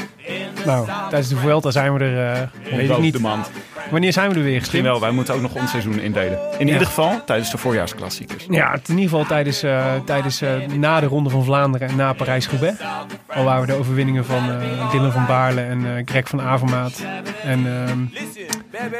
Nou, 0.64 0.86
tijdens 1.08 1.28
de 1.28 1.36
Vuelta 1.36 1.70
zijn 1.70 1.94
we 1.94 2.04
er, 2.04 2.32
eh, 2.32 2.76
weet 2.76 2.90
ik 2.90 2.98
niet. 2.98 3.12
de 3.12 3.20
mand. 3.20 3.50
Wanneer 3.90 4.12
zijn 4.12 4.30
we 4.30 4.34
er 4.36 4.42
weer? 4.42 4.58
Misschien 4.58 4.82
wel, 4.82 5.00
wij 5.00 5.10
moeten 5.10 5.34
ook 5.34 5.40
nog 5.40 5.54
ons 5.54 5.70
seizoen 5.70 6.00
indelen. 6.00 6.38
In 6.58 6.66
Ja. 6.66 6.72
ieder 6.72 6.86
geval 6.86 7.24
tijdens 7.24 7.50
de 7.50 7.58
voorjaarsklassiekers. 7.58 8.46
Ja, 8.50 8.72
in 8.74 8.80
ieder 8.86 9.02
geval 9.02 9.24
tijdens, 9.24 9.62
eh, 9.62 9.84
tijdens 10.04 10.40
eh, 10.40 10.50
na 10.76 11.00
de 11.00 11.06
Ronde 11.06 11.30
van 11.30 11.44
Vlaanderen 11.44 11.88
en 11.88 11.96
na 11.96 12.12
Parijs-Roubaix. 12.12 12.80
Al 13.26 13.44
waar 13.44 13.60
we 13.60 13.66
de 13.66 13.74
overwinningen 13.78 14.24
van 14.24 14.50
eh 14.50 14.90
Dylan 14.90 15.12
van 15.12 15.26
Baarle 15.26 15.60
en 15.60 15.96
eh, 15.96 16.02
Greg 16.04 16.28
van 16.28 16.40
Avermaat. 16.40 17.02
En 17.44 17.66
ehm, 17.66 17.98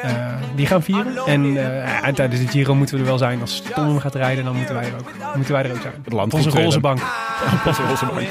eh, 0.02 0.10
die 0.54 0.66
gaan 0.66 0.82
vieren. 0.82 1.16
En, 1.26 1.56
eh, 1.56 2.06
en 2.06 2.14
tijdens 2.14 2.40
de 2.40 2.48
Giro 2.48 2.74
moeten 2.74 2.94
we 2.94 3.00
er 3.00 3.06
wel 3.08 3.18
zijn. 3.18 3.40
Als 3.40 3.62
Tom 3.74 3.86
hem 3.86 3.98
gaat 3.98 4.14
rijden, 4.14 4.44
dan 4.44 4.56
moeten 4.56 4.74
wij 4.74 4.84
er 4.84 4.94
ook, 5.00 5.10
moeten 5.34 5.54
wij 5.54 5.64
er 5.64 5.70
ook 5.70 5.80
zijn. 5.82 5.94
Het 6.04 6.12
land 6.12 6.32
Op 6.32 6.38
onze 6.38 6.50
roze 6.62 6.80
bank. 6.80 6.98
Onze 7.66 7.82
roze 7.82 8.06
bank. 8.06 8.28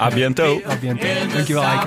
A 0.00 0.08
biento. 0.08 0.60
A 0.70 0.76
biento. 0.80 1.06
Dankjewel, 1.32 1.62
Eike. 1.62 1.86